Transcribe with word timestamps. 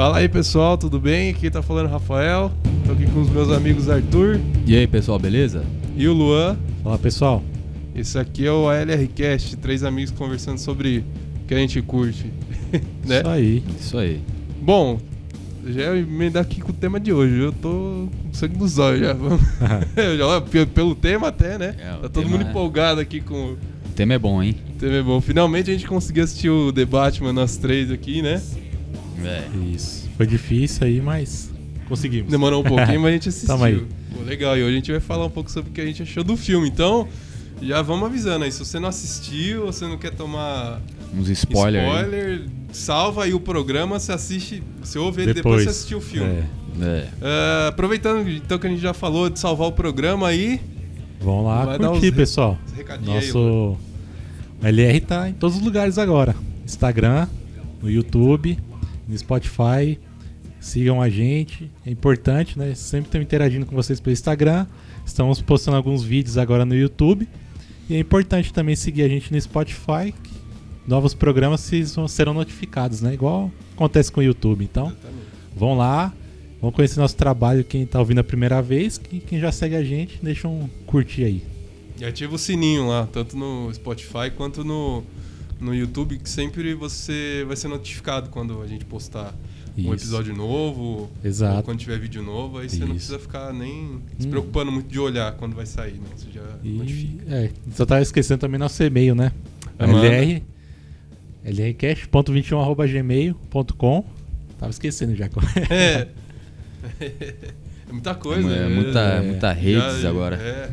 Fala 0.00 0.16
aí 0.16 0.30
pessoal, 0.30 0.78
tudo 0.78 0.98
bem? 0.98 1.28
Aqui 1.28 1.50
tá 1.50 1.60
falando 1.60 1.86
Rafael. 1.90 2.50
Tô 2.86 2.92
aqui 2.92 3.04
com 3.04 3.20
os 3.20 3.28
meus 3.28 3.50
amigos 3.50 3.86
Arthur 3.86 4.40
E 4.66 4.74
aí, 4.74 4.86
pessoal, 4.86 5.18
beleza? 5.18 5.62
e 5.94 6.08
o 6.08 6.14
Luan. 6.14 6.56
Fala 6.82 6.98
pessoal. 6.98 7.42
Esse 7.94 8.18
aqui 8.18 8.46
é 8.46 8.50
o 8.50 8.66
ALRcast, 8.66 9.58
três 9.58 9.84
amigos 9.84 10.10
conversando 10.10 10.56
sobre 10.56 11.04
o 11.42 11.46
que 11.46 11.52
a 11.52 11.58
gente 11.58 11.82
curte. 11.82 12.32
né? 13.06 13.18
Isso 13.18 13.28
aí. 13.28 13.62
Isso 13.78 13.98
aí. 13.98 14.22
Bom, 14.62 14.98
já 15.66 15.94
ia 15.94 15.98
emendar 15.98 16.44
aqui 16.44 16.62
com 16.62 16.70
o 16.70 16.74
tema 16.74 16.98
de 16.98 17.12
hoje. 17.12 17.38
Eu 17.38 17.52
tô 17.52 17.68
com 17.68 18.32
sangue 18.32 18.56
nos 18.56 18.78
olhos 18.78 19.00
já. 19.00 19.12
Já- 20.16 20.40
pe- 20.40 20.64
Pelo 20.64 20.94
tema 20.94 21.28
até, 21.28 21.58
né? 21.58 21.74
É, 21.78 21.92
o 21.96 21.98
tá 21.98 22.08
todo 22.08 22.26
mundo 22.26 22.46
é- 22.46 22.48
empolgado 22.48 23.02
aqui 23.02 23.20
com 23.20 23.34
o 23.34 23.52
O 23.52 23.92
tema 23.94 24.14
é 24.14 24.18
bom, 24.18 24.42
hein? 24.42 24.56
tema 24.78 25.02
bom. 25.02 25.20
Finalmente 25.20 25.68
a 25.70 25.74
gente 25.74 25.86
conseguiu 25.86 26.24
assistir 26.24 26.48
o 26.48 26.72
The 26.72 26.86
Batman, 26.86 27.34
nós 27.34 27.58
três 27.58 27.90
aqui, 27.90 28.22
né? 28.22 28.40
É. 29.26 29.48
Isso. 29.74 30.08
Foi 30.16 30.26
difícil 30.26 30.86
aí, 30.86 31.00
mas 31.00 31.50
conseguimos. 31.88 32.30
Demorou 32.30 32.60
um 32.60 32.64
pouquinho, 32.64 33.00
mas 33.00 33.10
a 33.10 33.12
gente 33.12 33.28
assistiu. 33.28 33.48
Tamo 33.54 33.64
aí. 33.64 33.86
Pô, 34.14 34.22
legal, 34.24 34.56
e 34.56 34.62
hoje 34.62 34.72
a 34.72 34.76
gente 34.76 34.90
vai 34.92 35.00
falar 35.00 35.26
um 35.26 35.30
pouco 35.30 35.50
sobre 35.50 35.70
o 35.70 35.72
que 35.72 35.80
a 35.80 35.86
gente 35.86 36.02
achou 36.02 36.22
do 36.24 36.36
filme. 36.36 36.68
Então, 36.68 37.08
já 37.62 37.82
vamos 37.82 38.06
avisando 38.06 38.44
aí. 38.44 38.52
Se 38.52 38.58
você 38.58 38.78
não 38.78 38.88
assistiu, 38.88 39.66
ou 39.66 39.72
você 39.72 39.86
não 39.86 39.98
quer 39.98 40.14
tomar 40.14 40.80
Uns 41.14 41.28
spoilers. 41.28 41.84
aí. 41.84 41.90
spoiler, 42.02 42.46
salva 42.72 43.24
aí 43.24 43.34
o 43.34 43.40
programa, 43.40 43.98
você 43.98 44.12
assiste, 44.12 44.62
você 44.82 44.98
ouve 44.98 45.22
ele 45.22 45.34
depois, 45.34 45.58
Depois. 45.58 45.64
você 45.64 45.70
assistiu 45.70 45.98
o 45.98 46.00
filme. 46.00 46.28
É. 46.30 46.44
É. 46.82 47.08
Ah, 47.20 47.66
aproveitando 47.68 48.28
então 48.30 48.58
que 48.58 48.66
a 48.66 48.70
gente 48.70 48.80
já 48.80 48.94
falou 48.94 49.28
de 49.28 49.38
salvar 49.40 49.68
o 49.68 49.72
programa 49.72 50.28
aí, 50.28 50.60
Vamos 51.20 51.44
lá 51.44 51.64
Vai 51.66 51.78
curtir, 51.78 52.08
uns 52.08 52.16
pessoal. 52.16 52.58
aí. 52.88 53.04
Nosso 53.04 53.38
o 54.62 54.66
LR 54.66 55.00
tá 55.00 55.28
em 55.28 55.34
todos 55.34 55.56
os 55.56 55.62
lugares 55.62 55.98
agora. 55.98 56.34
Instagram, 56.64 57.26
no 57.82 57.90
YouTube, 57.90 58.56
no 59.10 59.18
Spotify. 59.18 59.98
Sigam 60.60 61.00
a 61.00 61.08
gente. 61.08 61.70
É 61.84 61.90
importante, 61.90 62.58
né? 62.58 62.74
Sempre 62.74 63.08
estamos 63.08 63.24
interagindo 63.26 63.66
com 63.66 63.74
vocês 63.74 64.00
pelo 64.00 64.12
Instagram. 64.12 64.66
Estamos 65.04 65.40
postando 65.42 65.76
alguns 65.76 66.02
vídeos 66.02 66.38
agora 66.38 66.64
no 66.64 66.74
YouTube. 66.74 67.28
E 67.88 67.94
é 67.94 67.98
importante 67.98 68.52
também 68.52 68.76
seguir 68.76 69.02
a 69.02 69.08
gente 69.08 69.32
no 69.32 69.40
Spotify. 69.40 70.14
Novos 70.86 71.14
programas 71.14 71.68
serão 72.08 72.34
notificados, 72.34 73.00
né? 73.00 73.14
Igual 73.14 73.50
acontece 73.74 74.10
com 74.10 74.20
o 74.20 74.22
YouTube. 74.22 74.64
Então, 74.64 74.86
Exatamente. 74.86 75.30
Vão 75.56 75.76
lá, 75.76 76.12
vão 76.60 76.70
conhecer 76.70 77.00
nosso 77.00 77.16
trabalho, 77.16 77.64
quem 77.64 77.84
tá 77.84 77.98
ouvindo 77.98 78.20
a 78.20 78.24
primeira 78.24 78.62
vez, 78.62 78.98
quem, 78.98 79.20
quem 79.20 79.40
já 79.40 79.50
segue 79.50 79.74
a 79.74 79.82
gente, 79.82 80.18
deixa 80.22 80.48
um 80.48 80.68
curtir 80.86 81.24
aí. 81.24 81.42
E 81.98 82.04
ativa 82.04 82.34
o 82.34 82.38
sininho 82.38 82.86
lá, 82.86 83.06
tanto 83.12 83.36
no 83.36 83.72
Spotify 83.74 84.30
quanto 84.34 84.64
no, 84.64 85.02
no 85.60 85.74
YouTube, 85.74 86.18
que 86.18 86.28
sempre 86.28 86.74
você 86.74 87.44
vai 87.46 87.56
ser 87.56 87.68
notificado 87.68 88.28
quando 88.30 88.60
a 88.62 88.66
gente 88.66 88.84
postar 88.84 89.32
um 89.78 89.82
Isso. 89.82 89.92
episódio 90.04 90.34
novo, 90.34 90.82
ou 90.82 91.10
Exato. 91.24 91.62
quando 91.62 91.78
tiver 91.78 91.98
vídeo 91.98 92.22
novo, 92.22 92.58
aí 92.58 92.68
você 92.68 92.76
não 92.78 92.86
Isso. 92.86 92.94
precisa 92.94 93.18
ficar 93.18 93.52
nem 93.52 94.00
se 94.18 94.26
Hum. 94.26 94.30
preocupando 94.30 94.72
muito 94.72 94.88
de 94.88 94.98
olhar 94.98 95.32
quando 95.36 95.54
vai 95.54 95.66
sair, 95.66 95.94
não. 95.94 96.16
Você 96.16 96.26
já 96.32 96.42
notifica. 96.64 97.24
E, 97.28 97.32
é, 97.34 97.50
só 97.74 97.86
tava 97.86 98.00
esquecendo 98.02 98.40
também 98.40 98.58
nosso 98.58 98.82
e-mail, 98.82 99.14
né? 99.14 99.32
Manda. 99.78 100.06
LR 100.06 100.42
lrcast.21@gmail.com. 101.44 104.04
Tava 104.58 104.70
esquecendo 104.70 105.14
já. 105.14 105.26
É. 105.70 106.08
é 107.00 107.92
muita 107.92 108.14
coisa. 108.14 108.48
É, 108.48 108.68
né? 108.68 108.74
muita, 108.74 109.00
É. 109.00 109.20
muita 109.22 109.46
Já- 109.48 109.52
redes 109.54 110.04
agora. 110.04 110.36
É. 110.36 110.70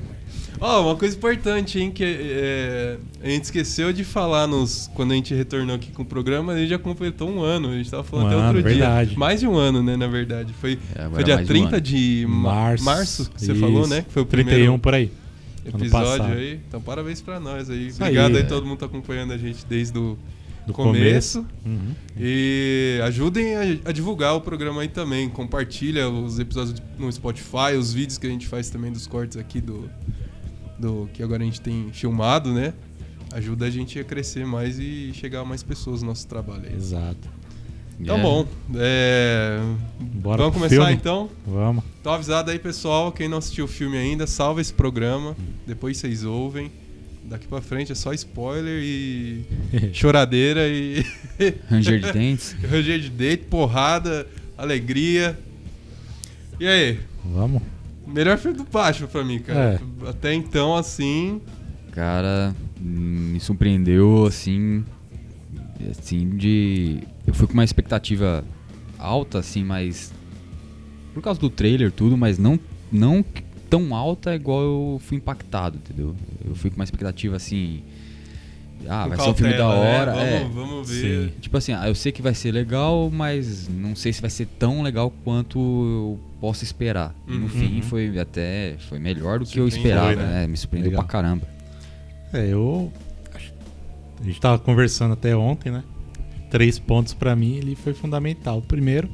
Ó, 0.59 0.81
uma 0.87 0.95
coisa 0.95 1.15
importante, 1.15 1.79
hein, 1.79 1.91
que 1.91 2.03
é, 2.03 2.97
a 3.23 3.29
gente 3.29 3.43
esqueceu 3.45 3.93
de 3.93 4.03
falar 4.03 4.47
nos, 4.47 4.89
quando 4.95 5.11
a 5.11 5.15
gente 5.15 5.33
retornou 5.33 5.75
aqui 5.75 5.91
com 5.91 6.01
o 6.01 6.05
programa, 6.05 6.53
a 6.53 6.57
gente 6.57 6.69
já 6.69 6.79
completou 6.79 7.29
um 7.29 7.41
ano. 7.41 7.69
A 7.69 7.73
gente 7.77 7.91
tava 7.91 8.03
falando 8.03 8.25
Um 8.25 8.27
até 8.29 8.35
ano, 8.37 8.47
outro 8.57 8.63
verdade. 8.63 9.09
dia. 9.11 9.19
Mais 9.19 9.39
de 9.39 9.47
um 9.47 9.55
ano, 9.55 9.83
né, 9.83 9.95
na 9.95 10.07
verdade. 10.07 10.53
Foi, 10.59 10.79
É, 10.95 11.09
foi 11.09 11.23
dia 11.23 11.37
de 11.37 11.43
um 11.43 11.45
30 11.45 11.67
ano. 11.75 11.81
de 11.81 12.25
ma- 12.27 12.53
março, 12.53 12.83
Março. 12.85 13.29
que 13.31 13.39
você 13.45 13.51
Isso. 13.51 13.61
falou, 13.61 13.87
né? 13.87 14.01
Que 14.01 14.11
foi 14.11 14.23
o 14.23 14.25
31 14.25 14.49
primeiro 14.55 14.79
por 14.79 14.93
aí. 14.95 15.11
episódio 15.65 16.25
aí. 16.33 16.59
Então 16.67 16.81
parabéns 16.81 17.21
pra 17.21 17.39
nós 17.39 17.69
aí. 17.69 17.87
Isso 17.87 18.01
Obrigado 18.01 18.31
aí, 18.31 18.37
aí, 18.37 18.43
é. 18.43 18.45
todo 18.45 18.65
mundo 18.65 18.79
tá 18.79 18.85
acompanhando 18.87 19.33
a 19.33 19.37
gente 19.37 19.65
desde 19.67 19.97
o 19.97 20.17
Do 20.65 20.73
começo. 20.73 21.45
Uhum. 21.65 21.91
E 22.19 22.99
ajudem 23.03 23.55
a, 23.55 23.61
a 23.85 23.91
divulgar 23.91 24.33
o 24.35 24.41
programa 24.41 24.81
aí 24.81 24.87
também. 24.87 25.29
Compartilha 25.29 26.09
os 26.09 26.39
episódios 26.39 26.81
no 26.97 27.11
Spotify, 27.11 27.75
os 27.77 27.93
vídeos 27.93 28.17
que 28.17 28.25
a 28.27 28.29
gente 28.29 28.47
faz 28.47 28.69
também 28.69 28.91
dos 28.91 29.05
cortes 29.07 29.37
aqui 29.37 29.61
do, 29.61 29.89
do 30.77 31.09
que 31.13 31.21
agora 31.23 31.41
a 31.43 31.45
gente 31.45 31.61
tem 31.61 31.89
filmado, 31.91 32.53
né? 32.53 32.73
Ajuda 33.33 33.65
a 33.65 33.69
gente 33.69 33.99
a 33.99 34.03
crescer 34.03 34.45
mais 34.45 34.79
e 34.79 35.11
chegar 35.13 35.41
a 35.41 35.45
mais 35.45 35.61
pessoas 35.63 36.01
no 36.01 36.07
nosso 36.09 36.27
trabalho 36.27 36.63
aí. 36.67 36.75
Exato. 36.75 37.29
Então 37.99 38.17
É. 38.17 38.21
bom, 38.21 38.47
é... 38.75 39.59
Bora 39.99 40.37
vamos 40.37 40.53
começar 40.53 40.75
filme? 40.75 40.93
então? 40.93 41.29
Vamos. 41.45 41.83
Então 41.99 42.13
avisado 42.13 42.51
aí 42.51 42.59
pessoal, 42.59 43.11
quem 43.11 43.27
não 43.27 43.39
assistiu 43.39 43.65
o 43.65 43.67
filme 43.67 43.97
ainda, 43.97 44.27
salva 44.27 44.61
esse 44.61 44.73
programa, 44.73 45.35
depois 45.65 45.97
vocês 45.97 46.23
ouvem. 46.23 46.71
Daqui 47.23 47.45
pra 47.47 47.59
frente 47.59 47.91
é 47.91 47.95
só 47.95 48.13
spoiler 48.13 48.81
e 48.81 49.43
choradeira 49.93 50.67
e 50.67 51.03
Ranger 51.69 51.99
de 51.99 52.11
dentes. 52.13 52.55
Ranger 52.63 52.99
de 52.99 53.09
date, 53.09 53.45
porrada, 53.45 54.25
alegria. 54.57 55.37
E 56.59 56.65
aí? 56.67 56.99
Vamos. 57.25 57.61
Melhor 58.07 58.37
filme 58.37 58.57
do 58.57 58.63
Batman 58.63 59.07
pra 59.07 59.23
mim, 59.23 59.39
cara. 59.39 59.81
É. 60.05 60.09
Até 60.09 60.33
então, 60.33 60.75
assim. 60.75 61.41
Cara, 61.91 62.55
hum, 62.81 63.31
me 63.33 63.39
surpreendeu, 63.39 64.25
assim. 64.25 64.83
Assim, 65.89 66.29
de. 66.29 66.99
Eu 67.25 67.33
fui 67.33 67.47
com 67.47 67.53
uma 67.53 67.63
expectativa 67.63 68.43
alta, 68.97 69.39
assim, 69.39 69.63
mas. 69.63 70.13
Por 71.13 71.21
causa 71.21 71.39
do 71.39 71.49
trailer, 71.49 71.91
tudo, 71.91 72.15
mas 72.15 72.37
não, 72.37 72.59
não 72.91 73.23
tão 73.69 73.93
alta 73.93 74.35
igual 74.35 74.61
eu 74.61 75.01
fui 75.03 75.17
impactado, 75.17 75.77
entendeu? 75.77 76.15
Eu 76.45 76.55
fui 76.55 76.69
com 76.69 76.75
uma 76.75 76.83
expectativa 76.83 77.35
assim. 77.35 77.83
Ah, 78.87 79.03
com 79.03 79.09
vai 79.09 79.17
ser 79.19 79.29
um 79.29 79.33
filme 79.33 79.53
da 79.53 79.57
cautela, 79.59 79.83
né? 79.83 79.99
hora. 79.99 80.11
é. 80.21 80.39
Vamos, 80.39 80.55
vamos 80.55 80.89
ver. 80.89 81.29
Sim. 81.29 81.33
Tipo 81.41 81.57
assim, 81.57 81.73
ah, 81.73 81.87
eu 81.87 81.95
sei 81.95 82.11
que 82.11 82.21
vai 82.21 82.33
ser 82.33 82.51
legal, 82.51 83.09
mas 83.11 83.67
não 83.69 83.95
sei 83.95 84.11
se 84.13 84.21
vai 84.21 84.29
ser 84.29 84.45
tão 84.59 84.81
legal 84.81 85.11
quanto 85.23 85.57
eu 85.59 86.19
posso 86.39 86.63
esperar. 86.63 87.13
E 87.27 87.31
no 87.31 87.43
Uhum. 87.43 87.49
fim 87.49 87.81
foi 87.81 88.17
até 88.19 88.75
foi 88.89 88.99
melhor 88.99 89.39
do 89.39 89.45
que 89.45 89.59
eu 89.59 89.67
esperava, 89.67 90.15
né? 90.15 90.41
né? 90.41 90.47
Me 90.47 90.55
surpreendeu 90.57 90.91
Legal. 90.91 91.03
pra 91.03 91.11
caramba. 91.11 91.47
É, 92.33 92.47
eu. 92.47 92.91
A 94.19 94.23
gente 94.23 94.39
tava 94.39 94.57
conversando 94.59 95.13
até 95.13 95.35
ontem, 95.35 95.71
né? 95.71 95.83
Três 96.49 96.79
pontos 96.79 97.13
pra 97.13 97.35
mim 97.35 97.55
ele 97.55 97.75
foi 97.75 97.93
fundamental. 97.93 98.61
Primeiro, 98.61 99.09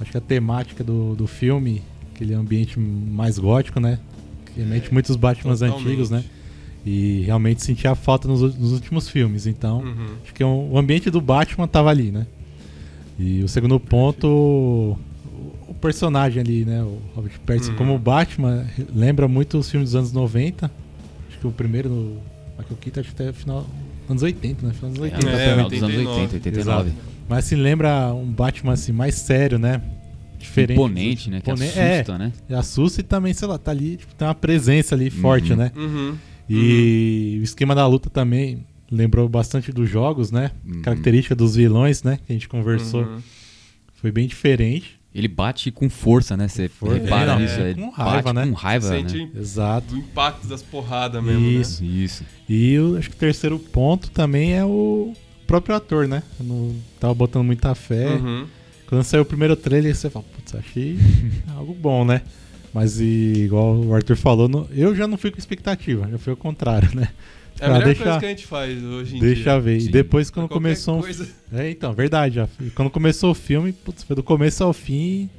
acho 0.00 0.10
que 0.10 0.16
a 0.16 0.20
temática 0.20 0.82
do, 0.82 1.14
do 1.14 1.26
filme, 1.26 1.82
aquele 2.14 2.34
ambiente 2.34 2.78
mais 2.80 3.38
gótico, 3.38 3.78
né? 3.80 3.98
Que 4.46 4.60
remete 4.60 4.92
muito 4.92 5.10
aos 5.10 5.16
Batmans 5.16 5.60
totalmente. 5.60 5.86
antigos, 5.86 6.10
né? 6.10 6.24
E 6.86 7.22
realmente 7.24 7.62
senti 7.62 7.88
a 7.88 7.94
falta 7.94 8.28
nos, 8.28 8.40
nos 8.56 8.72
últimos 8.72 9.08
filmes. 9.08 9.46
Então, 9.46 9.78
Uhum. 9.80 10.06
acho 10.22 10.34
que 10.34 10.44
o, 10.44 10.68
o 10.72 10.78
ambiente 10.78 11.08
do 11.10 11.20
Batman 11.20 11.66
tava 11.66 11.88
ali, 11.90 12.10
né? 12.10 12.26
E 13.18 13.42
o 13.42 13.48
segundo 13.48 13.78
ponto, 13.80 14.26
o, 14.26 14.98
o 15.68 15.74
personagem 15.74 16.40
ali, 16.42 16.64
né? 16.64 16.82
O 16.82 16.98
Robert 17.14 17.38
Pattinson 17.46 17.70
Uhum. 17.72 17.76
como 17.78 17.98
Batman 17.98 18.66
lembra 18.94 19.26
muito 19.28 19.56
os 19.58 19.70
filmes 19.70 19.90
dos 19.90 19.96
anos 19.96 20.12
90. 20.12 20.70
Acho 21.28 21.38
que 21.38 21.46
o 21.46 21.50
primeiro 21.52 21.88
no 21.88 22.16
Michael 22.58 22.76
Keaton 22.80 23.00
acho 23.00 23.14
que 23.14 23.22
até 23.22 23.32
final 23.32 23.66
anos 24.08 24.22
80, 24.22 24.66
né? 24.66 24.72
Final 24.74 24.90
dos 24.90 25.00
80 25.00 25.26
É, 25.26 25.30
até, 25.32 25.46
né? 25.46 25.52
final 25.54 25.70
dos 25.70 25.82
anos 25.82 25.96
89. 25.96 26.20
80, 26.22 26.34
89. 26.50 26.92
Mas 27.28 27.38
assim 27.46 27.56
lembra 27.56 28.12
um 28.12 28.26
Batman 28.26 28.72
assim 28.74 28.92
mais 28.92 29.14
sério, 29.14 29.58
né? 29.58 29.80
Diferente. 30.38 30.72
Imponente, 30.76 31.30
né? 31.30 31.40
Que 31.40 31.50
Impone- 31.50 31.66
assusta, 31.68 32.18
né? 32.18 32.32
É, 32.50 32.54
assusta 32.54 33.00
e 33.00 33.04
também, 33.04 33.32
sei 33.32 33.48
lá, 33.48 33.56
tá 33.56 33.70
ali, 33.70 33.96
tipo, 33.96 34.14
tem 34.14 34.28
uma 34.28 34.34
presença 34.34 34.94
ali 34.94 35.08
forte, 35.08 35.52
Uhum. 35.52 35.56
né? 35.58 35.72
Uhum. 35.74 36.14
E 36.48 37.38
o 37.40 37.44
esquema 37.44 37.74
da 37.74 37.86
luta 37.86 38.10
também 38.10 38.64
lembrou 38.90 39.28
bastante 39.28 39.72
dos 39.72 39.88
jogos, 39.88 40.30
né? 40.30 40.50
Uhum. 40.66 40.82
Característica 40.82 41.34
dos 41.34 41.56
vilões, 41.56 42.02
né? 42.02 42.18
Que 42.26 42.32
a 42.32 42.34
gente 42.34 42.48
conversou. 42.48 43.02
Uhum. 43.04 43.18
Foi 43.94 44.12
bem 44.12 44.26
diferente. 44.26 44.98
Ele 45.14 45.28
bate 45.28 45.70
com 45.70 45.88
força, 45.88 46.36
né? 46.36 46.48
Você 46.48 46.68
repara 46.82 47.32
É, 47.34 47.38
nisso. 47.38 47.60
é, 47.60 47.70
ele 47.70 47.80
com 47.80 47.90
raiva, 47.90 48.32
bate 48.32 48.34
né? 48.34 48.46
com 48.48 48.52
raiva, 48.52 48.88
Sente 48.88 49.16
né? 49.18 49.30
Exato. 49.36 49.94
o 49.94 49.98
impacto 49.98 50.46
das 50.48 50.60
porradas 50.62 51.22
mesmo, 51.22 51.46
Isso. 51.46 51.82
né? 51.84 51.88
Isso. 51.88 52.24
E 52.48 52.72
eu 52.72 52.96
acho 52.98 53.08
que 53.10 53.16
o 53.16 53.18
terceiro 53.18 53.58
ponto 53.58 54.10
também 54.10 54.54
é 54.54 54.64
o 54.64 55.12
próprio 55.46 55.76
ator, 55.76 56.08
né? 56.08 56.22
Eu 56.40 56.46
não 56.46 56.74
tava 56.98 57.14
botando 57.14 57.44
muita 57.44 57.74
fé. 57.76 58.14
Uhum. 58.14 58.46
Quando 58.86 59.04
saiu 59.04 59.22
o 59.22 59.26
primeiro 59.26 59.54
trailer, 59.56 59.94
você 59.94 60.10
fala, 60.10 60.24
putz, 60.34 60.54
achei 60.54 60.98
algo 61.56 61.72
bom, 61.74 62.04
né? 62.04 62.20
Mas 62.74 62.98
e, 63.00 63.04
igual 63.44 63.76
o 63.76 63.94
Arthur 63.94 64.16
falou, 64.16 64.48
não- 64.48 64.66
eu 64.74 64.94
já 64.96 65.06
não 65.06 65.16
fui 65.16 65.30
com 65.30 65.38
expectativa, 65.38 66.08
já 66.10 66.18
foi 66.18 66.32
o 66.32 66.36
contrário, 66.36 66.90
né? 66.94 67.08
É 67.60 67.66
a 67.66 67.68
melhor 67.68 67.84
deixa- 67.84 68.02
coisa 68.02 68.18
que 68.18 68.26
a 68.26 68.28
gente 68.30 68.46
faz 68.46 68.82
hoje 68.82 69.16
em 69.16 69.20
Deixa 69.20 69.42
dia. 69.44 69.60
ver. 69.60 69.80
Sim. 69.80 69.88
E 69.88 69.92
depois 69.92 70.28
quando 70.28 70.48
começou. 70.48 70.98
um 70.98 71.02
coisa. 71.02 71.28
É, 71.54 71.70
então, 71.70 71.92
verdade. 71.94 72.34
Já. 72.34 72.48
Quando 72.74 72.90
começou 72.90 73.30
o 73.30 73.34
filme, 73.34 73.72
putz, 73.72 74.02
foi 74.02 74.16
do 74.16 74.24
começo 74.24 74.64
ao 74.64 74.72
fim. 74.72 75.30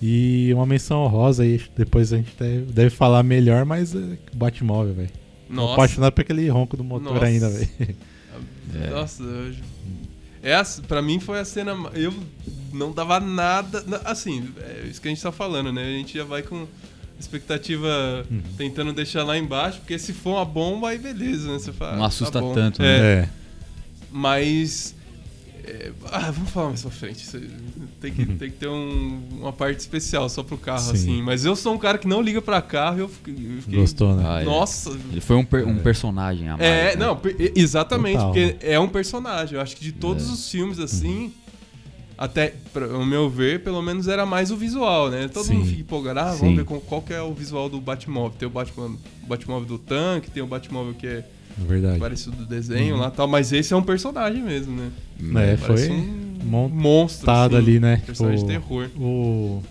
E 0.00 0.50
uma 0.54 0.64
menção 0.64 1.02
honrosa 1.04 1.42
aí. 1.42 1.60
Depois 1.76 2.12
a 2.14 2.16
gente 2.16 2.30
deve, 2.38 2.72
deve 2.72 2.90
falar 2.90 3.22
melhor, 3.22 3.66
mas 3.66 3.94
é, 3.94 4.16
Batmóvel, 4.34 4.94
velho. 4.94 5.10
Tô 5.48 5.54
Nossa. 5.54 5.74
apaixonado 5.74 6.12
por 6.14 6.22
aquele 6.22 6.48
ronco 6.48 6.78
do 6.78 6.82
motor 6.84 7.12
Nossa. 7.12 7.26
ainda, 7.26 7.50
velho. 7.50 7.68
É. 8.82 8.88
Nossa, 8.90 9.22
eu- 9.22 9.54
É, 10.44 10.54
a- 10.54 10.66
pra 10.86 11.00
mim 11.02 11.18
foi 11.18 11.40
a 11.40 11.44
cena. 11.44 11.74
Eu 11.94 12.12
não 12.72 12.92
dava 12.92 13.18
nada. 13.18 13.82
na- 13.86 14.00
Assim, 14.04 14.48
é 14.60 14.86
isso 14.88 15.00
que 15.00 15.08
a 15.08 15.10
gente 15.10 15.22
tá 15.22 15.32
falando, 15.32 15.72
né? 15.72 15.82
A 15.82 15.86
gente 15.98 16.16
já 16.18 16.24
vai 16.24 16.42
com 16.42 16.66
expectativa 17.18 18.24
Uhum. 18.30 18.42
tentando 18.58 18.92
deixar 18.92 19.24
lá 19.24 19.38
embaixo, 19.38 19.78
porque 19.78 19.98
se 19.98 20.12
for 20.12 20.32
uma 20.36 20.44
bomba, 20.44 20.90
aí 20.90 20.98
beleza, 20.98 21.50
né? 21.50 21.58
Você 21.58 21.72
fala, 21.72 21.96
Não 21.96 22.04
assusta 22.04 22.40
tá 22.40 22.52
tanto, 22.54 22.82
É, 22.82 22.84
né? 22.84 23.06
É. 23.22 23.28
Mas. 24.10 24.94
É, 25.66 25.92
ah, 26.12 26.30
vamos 26.30 26.50
falar 26.50 26.68
mais 26.68 26.82
pra 26.82 26.90
frente. 26.90 27.26
Tem 28.00 28.12
que, 28.12 28.26
tem 28.26 28.50
que 28.50 28.56
ter 28.56 28.68
um- 28.68 29.20
uma 29.40 29.52
parte 29.52 29.78
especial 29.80 30.28
só 30.28 30.42
pro 30.42 30.56
carro, 30.58 30.80
Sim. 30.80 30.92
assim. 30.92 31.22
Mas 31.22 31.44
eu 31.44 31.56
sou 31.56 31.74
um 31.74 31.78
cara 31.78 31.98
que 31.98 32.06
não 32.06 32.20
liga 32.20 32.40
pra 32.42 32.60
carro 32.62 32.98
e 32.98 33.00
eu 33.00 33.08
fiquei. 33.08 33.34
Gostou, 33.68 34.14
né? 34.14 34.24
Ah, 34.26 34.40
é. 34.42 34.44
Nossa! 34.44 34.90
Ele 35.10 35.20
foi 35.20 35.36
um, 35.36 35.44
per- 35.44 35.66
um 35.66 35.78
personagem 35.78 36.48
a 36.48 36.56
mais. 36.56 36.62
É, 36.70 36.96
né? 36.96 36.96
não, 36.96 37.18
exatamente, 37.54 38.16
Total. 38.18 38.32
porque 38.32 38.56
é 38.60 38.78
um 38.78 38.88
personagem. 38.88 39.54
Eu 39.56 39.60
acho 39.60 39.76
que 39.76 39.82
de 39.84 39.92
todos 39.92 40.28
É. 40.28 40.32
os 40.32 40.50
filmes, 40.50 40.78
assim, 40.78 41.32
até, 42.16 42.54
ao 42.92 43.04
meu 43.04 43.28
ver, 43.28 43.62
pelo 43.64 43.82
menos 43.82 44.06
era 44.06 44.24
mais 44.24 44.50
o 44.50 44.56
visual, 44.56 45.10
né? 45.10 45.28
Todo 45.28 45.44
Sim. 45.46 45.54
mundo 45.54 45.66
fica 45.68 45.80
empolgado, 45.80 46.20
ah, 46.20 46.32
Sim. 46.32 46.38
vamos 46.40 46.56
ver 46.56 46.64
com- 46.64 46.80
qual 46.80 47.02
que 47.02 47.12
é 47.12 47.20
o 47.20 47.34
visual 47.34 47.68
do 47.68 47.80
Batmóvel. 47.80 48.36
Tem 48.38 48.46
o 48.46 48.50
Batman, 48.50 48.96
o 49.22 49.26
Batmóvel 49.26 49.66
do 49.66 49.78
tanque, 49.78 50.30
tem 50.30 50.42
o 50.42 50.46
Batmóvel 50.46 50.94
que 50.94 51.06
é 51.06 51.10
É 51.10 51.24
verdade. 51.58 51.98
parecido 51.98 52.36
do 52.36 52.46
desenho 52.46 52.96
lá 52.96 53.08
e 53.08 53.10
tal, 53.12 53.26
mas 53.28 53.52
esse 53.52 53.72
é 53.72 53.76
um 53.76 53.82
personagem 53.82 54.42
mesmo, 54.42 54.74
né? 54.76 54.90
É, 55.20 55.56
Parece 55.56 55.64
foi 55.66 55.90
um 55.90 56.38
mon- 56.44 56.68
monstro, 56.68 57.30
assim, 57.30 57.56
ali, 57.56 57.80
né? 57.80 58.02
Personagem 58.04 58.40
de 58.40 58.46
terror. 58.46 58.88
O. 58.96 59.62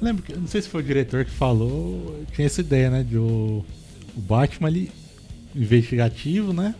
Lembro 0.00 0.22
que. 0.22 0.34
Não 0.34 0.46
sei 0.46 0.60
se 0.62 0.68
foi 0.68 0.82
o 0.82 0.84
diretor 0.84 1.24
que 1.24 1.30
falou. 1.30 2.22
Tinha 2.34 2.46
essa 2.46 2.60
ideia, 2.60 2.90
né? 2.90 3.02
De 3.02 3.16
o, 3.16 3.64
o 4.16 4.20
Batman 4.20 4.68
ali. 4.68 4.90
Investigativo, 5.54 6.52
né? 6.52 6.74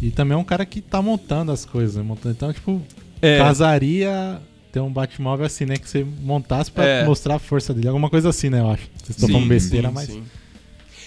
E 0.00 0.10
também 0.12 0.34
é 0.34 0.38
um 0.38 0.44
cara 0.44 0.64
que 0.64 0.80
tá 0.80 1.02
montando 1.02 1.50
as 1.50 1.64
coisas, 1.64 1.96
né? 1.96 2.02
Montando, 2.02 2.32
então, 2.36 2.52
tipo, 2.52 2.80
É, 3.20 3.38
casaria 3.38 4.40
ter 4.70 4.78
um 4.78 4.92
Batmóvel 4.92 5.44
assim, 5.44 5.64
né? 5.64 5.76
Que 5.76 5.88
você 5.88 6.06
montasse 6.22 6.70
pra 6.70 6.84
É. 6.84 7.04
mostrar 7.04 7.34
a 7.34 7.38
força 7.40 7.74
dele. 7.74 7.88
Alguma 7.88 8.08
coisa 8.08 8.28
assim, 8.28 8.48
né? 8.50 8.60
Eu 8.60 8.70
acho. 8.70 8.84
Vocês 8.96 9.10
estão 9.16 9.28
falando 9.28 9.48
besteira, 9.48 9.88
sim, 9.88 9.94
mas 9.94 10.06
sim. 10.08 10.22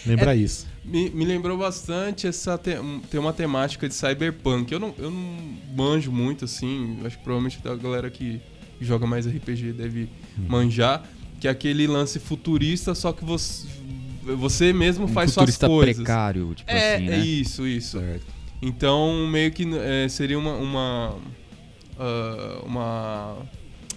lembra 0.06 0.34
É- 0.36 0.38
isso. 0.38 0.68
Me, 0.84 1.10
me 1.12 1.26
lembrou 1.26 1.58
bastante 1.58 2.26
essa 2.28 2.58
te, 2.58 2.72
tem 3.10 3.20
uma 3.20 3.32
temática 3.34 3.88
de 3.88 3.94
cyberpunk. 3.94 4.72
Eu 4.72 4.80
não, 4.80 4.96
eu 4.98 5.12
não 5.12 5.38
manjo 5.76 6.12
muito 6.12 6.46
assim. 6.46 6.98
Acho 7.06 7.18
que 7.18 7.24
provavelmente 7.24 7.60
a 7.66 7.76
galera 7.76 8.10
que 8.10 8.42
joga 8.80 9.06
mais 9.06 9.28
RPG 9.28 9.74
deve 9.74 10.10
Uhum. 10.38 10.46
manjar. 10.48 11.04
Que 11.40 11.48
é 11.48 11.52
aquele 11.52 11.88
lance 11.88 12.20
futurista, 12.20 12.94
só 12.96 13.12
que 13.12 13.26
você, 13.26 13.68
você 14.38 14.72
mesmo 14.74 15.06
Um 15.06 15.08
faz 15.08 15.34
futurista 15.34 15.66
suas 15.66 15.78
coisas. 15.78 15.96
precário, 15.98 16.54
tipo 16.54 16.70
é, 16.72 16.96
assim, 16.96 17.06
é 17.08 17.10
né? 17.10 17.18
isso, 17.20 17.68
isso. 17.68 18.00
Certo. 18.00 18.26
Então, 18.62 19.28
meio 19.28 19.52
que 19.52 19.68
é, 19.76 20.08
seria 20.08 20.38
uma, 20.38 20.54
uma, 20.54 21.16
ah, 22.00 22.62
uma 22.64 23.38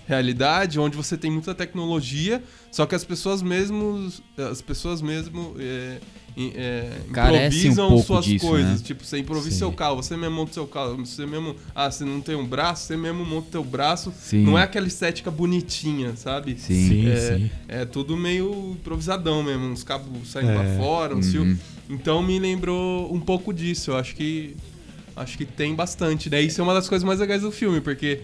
realidade 0.07 0.79
onde 0.81 0.97
você 0.97 1.17
tem 1.19 1.31
muita 1.31 1.55
tecnologia, 1.55 2.43
só 2.71 2.87
que 2.87 2.95
as 2.95 3.05
pessoas 3.05 3.43
mesmo, 3.43 4.11
as 4.39 4.63
pessoas 4.63 5.01
mesmo 5.03 5.55
é, 5.59 5.99
é, 6.37 6.99
um 7.07 7.37
improvisam 7.37 7.89
pouco 7.89 8.05
suas 8.07 8.25
disso, 8.25 8.47
coisas. 8.47 8.81
né? 8.81 8.87
Tipo, 8.87 9.05
você 9.05 9.19
improvisa 9.19 9.51
Sim. 9.53 9.59
seu 9.59 9.73
carro, 9.73 9.97
você 9.97 10.17
mesmo 10.17 10.35
monta 10.35 10.53
seu 10.53 10.67
carro, 10.67 10.97
você 10.97 11.25
mesmo. 11.27 11.55
Ah, 11.75 11.91
você 11.91 12.05
não 12.05 12.21
tem 12.21 12.35
um 12.35 12.45
braço, 12.47 12.87
você 12.87 12.97
mesmo 12.97 13.25
monta 13.25 13.49
teu 13.53 13.63
braço. 13.63 14.13
Sim. 14.21 14.45
Não 14.45 14.59
é 14.59 14.63
aquela 14.63 14.87
estética 14.89 15.31
bonitinha, 15.31 16.17
sabe? 16.17 16.59
Sim. 16.59 16.89
Sim, 16.89 17.09
É, 17.09 17.37
sim. 17.39 17.51
é 17.69 17.85
tudo 17.85 18.17
meio 18.17 18.73
improvisadão 18.73 19.43
mesmo, 19.43 19.65
uns 19.67 19.85
cabos 19.85 20.29
saindo 20.29 20.51
É. 20.51 20.55
pra 20.55 20.77
fora, 20.77 21.15
uns 21.17 21.33
Uhum. 21.35 21.57
Então 21.91 22.23
me 22.23 22.39
lembrou 22.39 23.13
um 23.15 23.21
pouco 23.21 23.53
disso. 23.53 23.91
Eu 23.93 23.97
acho 23.97 24.15
que 24.17 24.57
acho 25.17 25.39
que 25.39 25.45
tem 25.45 25.75
bastante, 25.75 26.29
né? 26.29 26.41
Isso 26.41 26.61
é 26.61 26.65
uma 26.65 26.75
das 26.75 26.89
coisas 26.89 27.05
mais 27.07 27.21
legais 27.21 27.43
do 27.43 27.53
filme, 27.53 27.81
porque 27.81 28.21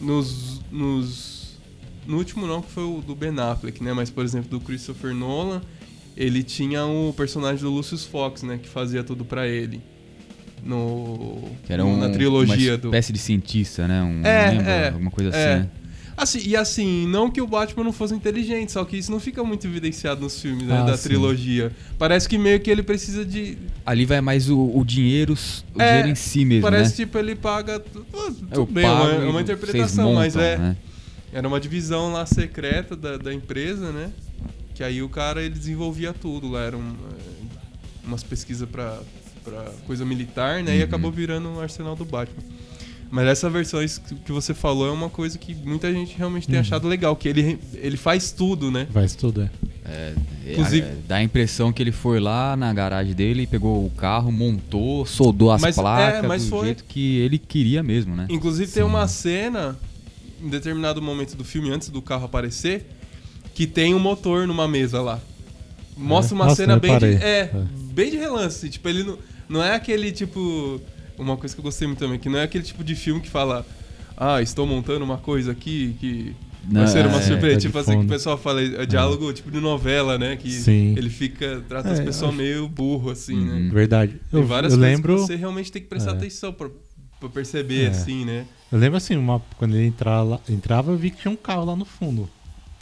nos 0.00 0.60
nos 0.70 1.58
no 2.06 2.16
último 2.18 2.46
não 2.46 2.60
que 2.60 2.70
foi 2.72 2.82
o 2.82 3.00
do 3.00 3.14
Ben 3.14 3.38
Affleck, 3.38 3.82
né? 3.84 3.92
Mas 3.92 4.10
por 4.10 4.24
exemplo 4.24 4.50
do 4.50 4.60
Christopher 4.60 5.14
Nolan, 5.14 5.62
ele 6.16 6.42
tinha 6.42 6.84
o 6.84 7.12
personagem 7.16 7.60
do 7.62 7.70
Lucius 7.70 8.04
Fox, 8.04 8.42
né? 8.42 8.58
Que 8.62 8.68
fazia 8.68 9.02
tudo 9.04 9.24
pra 9.24 9.46
ele 9.48 9.80
no 10.64 11.48
Que 11.64 11.72
era 11.72 11.84
um, 11.84 11.96
na 11.98 12.08
trilogia 12.10 12.72
uma 12.72 12.78
do 12.78 12.88
espécie 12.88 13.12
de 13.12 13.18
cientista, 13.18 13.88
né? 13.88 14.02
Um, 14.02 14.24
É, 14.24 14.50
lembro, 14.50 14.68
é, 14.70 14.88
alguma 14.88 15.10
coisa 15.10 15.30
assim, 15.30 15.38
é. 15.38 15.56
né? 15.60 15.68
Assim, 16.14 16.40
e 16.46 16.54
assim, 16.54 17.06
não 17.08 17.30
que 17.30 17.40
o 17.40 17.46
Batman 17.46 17.82
não 17.84 17.92
fosse 17.92 18.14
inteligente, 18.14 18.70
só 18.70 18.84
que 18.84 18.96
isso 18.98 19.10
não 19.10 19.18
fica 19.18 19.42
muito 19.42 19.66
evidenciado 19.66 20.20
nos 20.20 20.40
filmes 20.40 20.66
né, 20.66 20.78
Ah, 20.80 20.82
da 20.84 20.96
sim. 20.96 21.08
trilogia. 21.08 21.72
Parece 21.98 22.28
que 22.28 22.36
meio 22.36 22.60
que 22.60 22.70
ele 22.70 22.82
precisa 22.82 23.24
de. 23.24 23.56
Ali 23.84 24.04
vai 24.04 24.20
mais 24.20 24.48
o, 24.48 24.58
o 24.76 24.84
dinheiro, 24.84 25.34
o 25.74 25.80
É, 25.82 25.86
dinheiro 25.88 26.08
em 26.10 26.14
si 26.14 26.44
mesmo, 26.44 26.62
parece 26.62 26.90
né? 26.90 26.96
tipo 27.06 27.18
ele 27.18 27.34
paga. 27.34 27.80
tu- 27.80 28.04
ah, 28.12 28.26
Eu 28.28 28.34
Tudo 28.66 28.72
bem, 28.72 28.84
é 28.84 28.90
uma, 28.90 29.06
pago 29.08 29.22
é 29.22 29.28
uma 29.28 29.40
interpretação, 29.40 30.12
mas 30.12 30.36
montam, 30.36 30.48
é. 30.48 30.58
né? 30.58 30.76
Era 31.32 31.48
uma 31.48 31.58
divisão 31.58 32.12
lá 32.12 32.26
secreta 32.26 32.94
da, 32.94 33.16
da 33.16 33.32
empresa, 33.32 33.90
né? 33.90 34.10
Que 34.74 34.82
aí 34.82 35.02
o 35.02 35.08
cara 35.08 35.42
ele 35.42 35.54
desenvolvia 35.54 36.12
tudo 36.12 36.48
lá. 36.50 36.62
Eram 36.62 36.80
é, 36.80 38.06
umas 38.06 38.22
pesquisas 38.22 38.68
pra, 38.68 38.98
pra 39.44 39.64
coisa 39.86 40.04
militar, 40.04 40.62
né? 40.62 40.74
E 40.76 40.78
Uhum. 40.78 40.84
acabou 40.84 41.10
virando 41.12 41.48
um 41.48 41.60
arsenal 41.60 41.94
do 41.96 42.04
Batman. 42.04 42.42
Mas 43.10 43.26
essa 43.26 43.50
versão 43.50 43.80
que 43.86 44.14
que 44.14 44.32
você 44.32 44.54
falou 44.54 44.88
é 44.88 44.90
uma 44.90 45.10
coisa 45.10 45.36
que 45.36 45.54
muita 45.54 45.92
gente 45.92 46.16
realmente 46.16 46.46
tem 46.46 46.54
Uhum. 46.56 46.62
achado 46.62 46.88
legal, 46.88 47.14
que 47.14 47.28
ele, 47.28 47.58
ele 47.74 47.98
faz 47.98 48.32
tudo, 48.32 48.70
né? 48.70 48.86
Faz 48.90 49.14
tudo, 49.14 49.42
é. 49.42 49.50
É, 49.84 50.14
Inclusive- 50.52 50.86
é, 50.86 50.94
dá 51.06 51.16
a 51.16 51.22
impressão 51.22 51.70
que 51.72 51.82
ele 51.82 51.92
foi 51.92 52.18
lá 52.20 52.56
na 52.56 52.72
garagem 52.72 53.12
dele, 53.12 53.46
pegou 53.46 53.84
o 53.84 53.90
carro, 53.90 54.32
montou, 54.32 55.04
soldou 55.04 55.50
as 55.50 55.60
Mas- 55.60 55.76
é, 55.76 55.80
placas 55.82 56.26
mas 56.26 56.44
do 56.44 56.48
foi- 56.50 56.64
jeito 56.66 56.84
que 56.84 57.18
ele 57.18 57.36
queria 57.36 57.82
mesmo, 57.82 58.16
né? 58.16 58.26
Inclusive 58.30 58.72
tem 58.72 58.82
Sim. 58.82 58.88
uma 58.88 59.06
cena, 59.06 59.76
em 60.42 60.48
determinado 60.48 61.02
momento 61.02 61.36
do 61.36 61.44
filme, 61.44 61.68
antes 61.70 61.90
do 61.90 62.00
carro 62.00 62.24
aparecer, 62.24 62.86
que 63.54 63.66
tem 63.66 63.94
um 63.94 63.98
motor 63.98 64.46
numa 64.46 64.66
mesa 64.68 65.00
lá. 65.00 65.20
Mostra 65.96 66.34
É? 66.34 66.36
uma 66.36 66.44
Nossa, 66.46 66.56
cena 66.56 66.78
bem 66.78 66.98
de, 66.98 67.04
é, 67.06 67.18
É. 67.40 67.50
bem 67.92 68.10
de 68.10 68.16
relance. 68.16 68.68
Tipo, 68.68 68.88
ele 68.88 69.02
não, 69.04 69.18
não 69.48 69.62
é 69.62 69.74
aquele 69.74 70.10
tipo. 70.12 70.80
Uma 71.18 71.36
coisa 71.36 71.54
que 71.54 71.60
eu 71.60 71.64
gostei 71.64 71.86
muito 71.86 71.98
também, 71.98 72.18
que 72.18 72.28
não 72.28 72.38
é 72.38 72.42
aquele 72.44 72.64
tipo 72.64 72.82
de 72.82 72.94
filme 72.94 73.20
que 73.20 73.28
fala. 73.28 73.64
Ah, 74.16 74.40
estou 74.42 74.66
montando 74.66 75.04
uma 75.04 75.18
coisa 75.18 75.52
aqui 75.52 75.96
que 76.00 76.34
vai 76.70 76.82
Não, 76.82 76.86
ser 76.86 77.06
uma 77.06 77.18
é, 77.18 77.22
surpresa. 77.22 77.54
tá 77.54 77.58
de 77.60 77.66
tipo 77.66 77.78
assim, 77.78 77.98
que 77.98 78.04
o 78.04 78.08
pessoal 78.08 78.38
fala, 78.38 78.62
é 78.62 78.86
diálogo 78.86 79.32
tipo 79.32 79.50
de 79.50 79.58
novela, 79.60 80.16
né? 80.18 80.36
Que 80.36 80.50
Sim. 80.50 80.94
ele 80.96 81.10
fica. 81.10 81.62
Trata 81.68 81.90
as 81.90 81.98
É, 82.00 82.04
pessoas 82.04 82.30
acho- 82.30 82.38
meio 82.38 82.68
burro, 82.68 83.10
assim, 83.10 83.36
Uhum. 83.36 83.64
né? 83.64 83.70
Verdade. 83.72 84.12
Tem 84.30 84.40
Eu, 84.40 84.46
várias 84.46 84.72
eu 84.72 84.78
coisas 84.78 84.96
lembro. 84.96 85.14
que 85.16 85.20
você 85.22 85.36
realmente 85.36 85.70
tem 85.72 85.82
que 85.82 85.88
prestar 85.88 86.12
É. 86.12 86.14
atenção 86.14 86.52
pra, 86.52 86.68
pra 87.20 87.28
perceber, 87.28 87.84
É. 87.84 87.88
assim, 87.88 88.24
né? 88.24 88.46
Eu 88.70 88.78
lembro 88.78 88.96
assim, 88.96 89.16
uma, 89.16 89.40
quando 89.58 89.76
ele 89.76 89.86
entrava, 89.86 90.22
lá- 90.22 90.40
entrava, 90.48 90.92
eu 90.92 90.96
vi 90.96 91.10
que 91.10 91.20
tinha 91.22 91.32
um 91.32 91.36
carro 91.36 91.64
lá 91.66 91.76
no 91.76 91.84
fundo. 91.84 92.28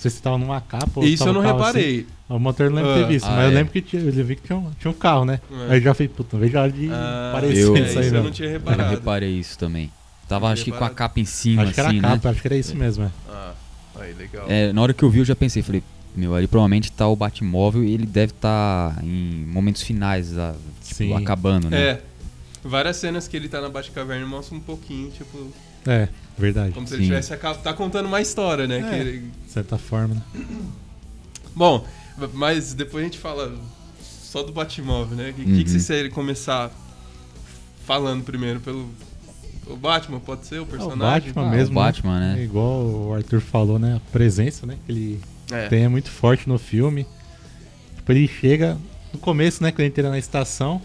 Não 0.01 0.03
sei 0.03 0.11
se 0.13 0.23
tava 0.23 0.39
numa 0.39 0.63
capa 0.63 0.91
ou 1.01 1.05
Isso 1.05 1.29
eu 1.29 1.33
não 1.35 1.43
carro 1.43 1.59
reparei. 1.59 1.97
Assim. 2.01 2.07
O 2.35 2.39
motor 2.39 2.67
eu 2.67 2.71
não 2.71 2.77
lembro 2.79 2.95
de 2.95 3.01
Ah. 3.01 3.03
ter 3.07 3.13
visto, 3.13 3.27
Ah, 3.27 3.31
mas 3.33 3.45
eu 3.45 3.51
é. 3.51 3.55
lembro 3.55 3.73
que 3.73 3.83
tinha, 3.83 4.03
eu 4.03 4.25
vi 4.25 4.37
que 4.37 4.43
tinha 4.47 4.57
um, 4.59 4.71
tinha 4.81 4.91
um 4.91 4.95
carro, 4.95 5.27
né? 5.27 5.41
É. 5.69 5.73
Aí 5.73 5.79
eu 5.79 5.83
já 5.83 5.93
falei, 5.93 6.09
puta, 6.09 6.29
não 6.33 6.41
vejo 6.41 6.57
a 6.59 6.63
hora 6.63 6.73
de 6.73 6.89
Ah, 6.91 7.29
aparecer 7.35 7.63
eu- 7.65 7.77
é, 7.77 7.81
isso 7.81 7.99
aí, 7.99 8.07
isso 8.07 8.15
eu 8.15 8.19
não. 8.19 8.25
não 8.25 8.31
tinha 8.31 8.49
Eu 8.49 8.53
reparado. 8.53 8.91
reparei 8.91 9.31
isso 9.39 9.59
também. 9.59 9.91
Tava, 10.27 10.49
acho 10.51 10.65
que 10.65 10.73
com 10.73 10.83
a 10.85 10.89
capa 10.89 11.21
em 11.21 11.25
cima, 11.27 11.65
Acho 11.65 11.75
que 11.75 11.81
era 11.81 11.89
assim, 11.91 11.99
a 11.99 12.03
né? 12.03 12.09
capa, 12.09 12.31
acho 12.31 12.41
que 12.41 12.49
era 12.49 12.57
isso 12.57 12.75
mesmo, 12.77 13.05
é. 13.05 13.11
Ah, 13.29 13.53
aí, 13.97 14.15
legal. 14.15 14.47
É, 14.49 14.73
na 14.73 14.81
hora 14.81 14.95
que 14.95 15.03
eu 15.03 15.11
vi, 15.11 15.19
eu 15.19 15.25
já 15.27 15.37
pensei, 15.37 15.61
falei, 15.63 15.83
meu, 16.17 16.35
ali 16.35 16.47
provavelmente 16.47 16.91
tá 16.91 17.07
o 17.07 17.15
Batmóvel 17.15 17.85
e 17.85 17.93
ele 17.93 18.07
deve 18.07 18.33
estar 18.33 18.97
em 19.05 19.45
momentos 19.53 19.83
finais, 19.83 20.29
tipo, 20.31 20.95
Sim. 20.95 21.15
acabando, 21.15 21.69
né? 21.69 21.79
É. 21.79 22.03
Várias 22.65 22.97
cenas 22.97 23.29
que 23.29 23.37
ele 23.37 23.49
tá 23.51 23.61
na 23.61 23.69
Batcaverna 23.69 24.25
mostram 24.27 24.57
um 24.59 24.61
pouquinho, 24.63 25.11
tipo, 25.11 25.51
É, 25.87 26.09
verdade. 26.41 26.73
como 26.73 26.87
se 26.87 26.95
ele 26.95 27.03
Sim. 27.03 27.09
tivesse 27.09 27.33
aca- 27.33 27.55
tá 27.55 27.73
contando 27.73 28.07
uma 28.07 28.21
história, 28.21 28.67
né? 28.67 28.79
É. 28.79 28.83
Que 28.91 28.95
ele- 28.97 29.19
De 29.47 29.53
certa 29.53 29.79
forma, 29.79 30.15
né? 30.15 30.23
Bom, 31.55 31.85
mas 32.35 32.75
depois 32.75 33.03
a 33.03 33.07
gente 33.07 33.19
fala 33.19 33.55
só 34.03 34.43
do 34.43 34.53
Batmóvel, 34.53 35.17
né? 35.17 35.31
O 35.31 35.35
que, 35.35 35.45
que, 35.45 35.51
Uhum. 35.51 35.63
que 35.65 35.71
vocês 35.71 35.87
querem 35.87 36.11
começar 36.11 36.71
falando 37.87 38.23
primeiro 38.25 38.61
pelo 38.61 38.89
o 39.67 39.77
Batman, 39.77 40.19
pode 40.19 40.47
ser 40.47 40.57
o 40.57 40.59
É, 40.59 40.63
o 40.63 40.67
personagem? 40.67 41.29
Batman 41.33 41.47
Ah, 41.47 41.51
mesmo. 41.51 41.73
o 41.79 41.83
Batman, 41.83 42.19
né? 42.21 42.35
né? 42.35 42.41
É 42.41 42.45
igual 42.45 42.85
o 42.87 43.15
Arthur 43.15 43.41
falou, 43.41 43.79
né? 43.79 43.97
A 43.97 44.01
presença, 44.13 44.67
né? 44.67 44.77
Que 44.85 44.91
ele 44.93 45.21
É. 45.53 45.69
tem 45.69 45.85
é 45.85 45.89
muito 45.89 46.11
forte 46.11 46.49
no 46.49 46.59
filme. 46.59 47.07
Tipo, 47.97 48.11
ele 48.13 48.27
chega 48.27 48.77
no 49.13 49.19
começo, 49.21 49.63
né? 49.63 49.71
Quando 49.71 49.81
ele 49.81 49.89
entra 49.89 50.11
na 50.11 50.19
estação, 50.19 50.83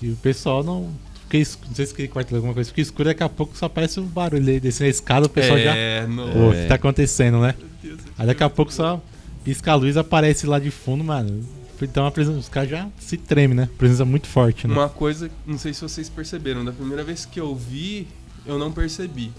que 0.00 0.08
o 0.10 0.16
pessoal 0.16 0.62
não. 0.64 0.90
Fica 1.34 1.38
escuro, 1.38 1.68
não 1.68 1.74
sei 1.74 1.86
se 1.86 2.08
corta 2.08 2.36
alguma 2.36 2.54
coisa, 2.54 2.68
fica 2.68 2.80
escuro 2.80 3.08
daqui 3.08 3.22
a 3.24 3.28
pouco 3.28 3.56
só 3.56 3.66
aparece 3.66 3.98
o 3.98 4.04
barulho 4.04 4.44
dele 4.44 4.60
descendo 4.60 4.86
a 4.86 4.90
escada, 4.90 5.26
o 5.26 5.28
pessoal 5.28 5.58
já. 5.58 5.74
É, 5.74 6.06
no... 6.06 6.30
Pô, 6.30 6.38
o 6.50 6.54
É. 6.54 6.62
que 6.62 6.68
tá 6.68 6.74
acontecendo, 6.76 7.40
né? 7.40 7.56
Deus, 7.82 7.98
Aí 8.16 8.26
daqui 8.26 8.42
a 8.44 8.46
é 8.46 8.48
pouco 8.48 8.72
só 8.72 9.02
pisca 9.42 9.72
a 9.72 9.74
luz 9.74 9.96
aparece 9.96 10.46
lá 10.46 10.60
de 10.60 10.70
fundo, 10.70 11.02
mano. 11.02 11.44
Então 11.82 12.06
a 12.06 12.10
presença, 12.12 12.38
os 12.38 12.48
caras 12.48 12.70
já 12.70 12.88
se 13.00 13.16
tremem, 13.16 13.56
né? 13.56 13.68
Presença 13.76 14.04
muito 14.04 14.28
forte, 14.28 14.68
né? 14.68 14.74
Uma 14.74 14.88
coisa, 14.88 15.28
não 15.44 15.58
sei 15.58 15.74
se 15.74 15.80
vocês 15.82 16.08
perceberam, 16.08 16.64
da 16.64 16.70
primeira 16.72 17.02
vez 17.02 17.26
que 17.26 17.40
eu 17.40 17.54
vi, 17.54 18.06
eu 18.46 18.56
não 18.56 18.70
percebi. 18.70 19.32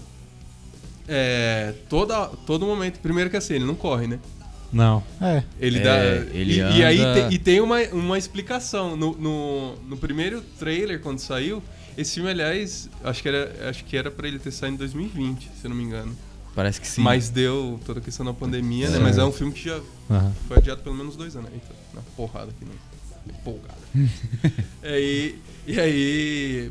É. 1.08 1.72
Toda, 1.88 2.26
todo 2.46 2.66
momento. 2.66 3.00
Primeiro 3.00 3.30
que 3.30 3.36
assim, 3.38 3.54
ele 3.54 3.64
não 3.64 3.74
corre, 3.74 4.06
né? 4.06 4.18
Não. 4.72 5.02
É. 5.20 5.42
Ele 5.60 5.78
É, 5.78 5.82
dá. 5.82 5.96
ele 6.34 6.52
e, 6.54 6.56
e 6.58 6.84
aí 6.84 7.00
anda- 7.00 7.28
te- 7.28 7.34
e 7.34 7.38
tem 7.38 7.60
uma, 7.60 7.80
uma 7.92 8.18
explicação. 8.18 8.96
No, 8.96 9.12
no, 9.16 9.76
no 9.88 9.96
primeiro 9.96 10.40
trailer, 10.58 11.00
quando 11.00 11.18
saiu, 11.18 11.62
Esse 11.96 12.14
filme, 12.16 12.28
aliás, 12.28 12.90
acho 13.02 13.22
que 13.22 13.28
era, 13.28 13.70
acho 13.70 13.84
que 13.84 13.96
era 13.96 14.10
pra 14.10 14.28
ele 14.28 14.38
ter 14.38 14.50
saído 14.50 14.74
em 14.74 14.78
2020, 14.78 15.44
se 15.58 15.64
eu 15.64 15.70
não 15.70 15.76
me 15.76 15.82
engano. 15.82 16.14
Parece 16.54 16.78
que 16.80 16.86
sim. 16.86 17.00
Mas 17.02 17.30
deu 17.30 17.80
toda 17.86 18.00
a 18.00 18.02
questão 18.02 18.24
da 18.26 18.34
pandemia, 18.34 18.86
né? 18.86 18.92
Certo. 18.92 19.02
Mas 19.02 19.16
é 19.18 19.24
um 19.24 19.32
filme 19.32 19.52
que 19.52 19.64
já 19.68 19.80
Aham. 20.10 20.32
foi 20.48 20.56
adiado 20.58 20.82
pelo 20.82 20.94
menos 20.94 21.16
dois 21.16 21.36
anos. 21.36 21.50
Eita, 21.52 21.74
na 21.94 22.00
porrada 22.16 22.50
aqui, 22.50 22.64
né? 22.64 22.74
Empolgada. 23.28 23.78
É, 24.82 25.00
e, 25.00 25.34
e 25.66 25.80
aí, 25.80 26.70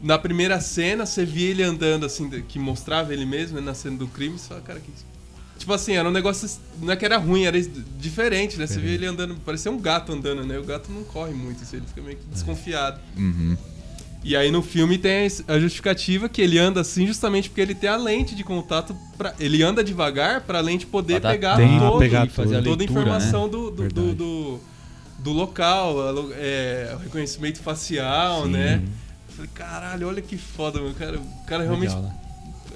na 0.00 0.18
primeira 0.18 0.60
cena, 0.60 1.04
você 1.04 1.24
via 1.24 1.50
ele 1.50 1.62
andando 1.62 2.06
assim, 2.06 2.28
que 2.42 2.58
mostrava 2.58 3.12
ele 3.12 3.26
mesmo 3.26 3.56
né, 3.56 3.62
na 3.62 3.74
cena 3.74 3.96
do 3.98 4.06
crime, 4.06 4.38
você 4.38 4.48
fala, 4.48 4.60
cara, 4.60 4.80
que. 4.80 4.90
Tipo 5.58 5.72
assim, 5.72 5.94
era 5.94 6.08
um 6.08 6.12
negócio. 6.12 6.48
Não 6.80 6.92
é 6.92 6.96
que 6.96 7.04
era 7.04 7.18
ruim, 7.18 7.44
era 7.44 7.60
diferente, 7.98 8.56
né? 8.56 8.66
Você 8.66 8.78
via 8.78 8.92
ele 8.92 9.06
andando, 9.06 9.34
parecia 9.44 9.70
um 9.70 9.78
gato 9.78 10.12
andando, 10.12 10.44
né? 10.46 10.56
O 10.58 10.64
gato 10.64 10.90
não 10.90 11.02
corre 11.04 11.34
muito, 11.34 11.62
assim, 11.62 11.78
ele 11.78 11.86
fica 11.86 12.00
meio 12.00 12.16
que 12.16 12.24
desconfiado. 12.32 13.00
Uhum. 13.16 13.56
E 14.22 14.36
aí 14.36 14.50
no 14.50 14.62
filme 14.62 14.98
tem 14.98 15.28
a 15.46 15.58
justificativa 15.58 16.28
que 16.28 16.42
ele 16.42 16.58
anda 16.58 16.80
assim 16.80 17.06
justamente 17.06 17.48
porque 17.48 17.60
ele 17.60 17.74
tem 17.74 17.88
a 17.88 17.96
lente 17.96 18.34
de 18.34 18.42
contato. 18.44 18.94
Pra, 19.16 19.34
ele 19.38 19.62
anda 19.62 19.82
devagar 19.82 20.40
pra 20.42 20.60
lente 20.60 20.86
poder 20.86 21.20
Pra 21.20 21.30
pegar 21.30 21.56
tempo 21.56 21.78
todo, 21.80 21.98
pegar 21.98 22.28
fazer 22.28 22.56
a 22.56 22.58
toda 22.62 22.70
a 22.74 22.76
leitura, 22.78 23.00
informação 23.00 23.44
né? 23.44 23.50
do, 23.50 23.70
do, 23.70 23.88
do, 23.88 24.14
do, 24.14 24.60
do 25.20 25.32
local, 25.32 26.00
a 26.06 26.10
lo- 26.10 26.32
é, 26.36 26.92
o 26.94 26.98
reconhecimento 26.98 27.60
facial, 27.60 28.44
Sim. 28.44 28.50
né? 28.50 28.82
Eu 29.28 29.34
Falei, 29.34 29.50
caralho, 29.54 30.08
olha 30.08 30.20
que 30.22 30.36
foda, 30.36 30.80
meu 30.80 30.92
cara. 30.94 31.18
O 31.18 31.46
cara 31.46 31.62
realmente 31.62 31.94
Legal, 31.94 32.02
né? 32.02 32.16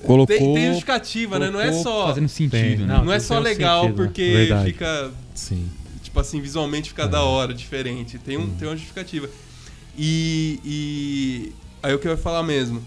Colocou. 0.07 0.37
tem, 0.37 0.55
tem 0.55 0.67
justificativa, 0.67 1.39
né? 1.39 1.51
Não 1.51 1.61
é 1.61 1.73
só. 1.73 2.09
Fazendo 2.09 2.29
sentido, 2.29 2.51
Tem, 2.51 2.77
né? 2.79 2.87
não. 2.87 3.05
Não 3.07 3.13
é 3.13 3.21
só 3.21 3.39
legal 3.39 3.83
sentido, 3.83 3.99
né? 3.99 4.07
porque 4.07 4.33
Verdade. 4.33 4.73
fica 4.73 5.11
Sim. 5.35 5.69
tipo 6.03 6.19
assim, 6.21 6.41
visualmente 6.41 6.89
fica 6.91 7.07
da 7.07 7.23
hora, 7.23 7.55
diferente. 7.55 8.19
Tem, 8.19 8.37
um, 8.37 8.51
tem 8.51 8.69
uma 8.69 8.75
justificativa. 8.77 9.29
E, 9.97 10.61
e 10.65 11.53
aí 11.83 11.95
o 11.95 11.99
que 11.99 12.07
eu 12.07 12.13
ia 12.13 12.17
falar 12.19 12.43
mesmo. 12.43 12.83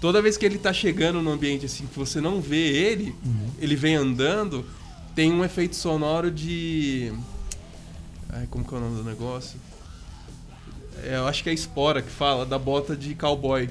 Toda 0.00 0.20
vez 0.20 0.36
que 0.36 0.44
ele 0.44 0.58
tá 0.58 0.72
chegando 0.72 1.22
no 1.22 1.30
ambiente 1.30 1.64
assim, 1.66 1.86
que 1.86 1.98
você 1.98 2.20
não 2.20 2.40
vê 2.40 2.68
ele, 2.68 3.14
ele 3.58 3.74
vem 3.74 3.96
andando, 3.96 4.64
tem 5.14 5.32
um 5.32 5.42
efeito 5.44 5.74
sonoro 5.74 6.30
de. 6.30 7.12
Ai, 8.28 8.46
como 8.50 8.64
que 8.64 8.74
é 8.74 8.76
o 8.76 8.80
nome 8.80 8.96
do 8.96 9.04
negócio? 9.04 9.58
É, 11.02 11.16
eu 11.16 11.26
acho 11.26 11.42
que 11.42 11.48
é 11.50 11.52
Espora 11.54 12.02
que 12.02 12.10
fala, 12.10 12.44
da 12.44 12.58
bota 12.58 12.94
de 12.94 13.14
cowboy. 13.14 13.68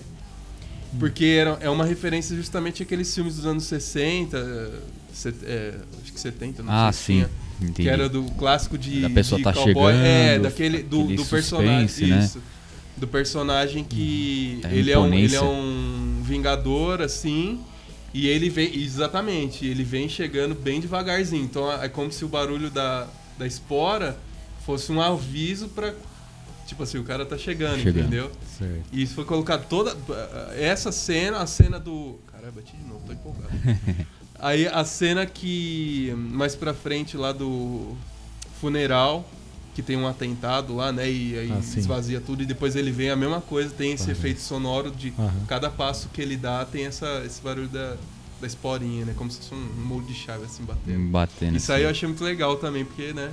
Porque 1.00 1.26
era, 1.26 1.58
é 1.62 1.70
uma 1.70 1.86
referência 1.86 2.36
justamente 2.36 2.84
àqueles 2.84 3.14
filmes 3.14 3.36
dos 3.36 3.46
anos 3.46 3.64
60, 3.66 4.38
eh, 4.38 4.70
set- 5.14 5.44
é, 5.44 5.74
acho 6.02 6.14
que 6.14 6.20
70, 6.20 6.64
não 6.64 6.72
Ah, 6.72 6.92
sei 6.92 7.18
se 7.18 7.22
sim. 7.24 7.30
tinha. 7.64 7.74
Que 7.74 7.88
era 7.90 8.08
do 8.10 8.24
clássico 8.32 8.78
de. 8.78 9.02
Da 9.02 9.10
pessoa 9.10 9.38
de 9.38 9.44
tá 9.44 9.54
cowboy. 9.54 9.94
É, 9.94 10.28
chegando, 10.34 10.44
daquele. 10.44 10.84
Do, 10.84 11.04
do 11.16 11.26
personagem. 11.26 12.08
né? 12.10 12.20
Isso. 12.24 12.42
Do 12.98 13.08
personagem 13.08 13.84
que. 13.84 14.60
Da 14.62 14.72
ele, 14.74 14.92
é 14.92 15.00
um, 15.00 15.14
ele 15.14 15.36
é 15.36 15.42
um 15.42 16.22
vingador, 16.24 17.02
assim. 17.02 17.60
E 18.14 18.28
ele 18.28 18.50
vem. 18.50 18.76
Exatamente, 18.78 19.66
ele 19.66 19.84
vem 19.84 20.08
chegando 20.10 20.54
bem 20.56 20.80
devagarzinho. 20.82 21.44
Então 21.44 21.72
é 21.82 21.88
como 21.90 22.12
se 22.12 22.24
o 22.26 22.28
barulho 22.28 22.70
da, 22.70 23.08
da 23.38 23.46
espora 23.48 24.18
fosse 24.66 24.92
um 24.92 25.02
aviso 25.02 25.68
pra. 25.70 25.94
Tipo 26.66 26.84
assim, 26.84 26.98
o 26.98 27.04
cara 27.04 27.26
tá 27.26 27.38
chegando, 27.38 27.78
Chegando. 27.82 28.00
entendeu? 28.08 28.32
Certo. 28.58 28.84
E 28.92 29.02
isso 29.04 29.14
foi 29.14 29.26
colocado 29.26 29.68
toda. 29.68 29.96
Essa 30.58 30.92
cena, 30.92 31.40
a 31.40 31.48
cena 31.48 31.80
do. 31.80 32.18
Caralho, 32.32 32.52
bati 32.54 32.76
de 32.76 32.84
novo, 32.88 33.02
tô 33.06 33.14
empolgado. 33.14 33.50
Aí 34.40 34.68
a 34.68 34.84
cena 34.84 35.26
que. 35.26 36.14
Mais 36.18 36.56
pra 36.56 36.74
frente 36.74 37.16
lá 37.16 37.32
do 37.32 37.96
funeral, 38.60 39.28
que 39.76 39.82
tem 39.82 39.96
um 39.98 40.08
atentado 40.08 40.76
lá, 40.76 40.92
né? 40.92 41.10
E 41.10 41.38
aí 41.38 41.52
Ah, 41.52 41.60
esvazia 41.60 42.20
tudo 42.22 42.44
e 42.44 42.46
depois 42.46 42.76
ele 42.76 42.92
vem 42.92 43.10
a 43.10 43.16
mesma 43.16 43.42
coisa, 43.42 43.70
tem 43.74 43.92
esse 43.94 44.10
efeito 44.10 44.40
sonoro 44.42 44.90
de 44.92 45.14
cada 45.48 45.70
passo 45.70 46.10
que 46.10 46.22
ele 46.22 46.38
dá 46.38 46.64
tem 46.66 46.86
essa, 46.86 47.22
esse 47.26 47.42
barulho 47.42 47.68
da, 47.68 47.96
da 48.42 48.48
esporinha, 48.48 49.06
né? 49.06 49.14
Como 49.18 49.30
se 49.30 49.38
fosse 49.40 49.54
um 49.54 49.86
molde 49.86 50.08
de 50.08 50.14
chave 50.16 50.46
assim 50.46 50.64
batendo. 50.64 51.10
Batendo. 51.10 51.58
Isso 51.58 51.72
aí 51.72 51.84
eu 51.84 51.90
achei 51.90 52.08
muito 52.08 52.24
legal 52.24 52.56
também, 52.58 52.84
porque, 52.86 53.14
né? 53.14 53.32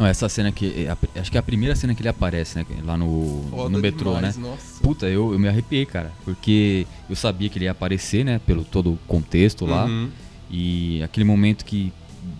Não, 0.00 0.06
essa 0.06 0.28
cena 0.30 0.50
que. 0.50 0.86
é 0.86 0.90
a- 0.90 1.20
acho 1.20 1.30
que 1.30 1.36
é 1.36 1.40
a 1.40 1.42
primeira 1.42 1.76
cena 1.76 1.94
que 1.94 2.00
ele 2.00 2.08
aparece, 2.08 2.56
né? 2.58 2.64
Lá 2.82 2.96
no, 2.96 3.44
Foda 3.50 3.68
no 3.68 3.78
metrô, 3.78 4.14
demais, 4.14 4.36
né? 4.38 4.48
Nossa. 4.48 4.80
Puta, 4.82 5.06
eu, 5.06 5.32
eu 5.34 5.38
me 5.38 5.46
arrepiei, 5.46 5.84
cara. 5.84 6.10
Porque 6.24 6.86
eu 7.08 7.14
sabia 7.14 7.50
que 7.50 7.58
ele 7.58 7.66
ia 7.66 7.72
aparecer, 7.72 8.24
né? 8.24 8.40
Pelo 8.46 8.64
todo 8.64 8.94
o 8.94 8.98
contexto 9.06 9.66
lá. 9.66 9.84
Uhum. 9.84 10.08
E 10.50 11.02
aquele 11.02 11.24
momento 11.24 11.64
que 11.66 11.92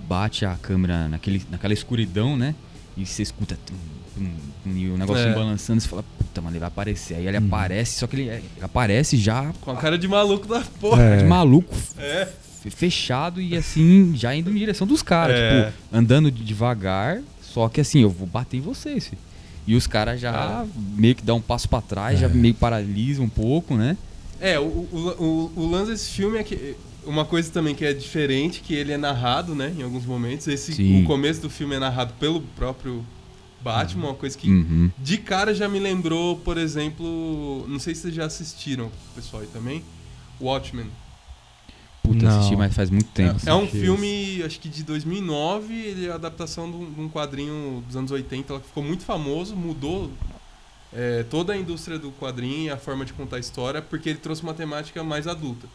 bate 0.09 0.45
a 0.47 0.55
câmera 0.57 1.07
naquele, 1.07 1.43
naquela 1.51 1.75
escuridão, 1.75 2.35
né? 2.37 2.55
E 2.97 3.05
você 3.05 3.23
escuta. 3.23 3.59
tum, 3.67 3.75
tum, 4.17 4.31
tum, 4.65 4.71
e 4.77 4.89
o 4.89 4.97
negocinho 4.97 5.29
É. 5.29 5.35
balançando, 5.35 5.81
você 5.83 5.87
fala, 5.89 6.03
puta, 6.19 6.41
mano, 6.41 6.53
ele 6.55 6.61
vai 6.61 6.69
aparecer. 6.69 7.15
Aí 7.17 7.27
ele 7.29 7.37
Uhum. 7.39 7.47
aparece, 7.47 7.99
só 7.99 8.07
que 8.07 8.17
ele, 8.17 8.29
ele 8.31 8.43
aparece 8.63 9.17
já 9.19 9.53
Com 9.61 9.71
a 9.71 9.77
cara 9.77 9.99
de 9.99 10.09
maluco 10.09 10.49
da 10.49 10.63
porra. 10.81 11.03
É. 11.03 11.17
de 11.19 11.25
maluco, 11.25 11.75
É. 11.99 12.27
fechado 12.71 13.41
e 13.41 13.57
assim, 13.57 14.13
já 14.17 14.35
indo 14.35 14.51
em 14.51 14.55
direção 14.55 14.87
dos 14.87 15.03
caras. 15.03 15.37
É. 15.37 15.65
Tipo, 15.67 15.79
andando 15.93 16.31
de- 16.31 16.43
devagar, 16.45 17.21
só 17.53 17.69
que 17.69 17.81
assim, 17.81 18.01
eu 18.01 18.11
vou 18.11 18.27
bater 18.27 18.57
em 18.59 18.61
vocês, 18.61 19.07
filho. 19.09 19.21
E 19.67 19.75
os 19.75 19.87
caras 19.87 20.21
já 20.21 20.65
meio 20.97 21.15
que 21.15 21.23
dão 21.23 21.37
um 21.37 21.41
passo 21.41 21.69
pra 21.69 21.81
trás, 21.81 22.19
já 22.19 22.27
É. 22.27 22.31
meio 22.31 22.55
paralisam 22.55 23.25
um 23.25 23.29
pouco, 23.29 23.77
né? 23.77 23.97
É, 24.41 24.59
o, 24.59 24.63
o, 24.65 25.53
o, 25.57 25.63
o 25.63 25.71
lance 25.71 25.91
desse 25.93 26.11
filme 26.11 26.39
é 26.39 26.43
que. 26.45 26.75
Uma 27.07 27.25
coisa 27.25 27.51
também 27.51 27.75
que 27.75 27.83
é 27.85 27.95
diferente, 27.95 28.61
que 28.61 28.75
ele 28.75 28.93
é 28.93 28.99
narrado, 28.99 29.55
né, 29.55 29.73
em 29.79 29.83
alguns 29.83 30.05
momentos. 30.05 30.47
Esse, 30.47 30.75
Sim. 30.75 31.03
o 31.03 31.07
começo 31.07 31.41
do 31.41 31.49
filme 31.49 31.75
é 31.75 31.79
narrado 31.79 32.13
pelo 32.21 32.43
próprio 32.43 33.03
Batman, 33.63 34.09
uma 34.09 34.15
coisa 34.15 34.37
que 34.37 34.51
Uhum. 34.51 34.91
de 34.99 35.17
cara 35.17 35.55
já 35.55 35.67
me 35.67 35.79
lembrou, 35.79 36.37
por 36.37 36.59
exemplo. 36.59 37.65
Não 37.69 37.79
sei 37.79 37.95
se 37.95 38.03
vocês 38.03 38.15
já 38.15 38.27
assistiram, 38.27 38.91
pessoal 39.15 39.41
aí 39.43 39.49
também. 39.49 39.83
Watchmen. 40.41 40.87
Puta, 42.03 42.25
Não. 42.25 42.39
assisti, 42.39 42.57
mas 42.57 42.75
faz 42.75 42.91
muito 42.91 43.09
tempo. 43.11 43.39
É 43.47 43.55
um 43.55 43.61
assisti 43.61 43.81
filme, 43.81 44.43
acho 44.43 44.59
que 44.59 44.69
de 44.69 44.83
2009, 44.83 45.75
ele 45.75 46.07
é 46.07 46.11
a 46.11 46.15
adaptação 46.15 46.71
de 46.71 46.77
um, 46.77 46.91
de 46.93 47.01
um 47.01 47.09
quadrinho 47.09 47.83
dos 47.87 47.97
anos 47.97 48.11
80, 48.11 48.53
ela 48.53 48.61
ficou 48.61 48.83
muito 48.83 49.05
famoso, 49.05 49.55
mudou 49.55 50.11
é, 50.93 51.25
toda 51.25 51.53
a 51.53 51.57
indústria 51.57 51.99
do 51.99 52.11
quadrinho 52.13 52.65
e 52.67 52.71
a 52.71 52.77
forma 52.77 53.05
de 53.05 53.13
contar 53.13 53.37
a 53.37 53.41
história, 53.41 53.83
porque 53.83 54.09
ele 54.09 54.19
trouxe 54.19 54.43
uma 54.43 54.55
temática 54.55 55.05
mais 55.05 55.27
adulta. 55.27 55.69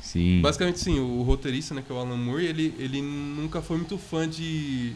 Sim. 0.00 0.40
Basicamente, 0.42 0.80
sim, 0.80 0.98
o 0.98 1.22
roteirista, 1.22 1.74
né, 1.74 1.82
que 1.86 1.92
é 1.92 1.94
o 1.94 1.98
Alan 1.98 2.16
Moore, 2.16 2.44
ele, 2.44 2.74
ele 2.78 3.00
nunca 3.00 3.62
foi 3.62 3.76
muito 3.76 3.96
fã 3.96 4.28
de 4.28 4.94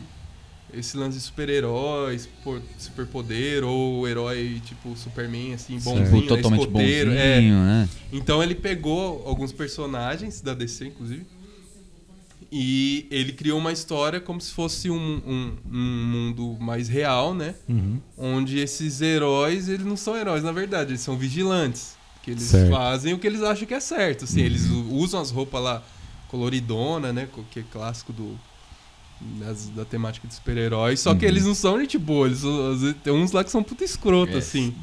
esse 0.76 0.96
lance 0.96 1.16
de 1.18 1.24
super-heróis, 1.24 2.28
por- 2.44 2.60
superpoder, 2.78 3.64
ou 3.64 4.06
herói 4.06 4.60
tipo 4.64 4.96
Superman, 4.96 5.54
assim, 5.54 5.78
bonzinho, 5.78 6.04
Tipo, 6.04 6.22
totalmente 6.26 6.60
escoteiro. 6.60 7.10
bonzinho, 7.10 7.54
é. 7.54 7.64
né? 7.64 7.88
Então 8.12 8.42
ele 8.42 8.54
pegou 8.54 9.22
alguns 9.26 9.52
personagens 9.52 10.40
da 10.40 10.54
DC, 10.54 10.86
inclusive, 10.86 11.24
e 12.52 13.06
ele 13.10 13.32
criou 13.32 13.58
uma 13.58 13.72
história 13.72 14.20
como 14.20 14.40
se 14.40 14.52
fosse 14.52 14.88
um, 14.88 14.96
um, 15.26 15.52
um 15.72 16.06
mundo 16.06 16.56
mais 16.60 16.88
real, 16.88 17.34
né? 17.34 17.54
Uhum. 17.68 18.00
Onde 18.16 18.58
esses 18.58 19.00
heróis, 19.00 19.68
eles 19.68 19.84
não 19.84 19.96
são 19.96 20.16
heróis, 20.16 20.44
na 20.44 20.52
verdade, 20.52 20.90
eles 20.92 21.00
são 21.00 21.16
vigilantes. 21.16 21.96
Que 22.22 22.30
eles 22.32 22.44
Certo. 22.44 22.70
fazem 22.72 23.14
o 23.14 23.18
que 23.18 23.26
eles 23.26 23.40
acham 23.42 23.66
que 23.66 23.74
é 23.74 23.80
certo. 23.80 24.24
Assim, 24.24 24.40
Uhum. 24.40 24.46
Eles 24.46 24.62
usam 24.90 25.20
as 25.20 25.30
roupas 25.30 25.62
lá 25.62 25.82
coloridona, 26.28 27.12
né? 27.12 27.28
Que 27.50 27.60
é 27.60 27.64
clássico 27.70 28.12
do, 28.12 28.38
das- 29.20 29.68
da 29.70 29.84
temática 29.84 30.26
de 30.28 30.34
super-heróis. 30.34 31.00
Só 31.00 31.14
que 31.14 31.24
Uhum. 31.24 31.30
eles 31.30 31.44
não 31.44 31.54
são 31.54 31.78
gente 31.80 31.98
boa. 31.98 32.26
Eles, 32.26 32.38
são- 32.40 32.72
às 32.72 32.80
vezes, 32.80 32.96
tem 33.02 33.12
uns 33.12 33.32
lá 33.32 33.42
que 33.44 33.50
são 33.50 33.62
puta 33.62 33.84
escroto, 33.84 34.34
É, 34.34 34.38
assim. 34.38 34.74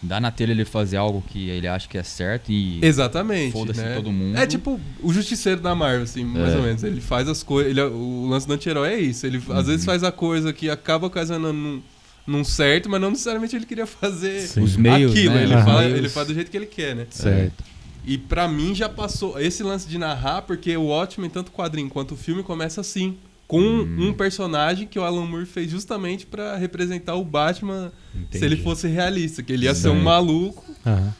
se 0.00 0.06
Dá 0.06 0.20
na 0.20 0.30
telha 0.30 0.52
ele 0.52 0.66
fazer 0.66 0.98
algo 0.98 1.22
que 1.26 1.48
ele 1.48 1.66
acha 1.66 1.88
que 1.88 1.96
é 1.96 2.02
certo 2.02 2.52
e. 2.52 2.78
Exatamente. 2.84 3.52
Foda-se 3.52 3.80
né? 3.80 3.94
todo 3.94 4.12
mundo. 4.12 4.36
É 4.36 4.46
tipo 4.46 4.78
o 5.02 5.12
justiceiro 5.12 5.62
da 5.62 5.74
Marvel, 5.74 6.02
assim, 6.02 6.24
mais 6.24 6.52
É. 6.52 6.56
ou 6.58 6.62
menos. 6.62 6.82
Ele 6.84 7.00
faz 7.00 7.26
as 7.26 7.42
coisas. 7.42 7.70
ele 7.70 7.80
é- 7.80 7.84
O 7.86 8.26
lance 8.28 8.46
do 8.46 8.52
anti-herói 8.52 8.88
é 8.92 9.00
isso. 9.00 9.26
Ele 9.26 9.38
às 9.50 9.66
vezes 9.66 9.80
Uhum. 9.80 9.86
faz 9.86 10.04
a 10.04 10.12
coisa 10.12 10.52
que 10.52 10.68
acaba 10.68 11.06
ocasionando 11.06 11.54
num, 11.58 11.82
num 12.26 12.44
certo, 12.44 12.90
mas 12.90 13.00
não 13.00 13.10
necessariamente 13.12 13.56
ele 13.56 13.64
queria 13.64 13.86
fazer 13.86 14.42
Sim. 14.46 14.62
Os 14.62 14.76
meios. 14.76 15.12
aquilo. 15.12 15.34
né? 15.34 15.42
Ele, 15.44 15.54
fala- 15.54 15.80
Meios. 15.82 15.98
ele 15.98 16.08
faz 16.10 16.26
do 16.28 16.34
jeito 16.34 16.50
que 16.50 16.56
ele 16.58 16.66
quer, 16.66 16.94
né? 16.94 17.06
Certo. 17.08 17.64
E 18.06 18.18
pra 18.18 18.46
mim 18.46 18.74
já 18.74 18.90
passou. 18.90 19.40
Esse 19.40 19.62
lance 19.62 19.88
de 19.88 19.96
narrar, 19.96 20.42
porque 20.42 20.76
o 20.76 20.82
Watchmen, 20.88 21.30
tanto 21.30 21.48
o 21.48 21.52
quadrinho 21.52 21.88
quanto 21.88 22.12
o 22.12 22.16
filme, 22.18 22.42
começa 22.42 22.82
assim. 22.82 23.16
Com 23.46 23.60
Hum. 23.60 24.08
um 24.08 24.12
personagem 24.12 24.86
que 24.86 24.98
o 24.98 25.02
Alan 25.04 25.26
Moore 25.26 25.44
fez 25.46 25.70
justamente 25.70 26.24
pra 26.26 26.56
representar 26.56 27.14
o 27.14 27.24
Batman 27.24 27.92
Entendi. 28.14 28.38
se 28.38 28.44
ele 28.44 28.56
fosse 28.56 28.88
realista. 28.88 29.42
Que 29.42 29.52
ele 29.52 29.66
ia 29.66 29.74
ser 29.74 29.88
um 29.88 29.92
Certo. 29.92 30.04
maluco 30.04 30.64
Aham. 30.86 31.14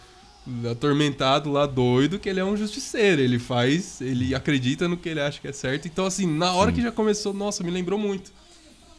atormentado 0.70 1.50
lá, 1.50 1.66
doido, 1.66 2.18
que 2.18 2.28
ele 2.28 2.40
é 2.40 2.44
um 2.44 2.56
justiceiro. 2.56 3.20
Ele 3.20 3.38
faz, 3.38 4.00
ele 4.00 4.34
acredita 4.34 4.88
no 4.88 4.96
que 4.96 5.08
ele 5.08 5.20
acha 5.20 5.40
que 5.40 5.48
é 5.48 5.52
certo. 5.52 5.86
Então, 5.86 6.06
assim, 6.06 6.26
na 6.26 6.52
hora 6.52 6.70
Sim. 6.70 6.76
que 6.76 6.82
já 6.82 6.92
começou, 6.92 7.32
nossa, 7.34 7.62
me 7.62 7.70
lembrou 7.70 7.98
muito. 7.98 8.32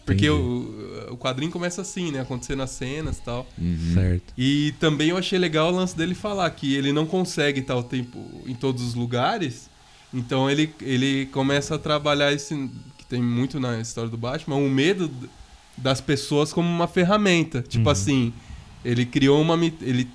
Porque 0.06 0.30
o, 0.30 1.08
o 1.12 1.18
quadrinho 1.18 1.52
começa 1.52 1.82
assim, 1.82 2.12
né? 2.12 2.22
Acontecendo 2.22 2.62
as 2.62 2.70
cenas 2.70 3.18
e 3.18 3.22
tal. 3.22 3.48
Uhum. 3.58 3.92
Certo. 3.96 4.34
E 4.38 4.72
também 4.80 5.10
eu 5.10 5.18
achei 5.18 5.40
legal 5.40 5.74
o 5.74 5.76
lance 5.76 5.98
dele 5.98 6.14
falar 6.14 6.48
que 6.52 6.76
ele 6.76 6.94
não 6.94 7.08
consegue 7.08 7.62
estar 7.62 7.76
o 7.76 7.82
tempo 7.82 8.24
em 8.46 8.54
todos 8.54 8.84
os 8.84 8.94
lugares. 8.94 9.68
Então 10.14 10.48
ele, 10.50 10.72
ele 10.80 11.26
começa 11.32 11.74
a 11.74 11.80
trabalhar 11.80 12.32
esse. 12.32 12.70
Que 13.06 13.10
tem 13.10 13.22
muito 13.22 13.60
na 13.60 13.80
história 13.80 14.10
do 14.10 14.18
Batman, 14.18 14.56
o 14.58 14.70
medo 14.70 15.10
das 15.78 16.02
pessoas 16.02 16.52
como 16.52 16.68
uma 16.68 16.88
ferramenta. 16.88 17.62
Tipo 17.68 17.86
Uhum. 17.86 17.92
assim, 17.92 18.34
ele 18.84 19.06
criou 19.06 19.42
uma. 19.42 19.56
Ele 19.82 20.08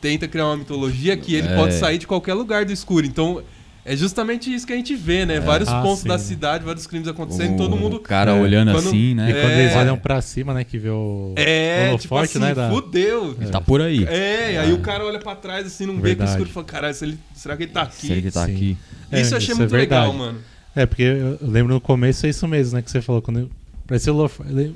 tenta 0.00 0.26
criar 0.28 0.46
uma 0.46 0.56
mitologia 0.56 1.16
que 1.16 1.34
ele 1.34 1.48
É. 1.48 1.54
pode 1.56 1.74
sair 1.74 1.98
de 1.98 2.06
qualquer 2.06 2.34
lugar 2.34 2.64
do 2.64 2.72
escuro. 2.72 3.04
Então, 3.04 3.42
é 3.84 3.96
justamente 3.96 4.52
isso 4.52 4.66
que 4.66 4.72
a 4.72 4.76
gente 4.76 4.94
vê, 4.94 5.26
né? 5.26 5.40
Vários 5.40 5.68
Ah, 5.68 5.82
pontos 5.82 6.00
sim, 6.02 6.08
da 6.08 6.16
né? 6.16 6.22
cidade, 6.22 6.64
vários 6.64 6.86
crimes 6.86 7.08
acontecendo, 7.08 7.54
o, 7.54 7.56
todo 7.56 7.76
mundo. 7.76 7.96
o 7.96 8.00
cara 8.00 8.30
É, 8.30 8.40
olhando 8.40 8.70
quando- 8.72 8.88
assim, 8.88 9.10
E 9.10 9.14
né? 9.14 9.30
É. 9.30 9.40
quando 9.42 9.52
eles 9.54 9.74
olham 9.76 9.98
pra 9.98 10.20
cima, 10.22 10.54
né, 10.54 10.62
que 10.64 10.78
vê 10.78 10.90
o 10.90 11.32
É, 11.36 11.90
o 11.92 11.98
tipo 11.98 12.14
holoforte, 12.14 12.38
assim, 12.38 12.46
né, 12.46 12.54
da... 12.54 12.70
fudeu. 12.70 13.34
Ele 13.40 13.50
tá 13.50 13.60
por 13.60 13.80
aí. 13.80 14.04
É, 14.04 14.52
e 14.52 14.58
aí 14.58 14.72
o 14.72 14.78
cara 14.78 15.04
olha 15.04 15.18
pra 15.18 15.34
trás 15.34 15.66
assim, 15.66 15.84
não 15.86 15.94
vê 15.94 16.00
que 16.00 16.06
Verdade. 16.16 16.30
escuro 16.30 16.48
e 16.48 16.52
fala, 16.52 16.66
caralho, 16.66 16.94
se 16.94 17.04
ele- 17.04 17.18
será 17.34 17.56
que 17.56 17.64
ele 17.64 17.72
tá 17.72 17.82
aqui? 17.82 18.06
Será 18.06 18.14
que 18.14 18.20
ele 18.26 18.30
tá 18.30 18.46
Sim. 18.46 18.54
aqui? 18.54 18.76
É, 19.10 19.20
isso 19.20 19.34
eu 19.34 19.38
achei 19.38 19.52
isso 19.52 19.60
é 19.60 19.64
muito 19.64 19.72
legal, 19.76 20.12
mano. 20.12 20.38
É, 20.74 20.86
porque 20.86 21.02
eu 21.02 21.38
lembro 21.42 21.74
no 21.74 21.80
começo 21.80 22.24
é 22.26 22.28
isso 22.28 22.46
mesmo, 22.46 22.76
né, 22.76 22.82
que 22.82 22.90
você 22.90 23.00
falou, 23.02 23.20
quando 23.20 23.40
eu- 23.40 23.50
parecia 23.86 24.12
o 24.12 24.28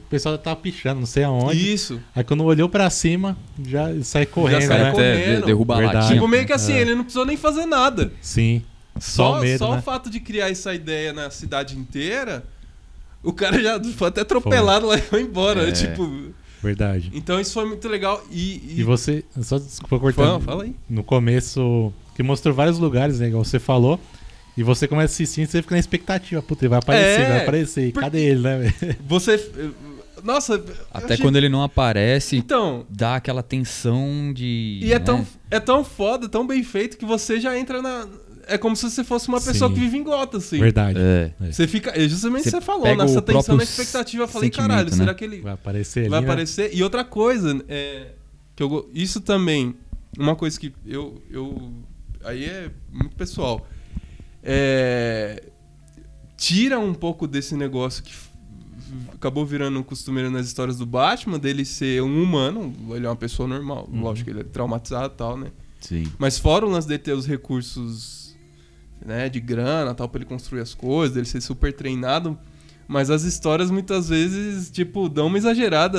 pessoal 0.09 0.37
tava 0.39 0.57
pichando, 0.57 1.01
não 1.01 1.07
sei 1.07 1.23
aonde. 1.25 1.73
Isso. 1.73 2.01
Aí 2.15 2.25
quando 2.25 2.43
olhou 2.45 2.69
pra 2.69 2.89
cima, 2.91 3.37
já 3.67 3.89
sai 4.03 4.25
correndo, 4.27 4.63
sai 4.67 4.79
né? 4.85 4.91
correndo. 4.91 5.13
Até 5.23 5.37
de- 5.41 5.47
derruba 5.47 5.75
a 5.75 5.79
Verdade. 5.79 5.97
latinha. 5.99 6.15
Tipo, 6.15 6.29
meio 6.29 6.47
que 6.47 6.53
assim, 6.53 6.73
É. 6.73 6.81
ele 6.81 6.95
não 6.95 7.03
precisou 7.05 7.27
nem 7.27 7.37
fazer 7.37 7.67
nada. 7.67 8.13
Sim. 8.21 8.63
Só, 8.99 9.33
Só, 9.35 9.39
o 9.39 9.41
medo, 9.41 9.59
só 9.59 9.73
né? 9.73 9.79
o 9.79 9.83
fato 9.83 10.11
de 10.11 10.19
criar 10.21 10.51
essa 10.51 10.75
ideia 10.75 11.13
na 11.13 11.31
cidade 11.31 11.79
inteira, 11.79 12.43
o 13.23 13.33
cara 13.33 13.63
já 13.63 13.81
foi 13.93 14.09
até 14.09 14.21
atropelado 14.23 14.87
lá 14.87 14.97
e 14.97 15.01
foi 15.03 15.23
embora. 15.23 15.69
É. 15.69 15.73
Tipo, 15.73 16.31
Verdade. 16.63 17.11
então 17.15 17.41
isso 17.41 17.53
foi 17.55 17.67
muito 17.67 17.89
legal. 17.89 18.23
E, 18.31 18.77
E 18.79 18.83
você, 18.83 19.25
só 19.43 19.59
desculpa 19.59 19.99
Fala, 19.99 20.13
cortar. 20.13 20.41
fala 20.45 20.65
aí. 20.65 20.75
No 20.89 21.03
começo, 21.05 21.93
que 22.15 22.23
mostrou 22.23 22.55
vários 22.55 22.79
lugares, 22.79 23.19
né, 23.21 23.29
igual 23.29 23.45
você 23.45 23.59
falou. 23.59 23.99
E 24.57 24.63
você 24.63 24.87
começa 24.87 25.13
a 25.13 25.15
assistir 25.15 25.43
e 25.43 25.47
você 25.47 25.63
fica 25.63 25.75
na 25.75 25.79
expectativa. 25.79 26.43
Puta, 26.43 26.65
ele 26.65 26.69
vai 26.71 26.79
aparecer, 26.79 27.21
É, 27.21 27.29
vai 27.29 27.43
aparecer. 27.43 27.93
por- 27.93 28.03
Cadê 28.03 28.21
ele, 28.25 28.41
né, 28.41 28.59
velho? 28.59 28.97
Você. 29.07 29.51
Nossa. 30.23 30.63
Até 30.93 31.15
achei- 31.15 31.25
quando 31.25 31.37
ele 31.37 31.49
não 31.49 31.63
aparece, 31.63 32.37
Então. 32.37 32.87
dá 32.89 33.17
aquela 33.17 33.43
tensão 33.43 34.33
de. 34.33 34.79
E 34.83 34.93
é, 34.93 34.99
né? 34.99 35.05
tão, 35.05 35.27
é 35.51 35.59
tão 35.59 35.83
foda, 35.83 36.29
tão 36.29 36.47
bem 36.47 36.63
feito 36.63 36.97
que 36.97 37.05
você 37.05 37.41
já 37.41 37.59
entra 37.59 37.81
na. 37.83 38.07
É 38.47 38.59
como 38.59 38.75
se 38.77 38.89
você 38.91 39.03
fosse 39.05 39.29
uma 39.29 39.41
pessoa 39.41 39.69
Sim. 39.69 39.75
que 39.75 39.81
vive 39.81 39.97
em 39.99 40.03
gota, 40.03 40.37
assim. 40.37 40.59
Verdade. 40.59 40.99
É. 41.01 41.33
Você 41.51 41.67
fica. 41.67 41.91
É 41.91 42.09
justamente 42.09 42.41
o 42.41 42.45
que 42.45 42.51
Você 42.51 42.57
você 42.57 42.61
falou, 42.67 42.97
nessa 42.97 43.23
tensão, 43.23 43.57
na 43.57 43.63
expectativa. 43.63 44.25
Eu 44.25 44.29
falei, 44.29 44.51
caralho, 44.51 44.91
né? 44.91 44.97
será 44.97 45.15
que 45.15 45.25
ele 45.25 45.41
Vai 45.41 45.53
aparecer 45.55 46.01
ali, 46.01 46.09
vai 46.09 46.21
né? 46.21 46.27
aparecer? 46.27 46.71
E 46.75 46.83
outra 46.83 47.05
coisa, 47.05 47.65
é, 47.69 48.09
que 48.57 48.63
eu, 48.63 48.91
isso 48.93 49.21
também, 49.21 49.75
uma 50.19 50.37
coisa 50.37 50.59
que 50.61 50.73
eu, 50.85 51.23
eu. 51.31 51.73
Aí 52.25 52.45
é 52.45 52.71
muito 52.93 53.15
pessoal. 53.17 53.67
É, 54.43 55.43
tira 56.37 56.79
um 56.79 56.93
pouco 56.95 57.27
desse 57.27 57.55
negócio 57.55 58.03
que 58.03 58.13
acabou 59.15 59.47
virando 59.47 59.83
costumeiro 59.85 60.31
nas 60.31 60.47
histórias 60.47 60.77
do 60.77 60.85
Batman, 60.85 61.39
dele 61.39 61.65
ser 61.65 62.03
um 62.03 62.23
humano, 62.23 62.75
ele 62.91 63.07
é 63.07 63.09
uma 63.09 63.17
pessoa 63.17 63.49
normal. 63.49 63.89
Uhum. 63.91 64.03
Lógico 64.03 64.25
que 64.27 64.31
ele 64.37 64.41
é 64.41 64.45
traumatizado 64.45 65.15
e 65.15 65.17
tal, 65.17 65.37
né? 65.37 65.51
Sim. 65.81 66.05
Mas 66.19 66.39
fora 66.39 66.67
o 66.67 66.69
lance 66.71 66.87
dele 66.87 66.99
ter 66.99 67.13
os 67.13 67.27
recursos 67.27 68.37
né, 69.05 69.29
de 69.29 69.41
grana 69.41 69.95
tal, 69.95 70.09
pra 70.09 70.19
ele 70.21 70.29
construir 70.29 70.61
as 70.61 70.75
coisas, 70.75 71.15
dele 71.15 71.27
ser 71.27 71.41
super 71.41 71.73
treinado. 71.73 72.39
Mas 72.87 73.11
as 73.11 73.23
histórias 73.23 73.71
muitas 73.71 74.09
vezes, 74.09 74.71
tipo, 74.71 75.09
dão 75.09 75.29
uma 75.29 75.39
exagerada 75.39 75.99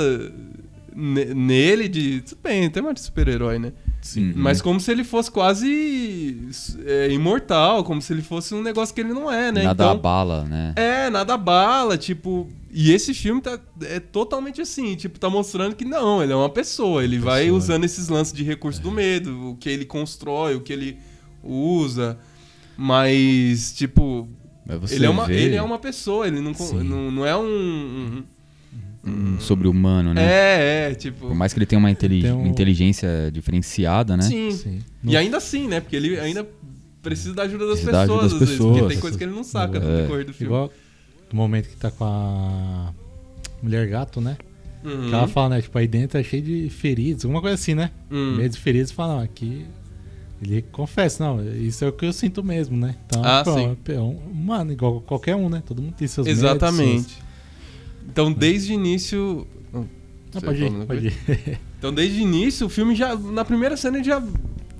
ne- 0.95 1.33
nele 1.33 1.88
de. 1.88 2.21
Tudo 2.21 2.39
bem, 2.43 2.69
tem 2.69 2.83
uma 2.83 2.93
de 2.93 3.01
super-herói, 3.01 3.57
né? 3.57 3.73
Sim. 4.03 4.33
Mas 4.36 4.62
como 4.62 4.79
se 4.81 4.91
ele 4.91 5.03
fosse 5.03 5.31
quase 5.31 6.38
é, 6.86 7.10
imortal, 7.12 7.83
como 7.86 8.01
se 8.01 8.12
ele 8.12 8.22
fosse 8.22 8.53
um 8.53 8.62
negócio 8.62 8.93
que 8.93 9.00
ele 9.00 9.13
não 9.13 9.31
é, 9.31 9.50
né? 9.50 9.63
Nada 9.63 9.83
então, 9.86 9.91
abala, 9.95 10.43
né? 10.43 10.74
é, 10.75 11.10
nada 11.10 11.38
bala, 11.38 11.98
tipo. 11.98 12.50
E 12.69 12.91
esse 12.91 13.13
filme 13.13 13.39
tá, 13.41 13.57
é 13.83 14.00
totalmente 14.01 14.60
assim, 14.60 14.95
tipo, 14.95 15.17
tá 15.17 15.29
mostrando 15.29 15.74
que 15.75 15.86
não, 15.86 16.22
ele 16.22 16.33
é 16.33 16.36
uma 16.36 16.50
pessoa, 16.50 17.03
ele 17.03 17.17
vai 17.17 17.43
Pessoa. 17.43 17.57
usando 17.57 17.83
esses 17.86 18.10
lances 18.10 18.33
de 18.33 18.43
recurso 18.43 18.81
do 18.81 18.92
medo, 18.92 19.51
o 19.51 19.55
que 19.55 19.70
ele 19.70 19.85
constrói, 19.85 20.55
o 20.55 20.61
que 20.61 20.74
ele 20.74 20.98
usa. 21.44 22.18
Mas, 22.75 23.74
tipo, 23.74 24.27
Mas 24.66 24.79
você 24.79 24.96
ele 24.96 25.05
é, 25.05 25.09
uma, 25.09 25.25
vê 25.27 25.35
ele 25.44 25.55
é 25.55 25.61
uma 25.61 25.79
pessoa, 25.79 26.27
ele 26.27 26.42
não, 26.42 26.53
Sim. 26.53 26.83
não, 26.83 27.09
não 27.11 27.25
é 27.25 27.37
um. 27.37 27.44
um- 27.46 28.24
um 29.05 29.39
sobre-humano, 29.39 30.13
né? 30.13 30.24
É, 30.24 30.92
é, 30.92 30.96
tipo. 30.96 31.27
Por 31.27 31.35
mais 31.35 31.51
que 31.53 31.59
ele 31.59 31.66
tenha 31.66 31.79
uma, 31.79 31.92
inteli- 31.92 32.22
Tem 32.22 32.31
um- 32.31 32.39
uma 32.39 32.48
inteligência 32.48 33.29
diferenciada, 33.33 34.16
né? 34.16 34.24
Sim. 34.24 34.51
Sim. 34.51 34.79
E 35.03 35.18
ainda 35.18 35.37
assim, 35.37 35.68
né? 35.68 35.79
Porque 35.81 35.96
ele 35.96 36.20
ainda 36.20 36.48
precisa 37.01 37.33
da 37.33 37.44
ajuda 37.44 37.66
das 37.68 37.81
Precisa 37.81 37.92
da 37.92 38.01
pessoas, 38.01 38.20
ajuda 38.20 38.33
das 38.39 38.42
às 38.44 38.48
vezes, 38.50 38.57
porque 38.57 38.74
pessoas. 38.74 38.94
tem 38.94 39.01
coisa 39.01 39.18
que 39.18 39.24
ele 39.25 39.31
não 39.33 39.44
saca 39.44 39.77
É. 39.77 39.81
no 39.81 39.98
decorrer 40.03 40.25
do 40.25 40.33
filme. 40.33 40.53
Igual 40.53 40.72
no 41.31 41.37
momento 41.37 41.68
que 41.70 41.75
tá 41.75 41.92
com 41.92 42.05
a 42.05 42.94
mulher 43.61 43.87
gato, 43.87 44.22
né? 44.22 44.37
Uhum. 44.85 45.09
Que 45.09 45.13
ela 45.16 45.27
fala, 45.27 45.50
né? 45.55 45.61
Tipo, 45.61 45.77
aí 45.77 45.87
dentro 45.87 46.18
é 46.18 46.24
cheio 46.24 46.44
de 46.44 46.70
feridos, 46.70 47.25
alguma 47.25 47.42
coisa 47.42 47.55
assim, 47.55 47.74
né? 47.74 47.92
Hum. 48.11 48.35
Meio 48.37 48.50
de 48.50 48.57
feridos 48.57 48.92
fala, 48.92 49.16
não, 49.16 49.22
aqui. 49.22 49.66
Ele 50.42 50.61
confessa, 50.74 51.24
não, 51.24 51.42
isso 51.55 51.85
é 51.85 51.87
o 51.87 51.94
que 51.94 52.05
eu 52.05 52.11
sinto 52.11 52.44
mesmo, 52.44 52.75
né? 52.75 52.96
Então, 53.05 53.22
Ah, 53.24 53.42
pô, 53.46 53.53
sim. 53.53 53.77
é 53.87 54.00
um 54.00 54.18
humano, 54.29 54.74
igual 54.74 55.00
qualquer 55.00 55.35
um, 55.37 55.48
né? 55.48 55.63
Todo 55.66 55.81
mundo 55.81 55.94
tem 55.98 56.05
seus 56.07 56.27
medos, 56.27 56.42
Exatamente. 56.44 57.18
Então, 58.09 58.31
desde 58.31 58.72
o 58.72 58.75
início. 58.75 59.48
Não, 59.72 59.81
Não, 59.81 59.89
você 60.31 60.42
pode 60.42 60.63
ir, 60.63 60.85
pode 60.85 61.07
ir. 61.07 61.59
Então, 61.83 61.94
desde 61.94 62.20
o 62.20 62.22
início, 62.22 62.68
o 62.68 62.70
filme 62.70 62.96
já. 62.96 63.13
Na 63.16 63.44
primeira 63.44 63.75
cena, 63.75 63.98
ele 63.98 64.05
já. 64.05 64.24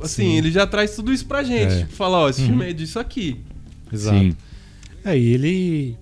Assim, 0.02 0.24
Sim. 0.32 0.38
ele 0.38 0.52
já 0.52 0.66
traz 0.66 0.96
tudo 0.96 1.12
isso 1.12 1.26
pra 1.26 1.44
gente. 1.44 1.74
É. 1.74 1.80
Tipo, 1.80 1.94
fala, 1.94 2.18
ó, 2.20 2.30
esse 2.30 2.42
Uhum. 2.42 2.48
filme 2.48 2.70
é 2.70 2.74
disso 2.74 2.98
aqui. 3.00 3.42
Exato. 3.92 4.18
Sim. 4.18 4.36
É, 5.04 5.18
e 5.18 5.34
ele 5.34 5.98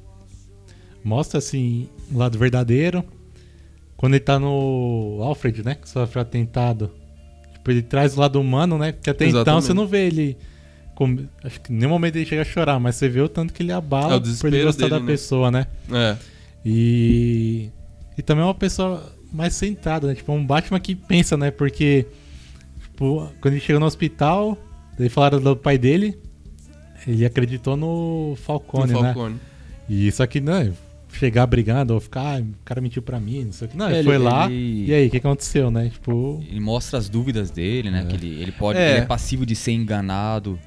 mostra, 1.04 1.40
assim, 1.40 1.88
o 2.12 2.18
lado 2.18 2.38
verdadeiro. 2.38 3.04
Quando 3.98 4.14
ele 4.14 4.24
tá 4.24 4.40
no 4.40 5.20
Alfred, 5.22 5.64
né? 5.64 5.76
Que 5.76 5.90
sofre 5.90 6.20
o 6.20 6.22
atentado. 6.22 6.92
Tipo, 7.54 7.72
ele 7.72 7.82
traz 7.82 8.16
o 8.18 8.20
lado 8.20 8.40
humano, 8.40 8.78
né? 8.78 8.92
Porque 8.92 9.10
até 9.10 9.26
então 9.26 9.40
Exatamente. 9.42 9.66
você 9.66 9.74
não 9.74 9.88
vê 9.88 10.06
ele. 10.08 10.38
com- 10.96 11.18
Acho 11.44 11.60
que 11.62 11.74
em 11.74 11.78
nenhum 11.78 11.90
momento 11.90 12.16
ele 12.16 12.26
chega 12.26 12.42
a 12.44 12.46
chorar, 12.46 12.80
mas 12.80 12.96
você 12.96 13.10
vê 13.10 13.22
o 13.22 13.30
tanto 13.30 13.54
que 13.54 13.64
ele 13.64 13.72
É 13.72 13.76
abala 13.76 14.18
o 14.18 14.22
por 14.38 14.54
ele 14.54 14.64
gostar 14.66 14.82
dele, 14.84 14.90
da 14.92 15.00
né? 15.00 15.06
pessoa, 15.08 15.50
né? 15.52 15.66
É. 15.92 16.16
E. 16.66 17.70
E 18.18 18.22
também 18.22 18.44
é 18.44 18.48
uma 18.48 18.54
pessoa 18.54 19.14
mais 19.32 19.54
centrada, 19.54 20.08
né? 20.08 20.16
Tipo, 20.16 20.32
um 20.34 20.46
Batman 20.46 20.80
que 20.80 20.96
pensa, 20.96 21.36
né? 21.38 21.52
Porque. 21.52 22.06
Tipo, 22.82 23.32
quando 23.42 23.54
ele 23.56 23.62
chegou 23.62 23.80
no 23.80 23.86
hospital, 23.86 24.58
daí 24.98 25.10
falaram 25.10 25.40
do 25.42 25.56
pai 25.56 25.78
dele. 25.78 26.18
Ele 27.08 27.26
acreditou 27.26 27.76
no 27.76 28.36
Falcone, 28.44 28.94
do 28.94 29.02
né? 29.02 29.14
Falcone. 29.14 29.36
E 29.90 30.12
só 30.12 30.28
que, 30.28 30.40
não, 30.40 30.72
chegar 31.12 31.46
brigando 31.48 31.94
ou 31.96 32.00
ficar, 32.00 32.38
ah, 32.38 32.42
o 32.42 32.64
cara 32.64 32.80
mentiu 32.80 33.02
pra 33.02 33.20
mim, 33.20 33.46
não 33.46 33.52
sei 33.52 33.68
o 33.68 33.72
que. 33.72 33.78
Não, 33.78 33.88
ele, 33.88 33.98
Ele- 33.98 34.04
foi 34.04 34.18
lá, 34.20 34.46
ele- 34.46 34.86
e 34.86 34.94
aí, 34.94 35.08
o 35.08 35.10
que 35.10 35.18
aconteceu, 35.18 35.72
né? 35.72 35.90
Tipo, 35.90 36.44
Ele 36.48 36.60
mostra 36.60 37.00
as 37.00 37.10
dúvidas 37.10 37.50
dele, 37.50 37.90
né? 37.90 38.04
É. 38.04 38.06
Que 38.06 38.16
ele, 38.16 38.42
ele 38.42 38.52
pode. 38.52 38.78
É. 38.78 38.92
Ele 38.92 39.00
é 39.00 39.06
passivo 39.06 39.46
de 39.46 39.56
ser 39.56 39.72
enganado. 39.72 40.60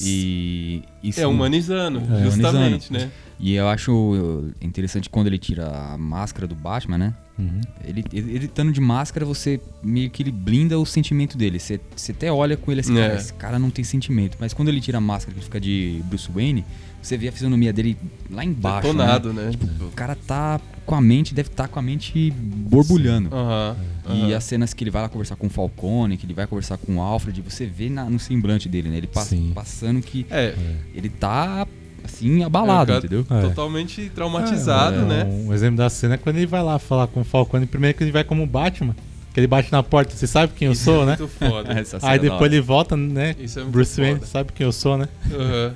E. 0.00 0.82
Isso, 1.02 1.20
É 1.20 1.26
humanizando, 1.26 2.00
É, 2.14 2.24
justamente, 2.24 2.92
né? 2.92 3.10
E 3.38 3.54
eu 3.54 3.68
acho 3.68 4.50
interessante 4.62 5.10
quando 5.10 5.26
ele 5.26 5.38
tira 5.38 5.66
a 5.68 5.98
máscara 5.98 6.46
do 6.46 6.54
Batman, 6.54 6.96
né? 6.96 7.14
uhum, 7.38 7.60
Ele, 7.84 8.02
ele, 8.10 8.30
ele 8.34 8.44
estando 8.46 8.72
de 8.72 8.80
máscara, 8.80 9.26
você 9.26 9.60
meio 9.82 10.08
que 10.08 10.22
ele 10.22 10.32
blinda 10.32 10.78
o 10.78 10.86
sentimento 10.86 11.36
dele. 11.36 11.58
Você, 11.58 11.78
você 11.94 12.12
até 12.12 12.32
olha 12.32 12.56
com 12.56 12.72
ele 12.72 12.80
assim, 12.80 12.96
É. 12.98 13.08
cara, 13.08 13.14
esse 13.20 13.32
cara 13.34 13.58
não 13.58 13.68
tem 13.70 13.84
sentimento. 13.84 14.38
Mas 14.40 14.54
quando 14.54 14.68
ele 14.68 14.80
tira 14.80 14.96
a 14.96 15.00
máscara 15.02 15.34
que 15.34 15.38
ele 15.40 15.44
fica 15.44 15.60
de 15.60 16.00
Bruce 16.06 16.30
Wayne, 16.32 16.64
você 17.02 17.18
vê 17.18 17.28
a 17.28 17.32
fisionomia 17.32 17.74
dele 17.74 17.96
lá 18.30 18.42
embaixo. 18.42 18.88
né? 18.94 19.04
Detonado, 19.04 19.32
né? 19.34 19.50
O 19.82 19.92
cara 19.92 20.16
tá 20.26 20.58
com 20.86 20.94
a 20.94 21.00
mente, 21.00 21.34
deve 21.34 21.48
estar 21.50 21.68
com 21.68 21.78
a 21.78 21.82
mente 21.82 22.30
borbulhando. 22.30 23.28
Aham. 23.34 23.76
E 24.08 24.10
aham. 24.22 24.36
as 24.36 24.44
cenas 24.44 24.72
que 24.72 24.84
ele 24.84 24.90
vai 24.90 25.02
lá 25.02 25.08
conversar 25.08 25.34
com 25.36 25.48
o 25.48 25.50
Falcone, 25.50 26.16
que 26.16 26.24
ele 26.24 26.32
vai 26.32 26.46
conversar 26.46 26.78
com 26.78 26.96
o 26.96 27.00
Alfred, 27.00 27.42
você 27.42 27.66
vê 27.66 27.90
na- 27.90 28.04
no 28.08 28.18
semblante 28.18 28.68
dele, 28.68 28.88
né? 28.88 28.96
Ele 28.98 29.06
passa, 29.08 29.36
passando 29.54 30.00
que 30.00 30.24
É. 30.30 30.54
ele 30.94 31.08
tá, 31.08 31.66
assim, 32.04 32.44
abalado, 32.44 32.92
É, 32.92 32.98
entendeu? 32.98 33.26
É. 33.28 33.40
Totalmente 33.42 34.08
traumatizado, 34.14 34.98
É, 35.00 35.04
né? 35.04 35.24
Um 35.24 35.52
exemplo 35.52 35.76
da 35.78 35.90
cena 35.90 36.14
é 36.14 36.16
quando 36.16 36.36
ele 36.36 36.46
vai 36.46 36.62
lá 36.62 36.78
falar 36.78 37.08
com 37.08 37.20
o 37.20 37.24
Falcone, 37.24 37.66
primeiro 37.66 37.98
que 37.98 38.04
ele 38.04 38.12
vai 38.12 38.22
como 38.22 38.46
Batman, 38.46 38.94
que 39.34 39.40
ele 39.40 39.46
bate 39.48 39.70
na 39.72 39.82
porta, 39.82 40.14
você 40.16 40.26
sabe 40.26 40.52
quem 40.56 40.66
eu 40.66 40.72
Isso 40.72 40.84
sou, 40.84 41.02
é 41.02 41.06
né? 41.06 41.16
Muito 41.18 41.28
foda. 41.32 41.68
Aí 42.02 42.16
é 42.16 42.18
depois 42.20 42.52
ele 42.52 42.60
volta, 42.60 42.96
né? 42.96 43.34
Isso 43.38 43.58
é 43.58 43.62
muito 43.62 43.72
Bruce 43.72 44.00
Wayne, 44.00 44.20
sabe 44.24 44.52
quem 44.52 44.64
eu 44.64 44.72
sou, 44.72 44.96
né? 44.96 45.08
Aham. 45.32 45.74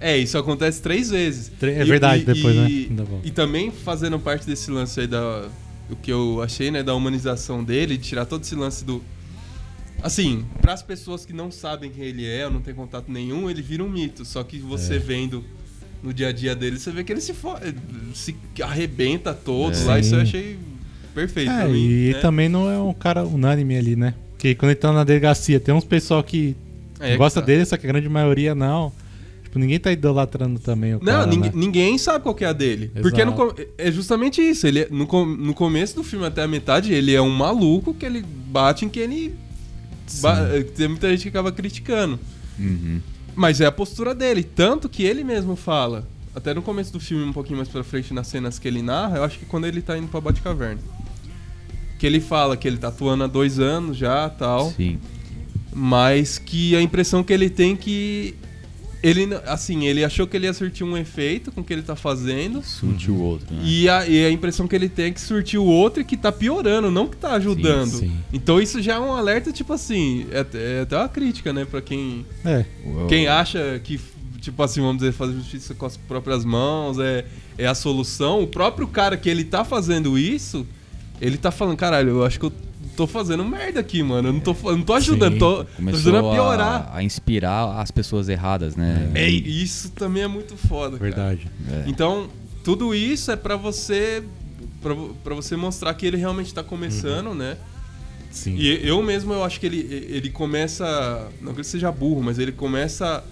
É, 0.00 0.16
isso 0.18 0.36
acontece 0.36 0.82
três 0.82 1.10
vezes. 1.10 1.50
É 1.62 1.80
E- 1.82 1.84
verdade, 1.84 2.22
e- 2.22 2.26
depois, 2.26 2.54
e- 2.54 2.58
né? 2.58 2.66
Ainda 2.90 3.04
volta. 3.04 3.26
E 3.26 3.30
também 3.30 3.70
fazendo 3.70 4.18
parte 4.18 4.46
desse 4.46 4.70
lance 4.70 5.00
aí 5.00 5.06
da. 5.06 5.48
O 5.90 5.96
que 5.96 6.10
eu 6.10 6.40
achei, 6.42 6.70
né? 6.70 6.82
Da 6.82 6.94
humanização 6.94 7.62
dele, 7.62 7.96
de 7.96 8.02
tirar 8.04 8.24
todo 8.24 8.42
esse 8.42 8.54
lance 8.54 8.84
do. 8.84 9.02
Assim, 10.02 10.44
para 10.60 10.72
as 10.72 10.82
pessoas 10.82 11.24
que 11.24 11.32
não 11.32 11.50
sabem 11.50 11.90
quem 11.90 12.04
ele 12.04 12.26
é, 12.26 12.44
ou 12.46 12.52
não 12.52 12.60
tem 12.60 12.74
contato 12.74 13.10
nenhum, 13.10 13.48
ele 13.48 13.62
vira 13.62 13.82
um 13.82 13.88
mito. 13.88 14.24
Só 14.24 14.42
que 14.42 14.58
você 14.58 14.96
É. 14.96 14.98
vendo 14.98 15.42
no 16.02 16.12
dia 16.12 16.28
a 16.28 16.32
dia 16.32 16.54
dele, 16.54 16.78
você 16.78 16.90
vê 16.90 17.02
que 17.02 17.12
ele 17.12 17.20
se, 17.22 17.32
fo- 17.32 17.56
se 18.14 18.34
arrebenta 18.62 19.32
todo 19.32 19.74
É. 19.74 19.84
lá. 19.84 19.98
Isso 19.98 20.14
eu 20.14 20.20
achei 20.20 20.58
perfeito 21.14 21.50
É, 21.50 21.66
mim. 21.66 21.78
e 21.86 22.12
né? 22.12 22.20
também 22.20 22.48
não 22.48 22.68
é 22.68 22.78
um 22.78 22.92
cara 22.92 23.24
unânime 23.24 23.76
ali, 23.76 23.96
né? 23.96 24.12
Porque 24.32 24.54
quando 24.54 24.72
ele 24.72 24.80
tá 24.80 24.92
na 24.92 25.04
delegacia, 25.04 25.58
tem 25.58 25.74
uns 25.74 25.84
pessoal 25.84 26.22
que 26.22 26.54
É 27.00 27.12
que 27.12 27.16
gosta 27.16 27.40
tá. 27.40 27.46
dele, 27.46 27.64
só 27.64 27.76
que 27.78 27.86
a 27.86 27.88
grande 27.90 28.08
maioria 28.08 28.54
não. 28.54 28.92
Tipo, 29.54 29.60
ninguém 29.60 29.78
tá 29.78 29.92
idolatrando 29.92 30.58
também 30.58 30.94
o 30.94 30.98
Não, 31.00 31.04
cara, 31.12 31.26
ninguém, 31.26 31.50
né? 31.50 31.52
ninguém 31.54 31.96
sabe 31.96 32.24
qual 32.24 32.34
que 32.34 32.44
é 32.44 32.48
a 32.48 32.52
dele. 32.52 32.86
Exato. 32.94 33.02
Porque 33.02 33.24
no 33.24 33.54
é 33.78 33.92
justamente 33.92 34.42
isso. 34.42 34.66
Ele 34.66 34.80
é- 34.80 34.88
no, 34.90 35.06
no 35.36 35.54
começo 35.54 35.94
do 35.94 36.02
filme 36.02 36.26
até 36.26 36.42
a 36.42 36.48
metade, 36.48 36.92
ele 36.92 37.14
é 37.14 37.22
um 37.22 37.30
maluco 37.30 37.94
que 37.94 38.04
ele 38.04 38.24
bate 38.48 38.84
em 38.84 38.88
quem 38.88 39.04
ele 39.04 39.34
ba- 40.20 40.40
eh, 40.52 40.64
tem 40.64 40.88
muita 40.88 41.08
gente 41.10 41.22
que 41.22 41.28
acaba 41.28 41.52
criticando. 41.52 42.18
Uhum. 42.58 43.00
Mas 43.36 43.60
é 43.60 43.66
a 43.66 43.70
postura 43.72 44.12
dele. 44.12 44.42
Tanto 44.42 44.88
que 44.88 45.04
ele 45.04 45.22
mesmo 45.22 45.54
fala, 45.54 46.04
até 46.34 46.52
no 46.52 46.60
começo 46.60 46.92
do 46.92 46.98
filme, 46.98 47.22
um 47.24 47.32
pouquinho 47.32 47.56
mais 47.58 47.68
pra 47.68 47.84
frente, 47.84 48.12
nas 48.12 48.26
cenas 48.26 48.58
que 48.58 48.66
ele 48.66 48.82
narra, 48.82 49.18
eu 49.18 49.24
acho 49.24 49.38
que 49.38 49.46
quando 49.46 49.66
ele 49.68 49.80
tá 49.80 49.96
indo 49.96 50.08
pra 50.08 50.20
Batcaverna. 50.20 50.80
Que 51.96 52.06
ele 52.08 52.20
fala 52.20 52.56
que 52.56 52.66
ele 52.66 52.76
tá 52.78 52.88
atuando 52.88 53.22
há 53.22 53.26
dois 53.28 53.60
anos 53.60 53.96
já 53.96 54.28
tal. 54.28 54.72
Sim. 54.72 54.98
Mas 55.72 56.38
que 56.38 56.74
a 56.74 56.82
impressão 56.82 57.22
que 57.22 57.32
ele 57.32 57.48
tem 57.48 57.76
que. 57.76 58.34
Ele, 59.06 59.28
assim, 59.46 59.84
ele 59.86 60.02
achou 60.02 60.26
que 60.26 60.34
ele 60.36 60.46
ia 60.46 60.54
surtir 60.54 60.84
um 60.86 60.96
efeito 60.96 61.52
com 61.52 61.60
o 61.60 61.64
que 61.64 61.72
ele 61.72 61.82
tá 61.82 61.94
fazendo. 61.94 62.62
Surte 62.62 63.10
o 63.10 63.20
outro, 63.20 63.54
né? 63.54 63.60
E 63.62 63.86
a, 63.88 64.06
e 64.06 64.24
a 64.24 64.30
impressão 64.30 64.66
que 64.66 64.74
ele 64.74 64.88
tem 64.88 65.06
é 65.06 65.10
que 65.10 65.20
surtiu 65.20 65.62
o 65.62 65.66
outro 65.66 66.00
e 66.00 66.04
que 66.04 66.16
tá 66.16 66.32
piorando, 66.32 66.90
não 66.90 67.06
que 67.06 67.16
tá 67.16 67.32
ajudando. 67.34 67.90
Sim, 67.90 67.98
sim. 68.08 68.12
Então 68.32 68.60
isso 68.60 68.80
já 68.80 68.94
é 68.94 68.98
um 68.98 69.12
alerta, 69.12 69.52
tipo 69.52 69.72
assim, 69.74 70.26
é, 70.30 70.38
até- 70.40 70.78
é 70.78 70.80
até 70.80 70.96
uma 70.96 71.08
crítica, 71.08 71.52
né, 71.52 71.66
pra 71.66 71.82
quem, 71.82 72.24
É, 72.44 72.64
quem 73.08 73.26
acha 73.28 73.78
que, 73.84 74.00
tipo 74.40 74.62
assim, 74.62 74.80
vamos 74.80 74.96
dizer, 74.98 75.12
fazer 75.12 75.34
justiça 75.34 75.74
com 75.74 75.84
as 75.84 75.96
próprias 75.98 76.42
mãos 76.44 76.98
é, 76.98 77.26
é 77.58 77.66
a 77.66 77.74
solução. 77.74 78.42
O 78.42 78.46
próprio 78.46 78.86
cara 78.88 79.16
que 79.18 79.28
ele 79.28 79.44
tá 79.44 79.64
fazendo 79.64 80.18
isso, 80.18 80.66
ele 81.20 81.36
tá 81.36 81.50
falando, 81.50 81.76
caralho, 81.76 82.08
eu 82.08 82.24
acho 82.24 82.40
que 82.40 82.46
eu 82.46 82.52
tô 82.96 83.06
fazendo 83.06 83.44
merda 83.44 83.80
aqui, 83.80 84.02
mano. 84.02 84.28
Eu 84.28 84.32
não 84.32 84.40
tô, 84.40 84.54
eu 84.64 84.76
não 84.76 84.84
tô 84.84 84.94
ajudando, 84.94 85.32
Sim. 85.34 85.38
tô, 85.38 85.64
tô 85.64 85.70
Começou 85.76 86.00
ajudando 86.00 86.28
a 86.28 86.32
piorar. 86.32 86.90
a, 86.92 86.98
a 86.98 87.02
inspirar 87.02 87.80
as 87.80 87.90
pessoas 87.90 88.28
erradas, 88.28 88.76
né? 88.76 89.10
É, 89.14 89.28
isso 89.28 89.90
também 89.90 90.22
é 90.22 90.28
muito 90.28 90.56
foda, 90.56 90.98
cara. 90.98 91.02
verdade. 91.10 91.50
É. 91.70 91.84
Então, 91.86 92.28
tudo 92.62 92.94
isso 92.94 93.30
é 93.30 93.36
pra 93.36 93.56
você 93.56 94.22
pra 95.22 95.34
você 95.34 95.56
mostrar 95.56 95.94
que 95.94 96.04
ele 96.04 96.18
realmente 96.18 96.52
tá 96.52 96.62
começando, 96.62 97.34
né? 97.34 97.56
Sim. 98.30 98.54
E 98.56 98.86
eu 98.86 99.02
mesmo 99.02 99.32
eu 99.32 99.42
acho 99.42 99.58
que 99.58 99.64
ele, 99.64 99.78
ele 100.10 100.28
começa, 100.28 101.28
não 101.40 101.52
que 101.54 101.60
ele 101.60 101.66
seja 101.68 101.90
burro, 101.90 102.22
mas 102.22 102.38
ele 102.38 102.52
começa 102.52 103.24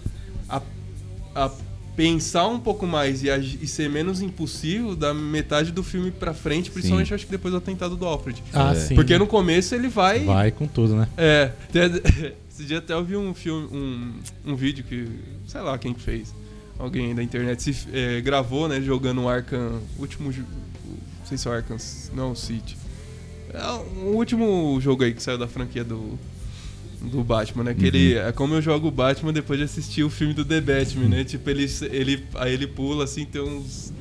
a, 0.49 0.63
a 1.35 1.51
pensar 1.97 2.47
um 2.49 2.59
pouco 2.59 2.87
mais 2.87 3.23
e, 3.23 3.29
e 3.29 3.67
ser 3.67 3.89
menos 3.91 4.23
impulsivo 4.23 4.97
da 4.97 5.13
metade 5.13 5.71
do 5.73 5.83
filme 5.83 6.11
pra 6.11 6.33
frente, 6.33 6.71
principalmente 6.71 7.11
eu 7.11 7.15
acho 7.15 7.27
que 7.27 7.31
depois 7.33 7.53
do 7.53 7.59
atentado 7.59 7.97
do 7.97 8.07
Alfred. 8.07 8.43
Ah, 8.53 8.73
É. 8.73 8.75
sim. 8.75 8.95
Porque 8.95 9.19
no 9.19 9.27
começo 9.27 9.75
ele 9.75 9.89
vai 9.89 10.25
Vai 10.25 10.51
com 10.51 10.67
tudo, 10.67 10.97
né? 10.97 11.07
é, 11.17 11.51
esse 12.51 12.65
dia 12.65 12.79
até 12.79 12.95
eu 12.95 13.05
vi 13.05 13.17
um 13.17 13.35
filme, 13.35 13.69
um, 13.73 14.13
um 14.53 14.57
vídeo 14.57 14.85
que, 14.85 15.07
sei 15.47 15.61
lá 15.61 15.77
quem 15.79 15.93
que 15.93 16.01
fez, 16.01 16.35
alguém 16.79 17.15
da 17.15 17.23
internet 17.23 17.63
se, 17.63 17.89
é, 17.93 18.21
gravou, 18.21 18.69
né, 18.69 18.81
jogando 18.81 19.23
o 19.23 19.29
Arkham, 19.29 19.81
último, 19.99 20.33
não 20.33 21.27
sei 21.27 21.37
se 21.37 21.47
é 21.47 21.51
o 21.51 21.55
Arkham, 21.55 21.77
não, 22.15 22.33
o 22.33 22.37
City. 22.37 22.77
É 23.53 23.71
o 23.71 24.15
último 24.15 24.79
jogo 24.81 25.05
aí 25.05 25.13
que 25.13 25.23
saiu 25.23 25.37
da 25.37 25.47
franquia 25.47 25.85
do, 25.85 26.19
do 27.11 27.23
Batman, 27.25 27.65
né, 27.65 27.75
que 27.75 27.87
ele, 27.87 28.15
é 28.15 28.33
como 28.33 28.55
eu 28.55 28.63
jogo 28.63 28.89
o 28.89 28.91
Batman 28.91 29.33
depois 29.33 29.59
de 29.59 29.65
assistir 29.65 30.05
o 30.05 30.11
filme 30.11 30.33
do 30.35 30.45
The 30.45 30.61
Batman, 30.61 31.09
né, 31.09 31.25
tipo, 31.25 31.49
ele, 31.51 31.67
ele, 31.91 32.25
aí 32.35 32.53
ele 32.53 32.67
pula 32.67 33.05
assim, 33.05 33.25
tem 33.25 33.43
uns, 33.43 33.93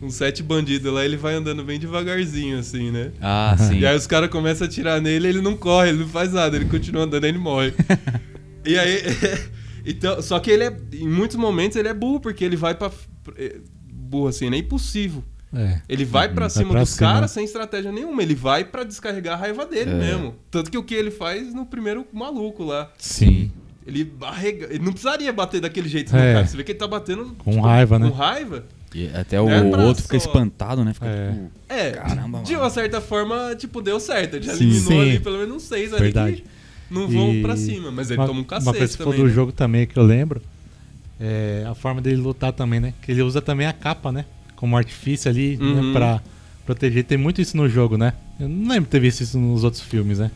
uns 0.00 0.14
sete 0.14 0.42
bandidos 0.42 0.92
lá, 0.92 1.04
ele 1.04 1.16
vai 1.16 1.34
andando 1.34 1.64
bem 1.64 1.78
devagarzinho 1.78 2.58
assim, 2.58 2.90
né. 2.90 3.12
Ah, 3.20 3.56
sim. 3.58 3.78
E 3.78 3.86
aí 3.86 3.96
os 3.96 4.06
caras 4.06 4.28
começam 4.30 4.66
a 4.66 4.68
atirar 4.68 5.00
nele, 5.00 5.28
ele 5.28 5.40
não 5.40 5.56
corre, 5.56 5.90
ele 5.90 5.98
não 5.98 6.08
faz 6.08 6.32
nada, 6.32 6.56
ele 6.56 6.66
continua 6.66 7.04
andando, 7.04 7.24
ele 7.24 7.38
morre. 7.38 7.72
e 8.66 8.78
aí. 8.78 9.02
então, 9.86 10.20
só 10.20 10.38
que 10.38 10.50
ele 10.50 10.64
é. 10.64 10.76
Em 10.92 11.08
muitos 11.08 11.36
momentos 11.36 11.76
ele 11.76 11.88
é 11.88 11.94
burro, 11.94 12.20
porque 12.20 12.44
ele 12.44 12.56
vai 12.56 12.74
pra. 12.74 12.90
é, 13.36 13.56
Burro 14.12 14.28
assim, 14.28 14.50
não 14.50 14.56
é 14.56 14.58
impulsivo. 14.58 15.24
É. 15.54 15.80
Ele 15.88 16.04
vai 16.04 16.28
pra 16.28 16.46
Vai 16.46 16.50
cima 16.50 16.70
pra 16.70 16.80
dos 16.80 16.94
caras 16.94 17.30
sem 17.30 17.44
estratégia 17.44 17.92
nenhuma. 17.92 18.22
Ele 18.22 18.34
vai 18.34 18.64
pra 18.64 18.84
descarregar 18.84 19.34
a 19.34 19.36
raiva 19.36 19.66
dele 19.66 19.90
É. 19.90 19.94
mesmo. 19.94 20.34
Tanto 20.50 20.70
que 20.70 20.78
o 20.78 20.82
que 20.82 20.94
ele 20.94 21.10
faz 21.10 21.52
no 21.52 21.66
primeiro 21.66 22.06
maluco 22.12 22.64
lá. 22.64 22.90
Sim. 22.98 23.50
Ele 23.86 24.12
arrega... 24.22 24.66
Ele 24.70 24.78
não 24.84 24.92
precisaria 24.92 25.32
bater 25.32 25.60
daquele 25.60 25.88
jeito 25.88 26.12
no 26.12 26.18
É. 26.18 26.34
cara. 26.34 26.46
Você 26.46 26.56
vê 26.56 26.64
que 26.64 26.72
ele 26.72 26.78
tá 26.78 26.86
batendo. 26.88 27.34
Com 27.38 27.60
raiva, 27.60 27.98
né? 27.98 28.08
Com 28.08 28.14
raiva. 28.16 28.64
E 28.94 29.08
até 29.08 29.40
o 29.40 29.48
é 29.50 29.60
outro 29.62 30.02
fica 30.02 30.18
só- 30.20 30.26
espantado, 30.28 30.84
né? 30.84 30.94
Fica 30.94 31.06
É. 31.06 31.30
tipo. 31.32 31.50
É, 31.68 31.90
Caramba, 31.92 32.40
de 32.42 32.54
uma 32.56 32.70
certa 32.70 33.00
forma, 33.00 33.54
tipo, 33.56 33.80
deu 33.82 33.98
certo. 33.98 34.34
Ele 34.36 34.46
já 34.46 34.54
Sim. 34.54 34.64
eliminou 34.64 34.88
Sim. 34.92 35.00
ali 35.00 35.18
pelo 35.20 35.38
menos 35.38 35.56
uns 35.56 35.62
seis 35.64 35.92
ali 35.92 36.02
Verdade. 36.04 36.36
que 36.36 36.44
não 36.90 37.08
vão 37.08 37.32
E 37.34 37.42
pra 37.42 37.56
cima. 37.56 37.90
Mas 37.90 38.10
ele 38.10 38.20
uma, 38.20 38.26
toma 38.26 38.38
um 38.38 38.42
Uma 38.42 38.48
cacete 38.48 38.76
coisa 38.78 38.96
que 38.98 39.04
também. 39.04 39.18
do 39.20 39.26
né? 39.26 39.32
jogo 39.32 39.52
também 39.52 39.86
que 39.86 39.98
eu 39.98 40.02
lembro 40.02 40.40
é 41.20 41.64
a 41.68 41.74
forma 41.74 42.00
dele 42.00 42.16
lutar 42.20 42.52
também, 42.52 42.80
né? 42.80 42.94
Que 43.02 43.12
ele 43.12 43.22
usa 43.22 43.40
também 43.40 43.66
a 43.66 43.72
capa, 43.72 44.10
né? 44.12 44.24
Como 44.62 44.76
artifício 44.76 45.28
ali, 45.28 45.58
Uhum. 45.60 45.86
né? 45.88 45.92
Pra 45.92 46.20
proteger. 46.64 47.02
Tem 47.02 47.18
muito 47.18 47.42
isso 47.42 47.56
no 47.56 47.68
jogo, 47.68 47.96
né? 47.98 48.12
Eu 48.38 48.48
não 48.48 48.68
lembro 48.68 48.84
de 48.84 48.90
ter 48.90 49.00
visto 49.00 49.20
isso 49.22 49.36
nos 49.36 49.64
outros 49.64 49.82
filmes, 49.82 50.20
né? 50.20 50.30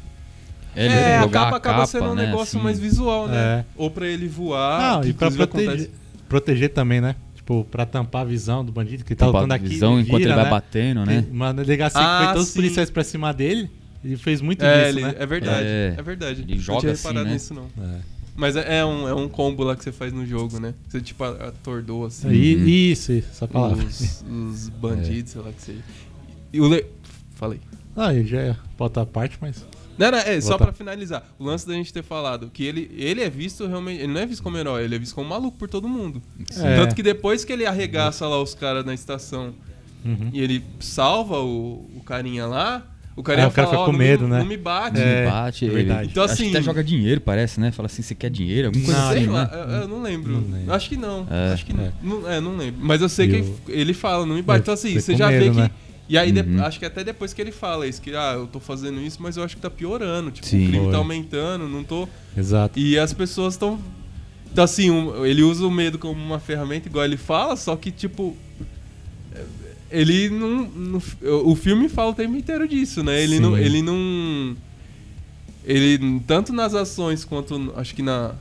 Ele 0.75 0.93
É, 0.93 1.19
a 1.19 1.23
jogar 1.23 1.45
capa 1.45 1.57
acaba 1.59 1.87
sendo 1.87 2.07
um 2.11 2.15
né, 2.17 2.27
negócio 2.27 2.59
assim. 2.59 2.65
mais 2.65 2.77
visual, 2.81 3.29
né? 3.29 3.37
É. 3.61 3.65
Ou 3.77 3.89
pra 3.89 4.05
ele 4.05 4.27
voar. 4.27 5.01
Que 5.03 5.11
e 5.11 5.13
pra 5.13 5.29
inclusive 5.29 5.47
proteger, 5.47 5.69
acontece- 5.71 5.91
proteger 6.29 6.71
também, 6.71 7.01
né? 7.01 7.15
Tipo, 7.37 7.65
pra 7.71 7.87
tampar 7.87 8.23
a 8.23 8.25
visão 8.25 8.65
do 8.65 8.73
bandido 8.73 9.05
que 9.05 9.15
tá 9.15 9.27
Tampar 9.27 9.43
lutando 9.43 9.53
a 9.55 9.57
aqui. 9.59 9.69
visão 9.69 10.01
enquanto 10.01 10.19
vira, 10.19 10.31
ele 10.31 10.35
vai 10.35 10.45
né? 10.45 10.51
batendo, 10.51 11.05
né? 11.07 11.23
Tem 11.23 11.33
Uma 11.33 11.55
delegacia 11.55 12.01
Ah, 12.01 12.19
que 12.19 12.25
foi 12.25 12.33
todos 12.35 12.49
os 12.49 12.53
sim. 12.53 12.59
policiais 12.59 12.91
pra 12.91 13.05
cima 13.05 13.33
dele. 13.33 13.71
Ele 14.05 14.17
fez 14.17 14.41
muito 14.41 14.65
É, 14.65 14.87
disso, 14.89 14.99
ele- 14.99 15.07
né? 15.07 15.15
é 15.21 15.27
verdade. 15.27 15.67
É. 15.69 15.95
É, 15.97 16.03
verdade. 16.03 16.43
Ele 16.43 16.55
Não 16.57 16.61
joga 16.61 16.81
tinha 16.81 16.93
assim, 16.93 17.03
reparado 17.07 17.27
né? 17.29 17.33
nisso, 17.33 17.55
não. 17.55 17.67
É. 17.85 18.16
Mas 18.37 18.55
é, 18.57 18.79
é 18.81 18.85
um, 18.85 19.09
é 19.09 19.15
um 19.15 19.29
combo 19.29 19.65
lá 19.65 19.75
que 19.75 19.83
você 19.83 19.91
faz 19.93 20.13
no 20.13 20.27
jogo, 20.27 20.61
né? 20.61 20.75
Você, 20.89 21.01
tipo, 21.01 21.25
atordou 21.25 22.05
assim. 22.07 22.29
E- 22.31 22.57
Uhum. 22.57 22.69
Isso, 22.69 23.13
essa 23.13 23.49
palavra. 23.49 23.85
Os, 23.85 24.23
os 24.29 24.69
bandidos, 24.81 25.33
sei 25.33 25.41
lá 25.43 25.51
que 25.53 25.63
seja. 25.63 25.83
E 26.53 26.61
o 26.61 26.69
le... 26.69 26.85
Falei. 27.35 27.61
Ah, 27.97 28.13
ele 28.15 28.27
já 28.27 28.41
é 28.41 28.57
pauta 28.77 29.01
à 29.03 29.07
parte, 29.07 29.39
mas. 29.41 29.65
Não, 29.99 30.11
não, 30.11 30.19
é, 30.19 30.39
só 30.43 30.51
Voltar. 30.51 30.65
pra 30.67 30.73
finalizar. 30.75 31.27
O 31.39 31.45
lance 31.45 31.67
da 31.67 31.73
gente 31.73 31.91
ter 31.91 32.03
falado 32.03 32.51
que 32.53 32.63
ele, 32.65 32.91
ele 32.95 33.23
é 33.23 33.31
visto 33.31 33.67
realmente. 33.67 34.03
Ele 34.03 34.13
não 34.13 34.21
é 34.21 34.27
visto 34.27 34.43
como 34.43 34.59
herói, 34.59 34.85
ele 34.85 34.95
é 34.95 34.99
visto 34.99 35.15
como 35.15 35.31
maluco 35.31 35.57
por 35.57 35.69
todo 35.71 35.89
mundo. 35.89 36.21
É. 36.59 36.77
Tanto 36.77 36.95
que 36.95 37.03
depois 37.03 37.45
que 37.45 37.53
ele 37.55 37.65
arregaça 37.65 38.29
lá 38.29 38.41
os 38.41 38.55
caras 38.55 38.85
na 38.85 38.93
estação 38.93 39.55
Uhum. 40.05 40.31
e 40.33 40.41
ele 40.41 40.63
salva 40.79 41.41
o, 41.41 41.91
o 41.97 42.03
carinha 42.05 42.47
lá, 42.47 42.87
o 43.17 43.23
carinha 43.23 43.47
Ah, 43.47 43.49
o 43.49 43.53
cara 43.53 43.67
fala, 43.69 43.79
fica 43.79 43.87
com 43.87 43.93
não 43.93 43.99
medo, 43.99 44.25
me, 44.25 44.31
né? 44.31 44.39
Não 44.41 44.47
me 44.47 44.57
bate. 44.57 45.01
É, 45.01 45.21
Ele 45.23 45.31
bate, 45.31 45.65
é 45.65 45.69
verdade. 45.69 46.09
Então, 46.11 46.23
acho 46.25 46.37
que 46.37 46.43
assim- 46.43 46.51
até 46.51 46.63
joga 46.63 46.85
dinheiro, 46.85 47.21
parece, 47.21 47.59
né? 47.59 47.73
Fala 47.73 47.87
assim, 47.87 48.03
você 48.03 48.15
quer 48.15 48.31
dinheiro? 48.31 48.69
Alguma 48.69 48.85
coisa 48.85 49.01
Não, 49.01 49.09
Sei 49.11 49.19
assim, 49.23 49.31
lá, 49.31 49.45
né? 49.45 49.51
eu, 49.53 49.81
eu 49.83 49.89
não 49.89 50.03
lembro. 50.03 50.33
Não 50.33 50.41
lembro. 50.59 50.73
Acho 50.75 50.89
que 50.89 50.97
não. 50.97 51.27
É. 51.31 51.53
Acho 51.55 51.65
que 51.67 51.73
É. 51.73 51.91
não. 52.03 52.31
É, 52.31 52.41
não 52.41 52.57
lembro. 52.57 52.81
Mas 52.85 53.01
eu 53.01 53.09
sei 53.09 53.27
E 53.27 53.43
que 53.43 53.73
ele 53.73 53.95
fala, 53.95 54.27
não 54.27 54.35
me 54.35 54.43
bate. 54.43 54.59
É, 54.59 54.63
Então 54.63 54.75
assim, 54.75 54.95
você 55.01 55.17
já 55.17 55.29
vê 55.31 55.41
medo, 55.41 55.55
que. 55.55 55.61
né? 55.61 55.71
E 56.09 56.17
aí, 56.17 56.31
de- 56.31 56.41
Uhum. 56.41 56.63
acho 56.65 56.79
que 56.79 56.85
até 56.85 57.03
depois 57.03 57.33
que 57.33 57.41
ele 57.43 57.51
fala 57.51 57.85
isso, 57.87 58.01
que 58.01 58.15
ah, 58.15 58.35
eu 58.37 58.47
tô 58.47 58.61
fazendo 58.61 59.01
isso, 59.01 59.17
mas 59.21 59.37
eu 59.37 59.43
acho 59.43 59.57
que 59.57 59.63
tá 59.63 59.69
piorando. 59.71 60.31
Tipo, 60.31 60.47
Sim. 60.47 60.65
o 60.65 60.69
crime 60.69 60.85
Foi. 60.85 60.93
tá 60.93 60.99
aumentando, 60.99 61.67
não 61.69 61.83
tô. 61.83 62.09
Exato. 62.37 62.79
E 62.79 62.97
as 62.99 63.13
pessoas 63.13 63.55
estão. 63.55 63.79
Então, 64.53 64.63
assim, 64.63 64.89
um- 64.91 65.27
ele 65.27 65.43
usa 65.43 65.67
o 65.67 65.71
medo 65.71 65.99
como 65.99 66.23
uma 66.23 66.39
ferramenta, 66.39 66.89
igual 66.89 67.05
ele 67.05 67.17
fala, 67.17 67.57
só 67.57 67.75
que, 67.75 67.91
tipo. 67.91 68.37
Ele 69.91 70.29
não. 70.31 70.65
não- 70.69 71.03
o 71.45 71.55
filme 71.55 71.89
fala 71.89 72.11
o 72.11 72.15
tempo 72.15 72.37
inteiro 72.37 72.67
disso, 72.67 73.03
né? 73.05 73.23
Ele 73.23 73.37
Sim. 73.37 73.43
não. 73.43 73.57
Ele 73.59 73.83
não. 73.83 74.57
Ele, 75.65 76.21
tanto 76.27 76.53
nas 76.53 76.75
ações 76.75 77.25
quanto 77.25 77.73
acho 77.77 77.95
que 77.95 78.03
na 78.03 78.35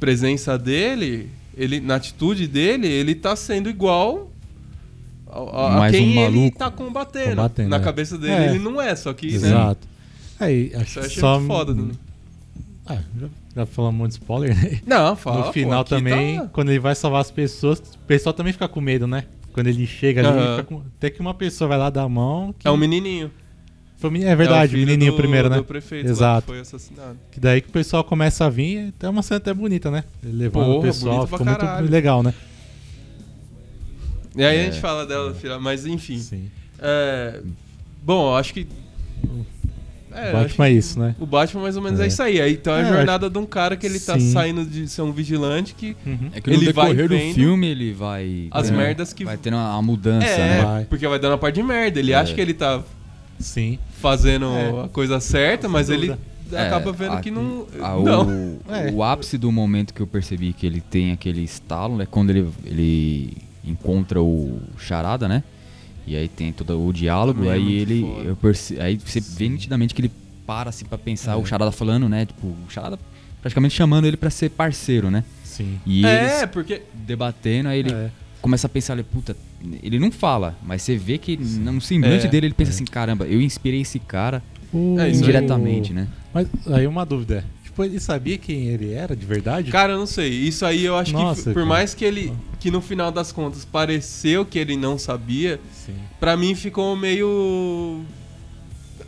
presença 0.00 0.58
dele, 0.58 1.28
ele, 1.56 1.80
na 1.80 1.96
atitude 1.96 2.46
dele, 2.46 2.86
ele 2.86 3.14
tá 3.14 3.36
sendo 3.36 3.68
igual 3.68 4.30
a, 5.30 5.66
a- 5.66 5.76
Mais 5.78 5.92
quem 5.94 6.06
um 6.16 6.20
ele 6.24 6.36
maluco. 6.38 6.58
tá 6.58 6.70
combatendo. 6.70 7.36
Combatendo, 7.36 7.68
na 7.68 7.76
é. 7.76 7.80
cabeça 7.80 8.16
dele, 8.18 8.32
É. 8.32 8.50
ele 8.50 8.58
não 8.58 8.80
é, 8.80 8.94
só 8.96 9.12
que. 9.12 9.28
Né? 9.28 9.34
Exato. 9.34 9.86
Aí, 10.40 10.66
Isso 10.82 11.00
acho 11.00 11.08
que 11.14 11.20
só. 11.20 11.38
muito 11.38 11.52
foda, 11.52 11.74
né? 11.74 11.92
Ah, 12.86 12.98
já, 13.18 13.28
já 13.56 13.66
falamos 13.66 13.98
muito 13.98 14.12
de 14.12 14.18
spoiler, 14.18 14.54
né? 14.62 14.80
Não, 14.86 15.16
fala. 15.16 15.38
no 15.38 15.44
pô, 15.44 15.52
final 15.52 15.80
aqui 15.82 15.90
também, 15.90 16.38
tá- 16.38 16.48
quando 16.52 16.70
ele 16.70 16.78
vai 16.80 16.94
salvar 16.94 17.20
as 17.20 17.30
pessoas, 17.30 17.78
o 17.78 17.98
pessoal 18.06 18.32
também 18.34 18.52
fica 18.52 18.68
com 18.68 18.80
medo, 18.80 19.06
né? 19.06 19.24
Quando 19.54 19.68
ele 19.68 19.86
chega 19.86 20.20
ali, 20.20 20.28
Aham. 20.38 20.56
fica 20.56 20.64
com- 20.64 20.82
até 20.98 21.08
que 21.08 21.20
uma 21.20 21.32
pessoa 21.32 21.68
vai 21.68 21.78
lá 21.78 21.88
dar 21.88 22.02
a 22.02 22.08
mão. 22.08 22.52
que- 22.58 22.66
É 22.68 22.70
um 22.70 22.76
menininho. 22.76 23.30
Foi 23.96 24.10
meni- 24.10 24.24
é 24.26 24.34
verdade, 24.36 24.64
é 24.64 24.66
o 24.66 24.78
filho 24.80 24.86
menininho 24.86 25.12
do, 25.12 25.16
primeiro, 25.16 25.48
né? 25.48 25.56
Do 25.56 25.64
prefeito 25.64 26.04
lá 26.06 26.10
Exato. 26.10 26.42
que 26.42 26.52
foi 26.52 26.60
assassinado. 26.60 27.16
Que 27.30 27.38
daí 27.40 27.60
que 27.62 27.68
o 27.68 27.72
pessoal 27.72 28.02
começa 28.04 28.44
a 28.44 28.50
vir, 28.50 28.88
até 28.88 29.08
uma 29.08 29.22
cena 29.22 29.38
até 29.38 29.54
bonita, 29.54 29.90
né? 29.92 30.02
Ele 30.22 30.32
levando 30.32 30.64
Porra, 30.66 30.78
o 30.78 30.82
pessoal, 30.82 31.14
bonito 31.18 31.28
pra 31.28 31.38
ficou 31.38 31.70
muito 31.78 31.90
legal, 31.90 32.22
né? 32.22 32.34
E 34.36 34.44
aí 34.44 34.56
É. 34.56 34.60
a 34.62 34.64
gente 34.64 34.80
fala 34.80 35.06
dela, 35.06 35.32
filha, 35.34 35.58
mas 35.60 35.86
enfim. 35.86 36.18
Sim. 36.18 36.50
É, 36.80 37.40
bom, 38.02 38.32
eu 38.32 38.36
acho 38.36 38.52
que. 38.52 38.66
É, 40.14 40.28
acho 40.28 40.32
Batman 40.32 40.66
é 40.66 40.72
isso, 40.72 40.98
né? 40.98 41.14
O 41.18 41.26
Batman 41.26 41.62
mais 41.62 41.76
ou 41.76 41.82
menos 41.82 41.98
é, 42.00 42.04
É. 42.04 42.06
isso 42.06 42.22
aí. 42.22 42.52
Então 42.52 42.72
é 42.74 42.82
a 42.82 42.86
É, 42.86 42.88
jornada 42.92 43.28
de 43.28 43.36
um 43.38 43.44
cara 43.46 43.76
que 43.76 43.84
ele 43.84 43.98
tá 43.98 44.18
Sim. 44.18 44.32
saindo 44.32 44.64
de 44.64 44.86
ser 44.88 45.02
um 45.02 45.10
vigilante 45.12 45.74
que. 45.74 45.96
Uhum. 46.06 46.30
É 46.32 46.40
que 46.40 46.50
no 46.50 46.56
Ele 46.56 46.72
vai 46.72 46.86
decorrer 46.94 47.08
do 47.08 47.16
vendo 47.16 47.34
filme 47.34 47.66
ele 47.66 47.92
vai. 47.92 48.48
as 48.50 48.68
tendo- 48.68 48.76
merdas 48.76 49.12
que- 49.12 49.24
Vai 49.24 49.36
tendo 49.36 49.56
uma 49.56 49.82
mudança, 49.82 50.26
é, 50.26 50.38
né? 50.38 50.62
Vai. 50.64 50.84
porque 50.84 51.06
vai 51.08 51.18
dando 51.18 51.32
uma 51.32 51.38
parte 51.38 51.56
de 51.56 51.62
merda. 51.62 51.98
Ele 51.98 52.12
É. 52.12 52.14
acha 52.14 52.32
que 52.34 52.40
ele 52.40 52.54
tá 52.54 52.82
Sim. 53.38 53.78
fazendo 54.00 54.46
É. 54.46 54.84
a 54.84 54.88
coisa 54.88 55.18
certa, 55.20 55.68
mas 55.68 55.90
ele. 55.90 56.14
É, 56.52 56.66
acaba 56.68 56.92
vendo 56.92 57.14
a- 57.14 57.20
que 57.20 57.30
não. 57.30 57.66
a- 57.82 57.96
não. 57.96 58.26
O, 58.28 58.60
É. 58.70 58.90
o 58.92 59.02
ápice 59.02 59.36
do 59.36 59.50
momento 59.50 59.92
que 59.92 60.00
eu 60.00 60.06
percebi 60.06 60.52
que 60.52 60.64
ele 60.66 60.80
tem 60.80 61.10
aquele 61.10 61.42
estalo 61.42 62.00
é 62.00 62.06
quando 62.06 62.30
ele, 62.30 62.46
ele 62.64 63.36
encontra 63.64 64.22
o 64.22 64.60
Charada, 64.78 65.26
né? 65.26 65.42
E 66.06 66.16
aí 66.16 66.28
tem 66.28 66.52
todo 66.52 66.78
o 66.86 66.92
diálogo, 66.92 67.44
é 67.46 67.52
aí 67.52 67.72
ele. 67.74 68.04
perce, 68.40 68.78
aí 68.80 68.96
você 68.96 69.20
vê 69.20 69.48
nitidamente 69.48 69.94
que 69.94 70.00
ele 70.02 70.10
para 70.46 70.68
assim 70.70 70.84
pra 70.84 70.98
pensar, 70.98 71.32
É. 71.32 71.36
o 71.36 71.44
Charada 71.46 71.72
falando, 71.72 72.08
né? 72.08 72.26
Tipo, 72.26 72.46
o 72.48 72.56
Charada 72.68 72.98
praticamente 73.40 73.74
chamando 73.74 74.06
ele 74.06 74.16
pra 74.16 74.28
ser 74.30 74.50
parceiro, 74.50 75.10
né? 75.10 75.24
Sim. 75.42 75.78
E 75.86 76.04
É, 76.04 76.20
eles 76.42 76.50
porque. 76.52 76.82
debatendo, 76.92 77.68
aí 77.70 77.78
ele 77.80 77.92
É. 77.92 78.10
começa 78.42 78.66
a 78.66 78.70
pensar, 78.70 78.92
ele, 78.94 79.02
puta, 79.04 79.34
ele 79.82 79.98
não 79.98 80.10
fala, 80.10 80.54
mas 80.62 80.82
você 80.82 80.96
vê 80.96 81.16
que 81.16 81.36
no 81.36 81.80
semblante 81.80 82.26
É. 82.26 82.28
dele 82.28 82.48
ele 82.48 82.54
pensa 82.54 82.70
assim, 82.72 82.84
caramba, 82.84 83.24
eu 83.26 83.40
inspirei 83.40 83.80
esse 83.80 83.98
cara 83.98 84.42
É, 84.98 85.08
indiretamente, 85.10 85.92
né? 85.94 86.08
Mas 86.34 86.48
aí 86.66 86.86
uma 86.86 87.06
dúvida. 87.06 87.36
é, 87.38 87.63
Tipo, 87.74 87.84
ele 87.84 87.98
sabia 87.98 88.38
quem 88.38 88.68
ele 88.68 88.92
era 88.92 89.16
de 89.16 89.26
verdade? 89.26 89.68
Cara, 89.72 89.94
eu 89.94 89.98
não 89.98 90.06
sei. 90.06 90.28
Isso 90.30 90.64
aí 90.64 90.84
eu 90.84 90.96
acho 90.96 91.12
Nossa, 91.12 91.40
que, 91.40 91.48
por 91.48 91.54
cara. 91.54 91.66
mais 91.66 91.92
que 91.92 92.04
ele. 92.04 92.32
Que 92.60 92.70
no 92.70 92.80
final 92.80 93.10
das 93.10 93.32
contas 93.32 93.64
pareceu 93.64 94.46
que 94.46 94.60
ele 94.60 94.76
não 94.76 94.96
sabia, 94.96 95.60
Sim. 95.72 95.94
pra 96.20 96.36
mim 96.36 96.54
ficou 96.54 96.94
meio. 96.96 98.02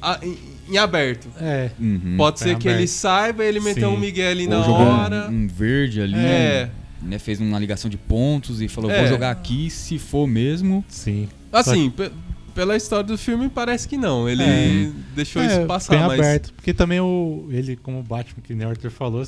a- 0.03 0.19
em, 0.21 0.37
em 0.69 0.79
aberto. 0.79 1.29
É. 1.41 1.71
Uhum. 1.79 2.15
Pode 2.17 2.41
ser 2.41 2.59
que 2.59 2.67
ele 2.67 2.75
aberto. 2.79 2.91
saiba, 2.91 3.45
ele 3.45 3.61
meteu 3.61 3.89
um 3.91 3.97
Miguel 3.97 4.31
ali 4.33 4.45
Ou 4.45 4.51
na 4.51 4.63
jogou 4.63 4.81
um- 4.85 4.99
hora. 5.01 5.29
Um, 5.31 5.47
verde 5.47 6.01
ali, 6.01 6.17
É. 6.17 6.69
né? 7.01 7.21
Fez 7.21 7.39
uma 7.41 7.61
ligação 7.61 7.89
de 7.89 7.97
pontos 7.97 8.61
e 8.61 8.67
falou, 8.67 8.91
É. 8.91 8.99
vou 8.99 9.07
jogar 9.09 9.31
aqui 9.31 9.71
se 9.71 9.97
for 9.97 10.27
mesmo. 10.27 10.85
Sim. 10.89 11.29
Assim, 11.53 11.89
pe- 11.89 12.11
pela 12.57 12.77
história 12.77 13.05
do 13.05 13.17
filme, 13.17 13.49
parece 13.49 13.87
que 13.87 13.97
não. 13.97 14.29
Ele 14.29 14.43
É. 14.43 14.91
deixou 15.15 15.41
É, 15.43 15.47
isso 15.47 15.67
passar, 15.67 15.97
bem 15.97 16.07
mas. 16.07 16.19
aberto. 16.19 16.53
Porque 16.55 16.73
também 16.75 16.99
o, 16.99 17.47
ele, 17.51 17.77
como 17.77 18.01
o 18.01 18.03
Batman, 18.03 18.43
que 18.43 18.53
o 18.53 18.69
Arthur 18.69 18.91
falou, 18.91 19.23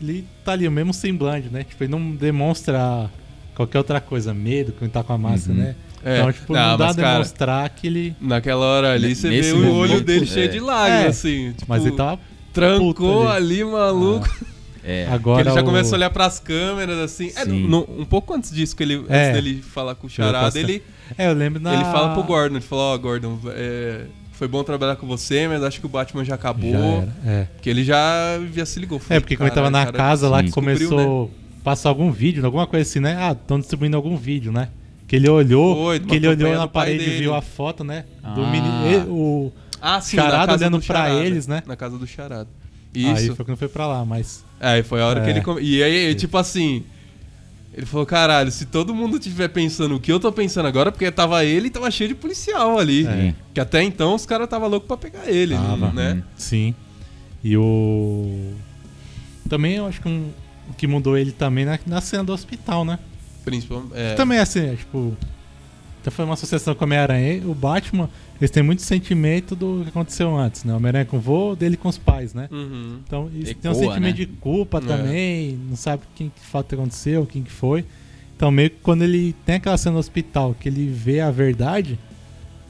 ele 0.00 0.26
tá 0.44 0.52
ali, 0.52 0.66
o 0.66 0.70
mesmo 0.72 0.92
semblante, 0.92 1.48
né? 1.48 1.62
Tipo, 1.62 1.84
ele 1.84 1.90
não 1.92 2.10
demonstra 2.10 3.08
qualquer 3.54 3.78
outra 3.78 4.00
coisa, 4.00 4.32
medo 4.34 4.72
quando 4.78 4.90
tá 4.90 5.04
com 5.04 5.12
a 5.12 5.18
massa, 5.18 5.50
Uhum. 5.50 5.56
né? 5.58 5.76
É. 6.02 6.18
Então, 6.20 6.32
tipo, 6.32 6.52
não, 6.54 6.60
Não, 6.70 6.78
dá 6.78 6.84
a 6.84 6.86
mas, 6.88 6.96
cara, 6.96 7.12
demonstrar 7.12 7.68
que 7.70 7.86
ele. 7.86 8.16
Naquela 8.20 8.64
hora 8.64 8.92
ali, 8.94 9.14
você 9.14 9.28
vê 9.28 9.52
o 9.52 9.56
olho 9.74 9.90
momento, 9.90 10.04
dele 10.06 10.24
é. 10.24 10.26
cheio 10.26 10.48
de 10.50 10.58
lágrimas, 10.58 11.04
É. 11.04 11.08
assim. 11.08 11.52
Tipo, 11.52 11.66
Mas 11.68 11.84
ele 11.84 11.94
tava. 11.94 12.18
trancou 12.54 12.94
puto 12.94 13.28
ali. 13.28 13.60
ali, 13.60 13.64
maluco. 13.70 14.46
É. 14.82 15.06
Agora. 15.12 15.42
que 15.42 15.48
ele 15.50 15.54
já 15.54 15.60
o- 15.60 15.64
começa 15.66 15.94
a 15.94 15.98
olhar 15.98 16.08
pras 16.08 16.40
câmeras, 16.40 16.96
assim. 16.98 17.26
É, 17.36 17.44
Sim. 17.44 17.66
no- 17.68 17.86
um 17.98 18.06
pouco 18.06 18.32
antes 18.32 18.50
disso, 18.50 18.74
que 18.74 18.82
ele, 18.82 19.04
É. 19.10 19.28
antes 19.30 19.42
dele 19.44 19.60
falar 19.62 19.94
com 19.94 20.06
o 20.06 20.10
Charada, 20.10 20.58
ele, 20.58 20.82
É, 21.18 21.28
eu 21.28 21.34
lembro 21.34 21.60
na. 21.60 21.74
ele 21.74 21.84
fala 21.84 22.12
pro 22.14 22.22
Gordon, 22.22 22.56
ele 22.56 22.64
falou, 22.64 22.94
ó, 22.94 22.98
Gordon, 22.98 23.38
é, 23.48 24.06
foi 24.32 24.48
bom 24.48 24.62
trabalhar 24.64 24.96
com 24.96 25.06
você, 25.06 25.46
mas 25.48 25.62
acho 25.62 25.80
que 25.80 25.86
o 25.86 25.88
Batman 25.88 26.24
já 26.24 26.34
acabou. 26.34 26.70
Já 26.70 26.78
era, 26.78 27.12
É. 27.26 27.44
Porque 27.54 27.68
ele 27.70 27.84
já, 27.84 28.38
já 28.54 28.64
se 28.66 28.78
ligou. 28.80 28.98
É, 28.98 29.00
Falei, 29.00 29.20
porque 29.20 29.36
quando 29.36 29.48
ele 29.48 29.54
tava 29.54 29.70
"Caralho, 29.70 29.86
na 29.86 29.92
cara 29.92 29.98
casa 30.10 30.28
lá 30.28 30.38
que 30.38 30.44
descobriu, 30.46 30.88
começou 30.88 31.24
né?" 31.26 31.30
a 31.60 31.64
passar 31.64 31.88
algum 31.90 32.10
vídeo, 32.10 32.44
alguma 32.44 32.66
coisa 32.66 32.88
assim, 32.88 33.00
né? 33.00 33.16
Ah, 33.18 33.32
estão 33.32 33.58
distribuindo 33.58 33.96
algum 33.96 34.16
vídeo, 34.16 34.50
né? 34.52 34.68
Que 35.06 35.16
ele 35.16 35.28
olhou, 35.28 35.74
Foi, 35.86 35.98
que 36.00 36.14
ele 36.16 36.28
olhou 36.28 36.54
na 36.54 36.66
do 36.66 36.68
parede 36.70 37.04
e 37.04 37.18
viu 37.18 37.34
a 37.34 37.42
foto, 37.42 37.82
né? 37.82 38.04
Do 38.34 38.42
Ah. 38.44 38.50
menino. 38.50 38.86
e- 38.90 39.10
o, 39.10 39.52
Ah, 39.82 40.00
sim, 40.00 40.16
Charada 40.16 40.52
olhando 40.54 40.78
do 40.78 40.84
pra 40.86 41.04
Charada, 41.06 41.24
eles, 41.24 41.46
né? 41.46 41.62
Na 41.66 41.74
casa 41.74 41.98
do 41.98 42.06
Charada. 42.06 42.48
Aí 42.94 43.02
Isso. 43.26 43.34
foi 43.34 43.44
quando 43.44 43.56
foi 43.58 43.68
pra 43.68 43.86
lá, 43.86 44.04
mas. 44.04 44.44
Aí 44.60 44.82
foi 44.82 45.00
a 45.00 45.06
hora 45.06 45.20
que 45.22 45.26
É. 45.28 45.30
ele. 45.30 45.40
come- 45.40 45.60
E 45.62 45.82
aí, 45.82 46.14
tipo 46.14 46.36
assim. 46.38 46.82
Ele 47.72 47.86
falou, 47.86 48.04
caralho, 48.04 48.50
se 48.50 48.66
todo 48.66 48.94
mundo 48.94 49.18
tiver 49.18 49.48
pensando 49.48 49.94
o 49.94 50.00
que 50.00 50.10
eu 50.10 50.18
tô 50.18 50.32
pensando 50.32 50.66
agora, 50.66 50.90
porque 50.90 51.08
tava 51.10 51.44
ele 51.44 51.68
e 51.68 51.70
tava 51.70 51.88
cheio 51.90 52.08
de 52.08 52.14
policial 52.16 52.78
ali. 52.78 53.06
É. 53.06 53.34
Que 53.54 53.60
até 53.60 53.82
então 53.82 54.14
os 54.14 54.26
caras 54.26 54.48
tava 54.48 54.66
louco 54.66 54.86
pra 54.88 54.96
pegar 54.96 55.28
ele, 55.30 55.54
Tava. 55.54 55.92
né? 55.92 56.22
Sim. 56.36 56.74
E 57.44 57.56
o. 57.56 58.52
Também 59.48 59.76
eu 59.76 59.86
acho 59.86 60.00
que 60.00 60.08
um, 60.08 60.30
o 60.68 60.74
que 60.74 60.86
mudou 60.86 61.16
ele 61.16 61.32
também 61.32 61.64
na, 61.64 61.78
na 61.86 62.00
cena 62.00 62.24
do 62.24 62.32
hospital, 62.32 62.84
né? 62.84 62.98
Principalmente. 63.44 63.92
É. 63.94 64.14
Também 64.14 64.38
assim, 64.38 64.66
é, 64.66 64.74
tipo. 64.74 65.16
Até 66.00 66.10
foi 66.10 66.24
uma 66.24 66.34
associação 66.34 66.74
com 66.74 66.84
o 66.84 66.86
Homem-Aranha. 66.86 67.42
O 67.46 67.54
Batman, 67.54 68.08
eles 68.40 68.50
têm 68.50 68.62
muito 68.62 68.80
sentimento 68.82 69.54
do 69.54 69.82
que 69.82 69.90
aconteceu 69.90 70.34
antes, 70.34 70.64
né? 70.64 70.72
O 70.72 70.76
Homem-Aranha 70.76 71.04
com 71.04 71.18
o 71.18 71.20
vô, 71.20 71.54
dele 71.54 71.76
com 71.76 71.88
os 71.88 71.98
pais, 71.98 72.32
né? 72.32 72.48
Uhum. 72.50 72.98
Então, 73.06 73.30
eles 73.34 73.54
têm 73.54 73.70
um 73.70 73.74
Ecoa, 73.74 73.86
sentimento 73.88 74.18
né? 74.18 74.24
de 74.24 74.26
culpa 74.26 74.78
É. 74.78 74.80
também, 74.80 75.58
não 75.68 75.76
sabe 75.76 76.02
quem 76.14 76.30
que 76.30 76.40
fato 76.46 76.74
aconteceu, 76.74 77.26
quem 77.26 77.42
que 77.42 77.50
foi. 77.50 77.84
Então, 78.34 78.50
meio 78.50 78.70
que 78.70 78.76
quando 78.82 79.02
ele 79.02 79.34
tem 79.44 79.56
aquela 79.56 79.76
cena 79.76 79.92
no 79.94 79.98
hospital, 79.98 80.56
que 80.58 80.68
ele 80.70 80.86
vê 80.90 81.20
a 81.20 81.30
verdade, 81.30 81.98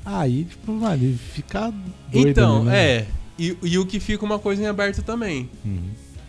aí, 0.04 0.44
tipo, 0.44 0.72
mano, 0.72 0.94
ele 1.04 1.16
fica 1.16 1.72
doido. 2.12 2.28
Então, 2.28 2.64
né? 2.64 2.76
é. 2.96 3.06
E, 3.38 3.56
e 3.62 3.78
o 3.78 3.86
que 3.86 4.00
fica 4.00 4.24
uma 4.24 4.38
coisa 4.38 4.62
em 4.62 4.66
aberto 4.66 5.02
também. 5.02 5.48
Uhum. 5.64 5.78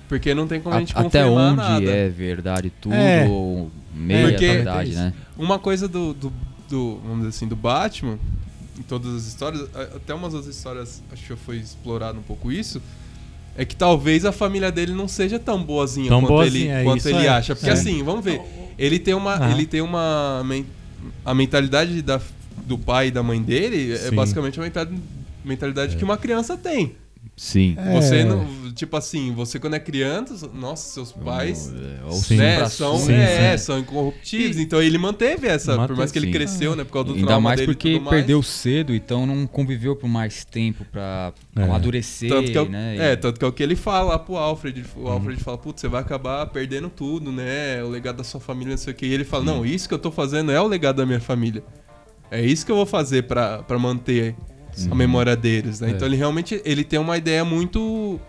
Porque 0.08 0.34
não 0.34 0.46
tem 0.48 0.62
como 0.62 0.76
a, 0.76 0.80
gente 0.80 0.96
A- 0.96 1.00
até 1.02 1.24
confirmar 1.24 1.48
onde 1.54 1.58
nada. 1.58 1.92
é 1.92 2.10
verdade 2.10 2.72
tudo 2.82 2.94
É. 2.94 3.26
ou 3.28 3.72
meia 3.94 4.30
Porque- 4.30 4.48
verdade, 4.48 4.92
né? 4.94 5.14
Uma 5.38 5.58
coisa 5.58 5.88
do, 5.88 6.14
do, 6.14 6.32
do, 6.72 6.96
vamos 7.04 7.18
dizer 7.20 7.30
assim, 7.30 7.48
do 7.48 7.56
Batman, 7.56 8.18
em 8.80 8.82
todas 8.84 9.14
as 9.16 9.28
histórias, 9.28 9.70
até 9.96 10.14
umas 10.14 10.34
outras 10.34 10.56
histórias, 10.56 11.04
acho 11.12 11.24
que 11.28 11.36
foi 11.36 11.58
explorado 11.58 12.18
um 12.18 12.24
pouco 12.24 12.52
isso, 12.52 12.82
é 13.56 13.66
que 13.66 13.76
talvez 13.76 14.24
a 14.26 14.32
família 14.32 14.72
dele 14.72 14.94
não 14.94 15.08
seja 15.08 15.38
tão 15.38 15.62
boazinha 15.62 16.10
Tão 16.10 16.22
quanto 16.22 16.44
ele, 16.44 16.50
boazinha, 16.52 16.74
é, 16.80 16.84
quanto 16.84 17.06
ele 17.10 17.26
é. 17.26 17.30
acha. 17.30 17.54
Porque 17.56 17.70
É. 17.70 17.74
assim, 17.74 18.02
vamos 18.02 18.24
ver, 18.24 18.42
ele 18.78 18.98
tem 18.98 19.14
uma, 19.14 19.46
Ah. 19.46 19.52
ele 19.52 19.66
tem 19.66 19.82
uma, 19.82 20.42
a 21.26 21.34
mentalidade 21.36 22.02
da, 22.02 22.20
do 22.66 22.78
pai 22.78 23.08
e 23.08 23.12
da 23.12 23.22
mãe 23.22 23.42
dele 23.42 23.92
é 23.94 23.98
Sim. 23.98 24.16
basicamente 24.16 24.60
a 24.60 24.64
mentalidade, 24.64 25.02
mentalidade 25.44 25.98
que 25.98 26.04
uma 26.04 26.18
criança 26.18 26.56
tem. 26.58 26.96
Sim. 27.36 27.76
É. 27.78 27.94
Você 28.00 28.24
não, 28.24 28.46
tipo 28.74 28.96
assim, 28.98 29.32
você 29.34 29.60
quando 29.60 29.76
é 29.76 29.80
criança, 29.80 30.50
nossa, 30.54 30.92
seus 30.94 31.12
pais 31.12 31.72
É, 31.74 32.06
o 32.06 32.12
Sim. 32.14 32.38
né, 32.38 32.68
são, 32.68 32.98
sim, 33.00 33.14
é, 33.14 33.58
sim. 33.58 33.64
são 33.66 33.80
incorruptíveis. 33.80 34.58
Então 34.58 34.82
ele 34.82 34.98
manteve 34.98 35.48
essa, 35.48 35.88
por 35.88 35.96
mais 35.96 36.12
que 36.12 36.20
ele 36.20 36.32
cresceu, 36.32 36.76
né, 36.76 36.84
por 36.84 36.94
causa 36.94 37.10
do 37.10 37.16
Ainda 37.16 37.28
trauma 37.28 37.50
mais 37.50 37.60
dele 37.60 37.72
e 37.72 37.76
porque 37.76 38.00
mais. 38.00 38.10
perdeu 38.10 38.44
cedo, 38.44 38.94
então 38.94 39.26
não 39.26 39.48
conviveu 39.48 39.96
por 39.96 40.08
mais 40.08 40.46
tempo 40.46 40.86
pra 40.92 41.34
É. 41.56 41.64
amadurecer, 41.64 42.30
tanto 42.30 42.52
que 42.52 42.58
é, 42.58 42.62
o- 42.62 42.70
né? 42.70 42.98
é, 42.98 43.14
E- 43.14 43.18
tanto 43.18 43.40
que 43.40 43.46
é 43.46 43.48
o 43.48 43.52
que 43.54 43.64
ele 43.64 43.76
fala 43.76 44.12
lá 44.12 44.20
pro 44.20 44.36
Alfred. 44.38 44.84
O 44.96 45.02
Uhum. 45.02 45.08
Alfred 45.08 45.44
fala, 45.44 45.58
putz, 45.58 45.82
você 45.82 45.88
vai 45.88 46.02
acabar 46.02 46.46
perdendo 46.48 46.90
tudo, 46.90 47.32
né? 47.32 47.84
O 47.84 47.90
legado 47.90 48.18
da 48.18 48.24
sua 48.24 48.40
família, 48.40 48.72
não 48.72 48.78
sei 48.78 48.94
o 48.94 48.96
que. 48.96 49.06
E 49.06 49.14
ele 49.14 49.24
fala, 49.24 49.44
não, 49.44 49.66
isso 49.66 49.88
que 49.88 49.94
eu 49.94 50.00
tô 50.00 50.12
fazendo 50.12 50.52
é 50.52 50.60
o 50.62 50.68
legado 50.68 50.98
da 50.98 51.06
minha 51.06 51.22
família. 51.22 51.64
É 52.30 52.42
isso 52.42 52.66
que 52.66 52.72
eu 52.72 52.76
vou 52.78 52.86
fazer 52.86 53.24
pra, 53.24 53.62
pra 53.64 53.78
manter 54.78 54.92
a 54.92 54.96
memória 54.96 55.36
deles, 55.36 55.80
né? 55.80 55.90
É. 55.90 55.92
Então 55.92 56.08
ele 56.08 56.16
realmente 56.16 56.62
ele 56.66 56.84
tem 56.84 57.00
uma 57.00 57.18
ideia 57.18 57.44
muito. 57.46 58.20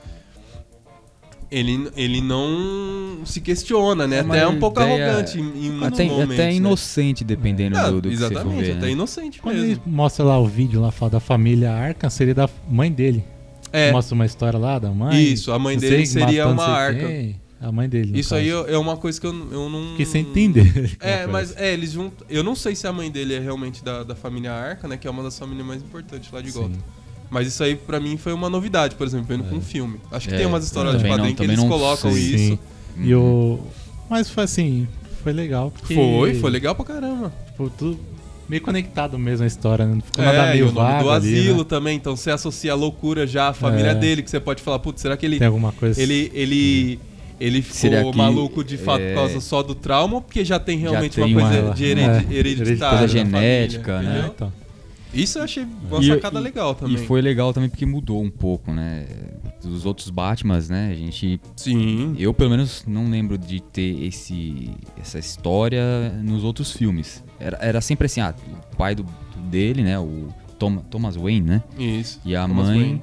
Ele, 1.50 1.90
ele 1.96 2.22
não 2.22 3.18
se 3.26 3.38
questiona, 3.38 4.06
né? 4.06 4.16
É 4.16 4.20
até 4.20 4.38
é 4.38 4.46
um 4.48 4.58
pouco 4.58 4.80
ideia- 4.80 5.06
arrogante 5.10 5.38
em, 5.38 5.66
em 5.66 5.70
muitos 5.70 6.00
até, 6.00 6.04
momentos. 6.08 6.32
até 6.34 6.44
né? 6.46 6.54
inocente, 6.54 7.24
dependendo 7.24 7.76
Ah, 7.76 7.90
do, 7.90 8.00
do 8.00 8.08
que 8.08 8.16
você 8.16 8.24
for 8.24 8.32
exatamente, 8.32 8.64
ver, 8.64 8.72
até 8.72 8.86
né? 8.86 8.92
inocente 8.92 9.38
Quando 9.42 9.56
mesmo. 9.56 9.70
ele 9.72 9.80
mostra 9.84 10.24
lá 10.24 10.38
o 10.38 10.46
vídeo 10.46 10.80
lá 10.80 10.90
fala 10.90 11.10
da 11.10 11.20
família 11.20 11.70
Arkham, 11.70 12.08
seria 12.08 12.34
da 12.34 12.48
mãe 12.70 12.90
dele. 12.90 13.22
É, 13.70 13.92
Mostra 13.92 14.14
uma 14.14 14.24
história 14.24 14.58
lá 14.58 14.78
da 14.78 14.88
mãe. 14.90 15.22
Isso, 15.22 15.52
a 15.52 15.58
mãe 15.58 15.76
dele 15.76 16.06
sei, 16.06 16.22
seria 16.22 16.48
uma 16.48 16.64
Arkham. 16.64 17.06
quem. 17.06 17.41
A 17.62 17.70
mãe 17.70 17.88
dele. 17.88 18.18
isso 18.18 18.34
aí 18.34 18.50
caso. 18.50 18.66
é 18.68 18.76
uma 18.76 18.96
coisa 18.96 19.20
que 19.20 19.26
eu, 19.26 19.32
eu 19.52 19.68
não. 19.70 19.90
Fiquei 19.92 20.06
sem 20.06 20.22
entender. 20.22 20.96
É, 21.00 21.20
como 21.22 21.32
mas 21.32 21.56
é, 21.56 21.72
eles 21.72 21.92
juntam. 21.92 22.26
Eu 22.28 22.42
não 22.42 22.54
sei 22.56 22.74
se 22.74 22.86
a 22.86 22.92
mãe 22.92 23.10
dele 23.10 23.34
é 23.34 23.38
realmente 23.38 23.84
da, 23.84 24.02
da 24.02 24.14
família 24.16 24.52
Arca, 24.52 24.88
né? 24.88 24.96
Que 24.96 25.06
é 25.06 25.10
uma 25.10 25.22
das 25.22 25.38
famílias 25.38 25.64
mais 25.66 25.80
importantes 25.82 26.30
lá 26.32 26.40
de 26.40 26.50
Sim. 26.50 26.58
Gotham. 26.60 26.78
Mas 27.30 27.46
isso 27.46 27.62
aí 27.62 27.76
pra 27.76 27.98
mim 28.00 28.16
foi 28.18 28.32
uma 28.32 28.50
novidade, 28.50 28.94
por 28.96 29.06
exemplo, 29.06 29.26
vendo 29.28 29.44
É. 29.46 29.48
com 29.48 29.56
um 29.56 29.60
filme. 29.62 29.98
Acho 30.10 30.28
que 30.28 30.34
É, 30.34 30.38
tem 30.38 30.46
umas 30.46 30.64
histórias 30.64 30.98
de 31.00 31.08
quadrinho 31.08 31.34
que 31.34 31.42
eles 31.42 31.56
não 31.56 31.68
colocam 31.68 32.12
sei. 32.12 32.20
isso. 32.22 32.36
Sim. 32.38 32.58
E 32.98 33.14
o. 33.14 33.58
Mas 34.10 34.28
foi 34.28 34.44
assim, 34.44 34.86
foi 35.22 35.32
legal. 35.32 35.70
Porque, 35.70 35.94
Foi, 35.94 36.34
foi 36.34 36.50
legal 36.50 36.74
pra 36.74 36.84
caramba. 36.84 37.32
Tipo, 37.46 37.70
tudo 37.70 37.98
meio 38.48 38.60
conectado 38.60 39.18
mesmo 39.18 39.44
a 39.44 39.46
história, 39.46 39.86
né? 39.86 39.94
Não 39.94 40.00
ficou 40.02 40.22
nada 40.22 40.48
É, 40.48 40.50
e 40.50 40.52
meio 40.54 40.68
o 40.68 40.72
nome 40.72 40.86
vago 40.88 41.04
do 41.04 41.10
ali, 41.10 41.38
asilo 41.38 41.58
né? 41.58 41.64
também, 41.66 41.96
então 41.96 42.14
você 42.14 42.30
associa 42.30 42.72
a 42.72 42.74
loucura 42.74 43.26
já 43.26 43.48
à 43.48 43.54
família 43.54 43.92
É. 43.92 43.94
dele, 43.94 44.22
que 44.22 44.28
você 44.30 44.38
pode 44.40 44.60
falar, 44.60 44.78
putz, 44.80 45.00
será 45.00 45.16
que 45.16 45.24
ele. 45.24 45.38
Tem 45.38 45.46
alguma 45.46 45.72
coisa 45.72 45.98
Ele. 46.02 46.30
ele 46.34 46.98
ele 47.44 47.62
ficou 47.62 48.12
que, 48.12 48.18
maluco 48.18 48.62
de 48.64 48.76
fato 48.76 49.00
é, 49.02 49.08
por 49.08 49.14
causa 49.20 49.40
só 49.40 49.62
do 49.62 49.74
trauma 49.74 50.16
ou 50.16 50.20
porque 50.22 50.44
já 50.44 50.58
tem 50.58 50.78
realmente 50.78 51.16
tem 51.16 51.24
uma 51.34 51.40
coisa 51.48 51.62
uma- 51.66 51.74
de 51.74 51.84
é, 51.84 51.88
heredi- 51.90 52.34
hereditária, 52.34 52.98
coisa 52.98 53.24
na 53.24 53.30
família, 53.30 53.40
genética, 53.68 54.02
né? 54.02 54.20
É, 54.24 54.26
então. 54.28 54.52
Isso 55.14 55.38
eu 55.38 55.42
achei 55.42 55.64
uma 55.90 56.00
E- 56.02 56.06
sacada 56.06 56.38
e- 56.40 56.42
legal 56.42 56.74
também. 56.74 56.94
E 56.94 56.98
foi 57.06 57.20
legal 57.20 57.52
também 57.52 57.68
porque 57.68 57.84
mudou 57.84 58.22
um 58.22 58.30
pouco, 58.30 58.72
né? 58.72 59.04
Dos 59.62 59.84
outros 59.84 60.08
Batmans, 60.08 60.70
né? 60.70 60.90
A 60.90 60.94
gente. 60.94 61.38
Sim. 61.54 62.14
Eu, 62.18 62.32
pelo 62.32 62.48
menos, 62.50 62.84
não 62.86 63.10
lembro 63.10 63.36
de 63.36 63.60
ter 63.60 64.04
esse, 64.06 64.70
essa 64.98 65.18
história 65.18 65.82
nos 66.24 66.42
outros 66.44 66.72
filmes. 66.72 67.22
Era, 67.38 67.58
era 67.60 67.80
sempre 67.82 68.06
assim, 68.06 68.20
ah, 68.22 68.34
o 68.72 68.76
pai 68.76 68.94
do, 68.94 69.04
dele, 69.50 69.82
né? 69.82 69.98
O 69.98 70.28
Tom- 70.58 70.78
Thomas 70.78 71.14
Wayne, 71.14 71.46
né? 71.46 71.62
Isso. 71.78 72.18
E 72.24 72.34
a 72.34 72.46
Thomas 72.48 72.68
mãe 72.68 72.80
Wayne. 72.80 73.02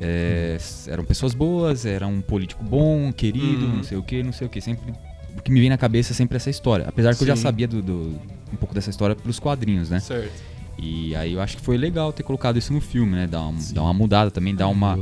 É, 0.00 0.56
eram 0.86 1.04
pessoas 1.04 1.34
boas, 1.34 1.84
era 1.86 2.06
um 2.06 2.20
político 2.20 2.62
bom, 2.64 3.12
querido, 3.12 3.66
Uhum. 3.66 3.76
não 3.76 3.82
sei 3.82 3.98
o 3.98 4.02
que, 4.02 4.22
não 4.22 4.32
sei 4.32 4.46
o 4.46 4.50
que. 4.50 4.60
Sempre, 4.60 4.92
o 5.36 5.42
que 5.42 5.50
me 5.50 5.60
vem 5.60 5.68
na 5.70 5.78
cabeça 5.78 6.12
é 6.12 6.14
sempre 6.14 6.36
essa 6.36 6.50
história. 6.50 6.86
Apesar 6.88 7.14
que 7.14 7.22
eu 7.22 7.26
já 7.26 7.36
Sim. 7.36 7.42
sabia 7.42 7.68
do, 7.68 7.82
do- 7.82 8.20
um 8.52 8.56
pouco 8.56 8.74
dessa 8.74 8.90
história 8.90 9.14
pelos 9.14 9.38
quadrinhos, 9.38 9.90
né? 9.90 10.00
Certo. 10.00 10.32
E 10.80 11.14
aí 11.16 11.32
eu 11.32 11.40
acho 11.40 11.56
que 11.56 11.62
foi 11.62 11.76
legal 11.76 12.12
ter 12.12 12.22
colocado 12.22 12.56
isso 12.56 12.72
no 12.72 12.80
filme, 12.80 13.12
né? 13.16 13.26
Dar, 13.26 13.46
um- 13.48 13.56
dar 13.74 13.82
uma 13.82 13.92
mudada 13.92 14.30
também, 14.30 14.54
dar 14.54 14.68
uma. 14.68 14.94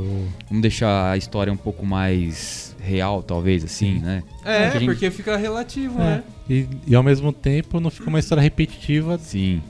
Vamos 0.47 0.61
deixar 0.61 1.11
a 1.11 1.17
história 1.17 1.53
um 1.53 1.57
pouco 1.57 1.85
mais 1.85 2.75
real, 2.81 3.21
talvez, 3.21 3.63
assim, 3.63 3.99
né? 3.99 4.23
É, 4.43 4.69
que 4.71 4.77
a 4.77 4.79
gente- 4.79 4.85
porque 4.89 5.11
fica 5.11 5.37
relativo, 5.37 6.01
É, 6.01 6.03
né? 6.03 6.23
E, 6.49 6.67
e 6.87 6.95
ao 6.95 7.03
mesmo 7.03 7.31
tempo 7.31 7.79
não 7.79 7.91
fica 7.91 8.09
uma 8.09 8.17
história 8.19 8.41
repetitiva 8.41 9.17
Sim. 9.19 9.61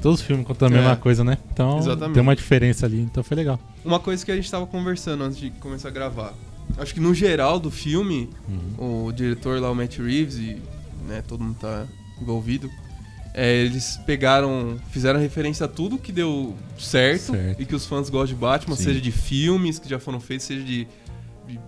Todos 0.00 0.20
os 0.20 0.26
filmes 0.26 0.46
contam 0.46 0.68
a 0.68 0.70
É. 0.70 0.74
mesma 0.74 0.96
coisa, 0.96 1.22
né? 1.22 1.36
Então 1.52 1.78
Exatamente. 1.78 2.14
tem 2.14 2.22
uma 2.22 2.34
diferença 2.34 2.86
ali, 2.86 3.00
então 3.00 3.22
foi 3.22 3.36
legal. 3.36 3.60
Uma 3.84 3.98
coisa 4.00 4.24
que 4.24 4.32
a 4.32 4.36
gente 4.36 4.50
tava 4.50 4.66
conversando 4.66 5.24
antes 5.24 5.38
de 5.38 5.50
começar 5.50 5.88
a 5.88 5.90
gravar. 5.90 6.32
Acho 6.78 6.94
que 6.94 7.00
no 7.00 7.12
geral 7.14 7.58
do 7.60 7.70
filme, 7.70 8.30
Uhum. 8.48 9.06
o 9.08 9.12
diretor 9.12 9.60
lá, 9.60 9.70
o 9.70 9.74
Matt 9.74 9.98
Reeves, 9.98 10.36
e 10.36 10.56
né, 11.06 11.22
todo 11.26 11.42
mundo 11.42 11.56
tá 11.60 11.86
envolvido, 12.20 12.70
é, 13.34 13.56
eles 13.58 13.98
pegaram, 14.06 14.78
fizeram 14.90 15.18
referência 15.20 15.66
a 15.66 15.68
tudo 15.68 15.98
que 15.98 16.12
deu 16.12 16.54
certo, 16.78 17.32
Certo. 17.32 17.60
e 17.60 17.66
que 17.66 17.74
os 17.74 17.84
fãs 17.86 18.08
gostam 18.08 18.34
de 18.34 18.40
Batman, 18.40 18.76
Sim. 18.76 18.84
seja 18.84 19.00
de 19.00 19.10
filmes 19.12 19.78
que 19.78 19.88
já 19.88 19.98
foram 19.98 20.18
feitos, 20.20 20.46
seja 20.46 20.64
de. 20.64 20.86
de 21.46 21.60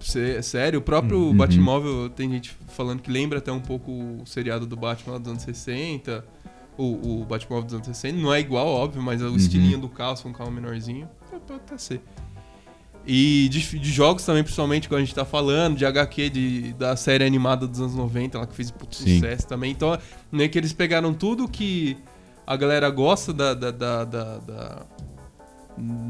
sé- 0.00 0.40
sério, 0.42 0.78
o 0.78 0.82
próprio 0.82 1.18
Uhum. 1.18 1.36
Batmóvel, 1.36 2.08
tem 2.10 2.30
gente 2.30 2.56
falando 2.68 3.00
que 3.02 3.10
lembra 3.10 3.38
até 3.38 3.50
um 3.52 3.60
pouco 3.60 3.90
o 3.90 4.22
seriado 4.26 4.66
do 4.66 4.76
Batman 4.76 5.14
lá 5.14 5.18
dos 5.18 5.28
anos 5.30 5.42
60. 5.42 6.24
O, 6.78 7.20
o 7.22 7.24
Batmóvel 7.24 7.64
dos 7.64 7.74
anos 7.74 7.86
60 7.86 8.18
não 8.20 8.32
é 8.34 8.38
igual, 8.40 8.66
óbvio, 8.66 9.02
mas 9.02 9.22
é 9.22 9.24
o 9.24 9.28
Uhum. 9.30 9.36
estilinho 9.36 9.78
do 9.78 9.88
carro, 9.88 10.16
se 10.16 10.26
um 10.28 10.32
carro 10.32 10.50
menorzinho, 10.50 11.08
é, 11.32 11.38
pode 11.38 11.60
até 11.60 11.78
ser. 11.78 12.02
E 13.06 13.48
de, 13.50 13.78
de 13.78 13.90
jogos 13.92 14.24
também, 14.26 14.42
principalmente, 14.42 14.88
quando 14.88 14.98
a 15.00 15.04
gente 15.04 15.14
tá 15.14 15.24
falando, 15.24 15.76
de 15.76 15.86
HQ, 15.86 16.28
de, 16.28 16.72
da 16.74 16.96
série 16.96 17.24
animada 17.24 17.66
dos 17.66 17.80
anos 17.80 17.94
90, 17.94 18.36
lá 18.38 18.46
que 18.46 18.54
fez 18.54 18.70
puto 18.70 18.96
Sim. 18.96 19.14
sucesso 19.20 19.46
também. 19.46 19.70
Então, 19.70 19.96
meio 20.30 20.50
que 20.50 20.58
eles 20.58 20.72
pegaram 20.72 21.14
tudo 21.14 21.46
que 21.48 21.96
a 22.46 22.56
galera 22.56 22.90
gosta 22.90 23.32
da, 23.32 23.54
da, 23.54 23.70
da, 23.70 24.04
da, 24.04 24.38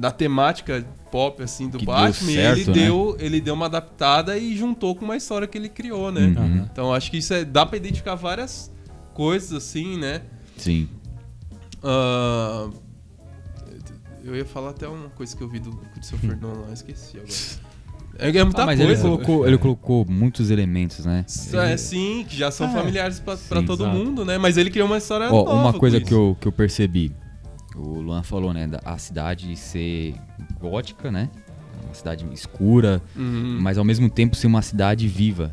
da- 0.00 0.10
temática 0.10 0.84
pop, 1.10 1.42
assim, 1.42 1.68
do 1.68 1.78
Que 1.78 1.84
deu 1.86 1.94
Batman, 1.94 2.32
certo, 2.32 2.58
e 2.58 2.60
ele, 2.62 2.66
né? 2.66 2.72
deu, 2.86 3.16
ele 3.20 3.40
deu 3.40 3.54
uma 3.54 3.66
adaptada 3.66 4.36
e 4.38 4.56
juntou 4.56 4.94
com 4.96 5.04
uma 5.04 5.16
história 5.16 5.46
que 5.46 5.56
ele 5.58 5.68
criou, 5.68 6.10
né? 6.10 6.22
Uhum. 6.36 6.66
Então, 6.70 6.94
acho 6.94 7.10
que 7.10 7.18
isso 7.18 7.32
é, 7.34 7.44
dá 7.44 7.64
pra 7.66 7.76
identificar 7.76 8.14
várias 8.14 8.72
coisas, 9.14 9.52
assim, 9.52 9.98
né? 9.98 10.22
Sim. 10.56 10.88
Ah, 11.82 12.68
eu 14.24 14.34
ia 14.34 14.44
falar 14.44 14.70
até 14.70 14.88
uma 14.88 15.08
coisa 15.10 15.36
que 15.36 15.42
eu 15.42 15.48
vi 15.48 15.58
do 15.60 15.70
Christopher 15.94 16.38
Nolan, 16.40 16.72
esqueci 16.72 17.16
agora. 17.18 17.66
É, 18.18 18.30
é 18.34 18.44
muita 18.44 18.62
Ah, 18.62 18.66
mas 18.66 18.78
coisa. 18.80 18.92
ele 18.92 19.00
colocou, 19.02 19.46
ele 19.46 19.58
colocou 19.58 20.06
muitos 20.08 20.50
elementos, 20.50 21.04
né? 21.04 21.24
É, 21.70 21.76
sim, 21.76 22.24
que 22.26 22.34
já 22.36 22.50
são 22.50 22.66
Ah, 22.66 22.70
é. 22.70 22.72
familiares 22.72 23.16
Sim, 23.60 23.66
todo 23.66 23.84
exato. 23.84 23.96
mundo, 23.96 24.24
né? 24.24 24.38
Mas 24.38 24.56
ele 24.56 24.70
criou 24.70 24.86
uma 24.88 24.96
história 24.98 25.26
Ó, 25.30 25.44
nova 25.44 25.52
uma 25.54 25.72
coisa 25.74 26.00
que 26.00 26.12
eu, 26.14 26.36
que 26.40 26.48
eu 26.48 26.52
percebi, 26.52 27.12
o 27.76 28.00
Luan 28.00 28.22
falou, 28.22 28.54
né, 28.54 28.66
da 28.66 28.80
a 28.84 28.96
cidade 28.96 29.54
ser 29.56 30.14
gótica, 30.58 31.10
né? 31.12 31.28
Uma 31.84 31.94
cidade 31.94 32.26
escura, 32.32 33.02
Uhum. 33.14 33.58
mas 33.60 33.76
ao 33.76 33.84
mesmo 33.84 34.08
tempo 34.08 34.34
ser 34.34 34.46
uma 34.46 34.62
cidade 34.62 35.06
viva. 35.06 35.52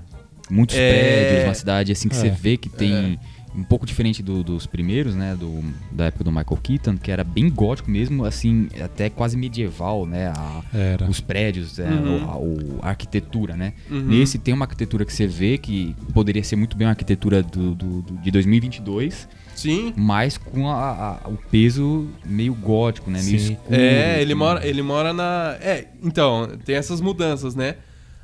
Muitos 0.50 0.76
É. 0.78 0.90
prédios, 1.26 1.44
uma 1.46 1.54
cidade 1.54 1.92
assim 1.92 2.08
que 2.08 2.16
É. 2.16 2.20
você 2.20 2.30
vê 2.30 2.56
que 2.58 2.70
tem 2.70 3.20
um 3.56 3.64
pouco 3.64 3.86
diferente 3.86 4.24
do- 4.24 4.44
dos 4.44 4.66
primeiros, 4.66 5.14
né, 5.16 5.36
do, 5.40 5.64
da 5.92 6.06
época 6.06 6.24
do 6.24 6.32
Michael 6.32 6.60
Keaton, 6.62 6.98
que 6.98 7.12
era 7.12 7.24
bem 7.24 7.50
gótico 7.50 7.90
mesmo, 7.92 8.26
assim, 8.26 8.68
até 8.84 9.10
quase 9.10 9.38
medieval, 9.38 10.06
né, 10.06 10.28
a- 10.36 10.62
Era. 10.74 11.10
os 11.10 11.20
prédios, 11.20 11.78
é, 11.80 11.88
Uhum. 11.90 12.26
o- 12.26 12.80
a, 12.82 12.88
a 12.88 12.90
arquitetura, 12.90 13.56
né? 13.56 13.74
Uhum. 13.92 14.02
Nesse 14.02 14.38
tem 14.40 14.54
uma 14.54 14.66
arquitetura 14.66 15.06
que 15.06 15.14
você 15.14 15.28
vê 15.28 15.58
que 15.58 15.96
poderia 16.14 16.44
ser 16.44 16.56
muito 16.56 16.76
bem 16.76 16.88
uma 16.88 16.92
arquitetura 16.92 17.44
do, 17.44 17.76
do- 17.76 18.02
do- 18.02 18.18
de 18.18 18.32
2022, 18.32 19.28
Sim. 19.56 19.94
mas 19.96 20.38
com 20.38 20.68
a- 20.70 21.20
a- 21.24 21.30
o 21.30 21.38
peso 21.52 22.08
meio 22.26 22.54
gótico, 22.56 23.12
né? 23.12 23.22
Meio 23.22 23.40
Sim. 23.40 23.54
escuro. 23.54 23.76
É, 23.80 24.22
ele 24.22 24.32
assim. 24.34 24.40
mora, 24.40 24.68
ele 24.68 24.82
mora 24.82 25.14
na. 25.14 25.58
É, 25.62 25.88
então, 26.02 26.50
tem 26.66 26.76
essas 26.76 27.00
mudanças, 27.02 27.54
né? 27.56 27.76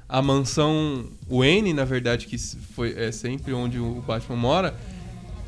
A 0.07 0.23
mansão 0.23 1.05
Wayne, 1.29 1.71
na 1.71 1.85
verdade, 1.85 2.25
que 2.25 2.35
foi 2.75 2.95
é 2.97 3.11
sempre 3.11 3.53
onde 3.53 3.77
o 3.77 4.01
Batman 4.07 4.35
mora, 4.37 4.73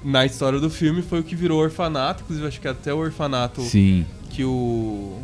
na 0.04 0.26
história 0.26 0.60
do 0.60 0.70
filme 0.70 1.02
foi 1.02 1.20
o 1.20 1.24
que 1.24 1.36
virou 1.36 1.60
orfanato, 1.60 2.24
inclusive 2.24 2.48
acho 2.48 2.60
que 2.62 2.68
até 2.68 2.94
o 2.94 2.98
orfanato 2.98 3.62
Sim. 3.62 4.06
que 4.30 4.44
o. 4.44 5.20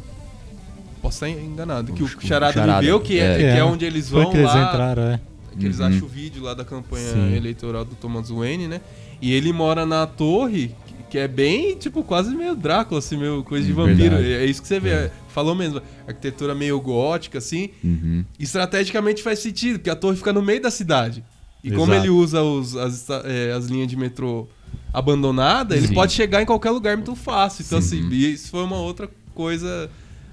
Posso 1.02 1.26
estar 1.26 1.30
enganado, 1.42 1.94
que 1.94 2.02
O 2.04 2.06
o 2.06 2.10
Ch- 2.10 2.18
Charada, 2.26 2.54
Charada, 2.54 2.80
viveu, 2.82 3.00
que 3.00 3.20
é, 3.20 3.34
é. 3.34 3.38
que 3.38 3.44
é 3.44 3.58
É, 3.60 3.64
onde 3.64 3.86
eles 3.86 4.10
Foi 4.10 4.24
vão 4.24 4.32
que 4.32 4.38
eles 4.38 4.54
lá. 4.54 4.68
entraram, 4.70 5.04
é. 5.04 5.20
Que 5.58 5.66
eles 5.66 5.80
Uhum. 5.80 5.86
acham 5.88 6.04
o 6.06 6.08
vídeo 6.10 6.44
lá 6.44 6.54
da 6.54 6.64
campanha 6.66 7.14
Sim. 7.14 7.34
eleitoral 7.36 7.84
do 7.86 7.96
Thomas 7.96 8.30
Wayne, 8.30 8.68
né? 8.68 8.82
E 9.22 9.34
ele 9.34 9.52
mora 9.54 9.86
na 9.86 10.06
torre, 10.06 10.76
que- 10.86 10.94
que 11.12 11.18
é 11.18 11.28
bem, 11.28 11.76
tipo, 11.76 12.04
quase 12.04 12.36
meio 12.36 12.56
Drácula, 12.56 13.00
assim, 13.00 13.18
meio 13.18 13.44
coisa 13.44 13.66
de 13.66 13.72
Hum, 13.74 13.76
vampiro. 13.76 14.18
verdade. 14.18 14.34
É 14.34 14.46
isso 14.46 14.62
que 14.62 14.68
você 14.68 14.80
vê. 14.80 15.10
Falou 15.30 15.56
mesmo. 15.56 15.82
Arquitetura 16.08 16.54
meio 16.54 16.80
gótica, 16.82 17.38
assim. 17.40 17.70
Uhum. 17.84 18.24
Estrategicamente 18.40 19.24
faz 19.24 19.40
sentido, 19.40 19.80
porque 19.80 19.90
a 19.90 19.96
torre 19.96 20.18
fica 20.18 20.32
no 20.34 20.42
meio 20.42 20.62
da 20.62 20.70
cidade. 20.72 21.24
E 21.64 21.72
como 21.72 21.92
Exato. 21.94 22.06
ele 22.08 22.10
usa 22.10 22.42
os- 22.44 22.76
as, 22.76 23.08
é, 23.26 23.52
as 23.54 23.66
linhas 23.66 23.88
de 23.88 23.96
metrô 23.96 24.48
abandonadas, 24.94 25.78
ele 25.78 25.88
Sim. 25.88 25.94
pode 25.94 26.14
chegar 26.14 26.42
em 26.42 26.46
qualquer 26.46 26.72
lugar 26.72 26.96
muito 26.98 27.16
fácil. 27.16 27.64
Então, 27.66 27.82
Sim. 27.82 28.06
assim, 28.08 28.16
isso 28.16 28.50
foi 28.50 28.64
uma 28.64 28.78
outra 28.78 29.10
coisa 29.34 29.90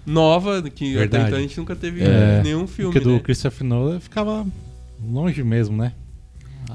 nova 0.07 0.63
que 0.63 0.99
até 0.99 1.23
então 1.23 1.39
a 1.39 1.41
gente 1.41 1.57
nunca 1.59 1.75
teve 1.75 2.03
É, 2.03 2.41
em 2.41 2.43
nenhum 2.45 2.67
filme. 2.67 2.93
Porque 2.93 3.05
do 3.05 3.15
né? 3.15 3.19
Christopher 3.21 3.67
Nolan 3.67 4.01
ficava 4.01 4.47
longe 5.03 5.43
mesmo, 5.43 5.77
né? 5.77 5.93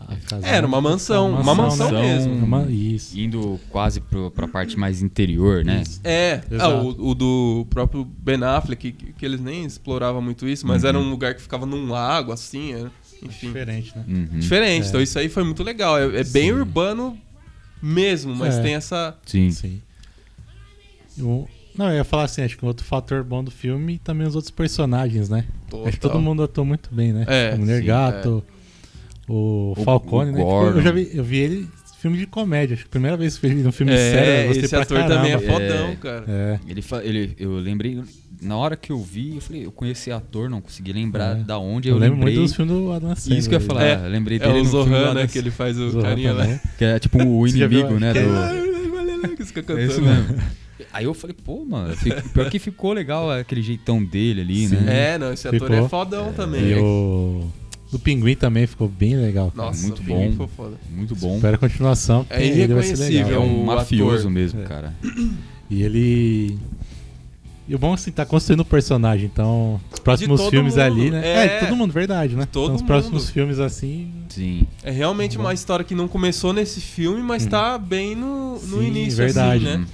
A 0.08 0.15
casa- 0.18 0.46
Era 0.46 0.68
uma 0.68 0.80
mansão, 0.80 1.32
uma 1.32 1.56
mansão 1.56 1.92
né? 1.92 2.02
mesmo. 2.02 2.34
Uma- 2.46 2.68
Isso. 2.70 3.20
Indo 3.20 3.60
quase 3.72 4.00
pro, 4.00 4.30
pra 4.30 4.48
parte 4.48 4.78
mais 4.78 5.02
interior, 5.02 5.65
né? 5.65 5.82
Isso. 5.82 6.00
É, 6.04 6.42
ah, 6.60 6.70
o, 6.70 7.10
o 7.10 7.15
do 7.15 7.65
próprio 7.72 8.06
Ben 8.06 8.44
Affleck, 8.44 8.92
que, 8.92 9.13
que 9.13 9.26
eles 9.26 9.39
nem 9.42 9.65
exploravam 9.65 10.22
muito 10.22 10.48
isso, 10.48 10.68
mas 10.68 10.84
Uhum. 10.84 10.89
era 10.89 11.00
um 11.00 11.10
lugar 11.10 11.34
que 11.34 11.42
ficava 11.42 11.65
num 11.65 11.89
lago, 11.89 12.32
assim, 12.32 12.74
era- 12.74 12.92
enfim. 13.24 13.48
Diferente, 13.48 13.92
né? 13.96 14.04
Uhum. 14.08 14.39
Diferente, 14.39 14.86
É. 14.86 14.89
então 14.89 15.02
isso 15.02 15.18
aí 15.18 15.28
foi 15.28 15.44
muito 15.44 15.63
legal. 15.63 15.98
É, 15.98 16.20
é 16.20 16.24
bem 16.24 16.52
urbano 16.52 17.18
mesmo, 17.82 18.36
mas 18.36 18.58
É. 18.58 18.62
tem 18.62 18.74
essa. 18.76 19.15
Sim. 19.26 19.50
Sim. 19.52 19.82
O- 21.20 21.48
Não, 21.78 21.88
eu 21.89 21.96
ia 21.98 22.04
falar 22.04 22.24
assim, 22.24 22.42
acho 22.42 22.58
que 22.58 22.65
um 22.65 22.68
outro 22.68 22.86
fator 22.86 23.24
bom 23.24 23.42
do 23.44 23.52
filme 23.52 23.94
e 23.94 23.98
também 24.00 24.28
os 24.28 24.36
outros 24.36 24.52
personagens, 24.52 25.30
né? 25.30 25.46
Total. 25.70 25.88
Acho 25.88 25.98
que 25.98 26.02
todo 26.02 26.20
mundo 26.20 26.44
atuou 26.44 26.65
muito 26.65 26.89
bem, 26.94 27.13
né? 27.13 27.26
É, 27.28 27.54
a 27.54 27.58
Mulher 27.58 27.80
sim, 27.80 27.86
Gato, 27.88 28.44
o, 29.28 29.74
O- 29.78 29.84
Falcone, 29.84 30.32
o 30.32 30.34
né? 30.34 30.39
Tipo, 30.39 30.50
Gordon. 30.52 30.78
eu 30.80 30.82
já 30.82 30.92
vi, 30.92 31.10
eu 31.13 31.24
vi 31.24 31.38
ele 31.38 31.56
em 31.62 32.02
filme 32.02 32.18
de 32.18 32.26
comédia. 32.28 32.74
Acho 32.74 32.84
que 32.84 32.89
a 32.89 32.92
primeira 32.92 33.15
vez 33.15 33.38
que 33.38 33.46
eu 33.46 33.50
vi 33.50 33.56
ele 33.56 33.63
num 33.63 33.72
filme 33.72 33.96
sério, 33.96 34.30
É, 34.32 34.44
eu 34.44 34.48
gostei 34.48 34.65
esse 34.65 34.76
ator 34.76 34.98
caramba. 34.98 35.15
também 35.15 35.32
é 35.32 35.36
É. 35.36 35.39
fodão, 35.39 35.96
cara. 35.98 36.26
É, 36.28 36.60
Ele, 36.68 36.84
ele, 37.04 37.36
eu 37.39 37.52
lembrei, 37.58 38.02
na 38.41 38.56
hora 38.58 38.75
que 38.78 38.91
eu 38.91 38.99
vi, 39.02 39.36
eu 39.36 39.41
falei, 39.41 39.65
eu 39.65 39.71
conheci 39.71 40.02
esse 40.04 40.12
ator, 40.12 40.49
não 40.49 40.62
consegui 40.62 40.93
lembrar 40.93 41.38
É. 41.38 41.43
da 41.43 41.58
onde 41.60 41.89
eu, 41.89 41.95
eu, 41.95 41.99
lembro 41.99 42.15
lembrei. 42.17 42.36
muito 42.36 42.47
dos 42.47 42.56
filmes 42.56 42.73
do 42.73 42.91
Adam 42.91 43.15
Sandler. 43.15 43.39
Isso 43.39 43.49
que 43.49 43.56
eu 43.56 43.60
ia 43.60 43.65
falar, 43.65 43.84
É. 43.84 44.06
eu 44.06 44.10
lembrei 44.10 44.38
É 44.38 44.39
dele 44.39 44.52
o 44.60 44.63
no 44.63 44.69
filme 44.69 44.86
do 44.86 44.89
Zohan, 44.91 45.02
Adam 45.10 45.13
né? 45.15 45.28
Que 45.28 45.38
ele 45.38 45.52
faz 45.52 45.78
o 45.78 45.89
Zohan 45.91 46.02
carinha 46.04 46.34
lá. 46.34 46.43
também. 46.43 46.60
Que 46.78 46.86
é 46.86 46.99
tipo 46.99 47.21
o 47.23 47.47
inimigo, 47.47 47.99
né? 47.99 48.13
Do- 48.13 49.36
Que 49.36 49.45
fica 49.45 49.60
É 49.60 49.63
cantando. 49.63 49.82
isso 49.91 50.02
mesmo. 50.02 50.38
Aí 50.93 51.04
eu 51.06 51.13
falei, 51.13 51.36
pô, 51.45 51.65
mano, 51.65 51.95
fico- 51.95 52.30
pior 52.30 52.49
que 52.49 52.58
ficou 52.60 52.93
legal 52.93 53.30
aquele 53.30 53.62
jeitão 53.62 54.04
dele 54.04 54.41
ali, 54.41 54.67
Sim. 54.67 54.75
né? 54.78 55.13
É, 55.13 55.17
não, 55.17 55.34
esse 55.34 55.47
ator 55.47 55.60
Ficou. 55.69 55.86
é 55.86 55.89
fodão 55.89 56.34
também. 56.34 56.63
E 56.69 56.75
o 56.75 57.45
do 57.91 57.99
Pinguim 57.99 58.36
também 58.36 58.65
ficou 58.65 58.88
bem 58.88 59.15
legal. 59.17 59.52
cara. 59.52 59.67
Nossa, 59.67 59.86
muito 59.86 60.02
o 60.02 60.06
bom. 60.06 60.32
ficou 60.32 60.47
foda. 60.47 60.78
Muito 60.89 61.15
bom. 61.15 61.36
Espero 61.36 61.56
a 61.56 61.60
continuação. 61.60 62.25
É 62.30 62.38
porque 62.39 62.43
ele 62.60 62.73
vai 62.73 62.84
ser 62.84 62.93
irreconhecível. 62.93 63.28
legal. 63.28 63.41
É 63.43 63.45
um 63.45 63.63
o 63.63 63.65
mafioso 63.65 64.17
ator. 64.19 64.32
mesmo, 64.32 64.62
É. 64.62 64.63
cara. 64.65 64.93
E 65.69 65.84
ele. 65.84 66.58
E 67.69 67.75
o 67.75 67.77
bom 67.77 67.91
é 67.91 67.93
assim, 67.93 68.12
tá 68.12 68.25
construindo 68.25 68.62
o 68.62 68.65
personagem, 68.65 69.29
então 69.32 69.79
os 69.93 69.99
próximos 69.99 70.47
filmes 70.47 70.73
mundo, 70.75 70.82
ali, 70.84 71.12
né? 71.12 71.21
é. 71.23 71.45
É, 71.45 71.60
de 71.60 71.67
todo 71.67 71.75
mundo, 71.77 71.91
verdade, 71.93 72.36
né? 72.36 72.47
todo 72.51 72.63
então, 72.63 72.75
os 72.75 72.82
mundo. 72.82 72.88
próximos 72.88 73.29
filmes 73.29 73.60
assim. 73.60 74.12
Sim. 74.27 74.65
É 74.84 74.89
realmente 74.89 75.38
uma 75.38 75.53
história 75.53 75.86
que 75.86 75.93
não 75.93 76.08
começou 76.08 76.51
nesse 76.51 76.82
filme, 76.82 77.21
mas 77.21 77.45
Hum. 77.45 77.49
tá 77.49 77.77
bem 77.77 78.15
no, 78.15 78.53
no 78.55 78.79
Sim, 78.79 78.88
início, 78.88 79.17
verdade. 79.17 79.67
assim, 79.67 79.77
né? 79.77 79.86
Hum. 79.88 79.93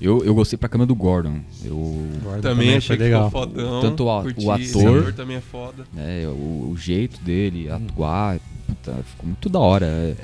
Eu, 0.00 0.24
eu 0.24 0.34
gostei 0.34 0.58
pra 0.58 0.68
câmera 0.68 0.88
do 0.88 0.94
Gordon. 0.96 1.38
Eu, 1.64 2.08
Também, 2.42 2.70
achei 2.70 2.88
foi 2.88 2.96
que 2.96 3.02
legal. 3.04 3.26
ficou 3.26 3.42
fodão. 3.46 3.80
Tanto 3.80 4.04
o 4.04 4.10
a- 4.10 4.22
curti, 4.22 4.44
o 4.44 4.50
ator- 4.50 4.98
ator 4.98 5.12
também 5.12 5.36
é 5.36 5.40
foda. 5.40 5.84
né, 5.92 6.26
o, 6.26 6.70
o 6.72 6.76
jeito 6.76 7.22
dele 7.22 7.70
atuar, 7.70 8.40
puta, 8.66 8.92
ficou 9.08 9.26
muito 9.26 9.48
da 9.48 9.60
hora. 9.60 9.86
é. 9.86 10.16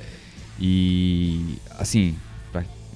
E, 0.60 1.54
assim, 1.78 2.14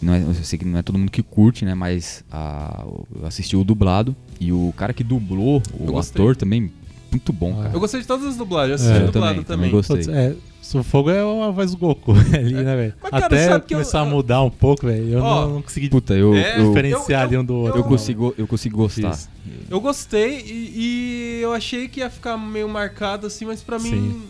não 0.04 0.14
é- 0.14 0.22
eu 0.22 0.34
sei 0.34 0.58
que 0.58 0.64
não 0.64 0.78
é 0.78 0.82
todo 0.82 0.98
mundo 0.98 1.10
que 1.10 1.22
curte, 1.22 1.64
né? 1.64 1.74
Mas 1.74 2.24
a- 2.30 2.84
eu 2.86 3.26
assisti 3.26 3.56
o 3.56 3.64
dublado 3.64 4.14
e 4.40 4.52
o 4.52 4.72
cara 4.76 4.92
que 4.92 5.02
dublou, 5.02 5.62
o 5.78 5.98
ator 5.98 6.36
também, 6.36 6.70
muito 7.10 7.32
bom, 7.32 7.56
Ah. 7.58 7.62
cara. 7.64 7.74
Eu 7.74 7.80
gostei 7.80 8.00
de 8.00 8.06
todas 8.06 8.26
as 8.26 8.36
dublagens, 8.36 8.80
eu 8.80 8.86
assisti 8.86 9.02
É, 9.02 9.08
eu 9.08 9.12
dublado 9.12 9.44
também, 9.44 9.70
também. 9.70 9.82
também 9.82 9.96
gostei. 9.98 10.14
É, 10.14 10.34
o 10.78 10.82
fogo 10.82 11.10
é 11.10 11.20
a 11.20 11.50
voz 11.50 11.70
do 11.72 11.76
Goku 11.76 12.12
ali, 12.34 12.54
né, 12.54 12.76
velho? 12.76 12.94
Até 13.12 13.60
que 13.60 13.74
eu- 13.74 13.78
começar 13.78 14.00
a 14.00 14.04
mudar 14.04 14.42
um 14.42 14.50
pouco, 14.50 14.86
velho. 14.86 15.08
Eu 15.08 15.22
Ó, 15.22 15.46
não, 15.46 15.54
não 15.56 15.62
consegui 15.62 15.88
Puta, 15.88 16.14
eu, 16.14 16.34
É, 16.34 16.58
eu, 16.58 16.68
diferenciar 16.68 17.22
eu- 17.22 17.28
ali 17.28 17.36
um 17.38 17.44
do 17.44 17.54
outro. 17.54 17.78
eu 17.80 17.84
consigo, 17.84 18.34
eu 18.36 18.46
consigo 18.46 18.76
gostar. 18.76 19.10
Isso. 19.10 19.28
Eu 19.70 19.80
gostei 19.80 20.40
e, 20.40 20.72
e 21.38 21.40
eu 21.42 21.52
achei 21.52 21.86
que 21.86 22.00
ia 22.00 22.10
ficar 22.10 22.36
meio 22.36 22.68
marcado 22.68 23.26
assim, 23.26 23.44
mas 23.44 23.62
pra 23.62 23.78
mim 23.78 23.90
Sim. 23.90 24.22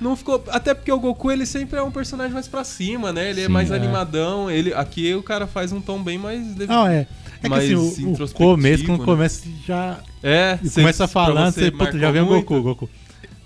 Não 0.00 0.14
ficou. 0.16 0.42
Até 0.48 0.74
porque 0.74 0.90
o 0.92 0.98
Goku 1.00 1.30
ele 1.30 1.44
sempre 1.46 1.78
é 1.78 1.82
um 1.82 1.90
personagem 1.90 2.32
mais 2.32 2.46
pra 2.48 2.64
cima, 2.64 3.12
né? 3.12 3.30
Ele 3.30 3.40
é 3.42 3.46
Sim. 3.46 3.52
mais 3.52 3.70
É. 3.70 3.76
animadão. 3.76 4.50
Ele, 4.50 4.72
aqui 4.74 5.14
o 5.14 5.22
cara 5.22 5.46
faz 5.46 5.72
um 5.72 5.80
tom 5.80 6.02
bem 6.02 6.18
mais. 6.18 6.56
Não, 6.66 6.86
é. 6.86 7.06
É 7.40 7.42
que 7.42 7.48
mais 7.48 7.64
assim, 7.72 8.04
o, 8.06 8.12
o 8.24 8.28
começo, 8.30 8.84
quando 8.84 8.98
né? 9.00 9.04
começa 9.04 9.48
já. 9.66 10.00
É, 10.22 10.58
cê- 10.64 10.80
começa 10.80 11.06
falando, 11.06 11.52
você 11.54 11.70
você, 11.70 11.98
já 11.98 12.10
vem 12.10 12.22
o 12.22 12.26
muito. 12.26 12.44
Goku, 12.46 12.62
Goku. 12.62 12.90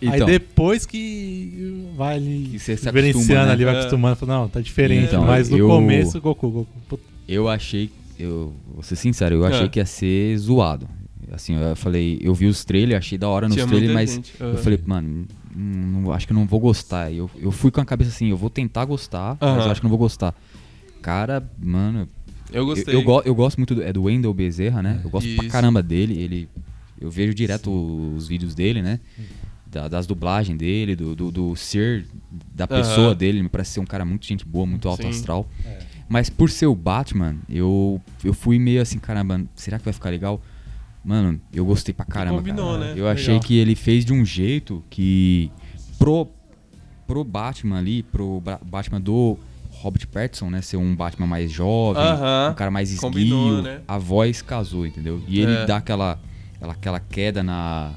Aí 0.01 0.09
Então, 0.09 0.27
depois 0.27 0.85
que 0.87 1.87
vai 1.97 2.17
ali 2.17 2.43
Que 2.45 2.49
diferenciando 2.53 3.09
acostuma, 3.11 3.45
né? 3.47 3.53
ali, 3.53 3.65
vai 3.65 3.75
É. 3.75 3.79
acostumando, 3.79 4.17
fala, 4.17 4.33
não, 4.39 4.49
tá 4.49 4.61
diferente. 4.61 5.05
Então, 5.09 5.25
mas 5.25 5.49
no 5.49 5.59
eu- 5.59 5.69
começo, 5.69 6.21
Goku, 6.21 6.51
Goku. 6.51 6.71
Puta, 6.89 7.03
Eu 7.29 7.49
achei, 7.49 7.91
eu 8.19 8.53
vou 8.75 8.83
ser 8.83 8.97
sincero, 8.97 9.37
eu 9.37 9.45
achei 9.45 9.67
Ah. 9.67 9.69
que 9.69 9.79
ia 9.79 9.87
ser 9.87 10.37
zoado. 10.39 10.89
Assim, 11.31 11.55
eu 11.57 11.77
falei, 11.77 12.19
eu 12.21 12.35
vi 12.35 12.47
os 12.47 12.65
trailers, 12.65 12.99
achei 12.99 13.17
da 13.17 13.29
hora 13.29 13.47
nos 13.47 13.55
Tinha 13.57 13.67
trailers, 13.67 13.93
mas 13.95 14.13
gente, 14.15 14.33
eu 14.41 14.49
aham. 14.49 14.57
falei, 14.57 14.81
mano, 14.85 15.27
não- 15.55 16.13
acho 16.13 16.27
que 16.27 16.33
eu 16.33 16.37
não 16.37 16.47
vou 16.47 16.61
gostar. 16.61 17.13
Eu, 17.13 17.31
eu 17.37 17.51
fui 17.53 17.71
com 17.71 17.81
a 17.81 17.85
cabeça 17.85 18.11
assim, 18.11 18.29
eu 18.29 18.37
vou 18.37 18.51
tentar 18.51 18.85
gostar, 18.85 19.37
mas 19.41 19.51
Aham. 19.57 19.65
eu 19.67 19.71
acho 19.73 19.81
que 19.81 19.85
não 19.85 19.91
vou 19.91 19.99
gostar. 19.99 20.35
Cara, 21.01 21.43
mano, 21.59 22.09
Eu 22.51 22.61
eu, 22.61 22.67
gostei. 22.67 22.95
eu, 22.95 23.03
go- 23.03 23.23
eu 23.25 23.35
gosto 23.35 23.59
muito 23.59 23.75
do, 23.75 23.83
é 23.83 23.93
do 23.93 24.05
Wendell 24.05 24.33
Bezerra, 24.35 24.83
né? 24.83 25.01
Eu 25.03 25.11
gosto 25.11 25.29
pra 25.35 25.43
Isso. 25.45 25.53
caramba 25.53 25.83
dele. 25.83 26.19
Ele, 26.21 26.49
eu 27.01 27.11
vejo 27.11 27.35
direto 27.35 27.71
os 28.17 28.29
vídeos 28.29 28.55
dele, 28.55 28.83
né? 28.83 29.01
Da- 29.67 29.89
das 29.89 30.07
dublagens 30.07 30.57
dele, 30.59 30.95
do, 30.95 31.15
do, 31.17 31.31
do 31.31 31.57
ser 31.57 32.07
da 32.55 32.67
pessoa 32.69 33.09
Aham. 33.09 33.17
dele. 33.17 33.43
Me 33.43 33.49
parece 33.49 33.73
ser 33.73 33.81
um 33.81 33.87
cara 33.87 34.05
muito 34.05 34.27
gente 34.27 34.45
boa, 34.47 34.67
muito 34.67 34.87
alto 34.89 35.03
Sim. 35.03 35.09
astral. 35.09 35.49
Mas 36.09 36.29
por 36.29 36.51
ser 36.51 36.67
o 36.67 36.75
Batman, 36.75 37.37
eu, 37.49 38.01
eu 38.23 38.35
fui 38.35 38.59
meio 38.59 38.83
assim, 38.83 38.99
caramba, 38.99 39.43
será 39.57 39.79
que 39.79 39.85
vai 39.85 39.95
ficar 39.95 40.11
legal? 40.11 40.43
Mano, 41.05 41.41
eu 41.53 41.65
gostei 41.65 41.93
pra 41.93 42.05
caramba. 42.05 42.37
combinou, 42.39 42.79
cara. 42.79 42.95
né? 42.95 43.01
Eu 43.01 43.09
achei 43.09 43.35
Legal. 43.35 43.41
que 43.47 43.57
ele 43.59 43.75
fez 43.75 44.05
de 44.05 44.13
um 44.13 44.25
jeito 44.25 44.85
que 44.89 45.51
pro, 45.99 46.29
pro 47.07 47.25
Batman 47.25 47.79
ali, 47.79 48.03
pro 48.05 48.41
Ba- 48.41 48.61
Batman 48.65 49.01
do 49.01 49.37
Robert 49.71 50.07
Pattinson, 50.07 50.49
né? 50.51 50.63
Ser 50.63 50.77
um 50.77 50.95
Batman 50.95 51.27
mais 51.27 51.51
jovem, 51.51 52.03
Aham. 52.03 52.51
um 52.53 52.55
cara 52.55 52.71
mais 52.71 52.91
esguio, 52.91 53.03
Combinou, 53.11 53.63
né? 53.63 53.81
a 53.89 53.99
voz 53.99 54.43
casou, 54.43 54.87
entendeu? 54.87 55.21
E 55.27 55.41
ele 55.41 55.53
É. 55.53 55.67
dá 55.67 55.79
aquela, 55.79 56.21
aquela, 56.57 56.73
aquela 56.75 57.01
queda 57.01 57.43
na. 57.43 57.93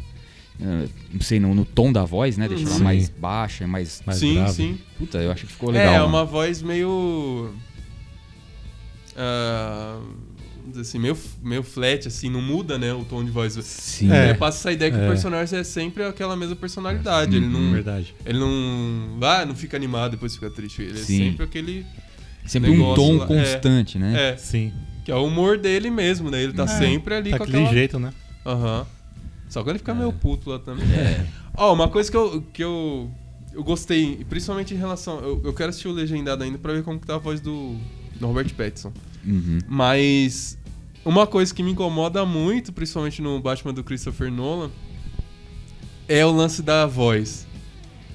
eh, 0.59 0.87
Não 1.13 1.21
sei, 1.21 1.39
no, 1.39 1.53
no 1.53 1.63
tom 1.63 1.91
da 1.91 2.05
voz, 2.05 2.37
né? 2.37 2.47
Deixa 2.47 2.67
ela 2.67 2.79
mais 2.79 3.07
baixa, 3.09 3.67
mais. 3.67 4.01
Mais 4.03 4.17
sim, 4.17 4.33
grave. 4.33 4.51
sim. 4.53 4.79
Puta, 4.97 5.19
eu 5.19 5.31
acho 5.31 5.45
que 5.45 5.51
ficou 5.51 5.69
legal. 5.69 5.93
é, 5.93 5.97
mano. 5.99 6.09
uma 6.09 6.25
voz 6.25 6.63
meio. 6.63 7.51
dizer 9.15 10.01
assim, 10.79 10.99
meio, 10.99 11.17
meio 11.43 11.63
flat, 11.63 12.07
assim, 12.07 12.29
não 12.29 12.41
muda, 12.41 12.77
né? 12.77 12.93
O 12.93 13.03
tom 13.05 13.23
de 13.23 13.31
voz. 13.31 13.53
Sim. 13.63 14.11
É. 14.11 14.29
É, 14.29 14.33
passa 14.33 14.59
essa 14.59 14.71
ideia 14.71 14.91
que 14.91 14.97
É. 14.97 15.03
o 15.05 15.07
personagem 15.07 15.59
é 15.59 15.63
sempre 15.63 16.03
aquela 16.03 16.35
mesma 16.35 16.55
personalidade. 16.55 17.35
Ele 17.35 17.45
Uhum. 17.45 17.51
não. 17.51 17.71
Verdade. 17.73 18.13
Ele 18.25 18.39
não. 18.39 19.17
Ah, 19.21 19.45
não 19.45 19.55
fica 19.55 19.75
animado 19.77 20.11
depois 20.11 20.33
fica 20.33 20.49
triste. 20.49 20.81
Ele 20.81 20.97
Sim. 20.97 21.21
é 21.21 21.25
sempre 21.29 21.43
aquele. 21.45 21.85
Sempre 22.45 22.69
um 22.71 22.93
tom 22.93 23.17
lá. 23.17 23.25
constante, 23.25 23.97
né? 23.97 24.31
É, 24.33 24.37
Sim. 24.37 24.71
que 25.03 25.11
é 25.11 25.15
o 25.15 25.25
humor 25.25 25.57
dele 25.57 25.89
mesmo, 25.89 26.29
né? 26.29 26.41
Ele 26.43 26.53
tá 26.53 26.63
É. 26.63 26.67
sempre 26.67 27.15
ali 27.15 27.31
Tá 27.31 27.37
com 27.37 27.43
aquele 27.43 27.57
aquela. 27.59 27.73
jeito, 27.73 27.99
né? 27.99 28.13
Aham. 28.45 28.85
Só 29.49 29.63
que 29.63 29.69
ele 29.69 29.79
fica 29.79 29.93
meio 29.95 30.11
puto 30.13 30.49
lá 30.49 30.59
também. 30.59 30.85
É. 30.93 31.25
Ó, 31.55 31.73
uma 31.73 31.87
coisa 31.87 32.09
que 32.11 32.17
eu, 32.17 32.41
que 32.53 32.63
eu, 32.63 33.09
eu 33.53 33.63
gostei, 33.63 34.25
principalmente 34.29 34.73
em 34.73 34.77
relação. 34.77 35.19
Eu, 35.21 35.41
eu 35.45 35.53
quero 35.53 35.69
assistir 35.69 35.87
o 35.87 35.91
Legendado 35.91 36.43
ainda 36.43 36.57
pra 36.57 36.73
ver 36.73 36.83
como 36.83 36.99
que 36.99 37.07
tá 37.07 37.15
a 37.15 37.19
voz 37.19 37.39
do, 37.39 37.75
do 38.19 38.27
Robert 38.27 38.53
Pattinson. 38.53 38.91
Uhum. 39.25 39.59
Mas 39.67 40.57
uma 41.03 41.25
coisa 41.27 41.53
que 41.53 41.61
me 41.63 41.71
incomoda 41.71 42.25
muito, 42.25 42.71
principalmente 42.73 43.21
no 43.21 43.39
Batman 43.39 43.73
do 43.73 43.83
Christopher 43.83 44.31
Nolan, 44.31 44.69
é 46.07 46.25
o 46.25 46.31
lance 46.31 46.61
da 46.61 46.85
voz. 46.85 47.45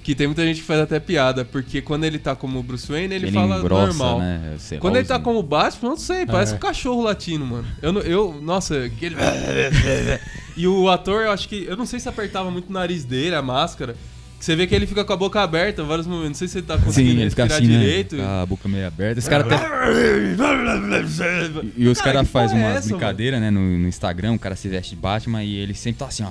Que 0.03 0.15
tem 0.15 0.27
muita 0.27 0.43
gente 0.45 0.61
que 0.61 0.67
faz 0.67 0.81
até 0.81 0.99
piada, 0.99 1.45
porque 1.45 1.83
quando 1.83 2.05
ele 2.05 2.19
tá 2.19 2.35
como 2.35 2.63
Bruce 2.63 2.91
Wayne, 2.91 3.15
ele, 3.15 3.27
Ele 3.27 3.33
fala 3.33 3.59
engrossa, 3.59 3.87
normal. 3.89 4.19
né? 4.19 4.57
Quando 4.81 4.97
ele 4.97 5.07
tá 5.07 5.19
como 5.21 5.43
Batman, 5.43 5.91
não 5.91 5.97
sei, 5.99 6.25
parece 6.25 6.53
É. 6.55 6.57
um 6.57 6.59
cachorro 6.59 7.03
latino, 7.03 7.47
mano. 7.47 7.67
Eu, 7.83 7.93
eu 8.01 8.41
nossa, 8.43 8.85
aquele... 8.85 9.15
E 10.57 10.67
o 10.67 10.89
ator, 10.89 11.23
eu 11.23 11.31
acho 11.31 11.49
que... 11.49 11.65
Eu 11.65 11.77
não 11.77 11.87
sei 11.87 12.01
se 12.01 12.09
apertava 12.09 12.51
muito 12.51 12.71
o 12.71 12.73
nariz 12.73 13.05
dele, 13.05 13.35
a 13.35 13.43
máscara. 13.43 13.95
Você 14.41 14.57
vê 14.57 14.67
que 14.67 14.75
ele 14.75 14.87
fica 14.87 15.05
com 15.05 15.13
a 15.13 15.17
boca 15.17 15.39
aberta 15.43 15.83
em 15.83 15.87
vários 15.87 16.07
momentos. 16.07 16.29
Não 16.31 16.35
sei 16.35 16.49
se 16.49 16.59
ele 16.59 16.67
tá 16.67 16.79
conseguindo 16.79 17.15
Sim, 17.17 17.21
ele 17.21 17.31
fica 17.31 17.45
respirar 17.45 17.63
assim, 17.63 17.79
direito. 17.79 18.17
né? 18.17 18.25
Com 18.25 18.31
a 18.43 18.47
boca 18.47 18.69
meio 18.69 18.87
aberta. 18.87 19.19
Esse 19.19 19.29
cara 19.29 19.45
até... 19.45 19.57
E 21.77 21.87
os 21.89 21.99
Cara, 21.99 22.13
caras 22.15 22.29
porra 22.29 22.45
fazem 22.45 22.59
é 22.59 22.65
umas 22.67 22.77
essa, 22.79 22.89
brincadeiras, 22.89 23.41
né, 23.41 23.51
no, 23.51 23.61
no 23.61 23.87
Instagram, 23.87 24.33
o 24.33 24.39
cara 24.39 24.57
se 24.57 24.69
veste 24.69 24.95
de 24.95 25.01
Batman 25.01 25.45
e 25.45 25.57
ele 25.57 25.75
sempre 25.75 25.99
tá 25.99 26.07
assim, 26.07 26.25
ó. 26.25 26.31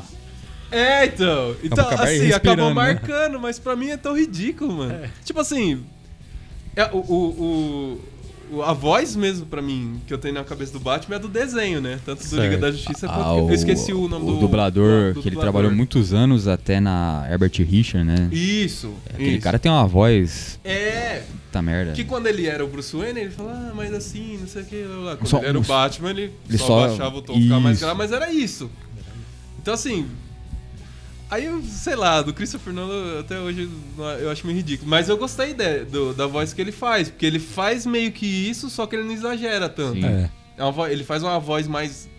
É, 0.72 1.06
então. 1.06 1.56
Então, 1.64 1.88
e 1.92 1.94
assim, 1.96 2.32
acabou 2.32 2.68
né? 2.70 2.74
marcando, 2.74 3.40
mas 3.40 3.58
pra 3.60 3.76
mim 3.76 3.90
é 3.90 3.98
tão 3.98 4.18
ridículo, 4.18 4.74
mano. 4.74 5.00
Tipo 5.26 5.40
assim. 5.40 5.84
é, 6.76 6.86
o- 6.92 6.98
o- 6.98 8.02
a 8.66 8.74
voz 8.74 9.16
mesmo, 9.16 9.46
pra 9.46 9.62
mim, 9.62 10.02
que 10.08 10.14
eu 10.14 10.18
tenho 10.18 10.34
na 10.34 10.44
cabeça 10.44 10.74
do 10.74 10.80
Batman 10.80 11.16
é 11.18 11.20
do 11.20 11.28
desenho, 11.28 11.80
né? 11.82 12.00
Tanto 12.06 12.28
do 12.28 12.36
Liga 12.36 12.50
Certo. 12.50 12.62
da 12.62 12.72
Justiça 12.72 13.08
Ah, 13.08 13.14
quanto. 13.14 13.50
Eu 13.50 13.54
esqueci 13.54 13.94
o 13.94 14.08
nome 14.08 14.26
do. 14.26 14.38
dublador, 14.40 15.14
do 15.14 15.22
que 15.22 15.28
ele 15.30 15.36
dublador. 15.36 15.42
trabalhou 15.42 15.72
muitos 15.72 16.14
anos 16.14 16.48
até 16.48 16.80
na 16.80 17.28
Herbert 17.30 17.52
Richard, 17.60 18.06
né? 18.08 18.28
Isso. 18.32 18.94
Aquele 19.10 19.32
isso. 19.36 19.42
cara 19.44 19.60
tem 19.60 19.72
uma 19.72 19.86
voz. 19.88 20.60
É. 20.64 21.24
Puta 21.46 21.62
merda. 21.62 21.92
Que 21.94 22.04
quando 22.04 22.28
ele 22.28 22.46
era 22.48 22.64
o 22.64 22.68
Bruce 22.68 22.96
Wayne, 22.96 23.22
ele 23.22 23.30
falava, 23.32 23.58
ah, 23.70 23.74
mas 23.76 23.94
assim, 23.94 24.38
não 24.40 24.48
sei 24.48 24.62
o 24.62 24.66
que. 24.66 24.84
Lá. 24.84 25.16
Quando 25.18 25.28
Só- 25.30 25.38
ele 25.40 25.48
era 25.48 25.58
o 25.60 25.64
Batman, 25.64 26.10
ele, 26.12 26.32
ele 26.48 26.58
só, 26.58 26.66
só- 26.68 26.88
baixava 26.88 27.18
o 27.18 27.22
tom, 27.22 27.34
ficava 27.34 27.60
mais 27.60 27.80
grave, 27.80 27.98
mas 27.98 28.12
era 28.12 28.32
isso. 28.32 28.70
Então 29.62 29.74
assim. 29.74 30.08
Aí 31.30 31.46
eu, 31.46 31.62
sei 31.64 31.96
lá, 31.96 32.22
do 32.24 32.34
Christopher 32.34 32.74
Nolan 32.74 33.20
até 33.20 33.40
hoje 33.40 33.70
eu 34.20 34.32
acho 34.32 34.46
meio 34.48 34.58
ridículo. 34.58 34.90
Mas 34.90 35.10
eu 35.10 35.18
gostei 35.18 35.54
de- 35.54 35.86
do- 35.86 36.14
da 36.14 36.26
voz 36.26 36.54
que 36.54 36.62
ele 36.62 36.72
faz, 36.72 37.10
porque 37.10 37.26
ele 37.26 37.38
faz 37.40 37.86
meio 37.86 38.12
que 38.12 38.26
isso, 38.26 38.70
só 38.70 38.88
que 38.88 38.96
ele 38.96 39.04
não 39.04 39.14
exagera 39.14 39.70
tanto. 39.70 40.04
É. 40.06 40.30
É 40.58 40.64
uma 40.64 40.92
ele 40.92 41.04
faz 41.04 41.22
uma 41.24 41.40
voz 41.40 41.68
mais. 41.68 42.10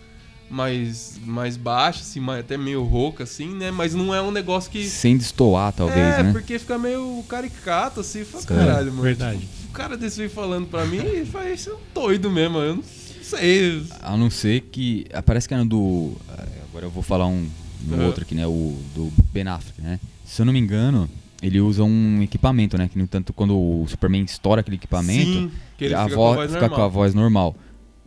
Mais, 0.49 1.17
mais 1.25 1.55
baixa, 1.55 2.01
assim, 2.01 2.19
mais- 2.19 2.41
até 2.41 2.57
meio 2.57 2.83
rouca, 2.83 3.23
assim, 3.23 3.55
né? 3.55 3.71
Mas 3.71 3.93
não 3.93 4.13
é 4.13 4.21
um 4.21 4.31
negócio 4.31 4.69
que. 4.69 4.83
Sem 4.85 5.15
destoar, 5.15 5.71
talvez, 5.71 5.97
é, 6.19 6.23
né? 6.23 6.31
porque 6.33 6.59
fica 6.59 6.77
meio 6.77 7.23
caricato, 7.29 8.01
assim. 8.01 8.25
Fala, 8.25 8.43
É, 8.43 8.47
caralho, 8.47 8.87
mano. 8.91 9.01
verdade. 9.01 9.47
O 9.69 9.71
cara 9.71 9.95
desse 9.95 10.17
veio 10.17 10.29
falando 10.29 10.67
pra 10.67 10.83
mim 10.85 10.97
e 10.97 11.25
faz 11.25 11.61
isso 11.61 11.69
é 11.69 11.73
um 11.73 11.77
doido 11.93 12.29
mesmo. 12.29 12.57
Eu 12.57 12.75
não 12.75 12.83
sei. 13.23 13.85
A 14.01 14.17
não 14.17 14.29
ser 14.29 14.59
que. 14.63 15.05
ah, 15.13 15.21
Parece 15.23 15.47
que 15.47 15.53
era 15.53 15.63
do. 15.63 16.17
ah, 16.27 16.43
Agora 16.69 16.85
eu 16.85 16.89
vou 16.91 17.01
falar 17.03 17.27
um, 17.27 17.47
um 17.89 17.93
Uhum. 17.95 18.05
outro 18.05 18.23
aqui, 18.23 18.35
né? 18.35 18.45
O 18.47 18.77
do 18.95 19.11
Ben 19.33 19.47
Affleck, 19.47 19.81
né? 19.81 19.99
Se 20.25 20.41
eu 20.41 20.45
não 20.45 20.53
me 20.53 20.59
engano, 20.59 21.09
ele 21.41 21.59
usa 21.59 21.83
um 21.83 22.21
equipamento, 22.21 22.77
né? 22.77 22.87
Que 22.87 22.97
no 22.97 23.07
tanto 23.07 23.33
quando 23.33 23.57
o 23.57 23.85
Superman 23.87 24.23
estoura 24.23 24.61
aquele 24.61 24.77
equipamento, 24.77 25.31
Sim, 25.31 25.51
a 25.93 26.05
fica 26.05 26.07
vo- 26.07 26.15
com 26.15 26.31
a 26.31 26.35
voz 26.35 26.51
fica 26.53 26.69
com 26.69 26.81
a 26.81 26.87
voz 26.87 27.13
normal. 27.13 27.55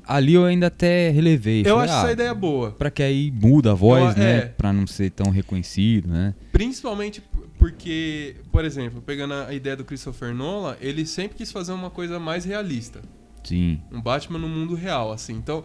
Ali 0.06 0.34
eu 0.34 0.44
ainda 0.44 0.66
até 0.66 1.08
relevei. 1.08 1.62
Eu 1.62 1.76
falei, 1.76 1.84
acho 1.84 1.94
ah, 1.94 2.02
essa 2.02 2.12
ideia 2.12 2.34
boa. 2.34 2.72
Pra 2.72 2.90
que 2.90 3.02
aí 3.02 3.30
muda 3.30 3.70
a 3.70 3.74
voz, 3.74 4.14
Eu- 4.16 4.22
né? 4.22 4.36
é. 4.36 4.40
Pra 4.42 4.70
não 4.72 4.86
ser 4.86 5.10
tão 5.10 5.30
reconhecido, 5.30 6.08
né? 6.08 6.34
Principalmente 6.52 7.22
porque, 7.58 8.36
por 8.52 8.64
exemplo, 8.66 9.00
pegando 9.00 9.32
a 9.32 9.54
ideia 9.54 9.74
do 9.76 9.84
Christopher 9.84 10.34
Nolan, 10.34 10.76
ele 10.80 11.06
sempre 11.06 11.38
quis 11.38 11.50
fazer 11.50 11.72
uma 11.72 11.88
coisa 11.88 12.20
mais 12.20 12.44
realista. 12.44 13.00
Sim. 13.42 13.78
Um 13.90 14.00
Batman 14.00 14.38
no 14.38 14.48
mundo 14.48 14.74
real, 14.74 15.10
assim. 15.12 15.32
Então, 15.34 15.64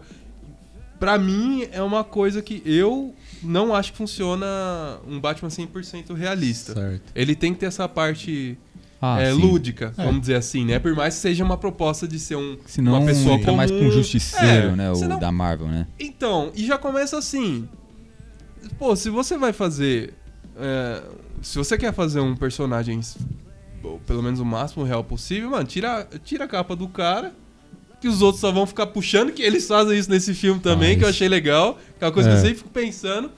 pra 1.00 1.18
mim, 1.18 1.66
é 1.72 1.82
uma 1.82 2.04
coisa 2.04 2.40
que 2.42 2.62
eu 2.64 3.12
não 3.42 3.74
acho 3.74 3.90
que 3.92 3.98
funciona 3.98 4.46
um 5.08 5.18
Batman 5.18 5.48
100% 5.48 6.14
realista. 6.14 6.74
Certo. 6.74 7.10
Ele 7.14 7.34
tem 7.34 7.52
que 7.54 7.60
ter 7.60 7.66
essa 7.66 7.88
parte 7.88 8.56
Ah, 9.02 9.18
é, 9.20 9.32
sim. 9.32 9.40
lúdica, 9.40 9.94
É. 9.96 10.04
vamos 10.04 10.20
dizer 10.20 10.34
assim, 10.36 10.64
né? 10.66 10.78
Por 10.78 10.94
mais 10.94 11.14
que 11.14 11.20
seja 11.22 11.42
uma 11.42 11.56
proposta 11.56 12.06
de 12.06 12.18
ser 12.18 12.36
um, 12.36 12.58
Senão 12.66 12.92
uma 12.98 13.06
pessoa 13.06 13.34
fica 13.36 13.46
comum. 13.46 13.56
mais 13.56 13.70
pra 13.70 13.80
um 13.80 13.90
justiceiro, 13.90 14.68
É, 14.68 14.76
né? 14.76 14.90
O 14.90 14.94
senão- 14.94 15.18
da 15.18 15.32
Marvel, 15.32 15.68
né? 15.68 15.86
Então, 15.98 16.52
e 16.54 16.66
já 16.66 16.76
começa 16.76 17.16
assim. 17.16 17.66
Pô, 18.78 18.94
se 18.94 19.08
você 19.10 19.36
vai 19.38 19.52
fazer. 19.54 20.12
é, 20.56 21.02
se 21.40 21.56
você 21.56 21.78
quer 21.78 21.94
fazer 21.94 22.20
um 22.20 22.36
personagem, 22.36 23.00
pelo 24.06 24.22
menos 24.22 24.38
o 24.40 24.44
máximo 24.44 24.84
real 24.84 25.02
possível, 25.02 25.48
mano, 25.50 25.64
tira, 25.66 26.06
tira 26.22 26.44
a 26.44 26.48
capa 26.48 26.76
do 26.76 26.86
cara. 26.86 27.32
Que 28.00 28.08
os 28.08 28.22
outros 28.22 28.40
só 28.40 28.50
vão 28.50 28.66
ficar 28.66 28.86
puxando, 28.86 29.30
que 29.32 29.42
eles 29.42 29.66
fazem 29.68 29.98
isso 29.98 30.08
nesse 30.10 30.32
filme 30.34 30.58
também, 30.60 30.94
Ah, 30.94 30.98
que 30.98 31.04
eu 31.04 31.08
achei 31.08 31.28
legal. 31.28 31.78
Que 31.98 32.04
é 32.04 32.06
uma 32.06 32.12
coisa 32.12 32.28
que 32.30 32.34
É. 32.34 32.38
eu 32.38 32.42
sempre 32.42 32.56
fico 32.58 32.70
pensando. 32.70 33.30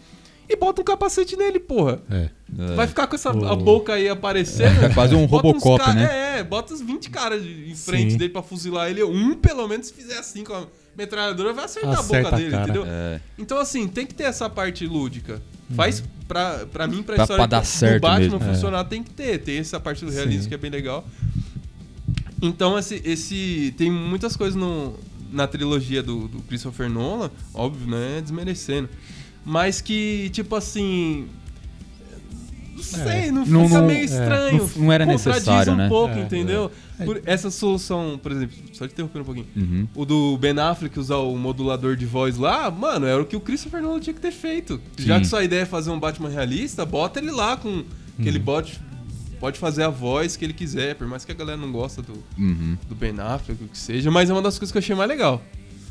E 0.49 0.57
bota 0.57 0.83
um 0.83 0.85
capacete 0.85 1.37
nele, 1.37 1.59
porra. 1.59 2.01
É. 2.11 2.29
É. 2.59 2.75
Vai 2.75 2.87
ficar 2.87 3.07
com 3.07 3.15
essa 3.17 3.33
O- 3.35 3.49
a 3.49 3.57
boca 3.57 3.95
aí 3.95 4.09
aparecendo. 4.09 4.85
É 4.85 4.89
quase 4.93 5.15
um 5.15 5.27
Bota 5.27 5.49
uns 5.49 5.63
Robocop, 5.65 5.95
né? 5.95 6.39
É, 6.41 6.45
bota 6.45 6.75
uns 6.75 6.81
20 6.83 7.09
caras 7.11 7.43
de- 7.43 7.71
em 7.71 7.75
frente 7.75 8.13
Sim. 8.13 8.17
dele 8.19 8.31
pra 8.33 8.43
fuzilar 8.43 8.89
ele. 8.91 9.03
Um, 9.03 9.35
pelo 9.35 9.67
menos, 9.67 9.87
se 9.87 9.95
fizer 9.95 10.19
assim 10.19 10.45
com 10.45 10.53
a 10.55 10.65
metralhadora, 10.97 11.53
vai 11.55 11.65
acertar 11.65 11.99
Acerta 11.99 12.19
a 12.19 12.23
boca 12.23 12.37
a 12.37 12.39
dele, 12.39 12.51
cara. 12.51 12.63
entendeu? 12.65 12.85
É. 12.87 13.21
Então, 13.39 13.59
assim, 13.59 13.89
tem 13.89 14.05
que 14.05 14.15
ter 14.15 14.25
essa 14.25 14.51
parte 14.51 14.87
lúdica. 14.87 15.41
Faz, 15.75 16.05
pra, 16.29 16.67
pra 16.71 16.87
mim, 16.87 17.03
pra, 17.03 17.15
Pra- 17.15 17.25
história 17.25 17.41
pra 17.43 17.47
dar 17.47 17.61
do 17.63 17.67
certo 17.67 18.03
Batman 18.03 18.39
mesmo. 18.39 18.55
funcionar, 18.55 18.85
tem 18.85 19.03
que 19.03 19.11
ter. 19.11 19.39
Tem 19.39 19.59
essa 19.59 19.81
parte 19.81 20.05
do 20.05 20.11
realismo 20.11 20.43
Sim. 20.43 20.49
que 20.51 20.55
é 20.55 20.59
bem 20.59 20.71
legal. 20.71 21.05
Então, 22.43 22.77
esse, 22.79 23.01
esse 23.05 23.73
tem 23.79 23.89
muitas 23.91 24.37
coisas 24.37 24.57
no, 24.57 24.95
na 25.33 25.47
trilogia 25.47 26.03
do, 26.03 26.27
do 26.27 26.41
Christopher 26.43 26.91
Nolan, 26.91 27.31
óbvio, 27.55 27.87
né? 27.89 28.21
Desmerecendo. 28.21 28.89
Mas 29.45 29.81
que, 29.81 30.29
tipo 30.31 30.55
assim... 30.57 31.29
Não 32.75 32.83
sei, 32.83 33.31
não, 33.31 33.47
Não- 33.47 33.67
fica 33.69 33.79
não- 33.81 33.87
meio 33.87 34.01
é, 34.01 34.05
estranho. 34.05 34.59
não- 34.77 34.85
não 34.85 34.93
era 34.93 35.07
necessário, 35.07 35.73
um 35.73 35.77
né? 35.77 35.89
pouco, 35.89 36.15
É, 36.19 36.23
entendeu? 36.23 36.71
é. 36.99 37.05
Por 37.05 37.23
essa 37.27 37.49
solução, 37.51 38.19
por 38.21 38.33
exemplo, 38.33 38.57
só 38.73 38.87
te 38.89 38.93
interrompendo 38.93 39.23
um 39.23 39.25
pouquinho. 39.25 39.47
Uhum. 39.57 39.89
O 39.95 40.05
do 40.05 40.37
Ben 40.39 40.59
Affleck 40.59 40.99
usar 40.99 41.17
o 41.19 41.37
modulador 41.37 41.95
de 41.97 42.07
voz 42.07 42.37
lá, 42.37 42.71
mano, 42.73 43.07
era 43.07 43.23
o 43.23 43.25
que 43.27 43.37
o 43.37 43.41
Christopher 43.41 43.81
Nolan 43.83 44.01
tinha 44.01 44.15
que 44.15 44.21
ter 44.21 44.33
feito. 44.33 44.81
Já 44.99 45.17
Sim. 45.17 45.21
que 45.21 45.27
sua 45.29 45.45
ideia 45.45 45.61
é 45.63 45.65
fazer 45.65 45.91
um 45.91 46.01
Batman 46.01 46.29
realista, 46.29 46.85
bota 46.85 47.21
ele 47.21 47.31
lá 47.31 47.57
com 47.57 47.85
aquele 48.19 48.39
Uhum. 48.39 48.45
bot 48.45 48.81
pode 49.43 49.59
fazer 49.59 49.83
a 49.83 49.89
voz 49.89 50.37
que 50.37 50.45
ele 50.45 50.53
quiser, 50.53 50.95
por 50.95 51.05
mais 51.09 51.25
que 51.25 51.33
a 51.33 51.35
galera 51.35 51.57
não 51.59 51.73
gosta 51.73 52.01
do, 52.01 52.13
Uhum. 52.39 52.79
do 52.89 52.95
Ben 52.95 53.19
Affleck, 53.19 53.65
o 53.65 53.67
que 53.67 53.77
seja, 53.77 54.09
mas 54.09 54.31
é 54.31 54.33
uma 54.33 54.41
das 54.41 54.57
coisas 54.57 54.71
que 54.71 54.79
eu 54.79 54.81
achei 54.81 54.95
mais 54.95 55.09
legal. 55.09 55.43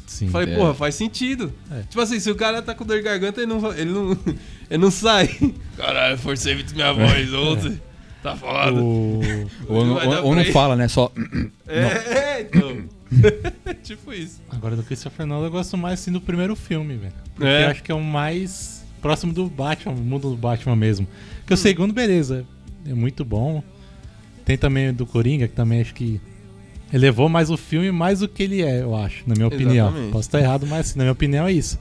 Sim. 0.07 0.29
Falei, 0.29 0.53
É. 0.53 0.57
porra, 0.57 0.73
faz 0.73 0.95
sentido. 0.95 1.51
É. 1.69 1.81
Tipo 1.81 1.99
assim, 1.99 2.17
se 2.17 2.31
o 2.31 2.35
cara 2.35 2.61
tá 2.61 2.73
com 2.73 2.85
dor 2.85 2.95
de 2.97 3.03
garganta, 3.03 3.41
ele 3.41 3.53
não, 3.53 3.73
ele 3.73 3.91
não, 3.91 4.11
ele 4.71 4.81
não 4.81 4.89
sai. 4.89 5.29
Caralho, 5.75 6.17
forcei 6.17 6.53
muito 6.55 6.73
minha 6.73 6.93
voz 6.93 7.33
ontem. 7.33 7.81
Tá 8.23 8.35
foda. 8.37 8.71
O... 8.81 9.19
Ou, 9.67 9.85
não- 9.85 9.95
ou- 10.07 10.25
ou 10.27 10.35
não 10.35 10.45
fala, 10.45 10.75
né? 10.77 10.87
Só. 10.87 11.11
É, 11.67 11.79
é, 11.79 12.41
então. 12.41 12.83
tipo 13.83 14.13
isso. 14.13 14.41
Agora 14.49 14.75
do 14.77 14.83
Christopher 14.83 15.25
Nolan 15.25 15.47
eu 15.47 15.51
gosto 15.51 15.77
mais 15.77 15.99
assim 15.99 16.11
do 16.11 16.21
primeiro 16.21 16.55
filme, 16.55 16.95
velho. 16.95 17.13
Porque 17.35 17.47
É. 17.49 17.65
eu 17.65 17.69
acho 17.71 17.83
que 17.83 17.91
é 17.91 17.95
o 17.95 18.01
mais 18.03 18.85
próximo 19.01 19.33
do 19.33 19.47
Batman, 19.49 19.93
o 19.93 19.97
mundo 19.97 20.29
do 20.29 20.37
Batman 20.37 20.75
mesmo. 20.75 21.05
Porque 21.39 21.53
o 21.53 21.57
segundo, 21.57 21.93
beleza, 21.93 22.45
é 22.85 22.93
muito 22.93 23.23
bom. 23.23 23.63
Tem 24.45 24.57
também 24.57 24.89
o 24.89 24.93
do 24.93 25.05
Coringa, 25.05 25.47
que 25.47 25.53
também 25.53 25.81
acho 25.81 25.93
que 25.93 26.19
elevou 26.91 27.29
mais 27.29 27.49
o 27.49 27.57
filme 27.57 27.91
mais 27.91 28.19
do 28.19 28.27
que 28.27 28.43
ele 28.43 28.61
é, 28.61 28.81
eu 28.81 28.95
acho, 28.95 29.23
na 29.27 29.35
minha 29.35 29.47
opinião. 29.47 29.87
Exatamente. 29.87 30.11
Posso 30.11 30.27
estar 30.27 30.39
errado, 30.39 30.67
mas 30.67 30.95
na 30.95 31.03
minha 31.03 31.13
opinião 31.13 31.47
é 31.47 31.53
isso. 31.53 31.79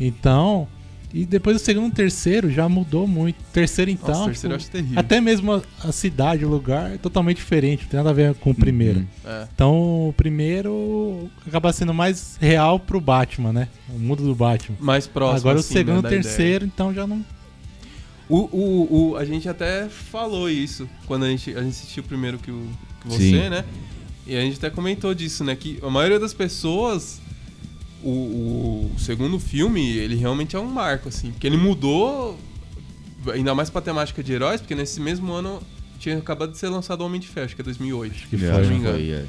Então, 0.00 0.66
e 1.14 1.26
depois 1.26 1.56
o 1.56 1.58
segundo 1.58 1.86
e 1.86 1.88
o 1.90 1.94
terceiro 1.94 2.50
já 2.50 2.68
mudou 2.68 3.06
muito. 3.06 3.36
Terceiro 3.52 3.90
então, 3.90 4.08
Nossa, 4.08 4.24
terceiro 4.26 4.54
eu 4.54 4.58
tipo, 4.58 4.70
acho 4.70 4.82
terrível. 4.82 4.98
até 4.98 5.20
mesmo 5.20 5.52
a, 5.52 5.62
a 5.84 5.92
cidade, 5.92 6.44
o 6.44 6.48
lugar 6.48 6.92
é 6.92 6.96
totalmente 6.96 7.36
diferente, 7.36 7.82
não 7.82 7.88
tem 7.90 7.98
nada 7.98 8.10
a 8.10 8.14
ver 8.14 8.34
com 8.34 8.50
o 8.50 8.54
primeiro. 8.54 9.00
Uhum. 9.00 9.06
É. 9.26 9.48
Então 9.54 10.08
o 10.08 10.14
primeiro 10.16 11.30
acaba 11.46 11.72
sendo 11.72 11.92
mais 11.92 12.36
real 12.40 12.78
pro 12.78 13.00
Batman, 13.00 13.52
né? 13.52 13.68
O 13.90 13.98
mundo 13.98 14.24
do 14.24 14.34
Batman. 14.34 14.76
Mais 14.80 15.06
próximo. 15.06 15.38
Agora 15.40 15.60
assim, 15.60 15.74
o 15.74 15.76
segundo 15.76 16.02
né, 16.02 16.08
e 16.08 16.12
terceiro, 16.12 16.64
então 16.64 16.94
já 16.94 17.06
não. 17.06 17.22
O, 18.34 18.48
o, 18.50 19.10
o, 19.10 19.16
a 19.16 19.24
gente 19.26 19.46
até 19.46 19.88
falou 19.90 20.48
isso 20.48 20.88
quando 21.06 21.24
a 21.24 21.28
gente, 21.28 21.50
a 21.50 21.60
gente 21.62 21.72
assistiu 21.72 22.02
primeiro 22.02 22.38
que, 22.38 22.50
o, 22.50 22.66
que 23.02 23.08
você, 23.08 23.18
Sim. 23.18 23.48
né? 23.50 23.62
E 24.26 24.34
a 24.34 24.40
gente 24.40 24.56
até 24.56 24.70
comentou 24.70 25.12
disso, 25.12 25.44
né? 25.44 25.54
Que 25.54 25.78
a 25.82 25.90
maioria 25.90 26.18
das 26.18 26.32
pessoas. 26.32 27.20
O, 28.02 28.90
o 28.94 28.98
segundo 28.98 29.38
filme, 29.38 29.86
ele 29.98 30.16
realmente 30.16 30.56
é 30.56 30.58
um 30.58 30.66
marco, 30.66 31.08
assim. 31.08 31.30
Porque 31.32 31.46
ele 31.46 31.56
mudou. 31.56 32.38
Ainda 33.32 33.54
mais 33.54 33.68
pra 33.70 33.80
temática 33.80 34.22
de 34.22 34.32
heróis, 34.32 34.60
porque 34.60 34.74
nesse 34.74 34.98
mesmo 34.98 35.30
ano 35.32 35.62
tinha 36.00 36.16
acabado 36.18 36.50
de 36.52 36.58
ser 36.58 36.68
lançado 36.70 37.02
o 37.02 37.06
Homem 37.06 37.20
de 37.20 37.28
Ferro, 37.28 37.44
acho 37.46 37.54
que 37.54 37.60
é 37.62 37.64
2008. 37.64 38.28
que 38.28 38.36
É, 38.36 38.38
foi, 38.38 38.48
não 38.62 38.68
me 38.70 38.74
engano. 38.76 38.94
foi, 38.98 39.10
é. 39.10 39.24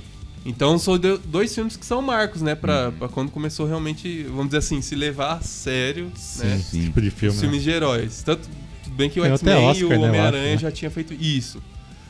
Então 0.46 0.80
são 0.80 0.98
dois 1.26 1.54
filmes 1.54 1.76
que 1.78 1.86
são 1.86 2.02
marcos, 2.02 2.42
né? 2.42 2.56
Pra, 2.56 2.88
Uhum. 2.88 2.92
pra 2.94 3.08
quando 3.10 3.30
começou 3.32 3.68
realmente, 3.68 4.24
vamos 4.24 4.46
dizer 4.48 4.58
assim, 4.58 4.82
se 4.82 4.96
levar 4.96 5.34
a 5.38 5.42
sério, 5.42 6.06
né? 6.40 6.56
Esse 6.58 6.80
tipo 6.82 7.00
de 7.02 7.12
filme. 7.12 7.30
Os 7.36 7.42
né? 7.42 7.48
filmes 7.48 7.64
de 7.64 7.70
heróis. 7.70 8.24
Tanto, 8.24 8.50
tudo 8.94 8.98
bem 8.98 9.10
que 9.10 9.20
o 9.20 9.26
X-Men 9.26 9.76
e 9.76 9.84
o 9.84 9.90
né, 9.90 9.98
Homem-Aranha 9.98 10.52
né? 10.52 10.58
já 10.58 10.72
tinha 10.72 10.92
feito 10.92 11.14
isso. 11.14 11.62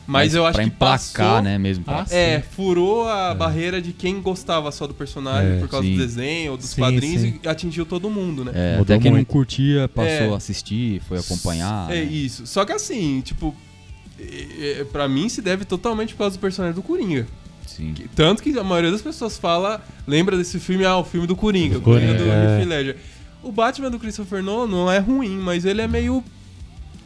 Mas, 0.06 0.34
eu 0.34 0.44
acho 0.44 0.56
pra 0.56 0.64
que 0.64 0.68
emplacar, 0.68 0.98
passou, 0.98 1.42
né? 1.42 1.56
Mesmo. 1.56 1.82
Ah, 1.86 2.04
É, 2.10 2.40
furou 2.42 3.08
a 3.08 3.32
barreira 3.34 3.80
de 3.80 3.90
quem 3.94 4.20
gostava 4.20 4.70
só 4.70 4.86
do 4.86 4.92
personagem 4.92 5.52
É, 5.56 5.60
por 5.60 5.68
causa 5.68 5.86
sim. 5.86 5.94
do 5.96 5.98
desenho 5.98 6.50
ou 6.52 6.56
dos 6.58 6.66
Sim, 6.66 6.80
quadrinhos 6.82 7.22
sim. 7.22 7.40
e 7.42 7.48
atingiu 7.48 7.86
todo 7.86 8.10
mundo, 8.10 8.44
né? 8.44 8.52
É, 8.54 8.78
até 8.78 8.98
quem 8.98 9.10
não 9.10 9.24
curtia 9.24 9.88
passou 9.88 10.10
É. 10.10 10.28
a 10.34 10.36
assistir, 10.36 11.00
foi 11.08 11.18
acompanhar. 11.18 11.90
É 11.90 11.94
né? 11.94 12.02
isso. 12.02 12.46
Só 12.46 12.66
que 12.66 12.72
assim, 12.72 13.22
tipo, 13.22 13.56
é, 14.20 14.80
é, 14.80 14.84
pra 14.84 15.08
mim 15.08 15.26
se 15.30 15.40
deve 15.40 15.64
totalmente 15.64 16.12
por 16.12 16.18
causa 16.18 16.36
do 16.36 16.40
personagem 16.40 16.74
do 16.74 16.82
Coringa. 16.82 17.26
Sim. 17.66 17.94
Que- 17.94 18.06
Tanto 18.08 18.42
que 18.42 18.58
a 18.58 18.62
maioria 18.62 18.90
das 18.92 19.00
pessoas 19.00 19.38
fala, 19.38 19.82
lembra 20.06 20.36
desse 20.36 20.60
filme, 20.60 20.84
ah, 20.84 20.98
o 20.98 21.04
filme 21.04 21.26
do 21.26 21.34
Coringa, 21.34 21.76
Do 21.76 21.80
o 21.80 21.82
Coringa 21.82 22.12
Coringa, 22.12 22.24
do 22.24 22.30
é. 22.30 22.60
Heath 22.60 22.68
Ledger. 22.68 22.96
O 23.42 23.50
Batman 23.50 23.90
do 23.90 23.98
Christopher 23.98 24.42
Nolan 24.42 24.66
não 24.66 24.92
é 24.92 24.98
ruim, 24.98 25.38
mas 25.38 25.64
ele 25.64 25.80
é 25.80 25.88
meio. 25.88 26.22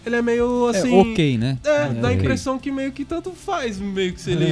Ele 0.07 0.17
é 0.17 0.23
meio 0.23 0.67
assim. 0.69 0.95
é 0.97 1.01
ok, 1.01 1.39
né? 1.39 1.59
É, 1.65 1.89
dá 1.91 2.09
a 2.09 2.11
ok. 2.13 2.15
impressão 2.15 2.59
que 2.59 2.71
meio 2.73 2.93
que 2.93 3.05
tanto 3.05 3.31
faz, 3.33 3.79
meio 3.79 4.13
que 4.15 4.21
se 4.21 4.31
ele, 4.31 4.45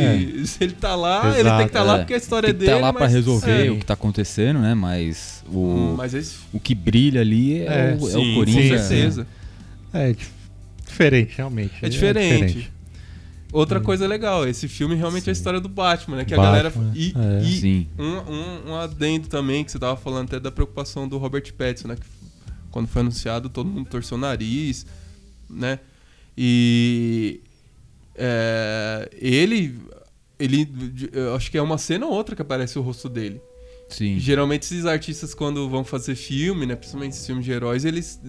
É. 0.42 0.44
se 0.46 0.62
ele 0.62 0.72
tá 0.74 0.94
lá, 0.94 1.30
ele 1.30 1.40
Exato, 1.40 1.56
tem 1.58 1.66
que 1.66 1.70
estar 1.70 1.82
lá 1.82 1.94
É, 1.94 1.98
porque 1.98 2.14
a 2.14 2.16
história 2.16 2.46
Tem 2.48 2.50
é 2.50 2.58
que 2.58 2.66
dele. 2.66 2.72
tá 2.80 2.86
lá 2.86 2.92
pra 2.92 3.02
mas- 3.04 3.12
resolver 3.12 3.66
é. 3.66 3.70
o 3.70 3.78
que 3.78 3.86
tá 3.86 3.94
acontecendo, 3.94 4.58
né? 4.60 4.74
Mas 4.74 5.42
o, 5.48 5.58
Hum, 5.58 5.94
Mas 5.96 6.12
esse, 6.14 6.36
o 6.52 6.60
que 6.60 6.74
brilha 6.74 7.20
ali 7.22 7.60
é, 7.62 7.64
É, 7.64 7.96
o, 7.98 8.06
é 8.08 8.10
sim, 8.10 8.32
o 8.32 8.34
Coringa. 8.34 8.60
com 8.60 8.62
sim, 8.62 8.68
certeza. 8.88 9.26
É, 9.94 10.12
dif- 10.12 10.30
diferente, 10.86 11.34
realmente. 11.36 11.72
É 11.80 11.88
diferente. 11.88 12.72
Outra 13.52 13.80
coisa 13.80 14.06
legal, 14.06 14.46
esse 14.46 14.66
filme 14.68 14.94
realmente 14.96 15.28
é 15.28 15.30
a 15.30 15.34
Sim. 15.34 15.38
história 15.38 15.60
do 15.60 15.68
Batman, 15.68 16.16
né? 16.18 16.24
Que 16.26 16.34
a 16.34 16.36
Batman, 16.36 16.52
galera. 16.56 16.72
E, 16.94 17.14
é. 17.16 17.42
e 17.42 17.60
Sim. 17.60 17.86
um, 17.98 18.04
um, 18.04 18.70
um 18.72 18.74
adendo 18.76 19.28
também, 19.28 19.64
que 19.64 19.70
você 19.72 19.78
tava 19.78 19.96
falando 19.96 20.26
até 20.26 20.40
da 20.40 20.50
preocupação 20.50 21.08
do 21.08 21.16
Robert 21.16 21.50
Pattinson, 21.56 21.88
né? 21.88 21.94
Que 21.96 22.02
quando 22.70 22.88
foi 22.88 23.00
anunciado, 23.00 23.48
todo 23.48 23.70
mundo 23.70 23.88
torceu 23.88 24.18
o 24.18 24.20
nariz, 24.20 24.84
né? 25.48 25.78
E 26.36 27.40
é, 28.14 29.08
ele, 29.12 29.74
ele, 30.38 30.68
eu 31.12 31.34
acho 31.34 31.50
que 31.50 31.58
é 31.58 31.62
uma 31.62 31.78
cena 31.78 32.06
ou 32.06 32.12
outra 32.12 32.36
que 32.36 32.42
aparece 32.42 32.78
o 32.78 32.82
rosto 32.82 33.08
dele. 33.08 33.40
Sim. 33.88 34.18
Geralmente 34.18 34.62
esses 34.64 34.84
artistas 34.84 35.32
quando 35.32 35.68
vão 35.68 35.84
fazer 35.84 36.16
filme, 36.16 36.66
né, 36.66 36.74
principalmente 36.74 37.12
esses 37.12 37.24
filmes 37.24 37.44
de 37.44 37.52
heróis, 37.52 37.84
eles 37.84 38.20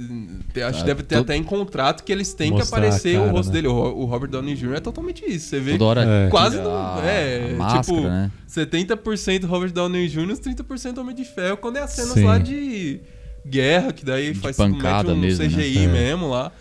te- 0.54 0.62
acho 0.62 0.78
Ah, 0.78 0.82
que 0.82 0.86
deve 0.88 1.02
ter 1.02 1.16
até 1.16 1.36
em 1.36 1.44
contrato 1.44 2.04
que 2.04 2.12
eles 2.12 2.32
têm 2.32 2.54
que 2.56 2.62
aparecer 2.62 3.16
a 3.16 3.22
o 3.22 3.24
cara, 3.24 3.32
rosto 3.32 3.48
né? 3.50 3.54
dele. 3.56 3.68
O, 3.68 3.74
Ro- 3.74 4.02
o 4.02 4.06
Robert 4.06 4.30
Downey 4.30 4.56
Jr. 4.56 4.76
é 4.76 4.80
totalmente 4.80 5.26
isso. 5.26 5.48
Você 5.50 5.60
vê 5.60 5.72
Toda 5.72 5.86
hora 5.86 6.06
É. 6.06 6.30
Quase 6.30 6.60
a- 6.60 7.02
é, 7.04 7.52
a 7.54 7.56
máscara, 7.58 7.82
tipo, 7.84 8.02
né? 8.02 8.32
70% 8.48 9.46
Robert 9.48 9.72
Downey 9.72 10.08
Jr., 10.08 10.38
30% 10.38 11.00
Homem 11.00 11.16
de 11.16 11.26
Ferro, 11.26 11.58
quando 11.58 11.78
é 11.78 11.82
as 11.82 11.90
cenas 11.92 12.14
Sim. 12.14 12.24
lá 12.26 12.38
de 12.38 13.00
guerra, 13.44 13.92
que 13.94 14.06
daí 14.06 14.34
De 14.34 14.40
faz 14.40 14.56
pancada 14.58 15.16
mete 15.16 15.18
um 15.18 15.22
mesmo, 15.22 15.44
né? 15.44 15.50
CGI 15.50 15.80
É. 15.86 15.88
mesmo 15.88 16.30
lá. 16.30 16.52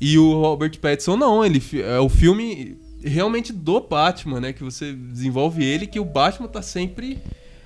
E 0.00 0.18
o 0.18 0.32
Robert 0.40 0.78
Pattinson 0.78 1.16
não, 1.16 1.44
ele 1.44 1.62
é 1.82 1.98
o 1.98 2.08
filme 2.08 2.76
realmente 3.02 3.52
do 3.52 3.80
Batman, 3.80 4.40
né? 4.40 4.52
Que 4.52 4.62
você 4.62 4.92
desenvolve 4.92 5.64
ele, 5.64 5.86
que 5.86 5.98
o 6.00 6.04
Batman 6.04 6.48
tá 6.48 6.60
sempre 6.62 7.18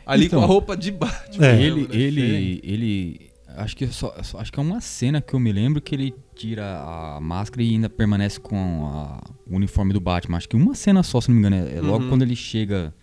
ali 0.06 0.26
Então, 0.26 0.38
com 0.40 0.44
a 0.44 0.48
roupa 0.48 0.76
de 0.76 0.90
Batman. 0.90 1.46
É. 1.46 1.60
Ele, 1.62 1.82
né? 1.82 1.88
ele, 1.96 2.60
ele, 2.62 3.30
acho 3.56 3.76
que 3.76 3.86
só, 3.88 4.14
só- 4.22 4.38
acho 4.38 4.52
que 4.52 4.58
é 4.60 4.62
uma 4.62 4.80
cena 4.80 5.20
que 5.20 5.34
eu 5.34 5.40
me 5.40 5.52
lembro 5.52 5.80
que 5.80 5.94
ele 5.94 6.14
tira 6.36 6.80
a 6.80 7.18
máscara 7.20 7.62
e 7.62 7.70
ainda 7.70 7.88
permanece 7.90 8.38
com 8.38 8.86
a- 8.86 9.20
o 9.50 9.56
uniforme 9.56 9.92
do 9.92 10.00
Batman. 10.00 10.36
Acho 10.36 10.48
que 10.48 10.56
uma 10.56 10.74
cena 10.74 11.02
só, 11.02 11.20
se 11.20 11.28
não 11.30 11.34
me 11.34 11.40
engano, 11.40 11.56
é, 11.68 11.76
é 11.76 11.80
logo 11.80 12.04
Uhum. 12.04 12.08
quando 12.10 12.22
ele 12.22 12.36
chega 12.36 12.94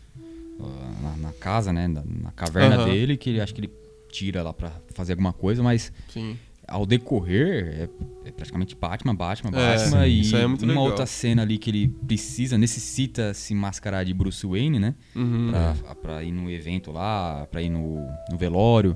ah, 0.60 0.92
na, 1.04 1.18
na 1.28 1.32
casa, 1.34 1.72
né, 1.72 1.88
na, 1.88 2.04
na 2.06 2.32
caverna 2.32 2.78
Aham. 2.78 2.86
dele, 2.90 3.16
que 3.18 3.30
ele 3.30 3.42
acho 3.42 3.54
que 3.54 3.62
ele 3.62 3.72
tira 4.12 4.42
lá 4.42 4.52
pra 4.54 4.72
fazer 4.96 5.14
alguma 5.14 5.32
coisa, 5.34 5.62
mas 5.62 5.92
Sim. 6.12 6.36
Ao 6.68 6.86
decorrer 6.86 7.90
é, 8.26 8.28
é 8.30 8.32
praticamente 8.32 8.76
Batman, 8.76 9.16
Batman, 9.16 9.52
É, 9.58 9.78
Batman 9.78 10.02
sim, 10.04 10.08
e 10.10 10.22
isso 10.22 10.36
aí 10.36 10.44
é 10.44 10.48
muito 10.48 10.64
uma 10.64 10.74
legal. 10.74 10.86
outra 10.86 11.06
cena 11.06 11.42
ali 11.42 11.58
que 11.58 11.70
ele 11.70 11.88
precisa, 12.06 12.58
necessita 12.58 13.34
se 13.34 13.56
mascarar 13.56 14.04
de 14.04 14.14
Bruce 14.14 14.46
Wayne, 14.46 14.80
né? 14.80 14.96
Uhum. 15.16 15.52
pra, 15.52 15.96
pra 15.96 16.24
ir 16.24 16.32
no 16.32 16.50
evento 16.52 16.92
lá, 16.92 17.48
pra 17.50 17.62
ir 17.62 17.70
no, 17.70 18.06
no 18.30 18.38
velório. 18.38 18.96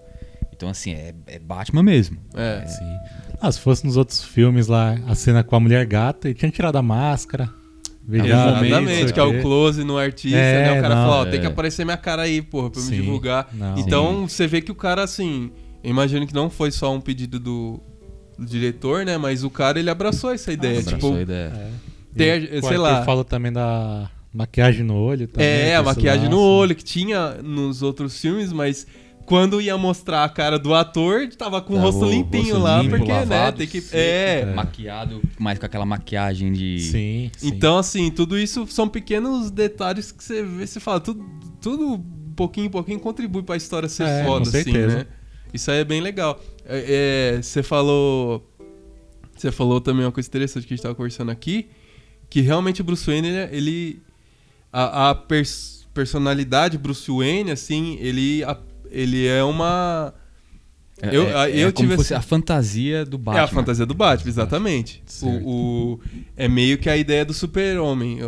Então, 0.53 0.69
assim, 0.69 0.91
é, 0.93 1.13
é 1.28 1.39
Batman 1.39 1.82
mesmo. 1.82 2.17
É. 2.36 2.65
Sim. 2.67 2.97
Ah, 3.41 3.51
se 3.51 3.59
fosse 3.59 3.84
nos 3.86 3.97
outros 3.97 4.24
filmes 4.24 4.67
lá, 4.67 4.95
a 5.07 5.15
cena 5.15 5.43
com 5.43 5.55
a 5.55 5.59
mulher 5.59 5.86
gata, 5.88 6.28
ele 6.28 6.36
tinha 6.38 6.51
tirado 6.51 6.76
a 6.76 6.82
máscara. 6.84 7.49
Veja, 8.03 8.26
Exatamente, 8.26 9.13
que 9.13 9.19
é 9.19 9.24
o 9.24 9.41
close 9.41 9.84
no 9.84 9.97
artista, 9.97 10.38
É, 10.38 10.63
né? 10.74 10.80
O 10.80 10.82
cara 10.82 10.95
não, 10.95 11.03
fala, 11.09 11.22
ó, 11.22 11.26
é. 11.26 11.30
tem 11.32 11.39
que 11.39 11.45
aparecer 11.47 11.86
minha 11.86 11.97
cara 11.97 12.24
aí, 12.24 12.41
porra, 12.41 12.69
pra 12.69 12.80
eu 12.82 12.84
me 12.86 12.89
Sim, 12.89 13.01
divulgar. 13.01 13.47
não. 13.53 13.78
Então, 13.78 14.28
você 14.28 14.47
vê 14.47 14.59
que 14.61 14.72
o 14.72 14.76
cara, 14.76 15.03
assim, 15.03 15.51
imagino 15.84 16.25
que 16.27 16.34
não 16.34 16.49
foi 16.49 16.71
só 16.71 16.93
um 16.93 17.01
pedido 17.01 17.39
do, 17.39 17.79
do 18.38 18.45
diretor, 18.45 19.05
né? 19.05 19.17
Mas 19.17 19.43
o 19.43 19.49
cara, 19.49 19.79
ele 19.79 19.89
abraçou 19.89 20.32
essa 20.32 20.51
ideia. 20.51 20.79
Abraçou 20.79 21.11
tipo, 21.11 21.15
a 21.15 21.21
ideia. 21.21 21.71
É. 22.15 22.57
E 22.57 22.61
sei 22.61 22.77
lá. 22.77 23.03
falou 23.05 23.23
também 23.23 23.51
da 23.51 24.09
maquiagem 24.34 24.84
no 24.84 24.95
olho. 24.95 25.27
Também, 25.27 25.47
é, 25.47 25.75
a 25.75 25.84
maquiagem 25.84 26.29
no 26.29 26.39
olho, 26.39 26.75
que 26.75 26.84
tinha 26.84 27.36
nos 27.41 27.82
outros 27.82 28.19
filmes, 28.19 28.51
mas 28.51 28.86
quando 29.25 29.61
ia 29.61 29.77
mostrar 29.77 30.23
a 30.23 30.29
cara 30.29 30.59
do 30.59 30.73
ator, 30.73 31.27
tava 31.38 31.61
com 31.61 31.75
o 31.75 31.79
rosto 31.79 32.05
o 32.05 32.09
limpinho 32.09 32.55
rosto 32.55 32.63
lá, 32.63 32.82
limpo, 32.82 32.97
porque, 32.97 33.11
né, 33.11 33.19
lavado, 33.19 33.57
tem 33.57 33.67
que... 33.67 33.79
seco, 33.79 33.95
É, 33.95 34.53
Maquiado, 34.53 35.21
mas 35.39 35.57
com 35.57 35.65
aquela 35.65 35.86
maquiagem 35.86 36.51
de. 36.51 36.79
Sim, 36.79 37.32
sim. 37.38 37.47
Então, 37.47 37.77
assim, 37.77 38.11
tudo 38.11 38.38
isso 38.38 38.65
são 38.67 38.88
pequenos 38.88 39.49
detalhes 39.49 40.11
que 40.11 40.23
você 40.23 40.43
vê, 40.43 40.67
você 40.67 40.79
fala, 40.79 40.99
tudo, 40.99 41.25
tudo 41.61 41.93
um 41.93 42.34
pouquinho 42.36 42.67
em 42.67 42.69
pouquinho 42.69 42.99
contribui 42.99 43.43
pra 43.43 43.55
história 43.55 43.88
ser 43.88 44.03
É, 44.03 44.25
foda, 44.25 44.49
com 44.49 44.57
assim, 44.57 44.71
né? 44.73 45.05
Isso 45.53 45.69
aí 45.71 45.79
é 45.79 45.83
bem 45.83 46.01
legal. 46.01 46.39
É, 46.65 47.35
é, 47.37 47.41
você 47.41 47.61
falou. 47.63 48.47
Você 49.35 49.51
falou 49.51 49.81
também 49.81 50.05
uma 50.05 50.11
coisa 50.11 50.29
interessante 50.29 50.67
que 50.67 50.73
a 50.73 50.75
gente 50.75 50.83
tava 50.83 50.93
conversando 50.95 51.31
aqui, 51.31 51.67
que 52.29 52.41
realmente 52.41 52.81
o 52.81 52.83
Bruce 52.83 53.05
Wayne, 53.05 53.27
ele. 53.51 53.99
a 54.71 55.09
a 55.09 55.15
pers- 55.15 55.87
personalidade 55.93 56.77
Bruce 56.77 57.09
Wayne, 57.11 57.51
assim, 57.51 57.97
ele, 57.99 58.43
a- 58.43 58.57
ele 58.89 59.25
é 59.27 59.43
uma. 59.43 60.13
É, 61.01 61.15
Eu- 61.15 61.23
é, 61.27 61.49
eu 61.63 61.67
é 61.69 61.71
tive 61.71 61.95
essa- 61.95 62.17
a 62.17 62.21
fantasia 62.21 63.03
do 63.03 63.17
Batman. 63.17 63.41
É 63.41 63.43
a 63.43 63.47
fantasia 63.47 63.85
do 63.87 63.93
Batman, 63.95 64.29
exatamente. 64.29 65.01
Certo. 65.07 65.43
O, 65.43 65.93
o- 65.95 65.99
é 66.37 66.47
meio 66.47 66.77
que 66.77 66.87
a 66.89 66.95
ideia 66.95 67.25
do 67.25 67.33
super-homem. 67.33 68.19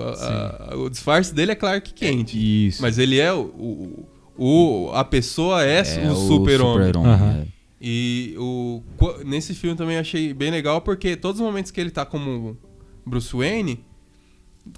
O 0.76 0.90
disfarce 0.90 1.34
dele 1.34 1.52
é 1.52 1.56
Clark 1.56 1.94
Kent. 1.94 2.34
Isso. 2.34 2.82
Mas 2.82 2.98
ele 2.98 3.20
é 3.20 3.32
o. 3.32 3.42
o- 3.42 4.06
o- 4.38 4.90
a 4.94 5.04
pessoa 5.04 5.64
é, 5.64 5.80
É 5.80 6.12
o 6.12 6.16
super-homem. 6.16 6.88
super-homem, 6.88 7.12
Aham. 7.12 7.42
é. 7.42 7.48
e 7.86 8.34
o, 8.38 8.82
nesse 9.26 9.54
filme 9.54 9.76
também 9.76 9.98
achei 9.98 10.34
bem 10.34 10.50
legal 10.52 10.80
porque 10.82 11.16
todos 11.18 11.42
os 11.42 11.46
momentos 11.46 11.70
que 11.72 11.82
ele 11.82 11.92
tá 11.92 12.06
como 12.06 12.58
Bruce 13.06 13.36
Wayne, 13.36 13.84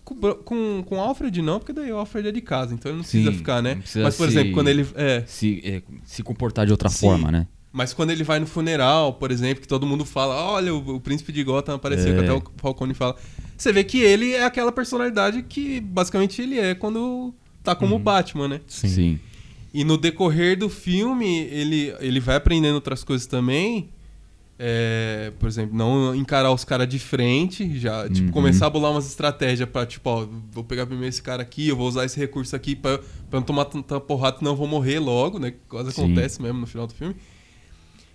Com, 0.04 0.84
com, 0.84 1.00
Alfred 1.00 1.42
não, 1.44 1.60
porque 1.60 1.72
daí 1.72 1.92
o 1.92 1.98
Alfred 1.98 2.28
é 2.28 2.32
de 2.32 2.42
casa, 2.42 2.74
então 2.74 2.90
ele 2.90 2.98
não 2.98 3.04
precisa 3.04 3.32
Sim, 3.32 3.38
ficar, 3.38 3.62
né? 3.62 3.76
precisa 3.76 4.04
Mas, 4.04 4.16
por 4.18 4.28
se- 4.28 4.34
exemplo, 4.34 4.54
quando 4.54 4.68
ele. 4.68 4.84
É, 4.96 5.24
Se, 5.28 5.62
é, 5.64 5.82
se 6.04 6.24
comportar 6.24 6.66
de 6.66 6.72
outra 6.72 6.90
Sim. 6.90 7.06
forma, 7.08 7.32
né? 7.32 7.48
mas 7.72 7.94
quando 7.94 8.10
ele 8.10 8.24
vai 8.24 8.40
no 8.40 8.48
funeral, 8.48 9.14
por 9.16 9.30
exemplo, 9.32 9.62
que 9.62 9.68
todo 9.68 9.86
mundo 9.86 10.06
fala, 10.06 10.34
olha, 10.54 10.74
o, 10.74 10.96
o 10.96 11.00
príncipe 11.02 11.32
de 11.34 11.44
Gotham 11.44 11.76
apareceu, 11.76 12.14
É. 12.14 12.16
que 12.16 12.22
até 12.24 12.32
o 12.34 12.42
Falcone 12.56 12.94
fala. 12.94 13.16
Você 13.58 13.72
vê 13.74 13.84
que 13.84 14.00
ele 14.00 14.32
é 14.32 14.46
aquela 14.46 14.72
personalidade 14.72 15.44
que 15.44 15.82
basicamente 15.82 16.42
ele 16.42 16.58
é 16.58 16.74
quando 16.74 17.34
tá 17.62 17.74
Uhum. 17.74 17.78
como 17.80 18.00
Batman, 18.00 18.48
né? 18.48 18.62
Sim. 18.66 19.20
E 19.78 19.84
no 19.84 19.98
decorrer 19.98 20.58
do 20.58 20.70
filme, 20.70 21.40
ele, 21.48 21.94
ele 22.00 22.20
vai 22.22 22.38
aprendendo 22.38 22.76
outras 22.76 23.04
coisas 23.04 23.28
também. 23.28 23.90
É, 24.58 25.34
por 25.38 25.50
exemplo, 25.50 25.76
não 25.76 26.16
encarar 26.16 26.50
os 26.54 26.64
caras 26.64 26.88
de 26.88 26.98
frente, 26.98 27.78
já, 27.78 28.08
tipo, 28.08 28.28
Uhum. 28.28 28.32
começar 28.32 28.68
a 28.68 28.70
bolar 28.70 28.90
umas 28.94 29.06
estratégias 29.06 29.68
pra, 29.68 29.86
tipo, 29.86 30.10
ó, 30.10 30.26
vou 30.50 30.64
pegar 30.64 30.86
primeiro 30.86 31.10
esse 31.10 31.22
cara 31.22 31.42
aqui, 31.42 31.68
eu 31.68 31.76
vou 31.76 31.90
usar 31.90 32.06
esse 32.06 32.18
recurso 32.18 32.56
aqui 32.56 32.74
pra, 32.74 33.00
pra 33.30 33.40
não 33.40 33.42
tomar 33.42 33.66
tanta 33.66 34.00
porrada, 34.00 34.38
senão 34.38 34.52
eu 34.52 34.56
vou 34.56 34.66
morrer 34.66 34.98
logo, 35.00 35.40
né? 35.40 35.52
Que 35.52 35.58
quase 35.68 35.92
Sim. 35.92 36.06
acontece 36.06 36.42
mesmo 36.42 36.62
no 36.62 36.68
final 36.68 36.88
do 36.88 36.94
filme. 36.94 37.18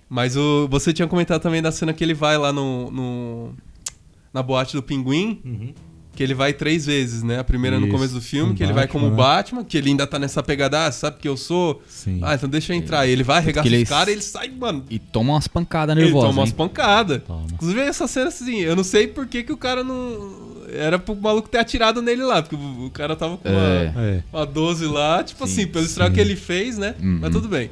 Mas 0.08 0.34
o, 0.34 0.66
você 0.68 0.94
tinha 0.94 1.06
comentado 1.06 1.42
também 1.42 1.60
da 1.60 1.70
cena 1.70 1.92
que 1.92 2.02
ele 2.02 2.14
vai 2.14 2.38
lá 2.38 2.54
no, 2.54 2.90
no- 2.90 3.54
na 4.32 4.42
boate 4.42 4.74
do 4.74 4.82
pinguim, 4.82 5.42
Uhum. 5.44 5.74
Que 6.20 6.24
ele 6.24 6.34
vai 6.34 6.52
três 6.52 6.84
vezes, 6.84 7.22
né? 7.22 7.38
A 7.38 7.44
primeira 7.44 7.80
no 7.80 7.86
Isso, 7.86 7.96
começo 7.96 8.12
do 8.12 8.20
filme, 8.20 8.52
que 8.54 8.62
ele 8.62 8.74
vai 8.74 8.84
Batman, 8.86 9.00
como 9.00 9.10
né? 9.10 9.16
Batman, 9.16 9.64
que 9.64 9.78
ele 9.78 9.88
ainda 9.88 10.06
tá 10.06 10.18
nessa 10.18 10.42
pegada, 10.42 10.84
ah, 10.84 10.92
sabe 10.92 11.16
que 11.18 11.26
eu 11.26 11.34
sou? 11.34 11.80
Sim. 11.88 12.20
Ah, 12.22 12.34
então 12.34 12.46
deixa 12.46 12.74
eu 12.74 12.76
entrar. 12.76 13.06
E 13.06 13.10
ele 13.10 13.22
vai, 13.22 13.38
arregaça 13.38 13.66
ele- 13.66 13.82
os 13.84 13.88
caras 13.88 14.08
e 14.08 14.12
ele 14.12 14.20
sai, 14.20 14.50
mano. 14.50 14.84
E 14.90 14.98
toma 14.98 15.32
umas 15.32 15.48
pancadas 15.48 15.96
Ele 15.96 16.04
nervosas. 16.04 16.28
toma 16.28 16.40
umas 16.42 16.50
hein? 16.50 16.54
pancadas. 16.58 17.22
Toma. 17.26 17.46
Inclusive, 17.54 17.80
essa 17.80 18.06
cena 18.06 18.28
assim, 18.28 18.58
eu 18.58 18.76
não 18.76 18.84
sei 18.84 19.06
por 19.06 19.26
que, 19.26 19.42
que 19.42 19.52
o 19.52 19.56
cara 19.56 19.82
não. 19.82 20.58
Era 20.74 20.98
pro 20.98 21.16
maluco 21.16 21.48
ter 21.48 21.56
atirado 21.56 22.02
nele 22.02 22.22
lá, 22.22 22.42
porque 22.42 22.54
o 22.54 22.90
cara 22.90 23.16
tava 23.16 23.38
com 23.38 23.48
uma, 23.48 23.58
É. 23.58 23.92
É. 23.96 24.22
uma 24.30 24.44
12 24.44 24.84
lá, 24.84 25.24
tipo 25.24 25.46
Sim, 25.46 25.52
assim, 25.62 25.66
pelo 25.68 25.86
estrago 25.86 26.14
que 26.14 26.20
ele 26.20 26.36
fez, 26.36 26.76
né? 26.76 26.94
Uhum. 27.00 27.18
Mas 27.22 27.30
tudo 27.32 27.48
bem. 27.48 27.70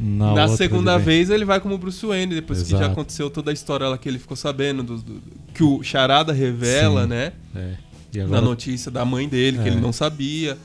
Na, 0.00 0.32
Na 0.34 0.48
segunda 0.48 0.94
ele 0.94 1.02
vez 1.04 1.30
ele 1.30 1.44
vai 1.44 1.60
como 1.60 1.76
Bruce 1.76 2.04
Wayne, 2.04 2.34
depois 2.34 2.62
que 2.62 2.70
já 2.70 2.76
Exato. 2.78 2.92
aconteceu 2.92 3.28
toda 3.30 3.50
a 3.50 3.54
história 3.54 3.86
lá 3.88 3.98
que 3.98 4.08
ele 4.08 4.18
ficou 4.18 4.36
sabendo, 4.36 4.82
do, 4.82 4.96
do- 4.98 5.22
que 5.54 5.62
o 5.62 5.82
Charada 5.82 6.32
revela, 6.32 7.02
Sim. 7.02 7.08
né? 7.08 7.32
É. 7.54 7.74
E 8.14 8.18
Na 8.18 8.24
agora, 8.24 8.40
notícia 8.42 8.90
da 8.90 9.04
mãe 9.04 9.28
dele, 9.28 9.58
que 9.58 9.64
É. 9.64 9.72
ele 9.72 9.80
não 9.80 9.92
sabia. 9.92 10.56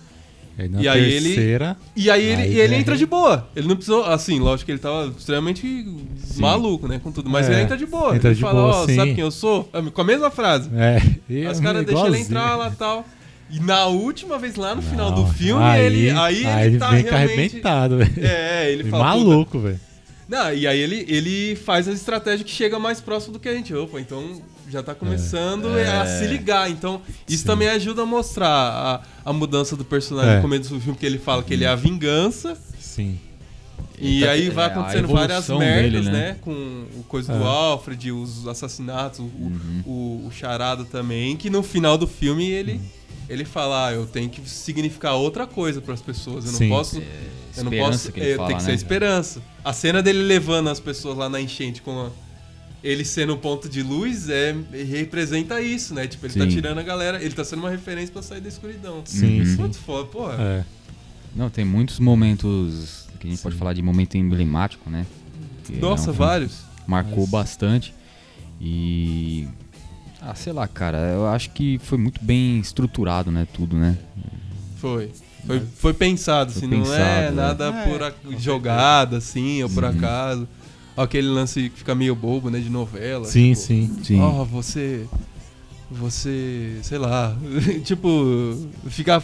na 0.69 0.81
e 0.83 0.87
aí 0.87 1.13
ele- 1.13 1.33
terceira, 1.33 1.75
E 1.95 2.09
aí 2.11 2.23
ele, 2.23 2.41
Aí 2.43 2.53
e 2.53 2.59
ele 2.59 2.75
já 2.75 2.79
entra 2.79 2.93
é- 2.93 2.97
de 2.97 3.05
boa. 3.07 3.49
Ele 3.55 3.67
não 3.67 3.75
precisou, 3.75 4.05
assim, 4.05 4.39
lógico 4.39 4.67
que 4.67 4.71
ele 4.71 4.79
tava 4.79 5.07
extremamente 5.17 5.87
maluco, 6.37 6.87
né, 6.87 6.99
com 7.03 7.11
tudo. 7.11 7.27
Mas 7.29 7.49
É, 7.49 7.53
ele 7.53 7.61
entra 7.63 7.75
de 7.75 7.85
boa. 7.87 8.15
entra 8.15 8.29
ele 8.29 8.35
de 8.35 8.41
fala, 8.41 8.61
ó, 8.61 8.85
sim. 8.85 8.95
sabe 8.95 9.15
quem 9.15 9.23
eu 9.23 9.31
sou? 9.31 9.67
Com 9.93 10.01
a 10.01 10.03
mesma 10.03 10.29
frase. 10.29 10.69
É. 10.75 11.01
E 11.27 11.45
Os 11.47 11.59
é 11.59 11.61
caras 11.61 11.83
deixam 11.85 12.05
ele 12.07 12.19
entrar 12.19 12.55
lá 12.55 12.69
e 12.69 12.75
tal. 12.75 13.03
E 13.49 13.59
na 13.59 13.85
última 13.85 14.39
vez, 14.39 14.55
lá 14.55 14.73
no 14.73 14.81
final 14.81 15.11
Não, 15.11 15.23
do 15.25 15.33
filme, 15.33 15.63
aí, 15.63 15.81
ele, 15.85 16.09
aí, 16.09 16.45
aí 16.45 16.67
ele 16.67 16.77
tá 16.79 16.89
vem 16.89 17.03
realmente... 17.03 17.31
arrebentado, 17.33 17.97
velho. 17.97 18.13
É, 18.25 18.71
ele 18.71 18.83
E 18.87 18.89
fala... 18.89 19.03
"Puta, 19.13 19.17
Maluco, 19.25 19.59
velho. 19.59 19.79
Não, 20.27 20.53
e 20.53 20.65
aí 20.65 20.79
ele, 20.79 21.05
ele 21.07 21.55
faz 21.55 21.87
a 21.87 21.91
estratégia 21.91 22.43
que 22.45 22.51
chega 22.51 22.79
mais 22.79 22.99
próximo 23.01 23.33
do 23.33 23.39
que 23.39 23.47
a 23.47 23.53
gente. 23.53 23.73
Opa, 23.75 23.99
então 23.99 24.41
já 24.69 24.81
tá 24.81 24.95
começando 24.95 25.67
a 25.67 26.05
se 26.07 26.25
ligar. 26.25 26.71
Então, 26.71 27.01
isso 27.27 27.41
Sim. 27.43 27.47
também 27.47 27.67
ajuda 27.67 28.01
a 28.01 28.05
mostrar 28.05 28.47
a, 28.47 29.01
a 29.29 29.33
mudança 29.33 29.75
do 29.75 29.85
personagem 29.85 30.31
É. 30.31 30.35
no 30.37 30.41
começo 30.41 30.73
do 30.73 30.79
filme, 30.79 30.97
que 30.97 31.05
ele 31.05 31.19
fala 31.19 31.43
que 31.43 31.53
ele 31.53 31.65
é 31.65 31.67
a 31.67 31.75
vingança. 31.75 32.57
Sim. 32.79 33.19
E 33.99 34.21
Tá- 34.21 34.31
aí 34.31 34.49
vai 34.49 34.65
é, 34.65 34.67
acontecendo 34.69 35.07
várias 35.09 35.47
merdas, 35.49 36.05
dele, 36.05 36.05
né? 36.05 36.11
né? 36.29 36.37
Com 36.41 36.51
o 36.51 37.03
coisa 37.07 37.31
do 37.37 37.43
É. 37.43 37.47
Alfred, 37.47 38.11
os 38.11 38.47
assassinatos, 38.47 39.19
o, 39.19 39.23
Uhum. 39.23 39.83
o, 39.85 40.27
o 40.27 40.31
charado 40.31 40.85
também, 40.85 41.35
que 41.37 41.49
no 41.49 41.61
final 41.61 41.97
do 41.97 42.07
filme 42.07 42.49
ele, 42.49 42.73
Uhum. 42.73 42.81
Ele 43.29 43.45
fala, 43.45 43.87
ah, 43.87 43.93
eu 43.93 44.05
tenho 44.05 44.29
que 44.29 44.47
significar 44.49 45.13
outra 45.15 45.45
coisa 45.47 45.81
para 45.81 45.93
as 45.93 46.01
pessoas. 46.01 46.45
Eu 46.45 46.51
não 46.51 46.57
Sim. 46.59 46.69
posso. 46.69 47.01
eu 47.57 47.63
não 47.63 47.71
posso. 47.71 48.11
que 48.11 48.19
ele 48.19 48.31
é, 48.31 48.35
fala, 48.35 48.47
tem 48.49 48.57
que 48.57 48.63
né? 48.63 48.69
ser 48.69 48.75
esperança. 48.75 49.41
A 49.63 49.71
cena 49.73 50.01
dele 50.01 50.19
levando 50.23 50.69
as 50.69 50.79
pessoas 50.79 51.17
lá 51.17 51.29
na 51.29 51.39
enchente 51.39 51.81
com 51.81 52.07
a- 52.07 52.09
ele 52.83 53.05
sendo 53.05 53.33
um 53.33 53.37
ponto 53.37 53.69
de 53.69 53.81
luz 53.81 54.27
é 54.29 54.53
representa 54.91 55.61
isso, 55.61 55.93
né? 55.93 56.05
Tipo, 56.05 56.25
ele 56.25 56.33
tá 56.33 56.41
Sim. 56.43 56.49
tirando 56.49 56.77
a 56.79 56.83
galera, 56.83 57.23
ele 57.23 57.33
tá 57.33 57.45
sendo 57.45 57.59
uma 57.59 57.69
referência 57.69 58.11
pra 58.11 58.21
sair 58.21 58.41
da 58.41 58.49
escuridão. 58.49 59.01
Sim, 59.05 59.39
Uhum. 59.39 59.45
sim. 59.45 59.55
Muito 59.55 59.77
foda, 59.77 60.05
porra. 60.09 60.35
É. 60.39 60.65
Não, 61.33 61.49
tem 61.49 61.63
muitos 61.63 61.97
momentos 61.99 63.07
que 63.19 63.25
a 63.27 63.29
gente 63.29 63.41
pode 63.41 63.55
Sim. 63.55 63.59
falar 63.59 63.71
de 63.73 63.81
momento 63.81 64.15
emblemático, 64.17 64.89
né? 64.89 65.05
Que 65.63 65.75
é 65.75 65.79
Nossa, 65.79 66.11
um 66.11 66.13
filme 66.13 66.17
vários. 66.19 66.57
Marcou 66.85 67.19
Mas- 67.21 67.29
bastante. 67.29 67.93
E. 68.59 69.47
Ah, 70.25 70.35
sei 70.35 70.53
lá, 70.53 70.67
cara. 70.67 70.97
Eu 70.97 71.27
acho 71.27 71.49
que 71.51 71.77
foi 71.79 71.97
muito 71.97 72.23
bem 72.23 72.59
estruturado, 72.59 73.29
né? 73.31 73.45
Tudo, 73.53 73.75
né? 73.75 73.97
Foi. 74.77 75.11
Foi, 75.45 75.59
foi 75.75 75.93
pensado, 75.93 76.51
Foi 76.53 76.61
assim, 76.65 76.67
não 76.73 76.79
é 76.79 76.81
pensado, 76.83 77.35
né? 77.35 77.41
nada 77.41 77.65
É, 77.65 77.83
por 77.89 78.01
a- 78.03 78.13
jogada, 78.39 79.17
assim, 79.17 79.61
ou 79.63 79.69
por 79.69 79.83
Uhum. 79.83 79.89
acaso. 79.89 80.47
Aquele 80.95 81.27
lance 81.27 81.69
que 81.69 81.79
fica 81.79 81.93
meio 81.93 82.15
bobo, 82.15 82.49
né, 82.49 82.59
de 82.59 82.69
novela. 82.69 83.25
Sim, 83.25 83.49
tipo, 83.53 83.61
sim. 83.65 83.97
Sim. 84.03 84.21
Ó, 84.21 84.45
você. 84.45 85.05
Você. 85.91 86.79
Sei 86.83 86.97
lá. 86.97 87.35
tipo, 87.83 88.55
ficar. 88.87 89.21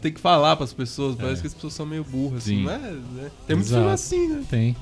tem 0.00 0.12
que 0.12 0.20
falar 0.20 0.56
pras 0.56 0.72
pessoas. 0.72 1.16
Parece 1.16 1.38
É. 1.38 1.40
que 1.42 1.46
as 1.48 1.54
pessoas 1.54 1.72
são 1.74 1.84
meio 1.86 2.04
burras, 2.04 2.44
assim. 2.44 2.58
Sim. 2.58 2.64
Não 2.64 2.72
é, 2.72 2.78
né? 2.78 3.30
Tem 3.46 3.56
muitos 3.56 3.72
Exato. 3.72 3.82
filmes 3.82 3.92
assim, 3.92 4.28
né? 4.28 4.42
Tem. 4.48 4.76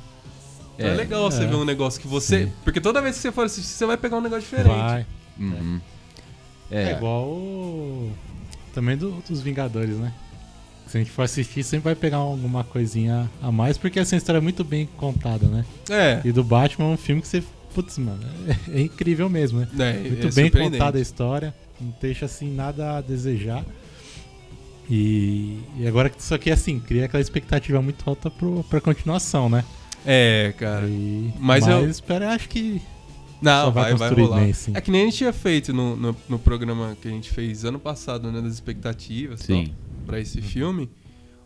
Então 0.76 0.86
é, 0.88 0.92
É, 0.92 0.94
legal 0.94 1.30
você 1.30 1.44
é. 1.44 1.46
ver 1.46 1.54
um 1.56 1.64
negócio 1.64 2.00
que 2.00 2.06
você. 2.08 2.44
Sim. 2.46 2.52
Porque 2.62 2.80
toda 2.80 3.00
vez 3.00 3.16
que 3.16 3.22
você 3.22 3.32
for 3.32 3.46
assistir, 3.46 3.70
você 3.72 3.86
vai 3.86 3.96
pegar 3.96 4.16
um 4.18 4.20
negócio 4.20 4.42
diferente. 4.44 4.68
Vai. 4.68 5.06
Uhum. 5.38 5.80
É, 6.70 6.90
É, 6.90 6.96
igual 6.96 7.24
o... 7.28 8.10
também 8.72 8.96
do- 8.96 9.22
dos 9.28 9.40
Vingadores, 9.42 9.96
né? 9.96 10.12
Se 10.86 10.96
a 10.98 11.00
gente 11.00 11.10
for 11.10 11.22
assistir, 11.22 11.62
sempre 11.64 11.84
vai 11.84 11.94
pegar 11.94 12.18
alguma 12.18 12.62
coisinha 12.62 13.28
a 13.42 13.50
mais, 13.50 13.76
porque 13.78 13.98
essa 13.98 14.14
história 14.16 14.38
é 14.38 14.40
muito 14.40 14.62
bem 14.62 14.88
contada, 14.96 15.46
né? 15.46 15.64
É. 15.90 16.20
E 16.24 16.30
do 16.32 16.44
Batman 16.44 16.86
é 16.86 16.88
um 16.90 16.96
filme 16.96 17.20
que 17.22 17.28
você. 17.28 17.42
Putz, 17.74 17.98
mano, 17.98 18.20
é, 18.72 18.78
é 18.78 18.82
incrível 18.82 19.28
mesmo, 19.28 19.60
né? 19.60 19.68
É, 19.78 20.08
Muito 20.08 20.26
é 20.28 20.30
bem 20.30 20.50
contada 20.50 20.96
a 20.98 21.00
história, 21.00 21.52
não 21.80 21.92
deixa 22.00 22.26
assim 22.26 22.54
nada 22.54 22.98
a 22.98 23.00
desejar. 23.00 23.64
E, 24.88 25.58
e 25.78 25.86
agora 25.86 26.10
que 26.10 26.20
isso 26.20 26.34
aqui 26.34 26.50
assim, 26.50 26.78
cria 26.78 27.06
aquela 27.06 27.20
expectativa 27.20 27.80
muito 27.80 28.08
alta 28.08 28.30
pro, 28.30 28.62
pra 28.64 28.80
continuação, 28.80 29.48
né? 29.48 29.64
É, 30.06 30.52
cara. 30.58 30.86
E, 30.86 31.32
Mas 31.38 31.64
mas 31.66 31.74
eu- 31.82 31.88
espero, 31.90 32.26
acho 32.28 32.48
que. 32.48 32.80
Não, 33.42 33.70
vai 33.72 33.94
vai, 33.94 34.10
vai, 34.14 34.24
rolar. 34.24 34.54
sim. 34.54 34.72
É 34.74 34.80
que 34.80 34.90
nem 34.90 35.02
a 35.02 35.04
gente 35.04 35.18
tinha 35.18 35.32
feito 35.32 35.72
no, 35.72 35.94
no, 35.96 36.16
no 36.28 36.38
programa 36.38 36.96
que 37.00 37.08
a 37.08 37.10
gente 37.10 37.30
fez 37.30 37.64
ano 37.64 37.78
passado, 37.78 38.30
né? 38.32 38.40
Das 38.40 38.52
expectativas 38.54 39.40
sim. 39.40 39.72
pra 40.06 40.18
esse 40.20 40.40
filme. 40.40 40.90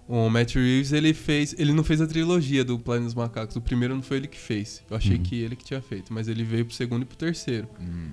O 0.06 0.30
Matt 0.30 0.54
Reeves, 0.54 0.92
ele 0.92 1.12
fez. 1.12 1.54
Ele 1.58 1.72
não 1.72 1.84
fez 1.84 2.00
a 2.00 2.06
trilogia 2.06 2.64
do 2.64 2.78
Planeta 2.78 3.04
dos 3.06 3.14
Macacos. 3.14 3.56
O 3.56 3.60
primeiro 3.60 3.94
não 3.94 4.02
foi 4.02 4.16
ele 4.18 4.26
que 4.26 4.38
fez. 4.38 4.82
Eu 4.90 4.96
achei 4.96 5.16
Uhum. 5.16 5.22
que 5.22 5.36
ele 5.36 5.54
que 5.54 5.64
tinha 5.64 5.82
feito, 5.82 6.12
mas 6.14 6.28
ele 6.28 6.42
veio 6.44 6.64
pro 6.64 6.74
segundo 6.74 7.02
e 7.02 7.04
pro 7.04 7.16
terceiro. 7.16 7.68
Hum. 7.80 8.08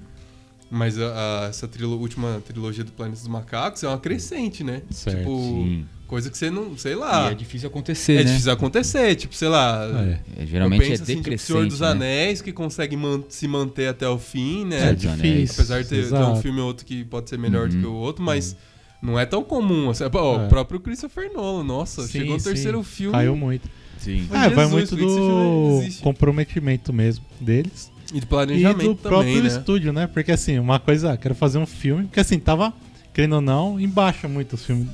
Mas 0.70 1.00
a- 1.00 1.44
a- 1.44 1.48
essa 1.50 1.68
trilo- 1.68 2.00
última 2.00 2.42
trilogia 2.46 2.84
do 2.84 2.92
Planeta 2.92 3.20
dos 3.20 3.28
Macacos 3.28 3.84
é 3.84 3.88
uma 3.88 4.00
crescente, 4.00 4.64
né? 4.64 4.82
Certo, 4.90 5.20
tipo, 5.20 5.38
Sim. 5.38 5.86
coisa 6.08 6.30
que 6.30 6.38
você 6.38 6.50
não. 6.50 6.76
Sei 6.78 6.94
E 6.94 6.96
lá. 6.96 7.32
é 7.32 7.36
difícil 7.36 7.68
acontecer, 7.70 8.14
é 8.14 8.24
né? 8.24 8.24
difícil 8.32 8.52
acontecer. 8.52 9.16
Tipo, 9.16 9.36
sei 9.36 9.48
lá. 9.48 9.86
É, 10.38 10.42
É, 10.42 10.46
geralmente 10.46 10.82
eu 10.84 10.90
penso, 10.90 11.02
é 11.02 11.04
assim, 11.04 11.22
tipo, 11.22 11.38
Senhor 11.38 11.68
dos 11.68 11.80
né? 11.82 11.88
Anéis, 11.90 12.42
que 12.42 12.52
consegue 12.52 12.98
man- 12.98 13.24
se 13.30 13.48
manter 13.48 13.88
até 13.90 14.10
o 14.10 14.18
fim, 14.18 14.66
né? 14.66 14.90
é 14.90 14.94
difícil. 14.94 15.54
Apesar 15.54 15.84
de 15.84 15.90
ter, 15.90 16.10
ter 16.10 16.16
um 16.16 16.36
filme 16.38 16.60
ou 16.60 16.68
outro 16.68 16.84
que 16.86 17.04
pode 17.06 17.30
ser 17.30 17.38
melhor 17.38 17.70
do 17.70 17.76
Uhum. 17.76 17.82
que 17.82 17.88
o 17.88 17.94
outro, 17.94 18.24
mas 18.24 18.56
não 19.02 19.20
é 19.20 19.26
tão 19.26 19.44
comum. 19.44 19.92
Assim. 19.92 20.10
Pô, 20.10 20.18
É. 20.42 20.46
O 20.46 20.50
próprio 20.50 20.80
Christopher 20.80 21.32
Nolan, 21.32 21.64
nossa, 21.64 22.02
Sim, 22.08 22.20
chegou 22.22 22.38
o 22.38 22.42
terceiro 22.42 22.82
filme. 22.84 23.14
Caiu 23.14 23.36
muito. 23.36 23.70
Sim. 24.00 24.28
Mas 24.30 24.52
É, 24.52 24.56
vai 24.56 24.66
Jesus, 24.66 24.72
muito 24.92 24.96
do 24.96 25.80
existe? 25.84 26.02
comprometimento 26.02 26.92
mesmo 26.92 27.24
deles. 27.40 27.92
E 28.14 28.20
do 28.20 28.24
E 28.24 28.26
planejamento 28.26 28.88
do 28.88 28.96
próprio 28.96 29.34
também, 29.34 29.42
né? 29.42 29.48
estúdio, 29.48 29.94
né? 29.94 30.08
Porque 30.08 30.32
assim, 30.32 30.60
uma 30.60 30.80
coisa, 30.80 31.14
ah, 31.14 31.18
quero 31.18 31.36
fazer 31.36 31.58
um 31.58 31.66
filme, 31.66 32.04
porque 32.06 32.20
assim, 32.20 32.40
tava, 32.40 32.74
querendo 33.14 33.36
ou 33.36 33.42
não, 33.42 33.80
embaixo 33.80 34.28
muito 34.28 34.54
os 34.54 34.66
filmes 34.66 34.88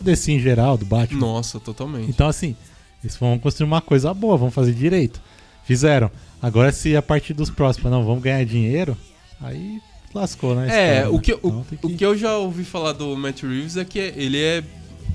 desse 0.00 0.32
em 0.32 0.40
geral, 0.40 0.76
do 0.76 0.84
Batman. 0.84 1.20
Nossa, 1.20 1.60
totalmente. 1.60 2.10
Então 2.10 2.28
assim, 2.28 2.56
eles 3.02 3.16
vão 3.16 3.38
construir 3.38 3.66
uma 3.66 3.80
coisa 3.80 4.12
boa, 4.12 4.36
vão 4.36 4.50
fazer 4.50 4.72
direito. 4.72 5.20
Fizeram. 5.64 6.10
Agora 6.40 6.72
se 6.72 6.96
a 6.96 7.02
partir 7.02 7.34
dos 7.34 7.50
próximos, 7.50 7.90
não, 7.90 8.04
vamos 8.04 8.22
ganhar 8.22 8.44
dinheiro, 8.44 8.96
aí 9.40 9.80
lascou, 10.14 10.54
né? 10.54 10.66
é, 10.68 10.96
história, 10.96 11.10
o 11.16 11.20
que, 11.20 11.32
né? 11.32 11.38
o, 11.42 11.48
Então 11.48 11.64
tem 11.78 11.94
o 11.94 11.96
que 11.96 12.04
eu 12.04 12.16
já 12.16 12.36
ouvi 12.36 12.64
falar 12.64 12.92
do 12.92 13.16
Matt 13.16 13.42
Reeves 13.42 13.76
é 13.76 13.84
que 13.84 13.98
ele 13.98 14.42
é. 14.42 14.62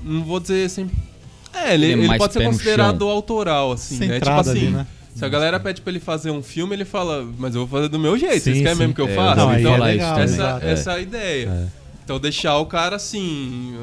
Não 0.02 0.24
vou 0.24 0.40
dizer 0.40 0.64
assim. 0.64 0.90
É, 1.52 1.74
ele, 1.74 1.86
Ele 1.86 2.02
é 2.02 2.04
ele 2.04 2.18
pode 2.18 2.32
ser 2.32 2.44
considerado 2.44 3.08
autoral, 3.08 3.72
assim, 3.72 3.98
né? 3.98 4.00
Tipo 4.00 4.14
Centrado 4.14 4.50
assim. 4.50 4.60
ali, 4.60 4.70
né? 4.70 4.86
Se 5.14 5.24
a 5.24 5.28
galera 5.28 5.58
pede 5.58 5.80
pra 5.80 5.90
ele 5.90 5.98
fazer 6.00 6.30
um 6.30 6.42
filme, 6.42 6.74
ele 6.76 6.84
fala, 6.84 7.26
mas 7.38 7.54
eu 7.54 7.66
vou 7.66 7.78
fazer 7.78 7.88
do 7.88 7.98
meu 7.98 8.16
jeito. 8.16 8.34
Sim, 8.34 8.40
Vocês 8.52 8.58
querem 8.58 8.74
sim. 8.74 8.78
mesmo 8.80 8.94
que 8.94 9.00
eu 9.00 9.08
É, 9.08 9.14
faça? 9.14 9.36
Não, 9.36 9.58
então, 9.58 9.74
é 9.74 9.78
legal, 9.78 10.12
isso 10.14 10.20
essa, 10.22 10.34
exato. 10.34 10.66
essa 10.66 10.92
é 10.92 10.94
a 10.94 11.00
ideia. 11.00 11.48
É. 11.48 11.66
Então 12.04 12.20
deixar 12.20 12.56
o 12.58 12.66
cara 12.66 12.96
assim. 12.96 13.76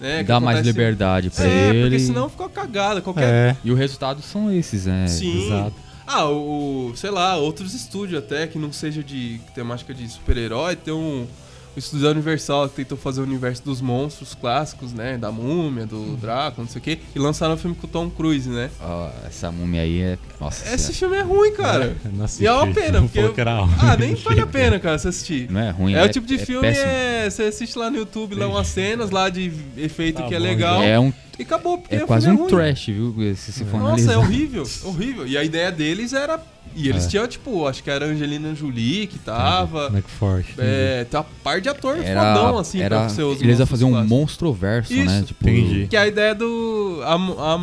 Né, 0.00 0.24
Dá 0.24 0.40
mais 0.40 0.66
liberdade 0.66 1.30
pra 1.30 1.46
É, 1.46 1.68
ele. 1.68 1.82
porque 1.82 1.98
senão 2.00 2.28
ficou 2.28 2.48
cagada. 2.48 3.00
Qualquer. 3.00 3.22
É, 3.52 3.56
E 3.64 3.70
os 3.70 3.78
resultados 3.78 4.24
são 4.24 4.50
esses, 4.50 4.86
né? 4.86 5.06
Sim. 5.06 5.46
exato. 5.46 5.74
Ah, 6.04 6.24
o, 6.26 6.90
o- 6.90 6.96
sei 6.96 7.10
lá, 7.10 7.36
outros 7.36 7.72
estúdios 7.72 8.18
até 8.18 8.48
que 8.48 8.58
não 8.58 8.72
seja 8.72 9.02
de 9.04 9.40
temática 9.54 9.94
de 9.94 10.08
super-herói, 10.08 10.74
tem 10.74 10.92
um, 10.92 11.26
o 11.74 11.78
estúdio 11.78 12.04
da 12.06 12.10
Universal 12.12 12.68
tentou 12.68 12.98
fazer 12.98 13.20
o 13.20 13.24
universo 13.24 13.62
dos 13.64 13.80
monstros 13.80 14.34
clássicos, 14.34 14.92
né? 14.92 15.16
Da 15.16 15.30
múmia, 15.32 15.86
do 15.86 16.16
Drácula, 16.16 16.64
não 16.64 16.68
sei 16.70 16.80
o 16.80 16.82
quê. 16.82 16.98
E 17.14 17.18
lançaram 17.18 17.54
um 17.54 17.56
filme 17.56 17.74
com 17.76 17.86
o 17.86 17.90
Tom 17.90 18.10
Cruise, 18.10 18.48
né? 18.48 18.70
Ó, 18.80 19.08
essa 19.26 19.50
múmia 19.50 19.82
aí 19.82 20.00
é. 20.02 20.18
Nossa 20.40 20.64
Esse 20.74 20.92
senhora. 20.92 21.16
filme 21.16 21.16
é 21.16 21.22
ruim, 21.38 21.52
cara. 21.54 21.96
Não 22.04 22.26
E 22.40 22.46
é 22.46 22.52
uma 22.52 22.62
assisti, 22.64 22.80
pena, 22.80 23.00
não 23.00 23.08
porque. 23.08 23.20
eu-. 23.20 23.34
Ah, 23.80 23.96
nem 23.98 24.14
vale 24.14 24.40
a 24.40 24.46
pena, 24.46 24.78
cara, 24.80 24.98
você 24.98 25.08
assistir. 25.08 25.50
Não 25.50 25.60
é 25.60 25.70
ruim, 25.70 25.94
É, 25.94 26.04
o 26.04 26.08
tipo 26.08 26.26
de 26.26 26.38
filme, 26.38 26.62
péssimo. 26.68 26.86
é. 26.86 27.30
Você 27.30 27.42
assiste 27.44 27.78
lá 27.78 27.90
no 27.90 27.96
YouTube, 27.98 28.34
lá 28.34 28.46
umas 28.48 28.66
cenas 28.66 29.10
lá 29.10 29.28
de 29.28 29.52
efeito 29.76 30.20
Tá 30.22 30.28
que 30.28 30.34
é 30.34 30.38
bom, 30.38 30.44
legal. 30.44 30.82
É, 30.82 30.98
um, 30.98 31.12
E 31.38 31.42
acabou, 31.42 31.78
porque 31.78 31.94
é 31.94 32.04
o 32.04 32.06
quase 32.06 32.26
filme 32.26 32.38
um 32.40 32.42
ruim. 32.42 32.50
trash, 32.50 32.86
viu? 32.86 33.14
Se, 33.36 33.52
se 33.52 33.64
for 33.64 33.78
Nossa, 33.80 34.02
é 34.10 34.14
analisar. 34.14 34.18
horrível, 34.18 34.64
horrível. 34.84 35.26
E 35.26 35.38
a 35.38 35.44
ideia 35.44 35.70
deles 35.70 36.12
era. 36.12 36.40
E 36.74 36.88
eles 36.88 37.04
É. 37.04 37.08
tinham, 37.08 37.28
tipo, 37.28 37.66
acho 37.66 37.82
que 37.82 37.90
era 37.90 38.06
a 38.06 38.08
Angelina 38.08 38.54
Jolie 38.54 39.06
que 39.06 39.18
tava. 39.18 39.90
Mac 39.90 40.04
Forte. 40.08 40.54
É, 40.58 41.04
tá 41.10 41.22
par 41.44 41.60
de 41.60 41.68
ator 41.68 41.98
Era, 42.02 42.34
fodão, 42.34 42.58
assim, 42.58 42.80
era, 42.80 43.00
pra 43.00 43.08
ser 43.08 43.22
os 43.22 43.40
eles 43.42 43.58
iam 43.58 43.66
fazer 43.66 43.84
um 43.84 43.90
clássicos. 43.90 44.18
monstroverso, 44.18 44.92
né? 44.94 45.04
Isso, 45.04 45.24
Tipo, 45.26 45.48
entendi. 45.48 45.86
Que 45.88 45.96
é 45.96 46.00
a 46.00 46.06
ideia 46.06 46.34
do. 46.34 47.00
A, 47.04 47.14
a 47.54 47.58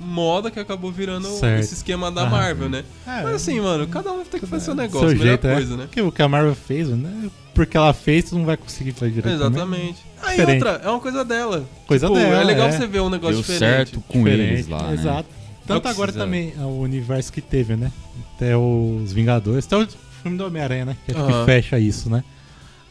moda 0.00 0.50
que 0.50 0.58
acabou 0.58 0.90
virando 0.90 1.28
Certo. 1.28 1.60
esse 1.60 1.74
esquema 1.74 2.10
da 2.10 2.22
Ah, 2.22 2.30
Marvel, 2.30 2.68
né? 2.68 2.84
É, 3.06 3.22
Mas 3.22 3.34
assim, 3.34 3.60
mano, 3.60 3.86
cada 3.88 4.10
um 4.12 4.24
tem 4.24 4.40
que 4.40 4.46
fazer 4.46 4.64
seu 4.66 4.74
negócio, 4.74 5.08
seu 5.08 5.18
melhor 5.18 5.26
jeito, 5.32 5.46
é. 5.46 5.54
coisa, 5.54 5.76
né? 5.76 5.82
Porque 5.84 6.00
o 6.00 6.10
que 6.12 6.22
a 6.22 6.28
Marvel 6.28 6.54
fez, 6.54 6.88
né? 6.88 7.28
Porque 7.52 7.76
ela 7.76 7.92
fez, 7.92 8.26
tu 8.30 8.36
não 8.38 8.44
vai 8.44 8.56
conseguir 8.56 8.92
fazer 8.92 9.10
direito. 9.12 9.38
também. 9.38 9.50
Exatamente. 9.58 9.98
Aí 10.22 10.36
Diferente. 10.38 10.64
outra, 10.64 10.80
é 10.84 10.90
uma 10.90 11.00
coisa 11.00 11.24
dela. 11.24 11.64
Coisa 11.86 12.06
Tipo, 12.06 12.18
dela. 12.18 12.40
É 12.40 12.44
legal 12.44 12.68
é. 12.68 12.72
você 12.72 12.86
ver 12.86 13.00
um 13.00 13.10
negócio 13.10 13.34
deu 13.34 13.42
diferente. 13.42 13.58
certo 13.90 14.00
com 14.08 14.18
Diferente, 14.24 14.52
eles 14.52 14.68
lá, 14.68 14.82
né? 14.84 14.94
Exato. 14.94 15.28
Tanto 15.68 15.88
agora 15.88 16.12
precisa- 16.12 16.24
também 16.24 16.52
é 16.58 16.62
o 16.64 16.78
universo 16.80 17.32
que 17.32 17.40
teve, 17.40 17.76
né? 17.76 17.92
Até 18.34 18.56
os 18.56 19.12
Vingadores, 19.12 19.64
até 19.66 19.76
o 19.76 19.86
filme 20.22 20.36
do 20.36 20.44
Homem-Aranha, 20.46 20.84
né? 20.86 20.96
Que 21.06 21.12
acho 21.12 21.20
Aham. 21.20 21.40
que 21.40 21.44
fecha 21.46 21.78
isso, 21.78 22.08
né? 22.10 22.24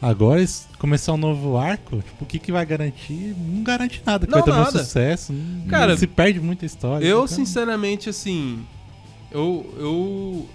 Agora, 0.02 0.46
começar 0.78 1.14
um 1.14 1.18
novo 1.18 1.58
arco, 1.58 1.98
tipo, 1.98 2.24
o 2.24 2.26
que, 2.28 2.38
que 2.38 2.52
vai 2.52 2.64
garantir? 2.66 3.36
Não 3.36 3.64
garante 3.64 4.02
nada, 4.06 4.26
que 4.28 4.32
Não, 4.32 4.40
vai 4.40 4.46
ter 4.46 4.52
nada. 4.58 4.70
um 4.78 4.84
sucesso. 4.84 5.34
não- 5.34 5.68
Cara, 5.68 5.98
se 5.98 6.06
perde 6.06 6.40
muita 6.40 6.66
história. 6.68 7.04
Eu, 7.04 7.24
então- 7.24 7.28
sinceramente, 7.28 8.08
assim. 8.08 8.60
Eu. 9.32 9.74
Eu. 9.78 10.50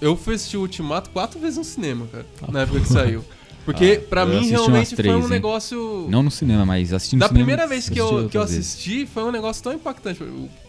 Eu 0.00 0.16
fui 0.16 0.34
assistir 0.34 0.58
o 0.58 0.60
Ultimato 0.60 1.08
quatro 1.10 1.40
vezes 1.40 1.56
no 1.56 1.64
cinema, 1.64 2.06
cara. 2.12 2.26
Na 2.52 2.60
época 2.62 2.80
que 2.80 2.88
saiu. 2.88 3.24
Porque, 3.64 4.02
Ah, 4.04 4.08
pra 4.10 4.26
mim, 4.26 4.46
realmente 4.46 4.88
foi 4.88 4.96
três, 4.96 5.16
um 5.16 5.20
hein? 5.22 5.28
negócio. 5.30 6.06
Não 6.10 6.22
no 6.22 6.30
cinema, 6.30 6.66
mas 6.66 6.92
assistindo 6.92 7.20
Da 7.20 7.28
cinema, 7.28 7.42
primeira 7.46 7.66
vez 7.66 7.88
que 7.88 7.98
eu, 7.98 8.28
que 8.28 8.36
eu 8.36 8.42
vezes. 8.42 8.58
assisti, 8.58 9.06
foi 9.06 9.24
um 9.24 9.30
negócio 9.32 9.62
tão 9.62 9.72
impactante. 9.72 10.20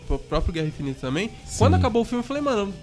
Próprio 0.06 0.54
Guerra 0.54 0.68
Infinita 0.68 1.02
também. 1.02 1.30
Sim. 1.46 1.58
Quando 1.58 1.76
acabou 1.76 2.02
o 2.02 2.06
filme, 2.06 2.24
eu 2.24 2.28
falei, 2.28 2.42
mano, 2.42 2.74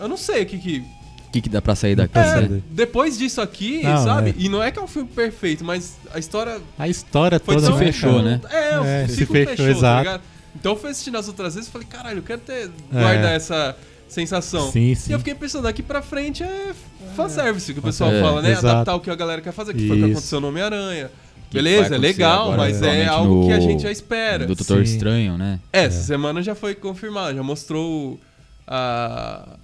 eu 0.00 0.08
não 0.08 0.16
sei 0.16 0.42
o 0.42 0.46
que 0.46 0.58
que. 0.58 0.78
O 0.78 1.32
que, 1.32 1.40
que 1.42 1.48
dá 1.48 1.62
pra 1.62 1.76
sair 1.76 1.94
daqui? 1.94 2.18
É, 2.18 2.60
depois 2.70 3.16
disso 3.16 3.40
aqui, 3.40 3.82
Não, 3.84 4.02
sabe? 4.04 4.30
é. 4.30 4.34
E 4.36 4.48
não 4.48 4.60
é 4.62 4.70
que 4.72 4.78
é 4.80 4.82
um 4.82 4.88
filme 4.88 5.08
perfeito, 5.08 5.64
mas 5.64 5.96
a 6.12 6.18
história 6.18 6.60
A 6.76 6.88
história 6.88 7.38
foi 7.38 7.54
toda 7.54 7.70
Se 7.72 7.78
fechou, 7.78 8.20
né? 8.20 8.40
É, 8.50 8.80
o 8.80 8.84
É, 8.84 9.06
se 9.06 9.14
ciclo 9.16 9.34
fechou, 9.36 9.50
fechou, 9.56 9.66
tá 9.66 9.70
exato. 9.78 9.98
ligado? 10.00 10.22
Então 10.56 10.72
eu 10.72 10.78
fui 10.78 10.90
assistindo 10.90 11.16
as 11.16 11.28
outras 11.28 11.54
vezes 11.54 11.68
e 11.68 11.72
falei, 11.72 11.86
caralho, 11.88 12.18
eu 12.18 12.22
quero 12.24 12.40
ter, 12.40 12.68
guardar 12.90 13.32
essa 13.32 13.76
sensação. 14.08 14.72
Sim, 14.72 14.90
E 14.90 14.96
sim. 14.96 15.12
eu 15.12 15.18
fiquei 15.20 15.34
pensando, 15.36 15.62
daqui 15.62 15.84
pra 15.84 16.02
frente 16.02 16.42
é 16.42 16.72
fanservice, 17.14 17.72
que 17.72 17.78
o 17.78 17.82
pessoal 17.82 18.10
É, 18.12 18.20
fala, 18.20 18.42
né? 18.42 18.50
exato. 18.50 18.66
Adaptar 18.66 18.94
o 18.96 19.00
que 19.00 19.10
a 19.10 19.14
galera 19.14 19.40
quer 19.40 19.52
fazer, 19.52 19.72
que 19.72 19.86
foi 19.86 19.96
o 19.96 20.00
que 20.00 20.06
Isso. 20.06 20.12
aconteceu 20.12 20.40
no 20.40 20.48
Homem-Aranha. 20.48 21.10
Que 21.50 21.56
Beleza, 21.56 21.96
é 21.96 21.98
legal, 21.98 22.52
agora, 22.52 22.56
mas 22.58 22.80
é 22.80 23.06
algo 23.06 23.46
que 23.46 23.52
a 23.52 23.56
no- 23.56 23.62
gente 23.62 23.82
já 23.82 23.90
espera. 23.90 24.46
Do 24.46 24.54
Doutor 24.54 24.86
Sim. 24.86 24.92
Estranho, 24.94 25.36
né? 25.36 25.58
É, 25.72 25.80
essa 25.84 26.00
semana 26.02 26.40
já 26.42 26.54
foi 26.54 26.76
confirmado, 26.76 27.36
já 27.36 27.42
mostrou 27.42 28.20
a, 28.66 29.56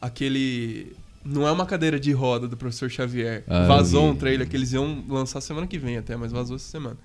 aquele. 0.00 0.94
Não 1.24 1.46
é 1.46 1.50
uma 1.52 1.66
cadeira 1.66 1.98
de 1.98 2.12
roda 2.12 2.46
do 2.46 2.56
professor 2.56 2.88
Xavier. 2.88 3.42
Ah, 3.48 3.66
vazou 3.66 4.08
um 4.08 4.14
trailer 4.16 4.48
que 4.48 4.56
eles 4.56 4.72
iam 4.72 5.04
lançar 5.08 5.40
semana 5.40 5.66
que 5.66 5.76
vem 5.78 5.96
até, 5.98 6.16
mas 6.16 6.30
vazou 6.32 6.56
essa 6.56 6.68
semana. 6.70 6.96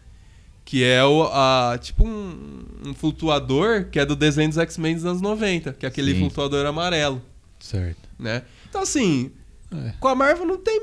Que 0.64 0.84
é 0.84 1.04
o, 1.04 1.24
a, 1.24 1.78
tipo 1.82 2.06
um, 2.08 2.64
um 2.86 2.94
flutuador 2.94 3.86
que 3.92 4.00
é 4.00 4.06
do 4.06 4.16
desenho 4.16 4.48
dos 4.48 4.60
X-Men 4.60 4.94
dos 4.96 5.06
anos 5.06 5.22
90, 5.22 5.74
que 5.74 5.86
é 5.86 5.90
aquele 5.90 6.14
Sim. 6.14 6.20
flutuador 6.20 6.66
amarelo, 6.68 7.20
Certo. 7.60 8.08
né? 8.20 8.44
Então 8.70 8.82
assim, 8.84 9.32
É. 9.74 9.94
com 10.00 10.08
a 10.08 10.14
Marvel 10.16 10.46
não 10.46 10.58
tem. 10.58 10.80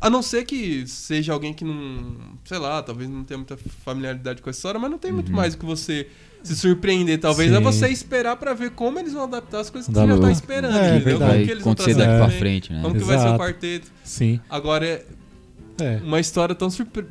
A 0.00 0.08
não 0.10 0.22
ser 0.22 0.44
que 0.44 0.86
seja 0.86 1.32
alguém 1.32 1.52
que 1.52 1.64
não. 1.64 2.16
Sei 2.44 2.58
lá, 2.58 2.82
talvez 2.82 3.08
não 3.10 3.24
tenha 3.24 3.38
muita 3.38 3.56
familiaridade 3.84 4.40
com 4.42 4.48
a 4.48 4.52
história, 4.52 4.78
mas 4.78 4.90
não 4.90 4.98
tem 4.98 5.10
muito 5.12 5.28
Uhum. 5.30 5.36
mais 5.36 5.54
o 5.54 5.58
que 5.58 5.64
você 5.66 6.08
se 6.42 6.54
surpreender. 6.54 7.18
Talvez 7.18 7.50
Sim. 7.50 7.56
é 7.56 7.60
você 7.60 7.88
esperar 7.88 8.36
pra 8.36 8.54
ver 8.54 8.70
como 8.70 8.98
eles 8.98 9.12
vão 9.12 9.24
adaptar 9.24 9.60
as 9.60 9.70
coisas 9.70 9.88
que 9.88 9.94
você 9.94 10.06
já 10.06 10.14
tá 10.14 10.20
pra- 10.20 10.30
esperando. 10.30 10.76
É, 10.76 10.96
entendeu? 10.96 11.18
verdade. 11.18 11.32
Como 11.32 11.44
que 11.44 11.50
eles 11.50 11.64
vão 11.64 11.72
acontecer 11.72 11.94
daqui 11.98 12.10
pra 12.16 12.24
também, 12.26 12.38
frente, 12.38 12.72
né? 12.72 12.82
Como 12.82 12.94
que 12.94 13.00
vai 13.04 13.16
ser 13.18 13.24
o 13.24 13.26
Exato. 13.28 13.38
quarteto. 13.42 13.92
Sim. 14.04 14.40
Agora 14.48 14.86
é 14.86 15.04
É. 15.80 16.00
uma 16.04 16.20
história 16.20 16.54
tão 16.54 16.70
surpre... 16.70 17.04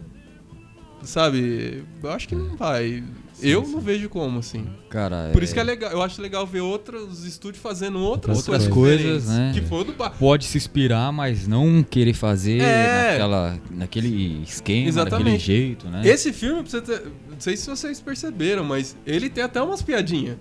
Sabe? 1.03 1.83
Eu 2.03 2.11
acho 2.11 2.27
que 2.27 2.35
não 2.35 2.55
vai. 2.57 3.03
Eu 3.41 3.61
não 3.67 3.79
vejo 3.79 4.09
como, 4.09 4.39
assim. 4.39 4.65
Cara, 4.89 5.29
Por 5.33 5.43
isso 5.43 5.53
que 5.53 5.59
é 5.59 5.63
legal. 5.63 5.91
Eu 5.91 6.01
acho 6.01 6.21
legal 6.21 6.45
ver 6.45 6.61
outros 6.61 7.23
estúdios 7.25 7.61
fazendo 7.61 7.99
outras, 7.99 8.37
Outras 8.37 8.67
coisas, 8.67 9.27
né? 9.27 9.51
Que 9.53 9.61
foi 9.61 9.81
o 9.81 9.83
do 9.83 9.93
Ba- 9.93 10.09
Pode 10.09 10.45
se 10.45 10.57
inspirar, 10.57 11.11
mas 11.11 11.47
não 11.47 11.83
querer 11.83 12.13
fazer 12.13 12.61
É. 12.61 13.11
naquela, 13.11 13.59
naquele 13.71 14.41
esquema, 14.43 14.87
Exatamente. 14.87 15.23
daquele 15.25 15.39
jeito, 15.39 15.87
né? 15.89 16.01
Esse 16.05 16.31
filme, 16.33 16.63
ter- 16.63 17.03
não 17.29 17.39
sei 17.39 17.55
se 17.57 17.69
vocês 17.69 17.99
perceberam, 17.99 18.63
mas 18.63 18.95
ele 19.05 19.29
tem 19.29 19.43
até 19.43 19.61
umas 19.61 19.81
piadinhas. 19.81 20.37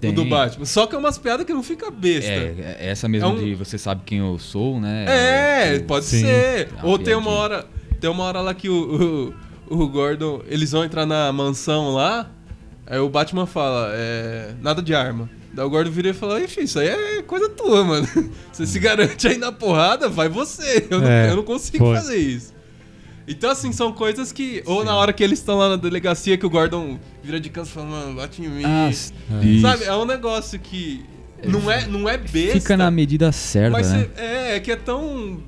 Tem. 0.00 0.10
O 0.10 0.14
do 0.14 0.24
Batman. 0.24 0.64
Só 0.66 0.84
que 0.86 0.96
é 0.96 0.98
umas 0.98 1.16
piadas 1.16 1.46
que 1.46 1.52
não 1.54 1.62
fica 1.62 1.88
besta. 1.88 2.28
É, 2.30 2.76
é 2.80 2.88
essa 2.90 3.08
mesmo 3.08 3.28
É 3.28 3.30
um- 3.30 3.36
de 3.38 3.54
você 3.54 3.78
sabe 3.78 4.02
quem 4.04 4.18
eu 4.18 4.36
sou, 4.36 4.80
né? 4.80 5.04
É, 5.08 5.76
o- 5.78 5.84
pode 5.84 6.04
Sim. 6.06 6.22
ser. 6.22 6.68
Ou 6.82 6.98
tem 6.98 7.14
uma 7.14 7.22
piadinha. 7.22 7.40
hora. 7.40 7.66
Tem 8.00 8.10
uma 8.10 8.24
hora 8.24 8.40
lá 8.40 8.52
que 8.52 8.68
o, 8.68 9.28
o, 9.30 9.34
o 9.74 9.88
Gordon. 9.88 10.42
Eles 10.46 10.72
vão 10.72 10.84
entrar 10.84 11.06
na 11.06 11.32
mansão 11.32 11.92
lá. 11.94 12.30
Aí 12.86 12.98
o 12.98 13.08
Batman 13.08 13.46
fala, 13.46 13.90
é. 13.92 14.54
Nada 14.60 14.82
de 14.82 14.94
arma. 14.94 15.30
Daí 15.54 15.64
o 15.66 15.70
Gordon 15.70 15.90
vira 15.90 16.08
e 16.10 16.12
fala, 16.14 16.40
enfim, 16.42 16.62
isso 16.62 16.78
aí 16.78 16.88
é 16.88 17.22
coisa 17.22 17.48
tua, 17.48 17.84
mano. 17.84 18.08
Você 18.52 18.66
se 18.66 18.78
garante 18.78 19.28
aí 19.28 19.36
na 19.38 19.52
porrada, 19.52 20.08
vai 20.08 20.28
você. 20.28 20.86
Eu, 20.90 21.00
não, 21.00 21.06
É, 21.08 21.30
eu 21.30 21.36
não 21.36 21.42
consigo 21.42 21.84
foi. 21.84 21.94
fazer 21.96 22.16
isso. 22.16 22.52
Então, 23.28 23.50
assim, 23.50 23.70
são 23.70 23.92
coisas 23.92 24.32
que. 24.32 24.62
Ou 24.66 24.84
na 24.84 24.96
hora 24.96 25.12
que 25.12 25.22
eles 25.22 25.38
estão 25.38 25.56
lá 25.58 25.68
na 25.68 25.76
delegacia, 25.76 26.36
que 26.36 26.44
o 26.44 26.50
Gordon 26.50 26.98
vira 27.22 27.38
de 27.38 27.50
canto 27.50 27.68
e 27.68 27.70
fala, 27.70 27.86
mano, 27.86 28.14
bate 28.16 28.42
em 28.42 28.48
mim. 28.48 28.62
Ah, 28.64 28.88
É. 28.90 29.60
Sabe? 29.60 29.84
É 29.84 29.94
um 29.94 30.04
negócio 30.04 30.58
que. 30.58 31.04
Não 31.44 31.70
é, 31.70 31.86
não 31.86 32.08
é 32.08 32.16
besta. 32.18 32.60
Fica 32.60 32.76
na 32.76 32.90
medida 32.90 33.30
certa, 33.32 33.70
Mas 33.72 33.90
né? 33.92 34.08
cê- 34.16 34.22
é, 34.22 34.56
é 34.56 34.60
que 34.60 34.70
é 34.72 34.76
tão 34.76 35.40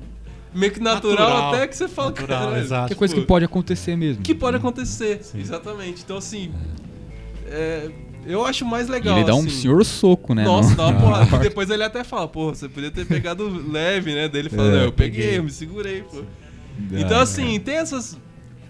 meio 0.55 0.71
que 0.71 0.79
natural, 0.79 1.29
Natural. 1.29 1.53
até 1.53 1.67
que 1.67 1.75
você 1.75 1.87
fala, 1.87 2.09
Natural, 2.09 2.47
cara, 2.49 2.59
exato. 2.59 2.87
Que 2.87 2.93
é 2.93 2.95
coisa 2.95 3.13
que 3.15 3.21
pode 3.21 3.45
acontecer 3.45 3.95
mesmo. 3.95 4.23
que 4.23 4.33
pode 4.33 4.57
acontecer. 4.57 5.19
Sim. 5.23 5.39
Exatamente. 5.39 6.01
Então, 6.03 6.17
assim, 6.17 6.51
é, 7.47 7.89
eu 8.25 8.45
acho 8.45 8.65
mais 8.65 8.87
E 8.87 8.91
legal. 8.91 9.17
ele 9.17 9.25
dá 9.25 9.35
um 9.35 9.39
assim. 9.39 9.49
senhor 9.49 9.83
soco, 9.85 10.33
né? 10.33 10.43
Nossa, 10.43 10.69
no- 10.71 10.75
dá 10.75 10.87
uma 10.87 10.99
porrada. 10.99 11.35
E 11.35 11.39
depois 11.39 11.69
ele 11.69 11.83
até 11.83 12.03
fala, 12.03 12.27
pô, 12.27 12.53
você 12.53 12.67
podia 12.67 12.89
ter 12.91 13.05
pegado 13.05 13.47
leve, 13.71 14.13
né? 14.13 14.27
Daí 14.27 14.41
ele 14.41 14.49
fala, 14.49 14.81
É, 14.81 14.85
eu 14.85 14.91
peguei, 14.91 15.21
peguei. 15.21 15.37
eu 15.39 15.43
me 15.43 15.51
segurei, 15.51 16.01
pô. 16.03 16.21
Dá, 16.77 16.99
então, 16.99 17.19
assim, 17.19 17.59
tem 17.59 17.75
essas. 17.75 18.17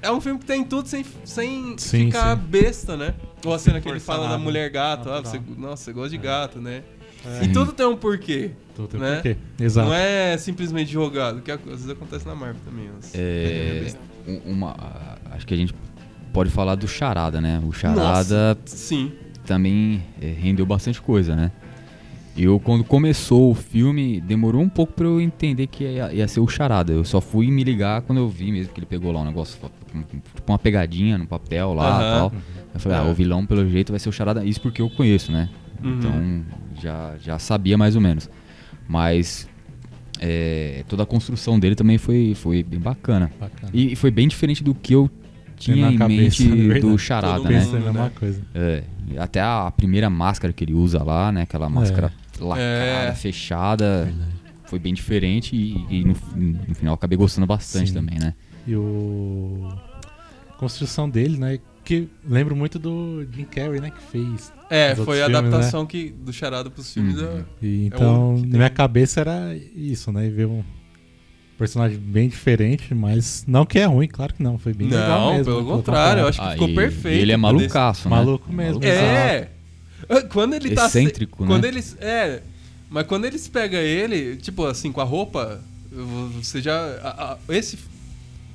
É 0.02 0.12
um 0.12 0.22
filme 0.22 0.40
que 0.40 0.46
tem 0.46 0.64
tudo 0.64 0.88
sem, 0.88 1.04
sem 1.24 1.74
Sim, 1.78 2.06
ficar 2.08 2.36
sim. 2.38 2.44
besta, 2.48 2.96
né? 2.96 3.16
Ou 3.44 3.54
a 3.54 3.58
cena 3.58 3.82
que 3.82 3.90
ele 3.90 4.00
fala 4.00 4.28
da 4.28 4.38
mulher 4.38 4.70
gato. 4.70 5.10
Ah, 5.10 5.20
você, 5.22 5.40
nossa, 5.58 5.84
você 5.86 5.94
gosta 5.94 6.10
de 6.10 6.18
gato, 6.18 6.60
né? 6.60 6.84
É. 7.26 7.45
E 7.45 7.51
tudo 7.51 7.71
tem 7.73 7.86
um 7.86 7.95
porquê. 7.97 8.51
Tudo 8.76 8.88
tem 8.89 8.99
né? 8.99 9.13
porquê. 9.15 9.38
Exato. 9.59 9.88
Não 9.88 9.95
é 9.95 10.38
simplesmente 10.38 10.91
jogado, 10.91 11.41
que 11.41 11.51
às 11.51 11.59
vezes 11.61 11.89
acontece 11.89 12.26
na 12.28 12.36
Marvel 12.36 12.61
também. 12.65 12.89
É, 13.13 13.91
um- 14.28 14.51
uma, 14.53 14.76
acho 15.32 15.45
que 15.47 15.53
a 15.53 15.57
gente 15.57 15.73
pode 16.34 16.49
falar 16.49 16.76
do 16.76 16.88
Charada, 16.88 17.39
né? 17.41 17.61
O 17.65 17.71
Charada 17.71 18.57
Sim. 18.65 19.11
também 19.45 20.03
é, 20.21 20.28
rendeu 20.28 20.65
bastante 20.65 21.01
coisa, 21.01 21.36
né? 21.36 21.51
Eu, 22.38 22.59
quando 22.59 22.84
começou 22.84 23.49
o 23.51 23.55
filme, 23.55 24.19
demorou 24.19 24.61
um 24.61 24.67
pouco 24.67 24.91
pra 24.91 25.05
eu 25.05 25.21
entender 25.21 25.67
que 25.67 25.86
ia, 25.86 26.11
ia 26.13 26.28
ser 26.28 26.41
o 26.41 26.47
Charada. 26.49 26.91
Eu 26.91 27.05
só 27.05 27.21
fui 27.21 27.49
me 27.49 27.63
ligar 27.63 28.01
quando 28.01 28.17
eu 28.19 28.28
vi 28.28 28.51
mesmo 28.51 28.73
que 28.73 28.80
ele 28.80 28.86
pegou 28.86 29.09
lá 29.13 29.21
um 29.21 29.26
negócio, 29.26 29.57
tipo 29.57 30.43
uma 30.51 30.59
pegadinha 30.59 31.17
no 31.17 31.26
papel 31.26 31.73
lá 31.73 31.86
e 31.86 31.91
Aham. 31.93 32.17
tal. 32.19 32.34
Eu 32.73 32.80
falei, 32.82 32.97
ah, 32.97 33.05
É. 33.07 33.09
o 33.09 33.13
vilão 33.13 33.45
pelo 33.45 33.65
jeito 33.69 33.93
vai 33.93 33.99
ser 34.01 34.09
o 34.09 34.11
Charada. 34.11 34.43
Isso 34.43 34.59
porque 34.59 34.82
eu 34.82 34.89
conheço, 34.89 35.32
né? 35.32 35.49
Uhum. 35.82 35.97
Então 35.97 36.45
já, 36.82 37.15
já 37.21 37.39
sabia 37.39 37.78
mais 37.78 37.95
ou 37.95 38.01
menos. 38.01 38.30
Mas 38.88 39.47
é, 40.19 40.84
toda 40.88 41.03
a 41.03 41.05
construção 41.05 41.59
dele 41.59 41.76
também 41.76 41.97
foi, 41.97 42.34
foi 42.36 42.63
bem 42.63 42.80
bacana. 42.80 43.32
Bacana. 43.39 43.71
E, 43.73 43.93
e 43.93 43.95
foi 43.95 44.11
bem 44.11 44.28
diferente 44.28 44.63
do 44.63 44.73
que 44.73 44.93
eu 44.93 45.09
tinha 45.57 45.78
na 45.86 45.91
em 45.93 45.97
cabeça, 45.97 46.43
mente 46.43 46.71
é 46.78 46.80
do 46.80 46.97
Charada, 46.97 47.38
Todo 47.38 47.49
né? 47.49 47.63
Mundo, 47.63 47.93
né? 47.93 48.11
coisa. 48.13 48.41
É, 48.53 48.84
até 49.17 49.41
a 49.41 49.71
primeira 49.76 50.09
máscara 50.09 50.51
que 50.53 50.63
ele 50.63 50.73
usa 50.73 51.01
lá, 51.03 51.32
né? 51.32 51.43
Aquela 51.43 51.69
máscara 51.69 52.11
lacrada, 52.39 52.61
É. 53.09 53.13
fechada, 53.15 54.11
foi 54.65 54.80
bem 54.80 54.93
diferente 54.93 55.55
e, 55.55 55.86
e 55.89 56.03
no, 56.03 56.13
no 56.36 56.76
final 56.76 56.91
eu 56.91 56.95
acabei 56.95 57.17
gostando 57.17 57.47
bastante 57.47 57.89
Sim. 57.89 57.93
também, 57.93 58.19
né? 58.19 58.34
E 58.67 58.76
o. 58.76 59.69
A 60.49 60.53
construção 60.57 61.09
dele, 61.09 61.38
né? 61.38 61.59
Que 61.86 62.10
lembro 62.28 62.56
muito 62.56 62.80
do 62.80 63.26
Jim 63.32 63.46
Carrey, 63.46 63.80
né? 63.80 63.92
Que 63.92 64.02
fez. 64.12 64.52
É, 64.70 64.96
foi 64.96 65.22
a 65.22 65.26
filmes, 65.28 65.40
adaptação 65.40 65.86
que, 65.86 66.10
do 66.10 66.34
Charada 66.34 66.70
pros 66.70 66.92
filmes. 66.92 67.16
Uhum. 67.16 67.22
da- 67.22 67.46
E, 67.62 67.86
então, 67.86 68.36
que 68.42 68.48
na 68.48 68.58
minha 68.58 68.70
cabeça 68.72 69.22
era 69.22 69.56
isso, 69.76 70.12
né? 70.12 70.26
E 70.26 70.30
ver 70.32 70.48
um. 70.48 70.64
personagem 71.58 71.98
bem 71.98 72.28
diferente, 72.28 72.94
mas 72.94 73.46
não 73.48 73.66
que 73.66 73.80
é 73.80 73.86
ruim, 73.86 74.08
claro 74.10 74.34
que 74.34 74.44
não, 74.44 74.58
foi 74.58 74.74
bem 74.74 74.90
legal 74.90 75.08
Não, 75.22 75.32
mesmo. 75.38 75.46
pelo 75.46 75.58
né, 75.60 75.64
colocar 75.64 75.78
contrário, 75.86 76.22
eu 76.24 76.28
acho 76.28 76.42
que 76.42 76.46
Ah, 76.48 76.52
ficou 76.52 76.68
e- 76.68 76.76
perfeito. 76.76 77.22
Ele 77.22 77.32
é 77.32 77.38
malucaço, 77.38 78.10
né? 78.10 78.16
Maluco 78.16 78.52
mesmo. 78.52 78.84
É. 78.84 79.48
Quando 80.34 80.54
ele 80.56 80.72
tá. 80.76 80.90
se- 80.90 81.00
Excêntrico, 81.00 81.44
né? 81.44 81.48
Quando 81.48 81.64
eles. 81.66 81.96
É. 82.02 82.42
Mas 82.90 83.08
quando 83.08 83.26
eles 83.26 83.48
pegam 83.48 83.80
ele, 83.80 84.36
tipo 84.38 84.66
assim, 84.66 84.92
com 84.92 85.00
a 85.02 85.04
roupa, 85.06 85.62
você 86.34 86.62
já. 86.62 86.76
a- 87.02 87.38
a- 87.50 87.54
esse. 87.56 87.78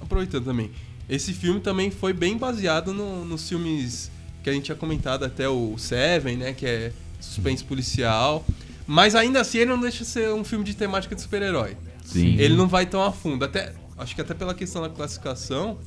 Aproveitando 0.00 0.44
também. 0.44 0.70
Esse 1.10 1.32
filme 1.34 1.58
também 1.60 1.90
foi 1.90 2.12
bem 2.12 2.38
baseado 2.38 2.94
no- 2.94 3.24
nos 3.24 3.48
filmes 3.48 4.10
que 4.44 4.48
a 4.48 4.52
gente 4.52 4.64
tinha 4.66 4.76
comentado 4.76 5.24
até 5.24 5.48
o 5.48 5.76
Seven, 5.76 6.36
né? 6.36 6.52
Que 6.52 6.64
é 6.66 6.92
suspense 7.20 7.64
policial. 7.64 8.46
Mas 8.86 9.14
ainda 9.14 9.40
assim 9.40 9.58
ele 9.58 9.70
não 9.70 9.80
deixa 9.80 10.04
de 10.04 10.10
ser 10.10 10.32
um 10.32 10.44
filme 10.44 10.64
de 10.64 10.74
temática 10.74 11.14
de 11.14 11.20
super-herói. 11.20 11.76
Sim. 12.04 12.36
Ele 12.38 12.54
não 12.56 12.66
vai 12.68 12.86
tão 12.86 13.02
a 13.02 13.12
fundo. 13.12 13.44
Até, 13.44 13.72
acho 14.00 14.14
que 14.14 14.20
até 14.20 14.34
pela 14.34 14.54
questão 14.54 14.82
da 14.82 14.88
classificação, 14.88 15.78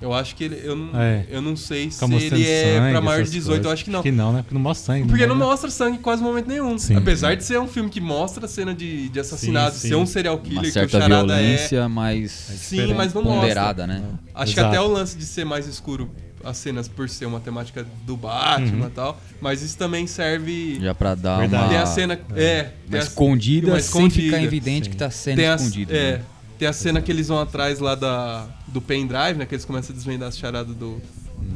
eu 0.00 0.12
acho 0.12 0.34
que 0.34 0.44
ele. 0.44 0.60
Eu 0.64 0.74
não, 0.74 0.86
Uhum. 0.92 1.00
É. 1.00 1.26
eu 1.30 1.40
não 1.42 1.54
sei 1.56 1.90
se 1.90 2.00
Fica 2.04 2.14
ele 2.16 2.46
é 2.48 2.74
sangue, 2.78 2.90
pra 2.92 3.00
maior 3.00 3.16
de 3.18 3.22
essas 3.22 3.32
18. 3.34 3.56
Eu 3.58 3.62
coisas. 3.62 3.72
acho 3.72 3.84
que 3.84 3.90
não. 3.90 3.98
Acho 4.00 4.04
que 4.08 4.12
não, 4.12 4.32
né? 4.32 4.38
Porque 4.42 4.54
não 4.54 4.60
mostra 4.60 4.86
sangue. 4.94 5.08
Porque 5.08 5.26
não 5.26 5.34
né? 5.36 5.44
mostra 5.44 5.70
sangue 5.70 5.98
em 5.98 6.00
quase 6.02 6.22
momento 6.22 6.46
nenhum. 6.48 6.78
Sim. 6.78 6.96
Apesar 6.96 7.34
de 7.36 7.44
ser 7.44 7.60
um 7.60 7.68
filme 7.68 7.88
que 7.90 8.00
mostra 8.00 8.48
cena 8.48 8.74
de, 8.74 9.08
de 9.08 9.20
assassinato, 9.20 9.76
Sim, 9.76 9.80
ser 9.82 9.88
sim. 9.88 9.94
um 9.94 10.06
serial 10.06 10.38
killer 10.38 10.56
Uma 10.58 10.62
que 10.62 10.68
o 10.70 10.72
certa 10.72 11.00
Charada 11.00 11.16
violência, 11.36 11.88
mas 11.88 12.30
Sim, 12.32 12.94
mas 12.94 13.14
não 13.14 13.22
mostra. 13.22 13.40
ponderada, 13.40 13.86
né? 13.86 14.02
é. 14.04 14.30
Acho 14.42 14.52
Exato. 14.52 14.70
que 14.70 14.76
até 14.76 14.80
o 14.80 14.88
lance 14.92 15.16
de 15.16 15.24
ser 15.24 15.44
mais 15.44 15.66
escuro 15.66 16.10
as 16.42 16.56
cenas 16.56 16.88
por 16.88 17.06
ser 17.06 17.26
uma 17.26 17.38
temática 17.38 17.86
do 18.06 18.16
Batman 18.16 18.84
Uhum. 18.84 18.86
e 18.86 18.90
tal. 18.90 19.20
Mas 19.42 19.60
isso 19.60 19.76
também 19.76 20.06
serve. 20.06 20.78
Já 20.80 20.94
pra 20.94 21.14
dar 21.14 21.38
Verdade. 21.40 21.64
uma, 21.64 21.68
Tem 21.68 21.78
a 21.78 21.84
cena. 21.86 22.14
É, 22.34 22.62
tem 22.62 22.72
uma 22.88 22.98
a- 22.98 23.02
escondida, 23.02 23.70
sem 23.72 23.78
escondida. 23.80 24.22
ficar 24.36 24.42
evidente 24.42 24.84
Sim. 24.86 24.90
que 24.90 24.96
tá 24.96 25.10
sendo 25.10 25.36
tem 25.36 25.46
a, 25.48 25.54
escondido. 25.56 25.92
é, 25.94 26.12
né? 26.16 26.22
Tem 26.60 26.68
a 26.68 26.72
cena 26.74 27.00
que 27.00 27.10
eles 27.10 27.28
vão 27.28 27.40
atrás 27.40 27.78
lá 27.80 27.94
da, 27.94 28.46
do 28.68 28.80
pendrive, 28.82 29.34
né? 29.38 29.46
Que 29.46 29.54
eles 29.54 29.64
começam 29.64 29.92
a 29.94 29.96
desvendar 29.96 30.28
as 30.28 30.36
charadas 30.38 30.76
do, 30.76 31.00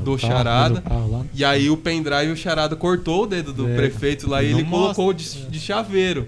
do 0.03 0.17
carro, 0.19 0.33
charada. 0.33 0.83
E 1.35 1.45
aí 1.45 1.69
o 1.69 1.77
pendrive, 1.77 2.33
o 2.33 2.37
charada 2.37 2.75
cortou 2.75 3.25
o 3.25 3.27
dedo 3.27 3.53
do 3.53 3.69
É. 3.69 3.77
prefeito 3.77 4.29
lá 4.29 4.43
e 4.43 4.47
ele 4.47 4.63
mostra. 4.65 4.95
colocou 4.95 5.13
de, 5.13 5.47
de 5.47 5.61
chaveiro. 5.61 6.27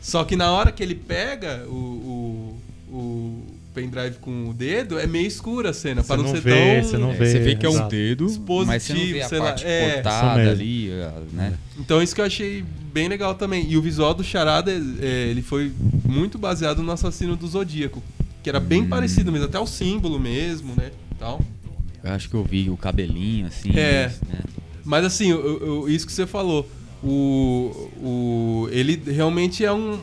Só 0.00 0.22
que 0.24 0.36
na 0.36 0.50
hora 0.52 0.70
que 0.70 0.80
ele 0.80 0.94
pega 0.94 1.64
o, 1.66 2.56
o, 2.88 2.94
o 2.94 3.46
pendrive 3.80 4.16
com 4.20 4.48
o 4.48 4.54
dedo, 4.54 4.98
é 4.98 5.06
meio 5.06 5.26
escura 5.26 5.70
a 5.70 5.72
cena, 5.72 6.02
Você 6.02 6.06
pra 6.08 6.16
não, 6.16 6.24
não 6.24 6.30
ser 6.32 6.40
vê, 6.40 6.80
tão... 6.80 6.88
você 6.88 6.98
não 6.98 7.10
É, 7.10 7.14
vê. 7.14 7.26
você 7.26 7.38
vê 7.38 7.54
que 7.56 7.66
é 7.66 7.68
um 7.68 7.72
exato. 7.72 7.88
dedo, 7.90 8.24
mas 8.24 8.32
você 8.34 8.92
não 8.92 9.00
vê 9.00 9.04
a 9.06 9.08
Dispositivo, 9.08 9.28
sei 9.28 9.38
parte 9.38 9.66
é. 9.66 9.92
cortada 9.94 10.36
mesmo. 10.38 10.50
ali, 10.52 10.90
né? 11.32 11.54
Então 11.78 12.02
isso 12.02 12.14
que 12.14 12.20
eu 12.20 12.24
achei 12.24 12.64
bem 12.92 13.08
legal 13.08 13.34
também. 13.34 13.66
E 13.70 13.76
o 13.76 13.82
visual 13.82 14.12
do 14.14 14.24
charada, 14.24 14.70
é, 14.72 15.28
ele 15.30 15.42
foi 15.42 15.72
muito 16.04 16.38
baseado 16.38 16.82
no 16.82 16.90
assassino 16.92 17.36
do 17.36 17.46
Zodíaco. 17.46 18.02
Que 18.42 18.48
era 18.48 18.60
bem 18.60 18.82
Hum. 18.82 18.88
parecido 18.88 19.30
mesmo, 19.32 19.46
até 19.46 19.58
o 19.58 19.66
símbolo 19.66 20.18
mesmo, 20.18 20.72
né? 20.76 20.90
Tal. 21.18 21.40
Eu 22.02 22.12
acho 22.12 22.28
que 22.30 22.34
eu 22.34 22.44
vi 22.44 22.70
o 22.70 22.76
cabelinho, 22.76 23.46
assim. 23.48 23.70
É. 23.76 24.12
né? 24.28 24.40
Mas 24.84 25.04
assim, 25.04 25.32
o- 25.32 25.82
o- 25.82 25.88
isso 25.88 26.06
que 26.06 26.12
você 26.12 26.26
falou, 26.26 26.66
o, 27.02 27.90
o, 28.00 28.68
ele 28.70 29.00
realmente 29.06 29.64
é 29.64 29.72
um, 29.72 29.98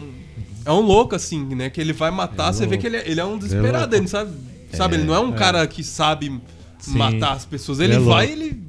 é 0.65 0.71
um 0.71 0.81
louco, 0.81 1.15
assim, 1.15 1.45
né? 1.55 1.69
Que 1.69 1.79
ele 1.79 1.93
vai 1.93 2.11
matar, 2.11 2.49
É 2.49 2.53
você 2.53 2.65
vê 2.65 2.77
que 2.77 2.87
ele 2.87 2.97
é, 2.97 3.09
ele 3.09 3.19
é 3.19 3.25
um 3.25 3.37
desesperado, 3.37 3.95
ele 3.95 4.01
não 4.01 4.07
sabe, 4.07 4.31
sabe? 4.73 4.95
Ele 4.95 5.03
não 5.03 5.15
é 5.15 5.19
um 5.19 5.33
é. 5.33 5.37
cara 5.37 5.65
que 5.67 5.83
sabe 5.83 6.41
Sim. 6.79 6.97
matar 6.97 7.33
as 7.33 7.45
pessoas, 7.45 7.79
Ele 7.79 7.93
ele 7.93 8.03
é 8.03 8.05
vai 8.05 8.31
ele 8.31 8.63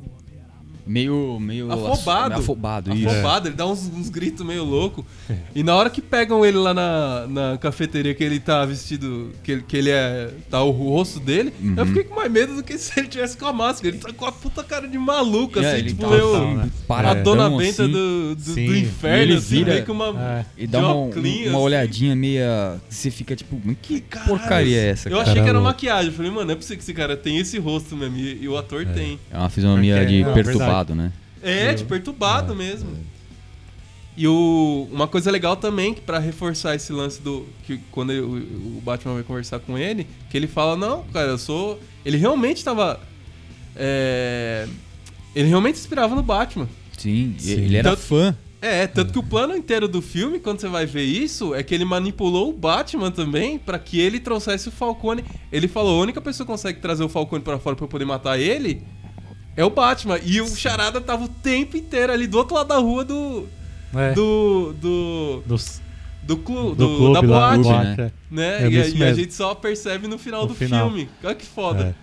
Meio, 0.86 1.38
meio 1.40 1.70
Afobado. 1.72 2.34
Afobado, 2.34 2.94
isso. 2.94 3.08
afobado, 3.08 3.48
ele 3.48 3.56
dá 3.56 3.66
uns, 3.66 3.90
uns 3.92 4.08
gritos 4.08 4.46
meio 4.46 4.62
louco. 4.64 5.04
E 5.54 5.62
na 5.62 5.74
hora 5.74 5.90
que 5.90 6.00
pegam 6.00 6.44
ele 6.46 6.56
lá 6.58 6.72
na, 6.72 7.26
na 7.28 7.58
cafeteria, 7.58 8.14
que 8.14 8.22
ele 8.22 8.38
tá 8.38 8.64
vestido, 8.64 9.32
que 9.42 9.50
ele, 9.52 9.62
que 9.66 9.76
ele 9.76 9.90
é. 9.90 10.30
tá 10.48 10.62
o 10.62 10.70
rosto 10.70 11.18
dele, 11.18 11.52
eu 11.60 11.66
Uhum. 11.82 11.86
fiquei 11.86 12.04
com 12.04 12.14
mais 12.14 12.30
medo 12.30 12.54
do 12.54 12.62
que 12.62 12.78
se 12.78 12.98
ele 13.00 13.08
tivesse 13.08 13.36
com 13.36 13.46
a 13.46 13.52
máscara. 13.52 13.88
Ele 13.88 13.98
tá 13.98 14.12
com 14.12 14.24
a 14.26 14.30
puta 14.32 14.62
cara 14.62 14.86
de 14.86 14.96
maluco, 14.96 15.58
É, 15.58 15.66
assim, 15.66 15.78
ele 15.78 15.88
tipo, 15.88 16.02
tá 16.02 16.08
meio. 16.10 16.34
assim, 16.36 16.60
a 16.60 16.68
paradão, 16.86 17.22
dona 17.36 17.50
Benta 17.50 17.82
assim, 17.82 17.92
do, 17.92 18.34
do, 18.36 18.54
do 18.54 18.76
inferno, 18.76 19.22
ele 19.22 19.34
assim, 19.34 19.56
vira- 19.56 19.72
meio 19.72 19.84
que 19.84 19.90
uma. 19.90 20.06
É. 20.20 20.44
E 20.56 20.66
dá 20.68 20.78
de 20.78 20.84
uma, 20.84 20.94
óculinhos, 20.94 21.48
uma 21.48 21.56
assim. 21.56 21.64
olhadinha 21.66 22.14
meia. 22.16 22.76
Você 22.88 23.10
fica 23.10 23.34
tipo, 23.34 23.60
"Mas 23.64 23.76
que 23.82 24.00
Caralho, 24.02 24.30
porcaria 24.30 24.78
é 24.78 24.88
essa, 24.90 25.08
Eu 25.08 25.16
cara? 25.18 25.30
achei 25.30 25.42
que 25.42 25.48
era 25.48 25.60
maquiagem. 25.60 26.10
Eu 26.10 26.16
falei, 26.16 26.30
mano, 26.30 26.46
não 26.46 26.52
é 26.52 26.56
possível 26.56 26.76
que 26.76 26.82
esse 26.84 26.94
cara 26.94 27.16
tem 27.16 27.38
esse 27.38 27.58
rosto 27.58 27.96
mesmo. 27.96 28.16
E, 28.16 28.42
e 28.44 28.48
o 28.48 28.56
ator 28.56 28.86
tem. 28.86 29.18
É 29.32 29.36
uma 29.38 29.50
fisionomia 29.50 29.96
Porque- 29.96 30.12
de 30.12 30.22
não, 30.24 30.32
perturbado, 30.34 30.75
né? 30.94 31.12
É, 31.42 31.72
de 31.74 31.84
perturbado 31.84 32.54
mesmo. 32.54 32.90
E 34.16 34.26
o, 34.26 34.88
uma 34.90 35.06
coisa 35.06 35.30
legal 35.30 35.56
também, 35.56 35.92
que 35.92 36.00
pra 36.00 36.18
reforçar 36.18 36.74
esse 36.74 36.90
lance 36.92 37.20
do. 37.20 37.46
que 37.64 37.78
quando 37.90 38.10
ele- 38.12 38.22
o, 38.22 38.78
o 38.78 38.82
Batman 38.82 39.14
vai 39.14 39.22
conversar 39.22 39.58
com 39.58 39.76
ele, 39.76 40.06
que 40.30 40.36
ele 40.36 40.46
fala, 40.46 40.74
não, 40.76 41.02
cara, 41.12 41.28
eu 41.28 41.38
sou. 41.38 41.78
Ele 42.04 42.16
realmente 42.16 42.64
tava. 42.64 42.98
é, 43.74 44.66
ele 45.34 45.48
realmente 45.48 45.76
inspirava 45.78 46.14
no 46.14 46.22
Batman. 46.22 46.68
Sim, 46.96 47.34
Sim. 47.38 47.52
ele 47.52 47.76
era 47.76 47.90
Tanto- 47.90 48.02
fã. 48.02 48.36
É, 48.62 48.86
tanto 48.86 49.12
que 49.12 49.18
o 49.18 49.22
plano 49.22 49.54
inteiro 49.54 49.86
do 49.86 50.00
filme, 50.00 50.40
quando 50.40 50.60
você 50.60 50.66
vai 50.66 50.86
ver 50.86 51.04
isso, 51.04 51.54
é 51.54 51.62
que 51.62 51.74
ele 51.74 51.84
manipulou 51.84 52.48
o 52.48 52.52
Batman 52.54 53.10
também 53.10 53.58
pra 53.58 53.78
que 53.78 54.00
ele 54.00 54.18
trouxesse 54.18 54.68
o 54.70 54.72
Falcone. 54.72 55.22
Ele 55.52 55.68
falou: 55.68 56.00
a 56.00 56.02
única 56.02 56.22
pessoa 56.22 56.46
que 56.46 56.50
consegue 56.52 56.80
trazer 56.80 57.04
o 57.04 57.08
Falcone 57.08 57.42
pra 57.44 57.58
fora 57.58 57.76
pra 57.76 57.84
eu 57.84 57.88
poder 57.88 58.06
matar 58.06 58.40
ele 58.40 58.82
é 59.56 59.64
o 59.64 59.70
Batman. 59.70 60.18
E 60.24 60.40
o 60.40 60.46
Charada 60.48 61.00
tava 61.00 61.24
o 61.24 61.28
tempo 61.28 61.76
inteiro 61.76 62.12
ali 62.12 62.26
do 62.26 62.36
outro 62.38 62.54
lado 62.54 62.68
da 62.68 62.78
rua 62.78 63.04
do. 63.04 63.46
É, 63.94 64.12
Do. 64.12 64.74
Do. 64.80 65.42
dos- 65.46 65.80
Do, 66.22 66.36
clu, 66.36 66.74
do, 66.74 66.88
do- 66.88 66.96
clube 66.96 67.14
da 67.14 67.22
boate. 67.22 67.56
do 67.58 67.62
boate, 67.68 67.96
né? 68.00 68.12
Né? 68.30 68.64
É 68.64 68.68
e 68.68 68.80
a, 68.80 68.86
e 68.88 69.02
a 69.04 69.14
gente 69.14 69.32
só 69.32 69.54
percebe 69.54 70.08
no 70.08 70.18
final 70.18 70.42
No 70.42 70.48
do 70.48 70.54
final. 70.56 70.88
filme. 70.88 71.08
Olha 71.22 71.34
que 71.36 71.44
é. 71.44 71.48
foda. 71.48 71.94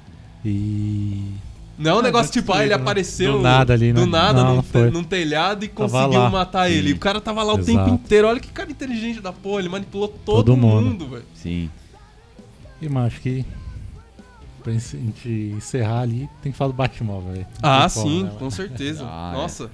É. 0.46 0.48
E. 0.48 1.26
Não 1.78 1.92
é 1.92 1.94
um 1.96 2.00
Ah, 2.00 2.02
negócio 2.04 2.32
tipo, 2.32 2.54
ah, 2.54 2.60
ele 2.62 2.70
né? 2.70 2.76
apareceu 2.76 3.34
Do 3.34 3.42
nada 3.42 3.74
ali, 3.74 3.92
né? 3.92 4.00
do 4.00 4.06
nada 4.06 4.44
Não, 4.44 4.56
num, 4.58 4.64
não 4.74 4.92
num 4.92 5.04
telhado 5.04 5.66
e 5.66 5.68
Tava 5.68 5.90
conseguiu 5.90 6.20
lá. 6.22 6.30
matar 6.30 6.70
Sim. 6.70 6.76
ele. 6.76 6.94
O 6.94 7.00
cara 7.00 7.20
tava 7.20 7.42
lá 7.44 7.54
o 7.54 7.60
Exato. 7.60 7.78
tempo 7.86 7.90
inteiro. 7.96 8.28
Olha 8.28 8.40
que 8.40 8.48
cara 8.50 8.70
inteligente 8.72 9.20
da 9.20 9.34
porra. 9.34 9.60
Ele 9.60 9.70
manipulou 9.70 10.08
todo, 10.08 10.38
Todo 10.38 10.56
mundo. 10.56 10.86
mundo, 10.92 11.08
velho. 11.10 11.26
Sim. 11.34 11.70
E, 12.82 12.88
acho 12.98 13.20
que. 13.22 13.44
Pra 14.64 14.72
gente 14.72 15.54
encerrar 15.58 16.02
ali, 16.02 16.30
tem 16.42 16.52
que 16.52 16.58
falar 16.58 16.72
do 16.72 16.78
Batmóvel, 16.78 17.46
Ah, 17.62 17.88
sim, 17.90 18.24
né, 18.24 18.32
com 18.40 18.50
certeza. 18.50 19.04
Ah, 19.08 19.32
é. 19.34 19.38
Nossa. 19.38 19.70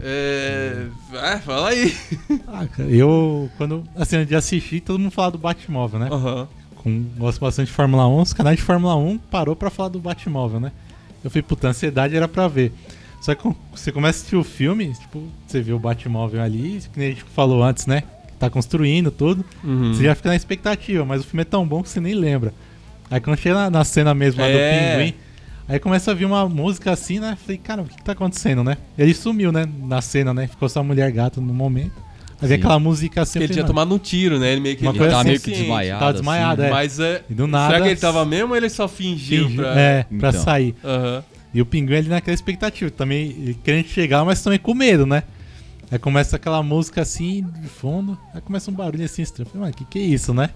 É... 0.00 0.86
é. 1.12 1.38
Fala 1.38 1.70
aí. 1.70 1.94
Ah, 2.46 2.66
cara, 2.66 2.88
eu, 2.88 3.50
quando. 3.58 3.84
Assim, 3.96 4.24
de 4.24 4.34
assistir, 4.34 4.80
todo 4.80 4.98
mundo 4.98 5.10
fala 5.10 5.32
do 5.32 5.38
Batmóvel, 5.38 5.98
né? 6.00 6.08
Aham. 6.10 6.48
Com, 6.76 7.04
gosto 7.18 7.40
bastante 7.40 7.66
de 7.66 7.72
Fórmula 7.72 8.06
1. 8.06 8.20
Os 8.22 8.32
canais 8.32 8.56
de 8.56 8.62
Fórmula 8.62 8.94
1 8.94 9.18
parou 9.18 9.56
pra 9.56 9.68
falar 9.68 9.88
do 9.88 9.98
Batmóvel, 9.98 10.60
né? 10.60 10.72
Eu 11.24 11.30
falei, 11.30 11.42
puta, 11.42 11.66
a 11.66 11.70
ansiedade 11.70 12.16
era 12.16 12.28
pra 12.28 12.46
ver. 12.46 12.72
Só 13.20 13.34
que 13.34 13.52
você 13.72 13.90
começa 13.90 14.18
a 14.18 14.20
assistir 14.20 14.36
o 14.36 14.44
filme, 14.44 14.94
tipo, 14.94 15.24
você 15.46 15.60
vê 15.60 15.72
o 15.72 15.78
Batmóvel 15.78 16.40
ali, 16.40 16.80
que 16.92 16.98
nem 16.98 17.08
a 17.08 17.10
gente 17.10 17.24
falou 17.24 17.62
antes, 17.64 17.86
né? 17.86 18.04
Tá 18.38 18.48
construindo 18.48 19.10
tudo. 19.10 19.44
Uhum. 19.64 19.92
Você 19.92 20.04
já 20.04 20.14
fica 20.14 20.28
na 20.28 20.36
expectativa, 20.36 21.04
mas 21.04 21.22
o 21.22 21.24
filme 21.24 21.42
é 21.42 21.44
tão 21.44 21.66
bom 21.66 21.82
que 21.82 21.88
você 21.88 22.00
nem 22.00 22.14
lembra. 22.14 22.54
Aí 23.10 23.20
quando 23.20 23.38
chega 23.38 23.54
na, 23.54 23.70
na 23.70 23.84
cena 23.84 24.14
mesmo 24.14 24.40
lá 24.40 24.48
É. 24.48 24.52
do 24.52 24.98
pinguim, 24.98 25.14
aí 25.68 25.78
começa 25.78 26.10
a 26.10 26.14
vir 26.14 26.24
uma 26.26 26.48
música 26.48 26.90
assim, 26.92 27.18
né? 27.18 27.36
Falei, 27.40 27.58
cara, 27.58 27.82
o 27.82 27.84
que, 27.86 27.96
que 27.96 28.02
tá 28.02 28.12
acontecendo, 28.12 28.62
né? 28.62 28.76
Ele 28.98 29.14
sumiu, 29.14 29.50
né? 29.52 29.66
Na 29.82 30.00
cena, 30.00 30.32
né? 30.34 30.46
Ficou 30.46 30.68
só 30.68 30.80
a 30.80 30.82
mulher 30.84 31.10
gato 31.12 31.40
no 31.40 31.54
momento. 31.54 31.92
Aí 32.40 32.46
vem 32.48 32.58
aquela 32.58 32.78
música 32.78 33.22
assim. 33.22 33.38
Ele 33.40 33.46
falei, 33.48 33.54
tinha 33.54 33.62
mano, 33.64 33.74
tomado 33.74 33.94
um 33.94 33.98
tiro, 33.98 34.38
né? 34.38 34.52
Ele 34.52 34.60
meio 34.60 34.76
que 34.76 34.86
ele 34.86 34.90
Ele 34.90 34.98
tava 34.98 35.16
assim, 35.20 35.28
meio 35.28 35.40
que 35.40 35.50
desmaiado. 35.50 36.00
Tava 36.00 36.12
desmaiado, 36.12 36.62
assim. 36.62 36.70
é. 36.70 36.72
Mas 36.74 37.00
é. 37.00 37.22
E 37.28 37.34
do 37.34 37.46
nada. 37.48 37.72
Será 37.72 37.82
que 37.84 37.90
ele 37.90 38.00
tava 38.00 38.24
mesmo 38.24 38.50
ou 38.50 38.56
ele 38.56 38.68
só 38.70 38.86
fingiu 38.86 39.48
fingiu- 39.48 39.62
pra. 39.64 39.80
É, 39.80 40.02
pra 40.04 40.28
Então. 40.28 40.32
sair. 40.42 40.74
Aham. 40.84 41.24
E 41.54 41.62
o 41.62 41.66
pinguim 41.66 41.96
ali 41.96 42.08
naquela 42.08 42.34
expectativa, 42.34 42.90
também 42.90 43.30
ele 43.30 43.58
querendo 43.64 43.86
chegar, 43.86 44.22
mas 44.24 44.40
também 44.42 44.58
com 44.58 44.74
medo, 44.74 45.06
né? 45.06 45.22
Aí 45.90 45.98
começa 45.98 46.36
aquela 46.36 46.62
música 46.62 47.00
assim, 47.00 47.42
de 47.62 47.66
fundo, 47.68 48.16
aí 48.34 48.40
começa 48.42 48.70
um 48.70 48.74
barulho 48.74 49.02
assim 49.02 49.22
estranho. 49.22 49.46
Eu 49.46 49.50
Falei, 49.52 49.62
mano, 49.62 49.74
que 49.74 49.84
que 49.86 49.98
é 49.98 50.02
isso, 50.02 50.34
né? 50.34 50.50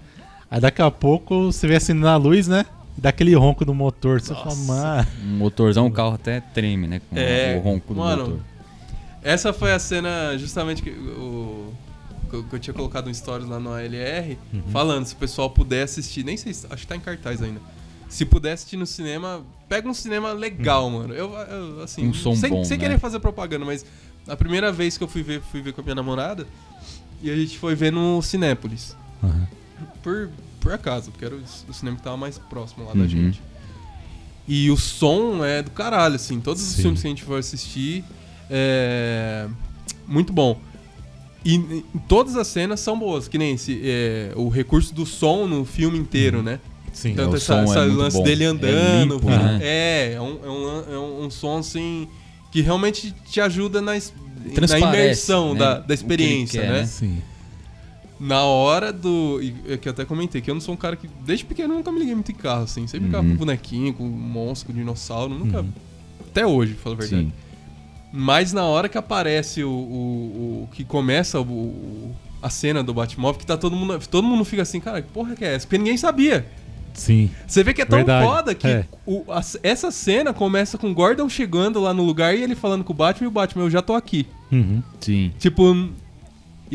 Aí 0.52 0.60
daqui 0.60 0.82
a 0.82 0.90
pouco 0.90 1.50
você 1.50 1.66
vê 1.66 1.76
acendendo 1.76 2.08
a 2.08 2.16
luz, 2.16 2.46
né? 2.46 2.66
E 2.98 3.00
dá 3.00 3.08
aquele 3.08 3.34
ronco 3.34 3.64
do 3.64 3.72
motor. 3.72 4.20
Você 4.20 4.34
fala, 4.34 4.44
Nossa. 4.44 4.62
mano. 4.66 5.08
Um 5.24 5.36
motorzão, 5.38 5.86
o 5.86 5.90
carro 5.90 6.12
até 6.14 6.40
treme, 6.40 6.86
né? 6.86 7.00
Com 7.08 7.16
É, 7.16 7.56
o 7.56 7.60
ronco 7.60 7.94
do 7.94 8.00
mano, 8.00 8.22
motor. 8.22 8.40
Essa 9.22 9.50
foi 9.54 9.72
a 9.72 9.78
cena 9.78 10.36
justamente 10.36 10.82
que, 10.82 10.90
o, 10.90 11.72
que 12.28 12.36
eu- 12.56 12.58
tinha 12.60 12.74
colocado 12.74 13.08
um 13.08 13.14
stories 13.14 13.48
lá 13.48 13.58
no 13.58 13.72
ALR, 13.72 14.36
Uhum. 14.52 14.62
falando 14.70 15.06
se 15.06 15.14
o 15.14 15.16
pessoal 15.16 15.48
puder 15.48 15.84
assistir, 15.84 16.22
nem 16.22 16.36
sei, 16.36 16.52
se- 16.52 16.66
acho 16.68 16.82
que 16.82 16.86
tá 16.86 16.96
em 16.96 17.00
cartaz 17.00 17.40
ainda. 17.40 17.58
Se 18.10 18.26
puder 18.26 18.52
assistir 18.52 18.76
no 18.76 18.84
cinema, 18.84 19.40
pega 19.70 19.88
um 19.88 19.94
cinema 19.94 20.34
legal, 20.34 20.90
mano. 20.90 21.14
Eu, 21.14 21.32
eu, 21.32 21.82
assim, 21.82 22.06
Um 22.06 22.12
som 22.12 22.36
sem, 22.36 22.50
bom, 22.50 22.62
sem 22.62 22.76
né? 22.76 22.84
querer 22.84 22.98
fazer 22.98 23.20
propaganda, 23.20 23.64
mas 23.64 23.86
a 24.28 24.36
primeira 24.36 24.70
vez 24.70 24.98
que 24.98 25.04
eu 25.04 25.08
fui 25.08 25.22
ver, 25.22 25.40
fui 25.50 25.62
ver 25.62 25.72
com 25.72 25.80
a 25.80 25.84
minha 25.84 25.94
namorada, 25.94 26.46
e 27.22 27.30
a 27.30 27.36
gente 27.36 27.56
foi 27.58 27.74
ver 27.74 27.90
no 27.90 28.20
Cinépolis. 28.20 28.94
Aham. 29.24 29.48
Por, 30.02 30.30
por 30.60 30.72
acaso, 30.72 31.10
porque 31.10 31.24
era 31.24 31.34
o, 31.34 31.72
cinema 31.74 31.96
que 31.96 32.02
tava 32.02 32.16
mais 32.16 32.38
próximo 32.38 32.84
lá 32.86 32.92
da 32.92 33.00
Uhum. 33.00 33.08
gente. 33.08 33.40
E 34.46 34.70
o 34.70 34.76
som 34.76 35.44
é 35.44 35.62
do 35.62 35.70
caralho, 35.70 36.16
assim. 36.16 36.40
Todos 36.40 36.62
os 36.62 36.68
Sim. 36.68 36.82
filmes 36.82 37.00
que 37.00 37.06
a 37.06 37.10
gente 37.10 37.22
for 37.24 37.38
assistir 37.38 38.04
é. 38.50 39.46
Muito 40.06 40.32
bom. 40.32 40.60
E, 41.44 41.54
e 41.56 41.84
todas 42.08 42.36
as 42.36 42.46
cenas 42.46 42.78
são 42.80 42.96
boas, 42.98 43.26
que 43.26 43.36
nem 43.38 43.54
esse, 43.54 43.80
é, 43.84 44.32
o 44.36 44.48
recurso 44.48 44.94
do 44.94 45.04
som 45.04 45.46
no 45.46 45.64
filme 45.64 45.98
inteiro, 45.98 46.42
né? 46.42 46.60
Sim. 46.92 47.14
Tanto 47.14 47.32
o 47.34 47.36
essa, 47.36 47.54
é 47.54 47.64
essa 47.64 47.80
muito 47.86 47.96
lance 47.98 48.16
bom. 48.18 48.22
dele 48.22 48.44
É 48.44 48.46
andando. 48.46 49.14
limpo, 49.14 49.26
vi- 49.26 49.36
né? 49.36 49.58
É, 49.62 50.12
é 50.14 50.20
um, 50.20 50.38
é, 50.44 50.48
um, 50.48 50.94
é 50.94 50.98
um- 51.24 51.30
som 51.30 51.58
assim 51.58 52.06
que 52.52 52.60
realmente 52.60 53.12
te 53.30 53.40
ajuda 53.40 53.80
na, 53.80 53.92
na 53.94 54.78
imersão 54.78 55.54
né, 55.54 55.58
da, 55.60 55.78
da 55.78 55.94
experiência, 55.94 56.60
quer, 56.60 56.70
né? 56.70 56.80
né? 56.80 56.86
Sim. 56.86 57.22
Na 58.24 58.44
hora 58.44 58.92
do. 58.92 59.40
É 59.68 59.76
que 59.76 59.88
eu 59.88 59.92
até 59.92 60.04
comentei 60.04 60.40
que 60.40 60.48
eu 60.48 60.54
não 60.54 60.60
sou 60.60 60.74
um 60.74 60.76
cara 60.76 60.94
que. 60.94 61.08
Desde 61.26 61.44
pequeno 61.44 61.74
nunca 61.74 61.90
me 61.90 61.98
liguei 61.98 62.14
muito 62.14 62.30
em 62.30 62.34
carro, 62.36 62.62
assim. 62.62 62.86
Sempre 62.86 63.06
ficava 63.06 63.24
Uhum. 63.24 63.32
com 63.32 63.38
bonequinho, 63.38 63.92
com 63.94 64.04
monstro, 64.04 64.68
com 64.72 64.78
dinossauro. 64.78 65.34
Nunca. 65.34 65.60
Uhum. 65.62 65.68
Até 66.30 66.46
hoje, 66.46 66.74
pra 66.74 66.82
falar 66.84 66.94
a 66.96 66.98
verdade. 66.98 67.22
Sim. 67.24 67.32
Mas 68.12 68.52
na 68.52 68.64
hora 68.64 68.88
que 68.88 68.96
aparece 68.96 69.64
o. 69.64 69.70
o- 69.70 70.62
o- 70.64 70.68
que 70.72 70.84
começa 70.84 71.40
o, 71.40 72.14
a 72.40 72.48
cena 72.48 72.82
do 72.82 72.94
Batmóvel, 72.94 73.40
que 73.40 73.46
tá 73.46 73.56
todo 73.56 73.74
mundo. 73.74 73.98
Todo 74.08 74.26
mundo 74.26 74.44
fica 74.44 74.62
assim, 74.62 74.78
cara, 74.78 75.02
que 75.02 75.08
porra 75.10 75.34
que 75.34 75.44
é 75.44 75.54
essa? 75.54 75.66
Porque 75.66 75.78
ninguém 75.78 75.96
sabia. 75.96 76.46
Sim. 76.94 77.30
Você 77.46 77.64
vê 77.64 77.72
que 77.74 77.80
é 77.82 77.86
tão 77.86 77.98
Verdade, 78.00 78.26
foda 78.26 78.54
que 78.54 78.66
é. 78.68 78.86
o- 79.06 79.24
a- 79.32 79.42
essa 79.62 79.90
cena 79.90 80.32
começa 80.32 80.76
com 80.78 80.90
o 80.90 80.94
Gordon 80.94 81.26
chegando 81.28 81.80
lá 81.80 81.92
no 81.94 82.04
lugar 82.04 82.36
e 82.36 82.42
ele 82.42 82.54
falando 82.54 82.84
com 82.84 82.92
o 82.92 82.96
Batman 82.96 83.24
e 83.24 83.28
o 83.28 83.30
Batman, 83.32 83.64
eu 83.64 83.70
já 83.70 83.80
tô 83.82 83.94
aqui. 83.94 84.26
Uhum. 84.52 84.80
Sim. 85.00 85.32
Tipo. 85.38 85.88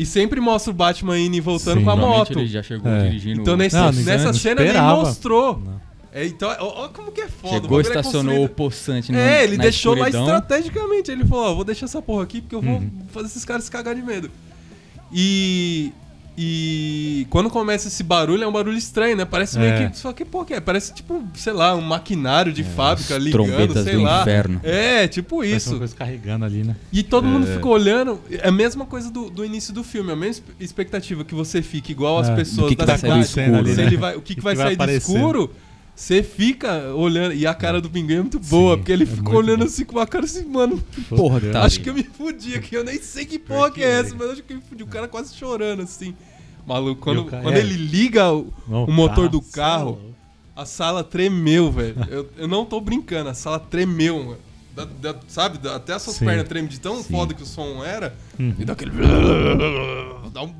E 0.00 0.06
sempre 0.06 0.40
mostra 0.40 0.70
o 0.70 0.74
Batman 0.74 1.18
indo 1.18 1.34
e 1.36 1.40
voltando 1.40 1.78
Sim. 1.80 1.84
com 1.84 1.90
a 1.90 1.96
moto. 1.96 2.38
ele 2.38 2.46
já 2.46 2.62
chegou 2.62 2.90
É. 2.90 3.02
dirigindo. 3.08 3.40
Então 3.40 3.56
nesse- 3.56 3.74
Não, 3.74 3.90
nessa 3.90 4.32
cena 4.32 4.60
nem 4.60 4.66
esperava. 4.68 5.00
mostrou. 5.00 5.58
Não. 5.58 5.80
É, 6.12 6.24
então, 6.24 6.48
ó, 6.60 6.84
ó 6.84 6.88
como 6.88 7.10
que 7.12 7.20
é 7.20 7.28
foda. 7.28 7.48
o 7.48 7.50
Chegou, 7.54 7.68
bagulho 7.68 7.86
é 7.86 7.88
estacionou 7.90 8.20
o 8.20 8.48
construído- 8.48 8.54
poçante 8.54 9.12
no, 9.12 9.18
É, 9.18 9.42
ele 9.44 9.56
na 9.56 9.64
deixou 9.64 9.94
lá 9.96 10.08
estrategicamente. 10.08 11.10
Ele 11.10 11.24
falou, 11.24 11.50
ó, 11.50 11.54
vou 11.56 11.64
deixar 11.64 11.86
essa 11.86 12.00
porra 12.00 12.22
aqui 12.22 12.40
porque 12.40 12.54
eu 12.54 12.62
vou 12.62 12.76
Uhum. 12.76 12.90
fazer 13.08 13.26
esses 13.26 13.44
caras 13.44 13.64
se 13.64 13.70
cagar 13.70 13.94
de 13.94 14.02
medo. 14.02 14.30
E... 15.12 15.92
E 16.40 17.26
quando 17.30 17.50
começa 17.50 17.88
esse 17.88 18.04
barulho, 18.04 18.44
é 18.44 18.46
um 18.46 18.52
barulho 18.52 18.78
estranho, 18.78 19.16
né? 19.16 19.24
Parece 19.24 19.58
meio 19.58 19.72
É. 19.72 19.88
que... 19.88 19.98
Só 19.98 20.12
que 20.12 20.24
porra 20.24 20.44
que 20.46 20.54
é? 20.54 20.60
Parece 20.60 20.94
tipo, 20.94 21.26
sei 21.34 21.52
lá, 21.52 21.74
um 21.74 21.80
maquinário 21.80 22.52
de 22.52 22.62
fábrica 22.62 23.16
as 23.16 23.22
ligando, 23.24 23.46
trombetas 23.48 23.84
sei 23.84 23.94
do 23.96 24.02
lá. 24.02 24.22
inferno. 24.22 24.60
É, 24.62 25.08
tipo 25.08 25.38
Parece 25.38 25.56
isso. 25.56 25.70
uma 25.70 25.78
coisa 25.78 25.96
carregando 25.96 26.44
ali, 26.44 26.62
né? 26.62 26.76
E 26.92 27.02
todo 27.02 27.26
mundo 27.26 27.48
É. 27.48 27.54
fica 27.54 27.66
olhando. 27.66 28.20
É 28.30 28.46
a 28.48 28.52
mesma 28.52 28.86
coisa 28.86 29.10
do, 29.10 29.28
do 29.28 29.44
início 29.44 29.74
do 29.74 29.82
filme. 29.82 30.12
A 30.12 30.16
mesma 30.16 30.44
expectativa 30.60 31.24
que 31.24 31.34
você 31.34 31.60
fique 31.60 31.90
igual 31.90 32.18
as 32.20 32.28
É, 32.28 32.36
pessoas 32.36 32.68
que 32.68 32.76
que 32.76 32.84
da 32.84 32.94
vai 32.94 32.98
sair 32.98 33.18
do 33.20 33.24
cidade. 33.26 33.50
escuro, 33.50 33.74
Se 33.74 33.96
né? 33.98 34.16
o 34.16 34.22
que, 34.22 34.34
que 34.36 34.40
vai 34.40 34.54
sair 34.54 34.76
do 34.76 34.90
escuro, 34.92 35.50
você 35.94 36.22
fica 36.22 36.94
olhando. 36.94 37.34
E 37.34 37.44
a 37.48 37.54
cara 37.54 37.80
do 37.80 37.90
Pinguim 37.90 38.14
é 38.14 38.20
muito 38.20 38.38
boa, 38.38 38.74
Sim, 38.74 38.78
porque 38.78 38.92
ele 38.92 39.02
é 39.02 39.06
fica 39.06 39.22
muito 39.22 39.36
olhando 39.36 39.58
bom. 39.60 39.64
assim 39.64 39.84
com 39.84 39.98
a 39.98 40.06
cara 40.06 40.24
assim, 40.24 40.44
mano. 40.44 40.80
Porra, 41.08 41.40
tá. 41.40 41.64
acho 41.64 41.80
que 41.80 41.90
eu 41.90 41.94
me 41.94 42.04
fudi 42.04 42.54
aqui. 42.54 42.76
Eu 42.76 42.84
nem 42.84 43.00
sei 43.02 43.24
que 43.26 43.40
porra 43.40 43.72
que 43.72 43.82
é 43.82 43.98
essa, 44.00 44.14
mas 44.16 44.30
acho 44.30 44.42
que 44.44 44.52
eu 44.52 44.56
me 44.58 44.62
fudi. 44.62 44.84
O 44.84 44.86
cara 44.86 45.08
quase 45.08 45.34
chorando 45.34 45.82
assim. 45.82 46.14
Maluco, 46.68 47.00
quando, 47.00 47.24
ca- 47.24 47.40
quando 47.40 47.56
é. 47.56 47.60
ele 47.60 47.74
liga 47.74 48.30
o, 48.32 48.52
Não, 48.68 48.84
o 48.84 48.92
motor 48.92 49.28
do 49.28 49.40
carro, 49.40 49.94
carro, 49.94 50.00
céu. 50.00 50.14
a 50.54 50.64
sala 50.66 51.02
tremeu, 51.02 51.72
velho. 51.72 51.96
Eu, 52.10 52.28
eu 52.36 52.46
não 52.48 52.64
tô 52.64 52.80
brincando, 52.80 53.30
a 53.30 53.34
sala 53.34 53.58
tremeu, 53.58 54.22
mano. 54.22 54.38
Da- 54.76 54.84
da- 55.12 55.18
sabe, 55.26 55.58
da- 55.58 55.74
até 55.74 55.94
as 55.94 56.02
suas 56.02 56.16
Sim. 56.16 56.26
pernas 56.26 56.46
tremem 56.46 56.68
de 56.70 56.78
tão 56.78 57.02
Sim. 57.02 57.12
foda 57.12 57.34
que 57.34 57.42
o 57.42 57.46
som 57.46 57.82
era. 57.84 58.14
Uhum. 58.38 58.54
E 58.58 58.64
dá 58.64 58.74
aquele. 58.74 58.92
Dá 60.32 60.42
um- 60.42 60.54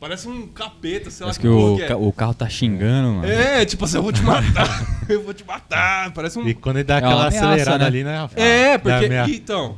parece 0.00 0.28
um 0.28 0.46
capeta, 0.48 1.10
sei 1.10 1.24
lá 1.24 1.28
Parece 1.32 1.40
que 1.40 1.46
que 1.46 1.52
porra 1.54 1.72
o, 1.72 1.76
que 1.76 1.82
é. 1.84 1.94
o 1.96 2.12
carro 2.12 2.34
tá 2.34 2.48
xingando, 2.48 3.08
mano. 3.14 3.26
É, 3.26 3.64
tipo 3.64 3.84
assim, 3.84 3.96
eu 3.96 4.02
vou 4.02 4.12
te 4.12 4.20
matar. 4.26 5.04
eu 5.08 5.22
vou 5.22 5.32
te 5.32 5.44
matar. 5.46 6.12
Parece 6.12 6.38
um. 6.38 6.46
E 6.46 6.52
quando 6.52 6.76
ele 6.76 6.84
dá 6.84 6.96
É 6.96 6.98
aquela 6.98 7.26
ameaça, 7.28 7.46
acelerada 7.48 7.78
né? 7.78 7.84
ali, 7.86 8.04
né? 8.04 8.18
Rafael? 8.18 8.44
É, 8.46 8.76
porque. 8.78 9.32
Então. 9.34 9.76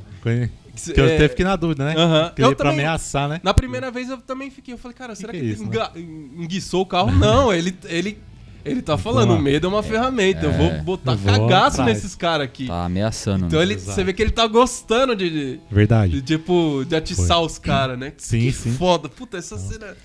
Que 0.76 0.92
Que 0.92 1.00
eu 1.00 1.06
é, 1.06 1.14
até 1.16 1.28
fiquei 1.28 1.44
na 1.44 1.56
dúvida, 1.56 1.84
né? 1.84 1.94
Aham. 1.96 2.32
Que 2.34 2.42
Eu 2.42 2.48
ele 2.48 2.54
pra 2.54 2.70
também- 2.70 2.84
ameaçar, 2.86 3.28
né? 3.28 3.40
Na 3.42 3.52
primeira 3.54 3.90
vez 3.90 4.08
eu 4.10 4.18
também 4.18 4.50
fiquei, 4.50 4.74
eu 4.74 4.78
falei, 4.78 4.94
cara, 4.96 5.14
será 5.14 5.32
que, 5.32 5.38
que 5.38 5.44
é 5.44 5.48
ele 5.48 5.54
isso, 5.54 5.64
né? 5.64 5.90
enguiçou 6.36 6.82
o 6.82 6.86
carro? 6.86 7.10
Não, 7.10 7.52
ele, 7.52 7.76
ele, 7.86 8.18
ele 8.64 8.82
tá 8.82 8.96
falando, 8.98 9.32
o 9.34 9.38
medo 9.40 9.66
é 9.66 9.70
uma 9.70 9.82
ferramenta, 9.82 10.46
eu 10.46 10.52
vou 10.52 10.66
é. 10.66 10.78
botar 10.82 11.12
Eu 11.12 11.18
vou 11.18 11.32
cagaço 11.48 11.80
atrás. 11.80 11.96
nesses 11.96 12.14
caras 12.14 12.44
aqui. 12.44 12.66
Tá 12.66 12.84
ameaçando. 12.84 13.46
Então 13.46 13.58
né? 13.58 13.64
ele, 13.64 13.74
Exato. 13.74 13.92
você 13.94 14.04
vê 14.04 14.12
que 14.12 14.22
ele 14.22 14.30
tá 14.32 14.46
gostando 14.46 15.16
de, 15.16 15.30
de, 15.30 15.60
Verdade. 15.70 16.12
de, 16.20 16.22
tipo, 16.36 16.84
de 16.86 16.94
atiçar 16.94 17.40
os 17.40 17.58
caras, 17.58 17.98
né? 17.98 18.12
Sim, 18.18 18.40
que 18.40 18.52
sim. 18.52 18.72
foda. 18.72 19.08
Puta, 19.08 19.36
essa 19.38 19.56
cena... 19.58 19.96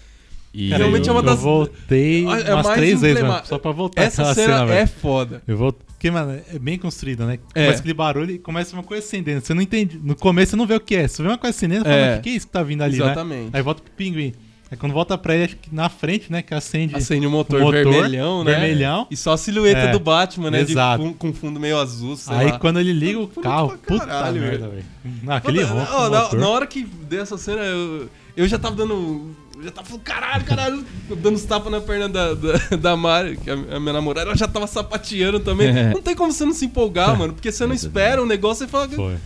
E 0.53 0.69
Cara, 0.69 0.80
realmente 0.80 1.07
eu, 1.07 1.13
é 1.13 1.15
uma 1.15 1.24
das- 1.24 1.38
Eu 1.38 1.43
voltei 1.43 2.26
É 2.26 2.53
umas 2.53 2.65
mais 2.65 2.78
três 2.78 2.99
vezes, 2.99 3.24
só 3.45 3.57
pra 3.57 3.72
voltar 3.72 4.01
Essa 4.01 4.34
cena, 4.34 4.59
cena, 4.65 4.74
é 4.76 4.86
foda. 4.86 5.41
Eu 5.47 5.55
vou. 5.55 5.74
Porque, 6.01 6.09
mano, 6.09 6.41
é 6.51 6.57
bem 6.57 6.79
construída, 6.79 7.27
né? 7.27 7.37
É. 7.53 7.61
Começa 7.65 7.79
aquele 7.79 7.93
barulho 7.93 8.31
e 8.31 8.39
começa 8.39 8.75
uma 8.75 8.81
coisa 8.81 9.05
acendendo. 9.05 9.45
Você 9.45 9.53
não 9.53 9.61
entende. 9.61 9.99
No 10.03 10.15
começo 10.15 10.49
você 10.49 10.55
não 10.55 10.65
vê 10.65 10.73
o 10.73 10.79
que 10.79 10.95
é. 10.95 11.07
Você 11.07 11.21
vê 11.21 11.29
uma 11.29 11.37
coisa 11.37 11.55
acendendo 11.55 11.81
e 11.81 11.83
fala, 11.83 11.95
É. 11.95 12.17
o 12.17 12.21
que, 12.21 12.29
é 12.29 12.31
isso 12.33 12.47
que 12.47 12.51
tá 12.53 12.63
vindo 12.63 12.81
ali, 12.81 12.95
Exatamente. 12.95 13.43
né? 13.43 13.49
Aí 13.53 13.61
volta 13.61 13.83
pro 13.83 13.91
pinguim. 13.93 14.33
Aí 14.71 14.77
quando 14.77 14.93
volta 14.93 15.15
pra 15.15 15.35
ele, 15.35 15.43
acho 15.43 15.57
que 15.57 15.69
na 15.75 15.89
frente, 15.89 16.31
né? 16.31 16.41
Que 16.41 16.55
acende. 16.55 16.95
Acende 16.95 17.27
o 17.27 17.29
motor, 17.29 17.61
o 17.61 17.65
motor 17.65 17.83
vermelhão, 17.83 18.43
né? 18.43 18.51
vermelhão. 18.51 19.05
E 19.11 19.15
só 19.15 19.33
a 19.33 19.37
silhueta 19.37 19.77
É, 19.79 19.91
do 19.91 19.99
Batman, 19.99 20.49
né? 20.49 20.63
De 20.63 20.71
exato. 20.71 21.03
fun- 21.03 21.13
com 21.13 21.31
fundo 21.33 21.59
meio 21.59 21.77
azul, 21.77 22.17
Aí 22.29 22.49
lá. 22.49 22.57
quando 22.57 22.79
ele 22.79 22.93
liga 22.93 23.19
o 23.19 23.27
carro, 23.27 23.77
puta 23.85 24.03
caralho, 24.07 24.41
merda, 24.41 24.69
velho. 24.69 24.85
Não, 25.21 25.33
aquele 25.35 25.61
ronco 25.61 26.09
na, 26.09 26.33
na 26.33 26.49
hora 26.49 26.65
que 26.65 26.83
deu 26.83 27.21
essa 27.21 27.37
cena, 27.37 27.61
eu, 27.61 28.09
eu 28.35 28.47
já 28.47 28.57
tava 28.57 28.75
dando. 28.75 29.35
Já 29.64 29.72
tava 29.72 29.88
falando, 29.88 30.03
caralho, 30.03 30.43
caralho, 30.45 30.86
dando 31.18 31.36
os 31.36 31.43
tapas 31.43 31.72
na 31.72 31.82
perna 31.82 32.09
da, 32.09 32.34
da, 32.34 32.76
da 32.78 32.97
Mari, 32.97 33.38
que 33.38 33.49
é 33.49 33.53
a 33.53 33.80
minha 33.80 33.93
namorada, 33.93 34.28
ela 34.30 34.38
já 34.38 34.47
tava 34.47 34.68
sapateando 34.68 35.39
também. 35.39 35.70
É. 35.70 35.93
Não 35.93 36.01
tem 36.01 36.16
como 36.16 36.32
você 36.32 36.45
não 36.45 36.53
se 36.53 36.66
empolgar, 36.66 37.18
mano, 37.18 37.34
porque 37.34 37.51
você 37.51 37.66
não 37.66 37.74
espera 37.76 38.22
um 38.22 38.26
negócio 38.26 38.66
e 38.66 38.68
fala. 38.68 38.88
Foi. 38.89 39.18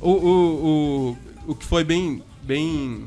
O, 0.00 0.10
o, 0.10 1.16
o, 1.46 1.52
o 1.52 1.54
que 1.54 1.64
foi 1.64 1.84
bem, 1.84 2.22
bem 2.42 3.06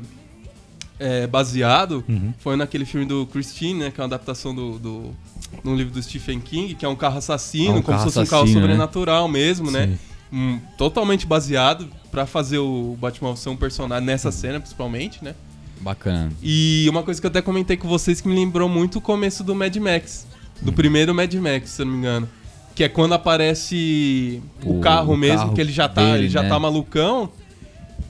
é, 0.98 1.26
baseado 1.26 2.02
Uhum. 2.08 2.32
foi 2.38 2.56
naquele 2.56 2.84
filme 2.84 3.06
do 3.06 3.26
Christine, 3.26 3.80
né? 3.80 3.90
Que 3.90 4.00
é 4.00 4.02
uma 4.02 4.06
adaptação 4.08 4.54
do, 4.54 4.78
do, 4.78 5.14
de 5.62 5.68
um 5.68 5.74
livro 5.76 5.92
do 5.92 6.02
Stephen 6.02 6.40
King, 6.40 6.74
que 6.74 6.84
é 6.84 6.88
um 6.88 6.96
carro 6.96 7.18
assassino, 7.18 7.74
Ah, 7.74 7.78
um 7.78 7.82
como 7.82 7.98
carro 7.98 8.08
se 8.10 8.14
fosse 8.14 8.26
um 8.26 8.30
carro 8.30 8.46
né? 8.46 8.52
sobrenatural 8.52 9.28
mesmo, 9.28 9.70
né? 9.70 9.98
Hum, 10.32 10.58
totalmente 10.76 11.26
baseado 11.26 11.88
pra 12.10 12.26
fazer 12.26 12.58
o 12.58 12.96
Batman 12.98 13.36
ser 13.36 13.48
um 13.50 13.56
personagem 13.56 14.04
nessa 14.06 14.32
cena, 14.32 14.58
principalmente, 14.58 15.22
né? 15.22 15.34
Bacana. 15.80 16.32
E 16.42 16.86
uma 16.90 17.02
coisa 17.02 17.20
que 17.20 17.26
eu 17.26 17.30
até 17.30 17.40
comentei 17.42 17.76
com 17.76 17.88
vocês 17.88 18.20
que 18.20 18.28
me 18.28 18.34
lembrou 18.34 18.68
muito 18.68 18.98
o 18.98 19.00
começo 19.00 19.44
do 19.44 19.54
Mad 19.54 19.74
Max. 19.76 20.26
Do 20.60 20.72
primeiro 20.72 21.14
Mad 21.14 21.32
Max, 21.34 21.70
se 21.70 21.82
eu 21.82 21.86
não 21.86 21.92
me 21.92 21.98
engano. 21.98 22.28
Que 22.74 22.84
é 22.84 22.88
quando 22.88 23.12
aparece 23.14 24.42
o, 24.64 24.78
O- 24.78 24.80
carro 24.80 25.14
o 25.14 25.16
mesmo, 25.16 25.38
carro 25.38 25.54
que 25.54 25.60
ele 25.60 25.72
já 25.72 25.88
tá, 25.88 26.02
dele, 26.04 26.24
ele 26.24 26.28
já 26.28 26.42
né? 26.42 26.48
tá 26.48 26.58
malucão. 26.58 27.30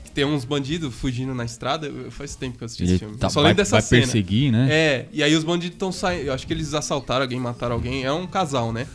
Que 0.04 0.10
tem 0.10 0.24
uns 0.24 0.44
bandidos 0.44 0.94
fugindo 0.94 1.34
na 1.34 1.44
estrada. 1.44 1.90
Faz 2.10 2.34
tempo 2.36 2.56
que 2.58 2.64
eu 2.64 2.66
assisti 2.66 2.84
esse 2.84 2.92
Ele 2.92 2.98
filme. 2.98 3.16
tá, 3.16 3.26
eu 3.26 3.30
só 3.30 3.40
vai, 3.40 3.50
lembro 3.50 3.62
dessa 3.62 3.72
vai 3.76 3.82
cena. 3.82 4.02
perseguir, 4.02 4.50
né? 4.52 4.68
É, 4.70 5.06
e 5.12 5.22
aí 5.22 5.34
os 5.34 5.44
bandidos 5.44 5.74
estão 5.74 5.92
saindo. 5.92 6.26
Eu 6.26 6.32
acho 6.32 6.46
que 6.46 6.52
eles 6.52 6.72
assaltaram 6.74 7.22
alguém, 7.22 7.38
mataram 7.38 7.74
alguém. 7.74 8.04
É 8.04 8.12
um 8.12 8.26
casal, 8.26 8.72
né? 8.72 8.86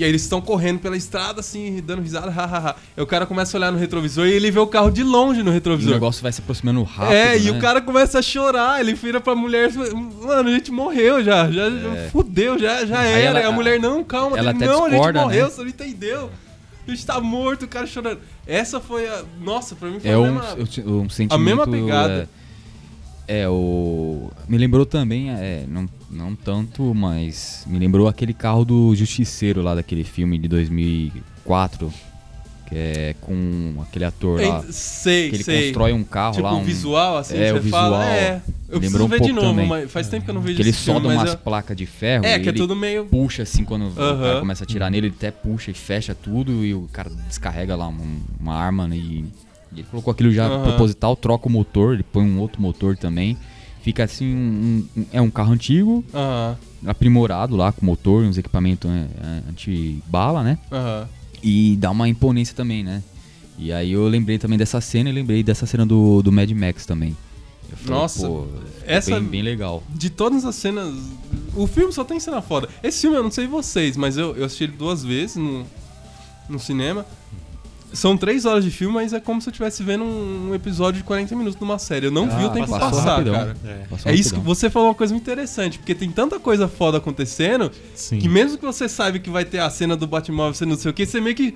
E 0.00 0.04
aí 0.04 0.08
eles 0.10 0.22
estão 0.22 0.40
correndo 0.40 0.78
pela 0.80 0.96
estrada, 0.96 1.40
assim, 1.40 1.82
dando 1.84 2.00
risada, 2.00 2.30
hahaha. 2.32 2.74
Aí 2.96 3.02
o 3.02 3.06
cara 3.06 3.26
começa 3.26 3.54
a 3.54 3.58
olhar 3.58 3.70
no 3.70 3.78
retrovisor 3.78 4.26
e 4.26 4.32
ele 4.32 4.50
vê 4.50 4.58
o 4.58 4.66
carro 4.66 4.90
de 4.90 5.02
longe 5.02 5.42
no 5.42 5.50
o 5.50 5.52
retrovisor. 5.52 5.92
negócio 5.92 6.22
vai 6.22 6.32
se 6.32 6.40
aproximando 6.40 6.82
rápido. 6.82 7.12
é, 7.14 7.36
e 7.38 7.50
né? 7.50 7.58
o 7.58 7.60
cara 7.60 7.82
começa 7.82 8.18
a 8.18 8.22
chorar, 8.22 8.80
ele 8.80 8.94
vira 8.94 9.20
pra 9.20 9.34
mulher 9.34 9.70
mano, 9.74 10.48
a 10.48 10.52
gente 10.52 10.72
morreu 10.72 11.22
já, 11.22 11.50
já, 11.50 11.68
já 11.68 12.08
fudeu, 12.10 12.58
já, 12.58 12.86
já 12.86 13.04
É. 13.04 13.14
Aí 13.14 13.22
era. 13.24 13.40
ela- 13.40 13.48
a 13.50 13.52
mulher, 13.52 13.78
não, 13.78 14.02
calma, 14.02 14.38
ela 14.38 14.50
ele, 14.52 14.56
até 14.56 14.66
não, 14.66 14.84
a 14.86 14.88
gente 14.88 14.90
discorda, 14.92 15.20
morreu, 15.20 15.44
né? 15.44 15.50
você 15.50 15.60
não 15.60 15.68
entendeu. 15.68 16.30
A 16.88 16.90
gente 16.90 17.04
tá 17.06 17.20
morto, 17.20 17.64
o 17.66 17.68
cara 17.68 17.86
chorando. 17.86 18.20
Essa 18.46 18.80
foi 18.80 19.06
a. 19.06 19.22
Nossa, 19.40 19.76
pra 19.76 19.88
mim 19.90 20.00
foi 20.00 20.10
É 20.10 20.14
a 20.14 20.18
um, 20.18 20.32
mesma. 20.34 20.56
um 20.86 21.08
sentimento. 21.10 21.34
a 21.34 21.38
mesma 21.38 21.66
pegada. 21.66 22.28
É, 23.28 23.42
é, 23.42 23.48
o. 23.48 24.30
Me 24.48 24.56
lembrou 24.56 24.84
também, 24.86 25.30
é, 25.30 25.64
não, 25.68 25.86
não 26.10 26.34
tanto, 26.34 26.94
mas 26.94 27.64
me 27.66 27.78
lembrou 27.78 28.08
aquele 28.08 28.34
carro 28.34 28.64
do 28.64 28.94
Justiceiro 28.94 29.62
lá 29.62 29.74
daquele 29.74 30.04
filme 30.04 30.38
de 30.38 30.48
2004, 30.48 31.92
que 32.66 32.74
é 32.74 33.14
com 33.20 33.76
aquele 33.82 34.04
ator 34.04 34.40
lá. 34.40 34.62
Ei, 34.66 34.72
sei, 34.72 35.28
Que 35.30 35.36
ele 35.36 35.44
sei. 35.44 35.64
constrói 35.66 35.92
um 35.92 36.04
carro 36.04 36.34
tipo, 36.34 36.44
lá. 36.44 36.54
Um, 36.54 36.60
o 36.60 36.64
visual, 36.64 37.16
assim, 37.18 37.36
é, 37.38 37.52
você 37.52 37.58
o 37.58 37.70
fala. 37.70 37.98
visual. 37.98 38.12
É, 38.12 38.42
eu 38.68 38.78
preciso 38.80 38.80
Lembrou 38.80 39.06
um 39.06 39.10
ver 39.10 39.20
de 39.20 39.32
novo, 39.32 39.46
também. 39.48 39.68
mas 39.68 39.90
faz 39.90 40.08
tempo 40.08 40.24
que 40.24 40.30
eu 40.30 40.34
não 40.34 40.40
vejo 40.42 40.56
que 40.56 40.62
ele 40.62 40.72
filme, 40.72 41.00
solda 41.00 41.08
mas 41.08 41.18
umas 41.18 41.30
eu- 41.32 41.38
placas 41.38 41.76
de 41.76 41.86
ferro. 41.86 42.24
É, 42.24 42.38
que 42.38 42.48
é 42.48 42.52
tudo 42.52 42.74
meio. 42.76 43.04
puxa 43.06 43.42
assim 43.42 43.64
quando 43.64 43.82
o 43.88 44.00
Aham. 44.00 44.22
cara 44.22 44.40
começa 44.40 44.62
a 44.62 44.64
atirar 44.64 44.90
nele, 44.90 45.08
ele 45.08 45.14
até 45.16 45.30
puxa 45.30 45.70
e 45.70 45.74
fecha 45.74 46.14
tudo 46.14 46.64
e 46.64 46.72
o 46.74 46.88
cara 46.92 47.10
descarrega 47.28 47.74
lá 47.76 47.88
uma, 47.88 48.04
uma 48.38 48.54
arma 48.54 48.86
né, 48.86 48.96
e, 48.96 49.24
ele 49.72 49.84
colocou 49.90 50.10
aquilo 50.12 50.32
já 50.32 50.46
Aham. 50.46 50.62
proposital, 50.64 51.14
troca 51.16 51.46
o 51.48 51.50
motor, 51.50 51.94
ele 51.94 52.02
põe 52.02 52.24
um 52.24 52.38
outro 52.40 52.60
motor 52.60 52.96
também. 52.96 53.36
Fica 53.82 54.04
assim, 54.04 54.26
um, 54.34 54.86
um- 54.96 55.06
é 55.12 55.20
um 55.22 55.30
carro 55.30 55.52
antigo, 55.52 56.04
Aham, 56.12 56.56
aprimorado 56.86 57.56
lá 57.56 57.72
com 57.72 57.84
motor, 57.84 58.22
uns 58.24 58.36
equipamentos 58.38 58.90
né, 58.90 59.08
é, 59.22 59.50
anti-bala, 59.50 60.42
né? 60.42 60.58
aham. 60.70 61.08
E 61.42 61.76
dá 61.76 61.90
uma 61.90 62.06
imponência 62.08 62.54
também, 62.54 62.84
né? 62.84 63.02
E 63.58 63.72
aí 63.72 63.92
eu 63.92 64.06
lembrei 64.08 64.38
também 64.38 64.58
dessa 64.58 64.80
cena 64.80 65.08
e 65.08 65.12
lembrei 65.12 65.42
dessa 65.42 65.64
cena 65.66 65.86
do, 65.86 66.22
do 66.22 66.30
Mad 66.30 66.50
Max 66.52 66.84
também. 66.84 67.16
Falei, 67.76 68.00
Nossa, 68.00 68.28
essa- 68.84 69.18
bem, 69.20 69.28
bem 69.30 69.42
legal. 69.42 69.82
De 69.88 70.10
todas 70.10 70.44
as 70.44 70.54
cenas. 70.56 70.94
O 71.54 71.66
filme 71.66 71.92
só 71.92 72.04
tem 72.04 72.18
cena 72.20 72.42
foda. 72.42 72.68
Esse 72.82 73.02
filme 73.02 73.16
eu 73.16 73.22
não 73.22 73.30
sei 73.30 73.46
vocês, 73.46 73.96
mas 73.96 74.16
eu, 74.18 74.36
eu 74.36 74.44
assisti 74.44 74.64
ele 74.64 74.72
duas 74.72 75.02
vezes 75.04 75.36
no, 75.36 75.64
no 76.48 76.58
cinema. 76.58 77.06
São 77.92 78.16
três 78.16 78.44
horas 78.44 78.62
de 78.64 78.70
filme, 78.70 78.94
mas 78.94 79.12
é 79.12 79.18
como 79.20 79.40
se 79.40 79.48
eu 79.48 79.50
estivesse 79.50 79.82
vendo 79.82 80.04
um, 80.04 80.50
um 80.50 80.54
episódio 80.54 80.98
de 81.00 81.04
40 81.04 81.34
minutos 81.34 81.58
numa 81.60 81.78
série. 81.78 82.06
Eu 82.06 82.10
não 82.10 82.26
vi 82.28 82.44
Ah, 82.44 82.46
o 82.46 82.50
tempo 82.50 82.68
passou 82.70 82.90
passar, 82.90 83.10
rapidão. 83.16 83.34
cara. 83.34 83.56
É, 83.64 84.10
É 84.10 84.14
isso 84.14 84.34
que 84.34 84.40
você 84.40 84.70
falou 84.70 84.88
uma 84.88 84.94
coisa 84.94 85.12
muito 85.12 85.24
interessante, 85.24 85.78
porque 85.78 85.94
tem 85.94 86.10
tanta 86.10 86.38
coisa 86.38 86.68
foda 86.68 86.98
acontecendo 86.98 87.70
sim. 87.94 88.18
que 88.18 88.28
mesmo 88.28 88.56
que 88.58 88.64
você 88.64 88.88
saiba 88.88 89.18
que 89.18 89.28
vai 89.28 89.44
ter 89.44 89.58
a 89.58 89.68
cena 89.70 89.96
do 89.96 90.06
Batmóvel, 90.06 90.54
você 90.54 90.64
não 90.64 90.76
sei 90.76 90.90
o 90.90 90.94
que, 90.94 91.04
você 91.04 91.20
meio 91.20 91.34
que. 91.34 91.54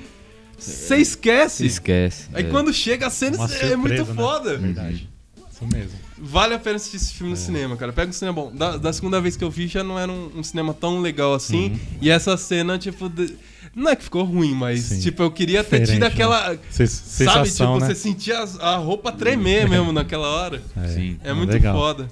Você 0.58 0.96
esquece. 0.96 1.66
Esquece. 1.66 2.28
Aí 2.32 2.44
é. 2.44 2.48
quando 2.48 2.72
chega 2.72 3.06
a 3.06 3.10
cena, 3.10 3.36
Uma 3.36 3.46
é 3.54 3.76
muito 3.76 3.96
surpresa, 3.96 4.04
né? 4.04 4.14
foda. 4.14 4.56
Verdade. 4.58 5.08
Isso 5.52 5.66
mesmo. 5.72 5.98
Vale 6.18 6.54
a 6.54 6.58
pena 6.58 6.76
assistir 6.76 6.96
esse 6.96 7.12
É. 7.12 7.14
filme 7.14 7.30
no 7.30 7.36
cinema, 7.36 7.76
cara. 7.76 7.92
Pega 7.92 8.10
um 8.10 8.12
cinema 8.12 8.34
bom. 8.40 8.52
Da, 8.54 8.76
da 8.76 8.92
segunda 8.92 9.20
vez 9.20 9.36
que 9.36 9.44
eu 9.44 9.50
vi, 9.50 9.66
já 9.66 9.82
não 9.84 9.98
era 9.98 10.10
um, 10.10 10.30
um 10.36 10.42
cinema 10.42 10.72
tão 10.74 11.00
legal 11.00 11.34
assim. 11.34 11.70
Uhum. 11.70 11.78
E 12.00 12.10
essa 12.10 12.36
cena, 12.36 12.78
tipo. 12.78 13.08
de- 13.08 13.34
Não 13.74 13.90
é 13.90 13.96
que 13.96 14.04
ficou 14.04 14.22
ruim, 14.24 14.54
mas, 14.54 14.80
Sim. 14.82 15.00
tipo, 15.00 15.22
eu 15.22 15.30
queria 15.30 15.64
ter 15.64 15.80
tido 15.80 15.86
Diferente, 15.86 16.00
né? 16.00 16.06
aquela. 16.06 16.56
Se- 16.70 16.86
Sabe, 16.86 16.88
tipo, 16.88 17.46
sensação, 17.46 17.78
né? 17.80 17.86
você 17.86 17.94
sentia 17.94 18.38
a 18.60 18.76
roupa 18.76 19.10
tremer 19.10 19.68
mesmo 19.68 19.92
naquela 19.92 20.28
hora. 20.28 20.62
Sim. 20.94 21.18
É 21.24 21.32
muito 21.32 21.50
legal. 21.52 21.74
foda. 21.76 22.08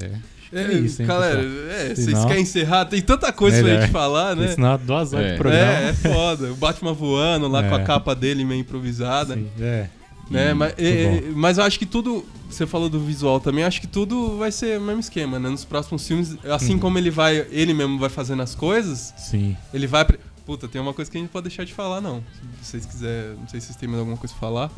É. 0.00 0.10
É, 0.52 0.62
É 0.62 0.72
isso, 0.74 1.02
hein, 1.02 1.08
galera, 1.08 1.40
é, 1.42 1.94
Se 1.96 2.04
vocês 2.04 2.16
não- 2.18 2.28
querem 2.28 2.42
encerrar? 2.44 2.84
Tem 2.84 3.02
tanta 3.02 3.32
coisa 3.32 3.56
pra 3.58 3.66
Melhor. 3.66 3.82
gente 3.82 3.90
falar, 3.92 4.36
né? 4.36 4.48
Senão 4.48 4.78
duas 4.78 5.12
horas 5.12 5.26
É. 5.26 5.32
de 5.32 5.38
programa. 5.38 5.72
É, 5.72 5.88
é 5.88 5.92
foda. 5.92 6.52
O 6.52 6.54
Batman 6.54 6.92
voando 6.92 7.48
lá 7.48 7.62
com 7.68 7.74
a 7.74 7.80
É. 7.80 7.84
capa 7.84 8.14
dele 8.14 8.44
meio 8.44 8.60
improvisada. 8.60 9.34
Sim, 9.34 9.48
é. 9.60 9.88
Né? 10.30 10.52
Hum, 10.52 10.56
mas, 10.56 10.74
é, 10.78 11.06
bom. 11.06 11.32
mas 11.34 11.58
eu 11.58 11.64
acho 11.64 11.78
que 11.78 11.84
tudo. 11.86 12.24
Você 12.48 12.66
falou 12.68 12.88
do 12.88 13.00
visual 13.00 13.40
também, 13.40 13.64
acho 13.64 13.80
que 13.80 13.86
tudo 13.88 14.38
vai 14.38 14.52
ser 14.52 14.78
o 14.78 14.82
mesmo 14.82 15.00
esquema, 15.00 15.40
né? 15.40 15.48
Nos 15.48 15.64
próximos 15.64 16.06
filmes, 16.06 16.36
assim 16.48 16.74
Uhum. 16.74 16.78
como 16.78 16.96
ele 16.98 17.10
vai. 17.10 17.44
Ele 17.50 17.74
mesmo 17.74 17.98
vai 17.98 18.08
fazendo 18.08 18.40
as 18.42 18.54
coisas, 18.54 19.12
Sim. 19.18 19.56
ele 19.72 19.88
vai. 19.88 20.06
Puta, 20.46 20.68
tem 20.68 20.80
uma 20.80 20.92
coisa 20.92 21.10
que 21.10 21.16
a 21.16 21.20
gente 21.20 21.30
pode 21.30 21.48
deixar 21.48 21.64
de 21.64 21.72
falar, 21.72 22.00
não. 22.00 22.22
Se 22.62 22.70
vocês 22.72 22.86
quiserem. 22.86 23.36
Não 23.40 23.48
sei 23.48 23.60
se 23.60 23.66
vocês 23.66 23.76
têm 23.76 23.88
mais 23.88 23.98
alguma 24.00 24.16
coisa 24.16 24.34
pra 24.34 24.40
falar. 24.40 24.70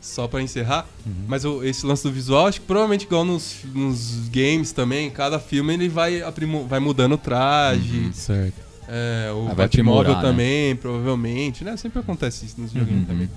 Só 0.00 0.26
pra 0.26 0.42
encerrar. 0.42 0.86
Uhum. 1.06 1.12
Mas 1.28 1.44
o- 1.44 1.62
esse 1.62 1.86
lance 1.86 2.02
do 2.02 2.10
visual, 2.10 2.46
acho 2.48 2.60
que 2.60 2.66
provavelmente 2.66 3.04
igual 3.04 3.24
nos, 3.24 3.58
nos 3.72 4.28
games 4.30 4.72
também, 4.72 5.08
cada 5.10 5.38
filme 5.38 5.74
ele 5.74 5.88
vai, 5.88 6.22
aprimo- 6.22 6.66
vai 6.66 6.80
mudando 6.80 7.12
o 7.12 7.18
traje. 7.18 7.98
Uhum. 7.98 8.12
Certo. 8.12 8.54
É, 8.88 9.30
o 9.32 9.44
vai 9.46 9.54
Batmóvel 9.54 10.16
né? 10.16 10.20
também, 10.20 10.74
provavelmente, 10.76 11.62
né? 11.62 11.76
Sempre 11.76 12.00
acontece 12.00 12.44
isso 12.46 12.60
nos 12.60 12.72
videogames 12.72 13.02
Uhum. 13.02 13.06
também. 13.06 13.30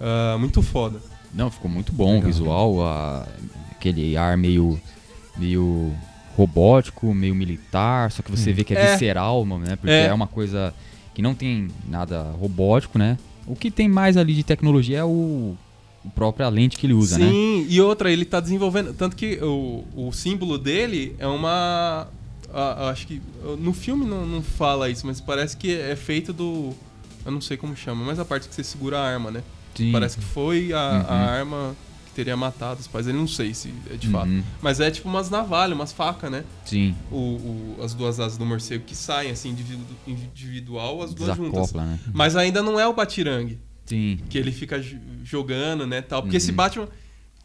Ah, 0.00 0.36
muito 0.38 0.62
foda. 0.62 0.98
Não, 1.34 1.50
ficou 1.50 1.70
muito 1.70 1.92
bom 1.92 2.12
Legal. 2.14 2.22
o 2.22 2.26
visual, 2.26 2.84
a- 2.86 3.26
aquele 3.72 4.16
ar 4.16 4.36
meio, 4.38 4.80
meio 5.36 5.92
robótico, 6.36 7.12
meio 7.12 7.34
militar, 7.34 8.10
só 8.10 8.22
que 8.22 8.30
você 8.30 8.50
Hum. 8.50 8.54
vê 8.54 8.64
que 8.64 8.74
é, 8.74 8.80
É. 8.80 8.92
visceral, 8.92 9.44
mano, 9.44 9.64
né? 9.66 9.76
Porque 9.76 9.92
É. 9.92 10.06
é. 10.06 10.12
uma 10.14 10.26
coisa 10.26 10.72
que 11.14 11.20
não 11.22 11.34
tem 11.34 11.68
nada 11.88 12.22
robótico, 12.40 12.98
né? 12.98 13.18
O 13.46 13.54
que 13.56 13.70
tem 13.70 13.88
mais 13.88 14.16
ali 14.16 14.34
de 14.34 14.42
tecnologia 14.42 14.98
é 14.98 15.04
o, 15.04 15.56
o 16.04 16.10
própria 16.14 16.48
lente 16.48 16.76
que 16.78 16.86
ele 16.86 16.94
usa, 16.94 17.18
né? 17.18 17.30
Sim, 17.30 17.66
e 17.68 17.80
outra, 17.80 18.10
ele 18.10 18.24
tá 18.24 18.40
desenvolvendo. 18.40 18.94
Tanto 18.94 19.16
que 19.16 19.38
o, 19.42 19.84
o 19.96 20.12
símbolo 20.12 20.56
dele 20.58 21.14
é 21.18 21.26
uma. 21.26 22.08
a- 22.52 22.88
acho 22.90 23.06
que. 23.06 23.20
No 23.58 23.72
filme 23.72 24.06
não, 24.06 24.24
não 24.26 24.42
fala 24.42 24.88
isso, 24.88 25.06
mas 25.06 25.20
parece 25.20 25.56
que 25.56 25.74
é 25.74 25.96
feito 25.96 26.32
do. 26.32 26.72
Eu 27.24 27.32
não 27.32 27.40
sei 27.40 27.56
como 27.56 27.76
chama, 27.76 28.04
mas 28.04 28.18
a 28.18 28.24
parte 28.24 28.48
que 28.48 28.54
você 28.54 28.64
segura 28.64 28.98
a 28.98 29.06
arma, 29.06 29.30
né? 29.30 29.42
Sim. 29.74 29.90
Parece 29.92 30.18
que 30.18 30.24
foi 30.24 30.72
a, 30.72 30.78
a 30.78 30.92
Uhum. 30.98 31.28
arma 31.28 31.76
que 31.76 31.91
teria 32.14 32.36
matado 32.36 32.80
os 32.80 32.86
pais. 32.86 33.06
Ele 33.06 33.16
não 33.18 33.26
sei 33.26 33.52
se 33.54 33.72
é 33.90 33.96
de 33.96 34.08
fato. 34.08 34.28
Uhum. 34.28 34.42
Mas 34.60 34.80
é 34.80 34.90
tipo 34.90 35.08
umas 35.08 35.28
navalhas, 35.30 35.74
umas 35.76 35.92
facas, 35.92 36.30
né? 36.30 36.44
Sim, 36.64 36.94
O, 37.10 37.16
o- 37.16 37.76
as 37.82 37.94
duas 37.94 38.18
asas 38.20 38.36
do 38.38 38.44
morcego 38.46 38.84
que 38.84 38.94
saem 38.94 39.30
assim, 39.30 39.50
individu- 39.50 39.84
individual, 40.06 41.02
as 41.02 41.14
duas 41.14 41.36
juntas. 41.36 41.52
desacopla, 41.52 41.84
né? 41.84 41.98
Mas 42.12 42.36
ainda 42.36 42.62
não 42.62 42.78
é 42.78 42.86
o 42.86 42.92
Batirangue 42.92 43.58
Sim. 43.86 44.18
que 44.28 44.38
ele 44.38 44.52
fica 44.52 44.82
jogando, 45.24 45.86
né, 45.86 46.00
tal. 46.02 46.22
Porque 46.22 46.36
Uhum. 46.36 46.38
esse 46.38 46.52
Batman, 46.52 46.88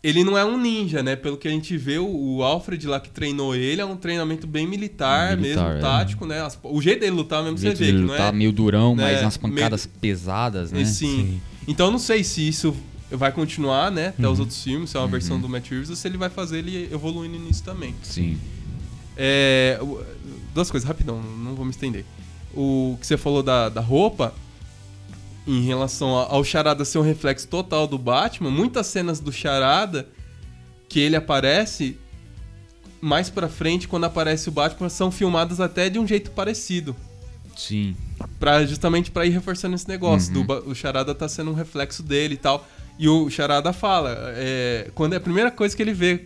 ele 0.04 0.24
não 0.24 0.38
é 0.38 0.46
um 0.46 0.58
ninja, 0.60 1.02
né? 1.04 1.16
Pelo 1.16 1.38
que 1.38 1.48
a 1.48 1.52
gente 1.52 1.76
vê, 1.78 1.98
o, 1.98 2.44
Alfred 2.44 2.86
lá 2.88 3.00
que 3.00 3.10
treinou 3.10 3.56
ele 3.56 3.82
é 3.82 3.86
um 3.86 3.96
treinamento 3.98 4.46
bem 4.48 4.68
militar, 4.68 5.36
Militar, 5.38 5.64
mesmo, 5.66 5.78
é. 5.78 5.82
tático, 5.82 6.26
né? 6.26 6.42
As- 6.42 6.58
o 6.64 6.82
jeito 6.82 7.00
dele 7.02 7.12
lutar 7.14 7.42
mesmo 7.44 7.56
O 7.58 7.60
você 7.60 7.74
vê 7.74 7.88
que 7.88 7.92
não 7.94 8.16
tá 8.16 8.28
é... 8.28 8.32
meio 8.32 8.52
durão, 8.52 8.96
né, 8.96 9.04
mas 9.14 9.22
umas 9.22 9.38
meio- 9.38 9.54
pancadas 9.56 9.86
pesadas, 9.86 10.72
né? 10.72 10.82
E 10.82 10.86
sim. 10.86 11.42
Então 11.68 11.88
eu 11.88 11.92
não 11.92 12.00
sei 12.00 12.24
se 12.24 12.48
isso 12.48 12.76
vai 13.12 13.32
continuar, 13.32 13.90
né, 13.92 14.08
até 14.10 14.28
os 14.28 14.40
outros 14.40 14.62
filmes, 14.62 14.90
se 14.90 14.98
é 14.98 15.00
uma 15.00 15.08
versão 15.08 15.36
Uhum. 15.38 15.42
do 15.44 15.50
Matt 15.50 15.70
Reeves, 15.70 15.90
ou 15.90 15.96
se 15.96 16.08
ele 16.08 16.18
vai 16.18 16.30
fazer 16.30 16.60
ele 16.60 16.90
evoluindo 16.92 17.40
nisso 17.40 17.64
também. 17.64 17.96
Sim. 18.04 18.38
É, 19.16 19.80
duas 20.54 20.70
coisas, 20.70 20.88
rapidão, 20.88 21.22
não 21.22 21.56
vou 21.56 21.64
me 21.66 21.72
estender. 21.72 22.06
O 22.54 22.98
que 23.00 23.08
você 23.08 23.18
falou 23.18 23.42
da, 23.42 23.70
da 23.70 23.82
roupa, 23.82 24.34
em 25.46 25.62
relação 25.64 26.10
ao 26.10 26.44
Charada 26.44 26.84
ser 26.84 26.98
um 26.98 27.02
reflexo 27.04 27.48
total 27.48 27.88
do 27.88 27.98
Batman, 27.98 28.52
muitas 28.52 28.88
cenas 28.88 29.20
do 29.20 29.32
Charada 29.32 30.08
que 30.90 31.00
ele 31.00 31.16
aparece 31.16 31.98
mais 33.00 33.30
pra 33.30 33.48
frente, 33.48 33.88
quando 33.88 34.04
aparece 34.06 34.50
o 34.50 34.52
Batman, 34.52 34.90
são 34.90 35.12
filmadas 35.12 35.60
até 35.62 35.90
de 35.90 36.00
um 36.00 36.08
jeito 36.08 36.32
parecido. 36.32 36.96
Sim. 37.56 37.96
Pra, 38.40 38.66
justamente 38.66 39.10
pra 39.12 39.26
ir 39.26 39.30
reforçando 39.30 39.76
esse 39.76 39.88
negócio. 39.88 40.36
Uhum. 40.36 40.46
Do, 40.46 40.70
o 40.72 40.76
Charada 40.76 41.14
tá 41.16 41.28
sendo 41.30 41.52
um 41.52 41.54
reflexo 41.54 42.04
dele 42.04 42.34
e 42.36 42.38
tal. 42.38 42.68
E 43.00 43.08
o 43.08 43.30
Charada 43.30 43.72
fala, 43.74 44.16
é, 44.36 44.90
quando 44.96 45.14
é 45.14 45.18
a 45.18 45.22
primeira 45.22 45.52
coisa 45.52 45.76
que 45.76 45.82
ele 45.82 45.94
vê, 45.94 46.26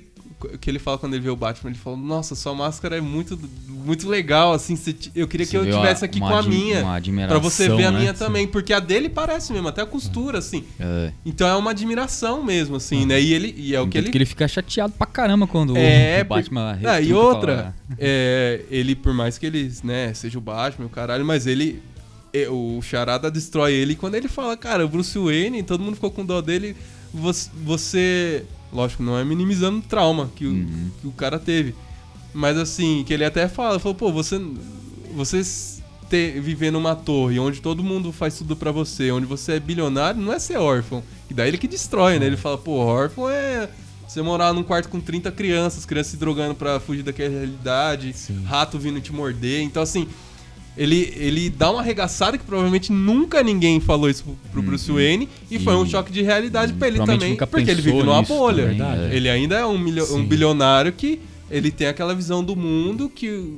que 0.59 0.69
ele 0.69 0.80
fala 0.80 0.97
quando 0.97 1.13
ele 1.13 1.24
vê 1.24 1.30
o 1.30 1.36
Batman, 1.36 1.69
ele 1.69 1.78
fala, 1.78 1.97
nossa, 1.97 2.34
sua 2.34 2.53
máscara 2.55 2.97
é 2.97 3.01
muito, 3.01 3.38
muito 3.67 4.07
legal, 4.07 4.53
assim, 4.53 4.78
eu 5.13 5.28
queria 5.28 5.45
Você 5.45 5.51
que 5.51 5.57
eu 5.57 5.65
tivesse 5.72 6.05
aqui 6.05 6.19
com 6.19 6.28
a 6.28 6.41
minha. 6.43 6.84
Pra 7.28 7.38
você 7.39 7.69
ver 7.69 7.86
a 7.86 7.91
né? 7.91 7.99
minha 7.99 8.13
também, 8.13 8.47
porque 8.47 8.74
a 8.74 8.80
dele 8.80 9.09
parece 9.09 9.53
mesmo, 9.53 9.67
até 9.67 9.82
a 9.82 9.86
costura, 9.86 10.39
assim. 10.39 10.63
É. 10.80 11.11
Então 11.26 11.47
é 11.47 11.55
uma 11.55 11.72
admiração 11.72 12.43
mesmo, 12.43 12.78
assim, 12.78 13.05
né? 13.05 13.22
E 13.22 13.34
ele 13.34 13.53
e 13.57 13.76
é 13.76 13.82
o 13.82 13.88
que 13.88 13.97
ele 13.97 14.09
que 14.09 14.17
ele 14.17 14.26
fica 14.26 14.47
chateado 14.47 14.93
pra 14.93 15.05
caramba 15.05 15.45
quando 15.45 15.78
é, 15.78 16.22
o 16.22 16.26
Batman 16.26 16.78
por- 16.80 16.88
Ah, 16.89 16.99
e 17.01 17.05
retruca, 17.05 17.26
outra, 17.26 17.55
fala, 17.57 17.76
é, 17.99 18.61
ele, 18.69 18.95
por 18.95 19.13
mais 19.13 19.38
que 19.38 19.45
ele, 19.45 19.72
né, 19.84 20.13
seja 20.13 20.38
o 20.38 20.41
Batman, 20.41 20.86
o 20.86 20.89
caralho, 20.89 21.26
mas 21.26 21.45
ele. 21.45 21.82
O 22.50 22.82
Charada 22.82 23.30
destrói 23.30 23.74
ele 23.74 23.96
quando 23.96 24.16
ele 24.16 24.28
fala, 24.28 24.56
cara, 24.56 24.86
o 24.86 24.90
Bruce 24.90 25.18
Wayne, 25.18 25.64
todo 25.64 25.84
mundo 25.84 25.96
ficou 25.96 26.12
com 26.12 26.26
dó 26.26 26.42
dele, 26.42 26.76
você. 27.54 28.46
lógico, 28.72 29.04
não 29.04 29.18
é 29.18 29.24
minimizando 29.24 29.80
o 29.80 29.82
trauma 29.82 30.30
que, 30.36 30.46
o, 30.46 30.50
Uhum. 30.52 30.92
que 31.02 31.08
o 31.08 31.12
cara 31.12 31.38
teve. 31.40 31.76
Mas 32.34 32.58
assim, 32.58 33.04
que 33.06 33.14
ele 33.14 33.26
até 33.26 33.48
fala, 33.48 33.80
falou, 33.80 33.96
pô, 33.96 34.12
você. 34.12 34.40
Você 35.16 35.42
ter, 36.10 36.42
viver 36.42 36.72
numa 36.72 36.96
torre 36.96 37.40
onde 37.40 37.62
todo 37.62 37.84
mundo 37.84 38.12
faz 38.12 38.38
tudo 38.38 38.56
pra 38.56 38.72
você, 38.72 39.12
onde 39.12 39.26
você 39.26 39.54
é 39.54 39.60
bilionário, 39.60 40.22
não 40.22 40.32
é 40.34 40.40
ser 40.40 40.58
órfão. 40.58 41.02
E 41.30 41.34
daí 41.34 41.50
ele 41.50 41.58
que 41.58 41.68
destrói, 41.68 42.20
né? 42.20 42.26
Ele 42.26 42.38
fala, 42.38 42.58
pô, 42.58 42.72
órfão 42.78 43.30
é 43.30 43.70
você 44.08 44.22
morar 44.22 44.54
num 44.54 44.64
quarto 44.64 44.90
com 44.90 45.00
30 45.00 45.32
crianças, 45.32 45.86
crianças 45.86 46.12
se 46.12 46.18
drogando 46.18 46.54
pra 46.54 46.82
fugir 46.82 47.02
daquela 47.04 47.30
realidade, 47.30 48.12
Sim. 48.14 48.44
rato 48.44 48.78
vindo 48.78 49.00
te 49.00 49.14
morder. 49.14 49.62
Então, 49.62 49.82
assim, 49.84 50.06
ele, 50.78 51.14
ele 51.18 51.49
dá 51.49 51.69
uma 51.72 51.81
arregaçada 51.81 52.38
que 52.38 52.43
provavelmente 52.45 52.91
nunca 52.91 53.43
ninguém 53.43 53.80
falou 53.80 54.10
isso 54.10 54.23
pro, 54.23 54.34
pro 54.52 54.60
Uhum. 54.61 54.65
Bruce 54.68 54.91
Wayne. 54.91 55.27
E, 55.49 55.60
foi 55.60 55.76
um 55.76 55.85
choque 55.85 56.11
de 56.11 56.22
realidade 56.22 56.73
pra 56.73 56.88
ele 56.88 56.99
também. 56.99 57.31
nunca 57.31 57.45
Porque 57.48 57.69
ele 57.69 57.81
vive 57.81 58.02
numa 58.03 58.22
bolha. 58.22 58.68
também, 58.68 58.81
é. 59.11 59.15
Ele 59.15 59.30
ainda 59.30 59.57
é 59.57 59.65
um, 59.65 59.77
milio- 59.77 60.15
um 60.15 60.26
bilionário 60.26 60.91
que 60.93 61.19
ele 61.49 61.69
tem 61.72 61.88
aquela 61.88 62.15
visão 62.15 62.43
do 62.43 62.56
mundo 62.56 63.10
que. 63.10 63.57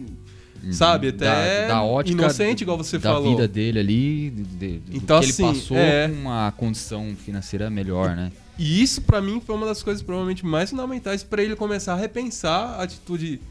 Sabe, 0.72 1.10
até 1.10 1.28
Uhum. 1.28 1.68
da, 1.68 1.74
da 1.76 1.84
ótica 1.84 2.22
inocente, 2.24 2.62
igual 2.62 2.78
você 2.78 2.98
da 2.98 3.12
falou. 3.12 3.32
vida 3.36 3.48
dele 3.50 3.80
ali, 3.80 4.30
de, 4.30 4.78
de- 4.80 4.98
Então, 4.98 5.20
que 5.20 5.30
assim, 5.30 5.44
ele 5.46 5.54
passou 5.60 5.76
é. 5.78 6.08
uma 6.08 6.54
condição 6.54 7.14
financeira 7.26 7.70
melhor, 7.70 8.16
né? 8.16 8.32
E 8.58 8.82
isso, 8.82 9.02
pra 9.02 9.20
mim, 9.20 9.42
foi 9.46 9.56
uma 9.56 9.66
das 9.66 9.84
coisas 9.84 10.02
provavelmente 10.02 10.46
mais 10.46 10.70
fundamentais 10.70 11.22
pra 11.22 11.44
ele 11.44 11.54
começar 11.58 11.94
a 11.94 11.98
repensar 11.98 12.76
a 12.80 12.84
atitude 12.84 13.42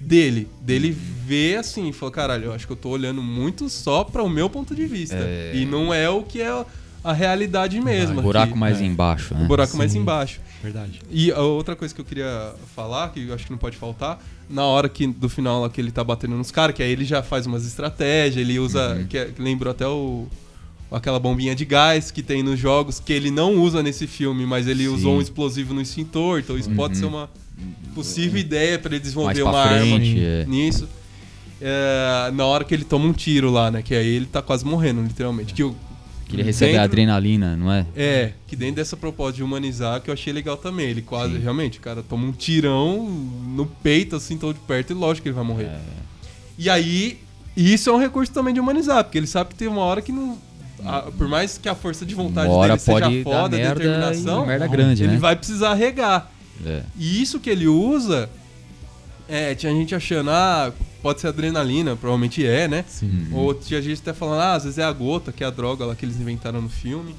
dele. 0.00 0.48
Dele 0.62 0.90
ver 0.90 1.58
assim, 1.58 1.92
falou, 1.92 2.10
caralho, 2.12 2.46
eu 2.46 2.52
acho 2.52 2.66
que 2.66 2.72
eu 2.72 2.76
tô 2.76 2.88
olhando 2.88 3.22
muito 3.22 3.68
só 3.68 4.02
pra 4.04 4.22
o 4.22 4.28
meu 4.28 4.48
ponto 4.50 4.74
de 4.74 4.86
vista. 4.86 5.16
É. 5.16 5.52
E 5.54 5.64
não 5.66 5.92
é 5.92 6.08
o 6.08 6.22
que 6.22 6.40
é 6.40 6.64
a 7.04 7.12
realidade 7.12 7.80
mesmo. 7.80 8.16
O 8.16 8.18
aqui. 8.18 8.22
buraco 8.22 8.56
mais 8.56 8.80
é. 8.80 8.84
embaixo, 8.84 9.34
né? 9.34 9.44
O 9.44 9.46
buraco 9.46 9.76
mais 9.76 9.92
Sim. 9.92 10.00
embaixo. 10.00 10.40
Verdade. 10.62 11.00
E 11.10 11.30
a 11.32 11.40
outra 11.40 11.74
coisa 11.74 11.94
que 11.94 12.00
eu 12.00 12.04
queria 12.04 12.52
falar, 12.76 13.10
que 13.12 13.26
eu 13.26 13.34
acho 13.34 13.46
que 13.46 13.50
não 13.50 13.56
pode 13.58 13.76
faltar, 13.76 14.22
na 14.48 14.64
hora 14.64 14.88
que 14.90 15.06
do 15.06 15.28
final 15.28 15.62
lá 15.62 15.70
que 15.70 15.80
ele 15.80 15.90
tá 15.90 16.04
batendo 16.04 16.36
nos 16.36 16.50
caras, 16.50 16.74
que 16.76 16.82
aí 16.82 16.90
ele 16.90 17.04
já 17.04 17.22
faz 17.22 17.46
umas 17.46 17.64
estratégias, 17.66 18.36
ele 18.46 18.58
usa. 18.58 18.94
Uhum. 18.96 19.06
Que, 19.06 19.16
é- 19.18 19.24
que 19.26 19.40
lembrou 19.40 19.70
até 19.70 19.86
o. 19.86 20.26
Aquela 20.92 21.20
bombinha 21.20 21.54
de 21.54 21.64
gás 21.64 22.10
que 22.10 22.20
tem 22.20 22.42
nos 22.42 22.58
jogos, 22.58 22.98
que 22.98 23.12
ele 23.12 23.30
não 23.30 23.54
usa 23.54 23.80
nesse 23.80 24.08
filme, 24.08 24.44
mas 24.44 24.66
ele 24.66 24.82
Sim. 24.82 24.88
usou 24.88 25.16
um 25.18 25.20
explosivo 25.20 25.72
no 25.72 25.80
extintor, 25.80 26.40
então 26.40 26.58
isso 26.58 26.68
pode 26.70 26.94
Uhum. 26.94 27.00
ser 27.00 27.06
uma 27.06 27.30
possível 27.94 28.38
ideia 28.40 28.78
pra 28.78 28.90
ele 28.92 29.00
desenvolver 29.00 29.42
uma 29.42 29.58
arma 29.62 29.78
frente, 29.80 30.20
é. 30.24 30.44
nisso. 30.46 30.88
É, 31.60 32.30
na 32.32 32.46
hora 32.46 32.64
que 32.64 32.74
ele 32.74 32.84
toma 32.84 33.06
um 33.06 33.12
tiro 33.12 33.50
lá, 33.50 33.70
né? 33.70 33.82
Que 33.82 33.94
aí 33.94 34.06
ele 34.06 34.26
tá 34.26 34.40
quase 34.40 34.64
morrendo, 34.64 35.02
literalmente. 35.02 35.52
Que 35.52 35.62
o, 35.62 35.76
Que 36.26 36.36
ele 36.36 36.42
recebe 36.42 36.72
dentro- 36.72 36.80
a 36.82 36.84
adrenalina, 36.84 37.56
não 37.56 37.70
é? 37.70 37.84
é, 37.94 38.32
que 38.46 38.56
dentro 38.56 38.76
dessa 38.76 38.96
proposta 38.96 39.34
de 39.36 39.42
humanizar, 39.42 40.00
que 40.00 40.08
eu 40.08 40.14
achei 40.14 40.32
legal 40.32 40.56
também. 40.56 40.88
Ele 40.88 41.02
quase, 41.02 41.34
Sim. 41.34 41.40
realmente, 41.40 41.78
o 41.78 41.82
cara 41.82 42.02
toma 42.02 42.26
um 42.26 42.32
tirão 42.32 43.04
no 43.04 43.66
peito, 43.66 44.16
assim, 44.16 44.38
tão 44.38 44.52
de 44.52 44.58
perto, 44.60 44.90
e 44.92 44.94
lógico 44.94 45.24
que 45.24 45.28
ele 45.28 45.34
vai 45.36 45.44
morrer. 45.44 45.64
É. 45.64 45.80
E 46.58 46.70
aí, 46.70 47.18
isso 47.56 47.90
é 47.90 47.92
um 47.92 47.98
recurso 47.98 48.32
também 48.32 48.54
de 48.54 48.60
humanizar, 48.60 49.04
porque 49.04 49.18
ele 49.18 49.26
sabe 49.26 49.50
que 49.50 49.56
tem 49.56 49.68
uma 49.68 49.82
hora 49.82 50.00
que 50.00 50.12
não. 50.12 50.38
a- 50.82 51.10
por 51.18 51.28
mais 51.28 51.58
que 51.58 51.68
a 51.68 51.74
força 51.74 52.06
de 52.06 52.14
vontade 52.14 52.48
Uma 52.50 52.66
dele 52.68 52.78
seja 52.78 53.00
foda, 53.22 53.54
merda 53.58 53.74
determinação, 53.74 54.46
merda 54.46 54.66
grande, 54.66 55.02
ele 55.02 55.12
né? 55.12 55.18
vai 55.18 55.36
precisar 55.36 55.74
regar. 55.74 56.30
É. 56.64 56.82
E 56.98 57.22
isso 57.22 57.40
que 57.40 57.48
ele 57.50 57.66
usa, 57.66 58.28
é, 59.28 59.54
tinha 59.54 59.72
gente 59.72 59.94
achando, 59.94 60.30
ah, 60.30 60.72
pode 61.02 61.20
ser 61.20 61.28
adrenalina, 61.28 61.96
provavelmente 61.96 62.44
é, 62.44 62.66
né? 62.68 62.84
Sim. 62.88 63.28
Uhum. 63.32 63.38
Ou 63.38 63.54
tinha 63.54 63.80
gente 63.80 64.00
até 64.00 64.12
falando, 64.12 64.40
ah, 64.40 64.54
às 64.54 64.64
vezes 64.64 64.78
é 64.78 64.84
a 64.84 64.92
gota, 64.92 65.32
que 65.32 65.42
é 65.44 65.46
a 65.46 65.50
droga 65.50 65.84
lá 65.86 65.94
que 65.94 66.04
eles 66.04 66.20
inventaram 66.20 66.60
no 66.60 66.68
filme, 66.68 67.14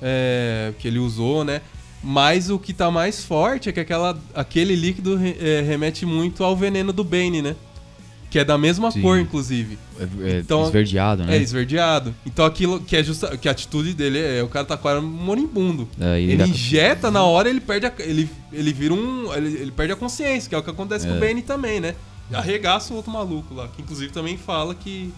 é, 0.00 0.72
que 0.78 0.86
ele 0.88 0.98
usou, 0.98 1.44
né? 1.44 1.60
Mas 2.02 2.48
o 2.48 2.58
que 2.60 2.72
tá 2.72 2.90
mais 2.92 3.24
forte 3.24 3.68
é 3.68 3.72
que 3.72 3.80
aquela, 3.80 4.16
aquele 4.32 4.76
líquido 4.76 5.16
re- 5.16 5.36
é, 5.40 5.60
remete 5.62 6.06
muito 6.06 6.44
ao 6.44 6.56
veneno 6.56 6.92
do 6.92 7.02
Bane, 7.02 7.42
né? 7.42 7.56
Que 8.30 8.38
é 8.40 8.44
da 8.44 8.58
mesma 8.58 8.90
Sim. 8.90 9.00
cor, 9.00 9.18
inclusive. 9.18 9.78
É, 9.98 10.02
é 10.36 10.38
Então, 10.40 10.64
esverdeado, 10.64 11.24
né? 11.24 11.36
É 11.36 11.40
esverdeado. 11.40 12.14
Então 12.26 12.44
aquilo 12.44 12.78
que 12.80 12.94
é 12.94 13.02
justa, 13.02 13.36
que 13.38 13.48
a 13.48 13.52
atitude 13.52 13.94
dele 13.94 14.18
é, 14.18 14.42
o 14.42 14.48
cara 14.48 14.66
tá 14.66 14.76
quase 14.76 15.00
moribundo. 15.00 15.88
É, 15.98 16.20
Ele 16.20 16.36
dá- 16.36 16.46
injeta 16.46 17.10
na 17.10 17.22
hora, 17.22 17.48
ele 17.48 17.60
perde 17.60 17.86
a, 17.86 17.92
ele, 18.00 18.28
ele 18.52 18.72
vira 18.72 18.92
um, 18.92 19.32
ele, 19.34 19.48
ele 19.62 19.70
perde 19.70 19.92
a 19.94 19.96
consciência, 19.96 20.46
que 20.48 20.54
é 20.54 20.58
o 20.58 20.62
que 20.62 20.68
acontece 20.70 21.06
com 21.06 21.14
o 21.14 21.16
É. 21.16 21.20
Bane 21.20 21.40
também, 21.40 21.80
né? 21.80 21.94
Arregaça 22.30 22.92
o 22.92 22.96
outro 22.96 23.10
maluco 23.10 23.54
lá, 23.54 23.66
que 23.68 23.80
inclusive 23.80 24.12
também 24.12 24.36
fala 24.36 24.74
que 24.74 25.10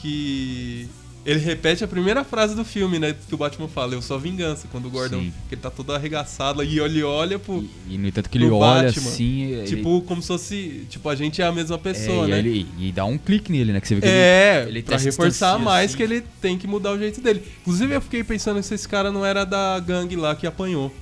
que 0.00 0.88
ele 1.24 1.38
repete 1.40 1.84
a 1.84 1.88
primeira 1.88 2.24
frase 2.24 2.54
do 2.54 2.64
filme, 2.64 2.98
né, 2.98 3.14
que 3.28 3.34
o 3.34 3.38
Batman 3.38 3.68
fala, 3.68 3.94
eu 3.94 4.02
sou 4.02 4.16
a 4.16 4.20
vingança, 4.20 4.66
quando 4.72 4.86
o 4.86 4.90
Gordon, 4.90 5.20
Sim. 5.20 5.32
que 5.48 5.54
ele 5.54 5.60
tá 5.60 5.70
todo 5.70 5.92
arregaçado 5.92 6.62
e 6.62 6.78
ele 6.78 7.02
olha 7.02 7.38
pro 7.38 7.64
E, 7.88 7.98
no 7.98 8.08
entanto 8.08 8.30
que 8.30 8.38
ele 8.38 8.48
olha 8.48 8.84
Batman, 8.88 9.08
assim. 9.08 9.42
ele- 9.52 9.66
tipo 9.66 10.00
como 10.02 10.22
se 10.22 10.28
fosse, 10.28 10.86
tipo 10.88 11.08
a 11.08 11.14
gente 11.14 11.40
é 11.42 11.46
a 11.46 11.52
mesma 11.52 11.76
é, 11.76 11.78
pessoa, 11.78 12.26
e, 12.26 12.30
né? 12.30 12.38
ele- 12.38 12.66
e 12.78 12.90
dá 12.92 13.04
um 13.04 13.18
clique 13.18 13.52
nele, 13.52 13.72
né? 13.72 13.80
Que 13.80 13.88
você 13.88 13.94
vê 13.96 14.00
que 14.00 14.06
ele- 14.06 14.16
É, 14.16 14.64
ele 14.68 14.82
pra 14.82 14.94
até 14.96 15.02
se 15.04 15.10
reforçar 15.10 15.58
mais 15.58 15.90
assim. 15.90 15.96
que 15.96 16.02
ele 16.02 16.22
tem 16.40 16.56
que 16.56 16.66
mudar 16.66 16.92
o 16.92 16.98
jeito 16.98 17.20
dele. 17.20 17.42
Inclusive, 17.60 17.94
eu 17.94 18.00
fiquei 18.00 18.24
pensando 18.24 18.62
se 18.62 18.74
esse 18.74 18.88
cara 18.88 19.10
não 19.12 19.24
era 19.24 19.44
da 19.44 19.78
gangue 19.80 20.16
lá 20.16 20.34
que 20.34 20.46
apanhou. 20.46 20.92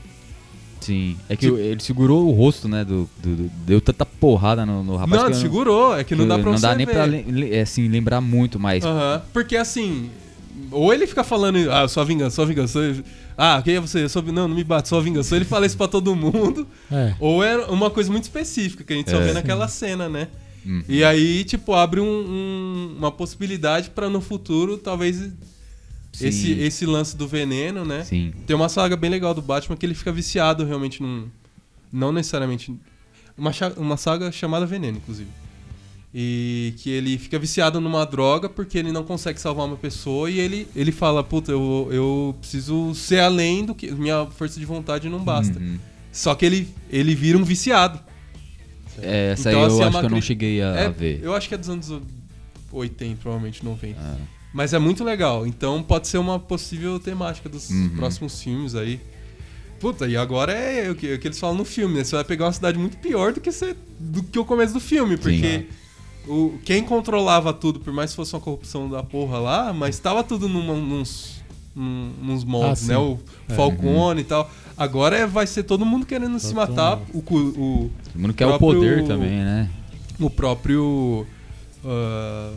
Sim. 0.80 1.16
É 1.28 1.36
que 1.36 1.46
Tipo- 1.46 1.58
ele 1.58 1.80
segurou 1.80 2.26
o 2.28 2.30
rosto, 2.32 2.68
né? 2.68 2.84
Do, 2.84 3.08
do- 3.22 3.36
do- 3.36 3.50
deu 3.66 3.80
tanta 3.80 4.04
porrada 4.06 4.64
no, 4.64 4.82
no 4.84 4.96
rapaz. 4.96 5.22
não, 5.22 5.34
segurou, 5.34 5.96
é 5.96 6.04
que 6.04 6.14
não 6.14 6.24
que 6.24 6.28
dá 6.28 6.38
pra 6.38 6.52
não 6.52 6.60
dá 6.60 6.74
nem 6.74 6.86
ver. 6.86 6.92
pra 6.92 7.04
le- 7.04 7.52
é, 7.54 7.60
assim, 7.62 7.88
lembrar 7.88 8.20
muito, 8.20 8.58
mas. 8.58 8.84
Aham, 8.84 9.22
Porque 9.32 9.56
assim, 9.56 10.10
ou 10.70 10.92
ele 10.92 11.06
fica 11.06 11.22
falando, 11.24 11.58
ah, 11.70 11.84
a 11.84 12.04
vingança, 12.04 12.42
a 12.42 12.44
vingança. 12.44 12.80
Ah, 13.36 13.60
quem 13.64 13.76
é 13.76 13.80
você? 13.80 14.02
Eu 14.02 14.08
sou... 14.08 14.20
Não, 14.22 14.48
não 14.48 14.54
me 14.56 14.64
bate, 14.64 14.92
a 14.92 15.00
vingança. 15.00 15.36
Ele 15.36 15.44
fala 15.44 15.64
isso 15.64 15.76
pra 15.76 15.86
todo 15.86 16.14
mundo. 16.16 16.66
É. 16.90 17.14
Ou 17.20 17.42
é 17.44 17.56
uma 17.66 17.88
coisa 17.88 18.10
muito 18.10 18.24
específica 18.24 18.82
que 18.82 18.92
a 18.92 18.96
gente 18.96 19.10
só 19.10 19.18
É. 19.18 19.24
vê 19.26 19.32
naquela 19.32 19.68
cena, 19.68 20.08
né? 20.08 20.26
Hum. 20.66 20.82
E 20.88 21.04
aí, 21.04 21.44
tipo, 21.44 21.72
abre 21.72 22.00
um- 22.00 22.04
um- 22.04 22.94
uma 22.98 23.12
possibilidade 23.12 23.90
pra 23.90 24.08
no 24.10 24.20
futuro, 24.20 24.76
talvez, 24.76 25.30
Sim. 26.18 26.28
esse, 26.28 26.52
esse 26.52 26.86
lance 26.86 27.16
do 27.16 27.28
veneno, 27.28 27.84
né? 27.84 28.04
Sim. 28.04 28.32
Tem 28.46 28.54
uma 28.56 28.68
saga 28.68 28.96
bem 28.96 29.10
legal 29.10 29.32
do 29.32 29.42
Batman 29.42 29.76
que 29.76 29.86
ele 29.86 29.94
fica 29.94 30.12
viciado 30.12 30.64
realmente 30.64 31.02
num. 31.02 31.28
Não 31.92 32.12
necessariamente. 32.12 32.74
Uma, 33.36 33.52
uma 33.76 33.96
saga 33.96 34.32
chamada 34.32 34.66
Veneno, 34.66 34.98
inclusive. 34.98 35.30
E 36.12 36.74
que 36.78 36.90
ele 36.90 37.18
fica 37.18 37.38
viciado 37.38 37.80
numa 37.80 38.04
droga 38.04 38.48
porque 38.48 38.78
ele 38.78 38.90
não 38.90 39.04
consegue 39.04 39.40
salvar 39.40 39.66
uma 39.66 39.76
pessoa 39.76 40.30
e 40.30 40.40
ele, 40.40 40.66
ele 40.74 40.90
fala: 40.90 41.22
Puta, 41.22 41.52
eu, 41.52 41.88
eu 41.92 42.36
preciso 42.40 42.94
ser 42.94 43.20
além 43.20 43.64
do 43.64 43.74
que. 43.74 43.90
Minha 43.92 44.26
força 44.26 44.58
de 44.58 44.66
vontade 44.66 45.08
não 45.08 45.22
basta. 45.22 45.58
Uhum. 45.58 45.78
Só 46.10 46.34
que 46.34 46.44
ele, 46.44 46.68
ele 46.90 47.14
vira 47.14 47.38
um 47.38 47.44
viciado. 47.44 48.00
É, 49.00 49.32
essa 49.32 49.50
Então, 49.50 49.60
aí 49.60 49.66
assim, 49.66 49.76
eu 49.76 49.82
é 49.82 49.86
acho 49.86 50.00
que 50.00 50.06
eu 50.06 50.10
não 50.10 50.22
cheguei 50.22 50.62
a, 50.62 50.66
É, 50.74 50.86
a 50.86 50.90
ver. 50.90 51.20
Eu 51.22 51.34
acho 51.34 51.48
que 51.48 51.54
é 51.54 51.58
dos 51.58 51.68
anos 51.68 51.92
80, 52.72 53.18
provavelmente 53.22 53.64
90. 53.64 54.00
Ah, 54.00 54.16
Mas 54.52 54.72
é 54.72 54.78
muito 54.78 55.04
legal. 55.04 55.46
Então 55.46 55.82
pode 55.82 56.08
ser 56.08 56.18
uma 56.18 56.38
possível 56.38 56.98
temática 56.98 57.48
dos 57.48 57.68
Uhum. 57.70 57.90
próximos 57.96 58.42
filmes 58.42 58.74
aí. 58.74 59.00
Puta, 59.80 60.06
e 60.08 60.16
agora 60.16 60.52
é 60.52 60.90
o 60.90 60.94
que, 60.94 61.14
o 61.14 61.18
que 61.18 61.28
eles 61.28 61.38
falam 61.38 61.56
no 61.56 61.64
filme, 61.64 61.94
né? 61.98 62.04
Você 62.04 62.16
vai 62.16 62.24
pegar 62.24 62.46
uma 62.46 62.52
cidade 62.52 62.76
muito 62.78 62.96
pior 62.96 63.32
do 63.32 63.40
que, 63.40 63.52
você, 63.52 63.76
do 63.98 64.22
que 64.24 64.38
o 64.38 64.44
começo 64.44 64.72
do 64.74 64.80
filme, 64.80 65.16
porque 65.16 65.66
o, 66.26 66.58
quem 66.64 66.82
controlava 66.82 67.52
tudo, 67.52 67.78
por 67.78 67.92
mais 67.92 68.10
que 68.10 68.16
fosse 68.16 68.34
uma 68.34 68.40
corrupção 68.40 68.88
da 68.90 69.02
porra 69.04 69.38
lá, 69.38 69.72
mas 69.72 69.98
tava 70.00 70.24
tudo 70.24 70.48
numa, 70.48 70.74
nos, 70.74 71.36
num- 71.76 72.12
nos 72.20 72.42
moldes, 72.42 72.90
Ah, 72.90 72.94
né? 72.94 72.98
sim. 72.98 73.00
O 73.00 73.20
É. 73.48 73.54
Falcone 73.54 74.20
e 74.22 74.24
tal. 74.24 74.50
Agora 74.76 75.16
é, 75.16 75.26
vai 75.26 75.46
ser 75.46 75.62
todo 75.62 75.86
mundo 75.86 76.04
querendo 76.06 76.40
se 76.40 76.52
matar. 76.54 76.96
mundo. 76.96 77.08
O, 77.14 77.18
o, 77.36 77.90
todo 78.12 78.20
mundo 78.20 78.34
quer 78.34 78.46
o 78.46 78.58
poder 78.58 79.06
também, 79.06 79.30
né? 79.44 79.70
o 80.18 80.28
próprio 80.28 81.24
ah, 81.84 82.52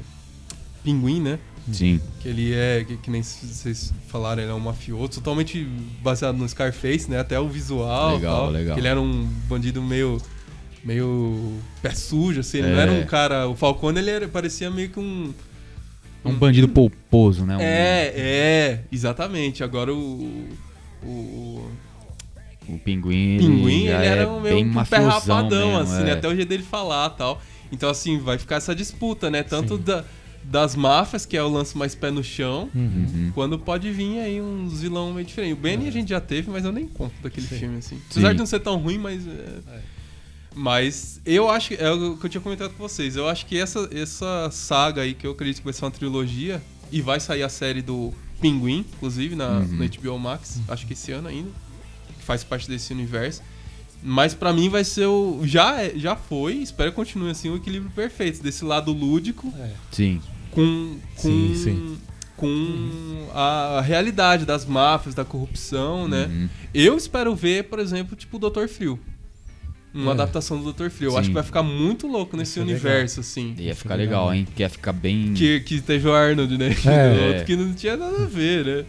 Pinguim, 0.83 1.21
né? 1.21 1.37
Sim. 1.71 1.99
Que 2.19 2.27
ele 2.29 2.53
é, 2.53 2.83
que, 2.83 2.97
que 2.97 3.11
nem 3.11 3.21
vocês 3.21 3.93
falaram, 4.07 4.41
ele 4.41 4.51
é 4.51 4.53
um 4.55 4.59
mafioso, 4.59 5.09
totalmente 5.13 5.63
baseado 6.01 6.37
no 6.37 6.47
Scarface, 6.47 7.09
né? 7.09 7.19
Até 7.19 7.39
o 7.39 7.47
visual. 7.47 8.15
Legal, 8.15 8.35
tal, 8.43 8.49
legal. 8.49 8.73
Que 8.75 8.79
ele 8.81 8.87
era 8.87 8.99
um 9.01 9.23
bandido 9.47 9.81
meio. 9.81 10.19
meio. 10.83 11.57
pé 11.81 11.91
sujo, 11.91 12.39
assim. 12.39 12.59
Ele 12.59 12.69
não 12.69 12.79
É. 12.79 12.81
era 12.81 12.91
um 12.91 13.05
cara. 13.05 13.47
O 13.47 13.55
Falcone, 13.55 13.99
ele 13.99 14.09
era- 14.09 14.27
parecia 14.27 14.69
meio 14.71 14.89
que 14.89 14.99
um. 14.99 15.33
Um 16.23 16.33
bandido 16.33 16.67
polposo, 16.67 17.45
né? 17.45 17.57
Um- 17.57 17.61
É, 17.61 18.13
é, 18.15 18.83
exatamente. 18.91 19.63
Agora 19.63 19.93
o. 19.93 20.47
O. 21.03 21.69
O 22.69 22.77
pinguim, 22.79 23.37
Pinguim, 23.39 23.81
ele 23.87 23.91
era 23.91 24.21
é 24.21 24.27
um 24.27 24.39
bem 24.41 24.63
meio 24.63 24.79
um 24.79 24.85
pé 24.85 24.97
rapadão, 24.97 25.79
mesmo, 25.79 25.79
assim, 25.79 26.03
né? 26.03 26.11
é. 26.11 26.13
Até 26.13 26.27
o 26.27 26.35
jeito 26.35 26.47
dele 26.47 26.63
falar 26.63 27.09
tal. 27.11 27.41
Então, 27.71 27.89
assim, 27.89 28.19
vai 28.19 28.37
ficar 28.37 28.57
essa 28.57 28.73
disputa, 28.75 29.29
né? 29.31 29.41
Tanto 29.43 29.77
Sim. 29.77 29.81
da, 29.83 30.05
das 30.43 30.75
máfias, 30.75 31.25
que 31.25 31.37
é 31.37 31.43
o 31.43 31.47
lance 31.49 31.77
mais 31.77 31.93
pé 31.95 32.09
no 32.11 32.23
chão, 32.23 32.69
Uhum. 32.75 32.81
Uhum. 32.83 33.31
quando 33.33 33.57
pode 33.59 33.91
vir 33.91 34.19
aí 34.19 34.41
uns 34.41 34.81
vilão 34.81 35.13
meio 35.13 35.25
diferentes. 35.25 35.57
O 35.57 35.61
Benny 35.61 35.87
a 35.87 35.91
gente 35.91 36.09
já 36.09 36.19
teve, 36.21 36.49
mas 36.49 36.65
eu 36.65 36.71
nem 36.71 36.87
conto 36.87 37.13
daquele 37.21 37.47
Sim. 37.47 37.57
filme, 37.59 37.77
assim. 37.77 37.99
Apesar 38.09 38.27
Sim. 38.29 38.33
de 38.33 38.39
não 38.39 38.45
ser 38.45 38.59
tão 38.59 38.77
ruim, 38.77 38.97
mas. 38.97 39.25
é- 39.27 39.81
Mas 40.53 41.21
eu 41.25 41.49
acho 41.49 41.69
que. 41.69 41.75
É 41.75 41.89
o 41.91 42.17
que 42.17 42.25
eu 42.25 42.29
tinha 42.29 42.41
comentado 42.41 42.71
com 42.71 42.77
vocês. 42.87 43.15
Eu 43.15 43.27
acho 43.29 43.45
que 43.45 43.57
essa, 43.57 43.87
essa 43.93 44.49
saga 44.51 45.01
aí, 45.03 45.13
que 45.13 45.25
eu 45.25 45.31
acredito 45.31 45.59
que 45.59 45.63
vai 45.63 45.71
ser 45.73 45.85
uma 45.85 45.91
trilogia, 45.91 46.61
e 46.91 47.01
vai 47.01 47.19
sair 47.21 47.43
a 47.43 47.47
série 47.49 47.81
do 47.81 48.13
Pinguim, 48.41 48.79
inclusive, 48.95 49.33
na, 49.35 49.59
Uhum. 49.59 49.67
no 49.77 49.85
HBO 49.87 50.19
Max, 50.19 50.59
acho 50.67 50.85
que 50.85 50.91
esse 50.93 51.11
ano 51.13 51.29
ainda, 51.29 51.49
que 52.19 52.25
faz 52.25 52.43
parte 52.43 52.67
desse 52.67 52.91
universo. 52.91 53.41
Mas 54.03 54.33
pra 54.33 54.51
mim 54.51 54.67
vai 54.69 54.83
ser 54.83 55.05
o. 55.05 55.41
Já, 55.43 55.87
já 55.95 56.15
foi, 56.15 56.55
espero 56.55 56.91
que 56.91 56.95
continue 56.95 57.29
assim, 57.29 57.49
o 57.49 57.55
equilíbrio 57.57 57.91
perfeito. 57.91 58.41
Desse 58.41 58.65
lado 58.65 58.91
lúdico 58.91 59.53
É. 59.59 59.69
Sim. 59.91 60.19
com. 60.51 60.97
com 61.15 61.21
Sim, 61.21 61.55
sim. 61.55 61.97
Com 62.37 63.27
a 63.35 63.81
realidade 63.85 64.45
das 64.45 64.65
máfias, 64.65 65.13
da 65.13 65.23
corrupção, 65.23 66.07
né? 66.07 66.25
Uhum. 66.25 66.49
Eu 66.73 66.97
espero 66.97 67.35
ver, 67.35 67.65
por 67.65 67.77
exemplo, 67.77 68.15
tipo 68.15 68.37
o 68.37 68.49
Dr. 68.49 68.67
Frio. 68.67 68.99
Uma 69.93 70.11
É. 70.11 70.13
adaptação 70.13 70.59
do 70.59 70.71
Dr. 70.73 70.89
Frio. 70.89 71.07
Eu 71.09 71.11
Sim. 71.11 71.17
acho 71.19 71.27
que 71.29 71.33
vai 71.35 71.43
ficar 71.43 71.61
muito 71.61 72.07
louco 72.07 72.35
nesse 72.37 72.57
é 72.57 72.61
universo, 72.63 73.19
assim. 73.19 73.53
Ia 73.59 73.75
ficar 73.75 73.93
é 73.95 73.97
legal, 73.97 74.29
legal, 74.29 74.33
hein? 74.35 74.47
Que 74.55 74.63
ia 74.63 74.69
ficar 74.69 74.93
bem. 74.93 75.33
Que, 75.33 75.59
que 75.59 75.81
teve 75.81 76.07
o 76.07 76.13
Arnold, 76.13 76.57
né? 76.57 76.69
É. 76.87 77.27
Outro 77.27 77.45
que 77.45 77.55
não 77.55 77.73
tinha 77.73 77.97
nada 77.97 78.23
a 78.23 78.25
ver, 78.25 78.65
né? 78.65 78.85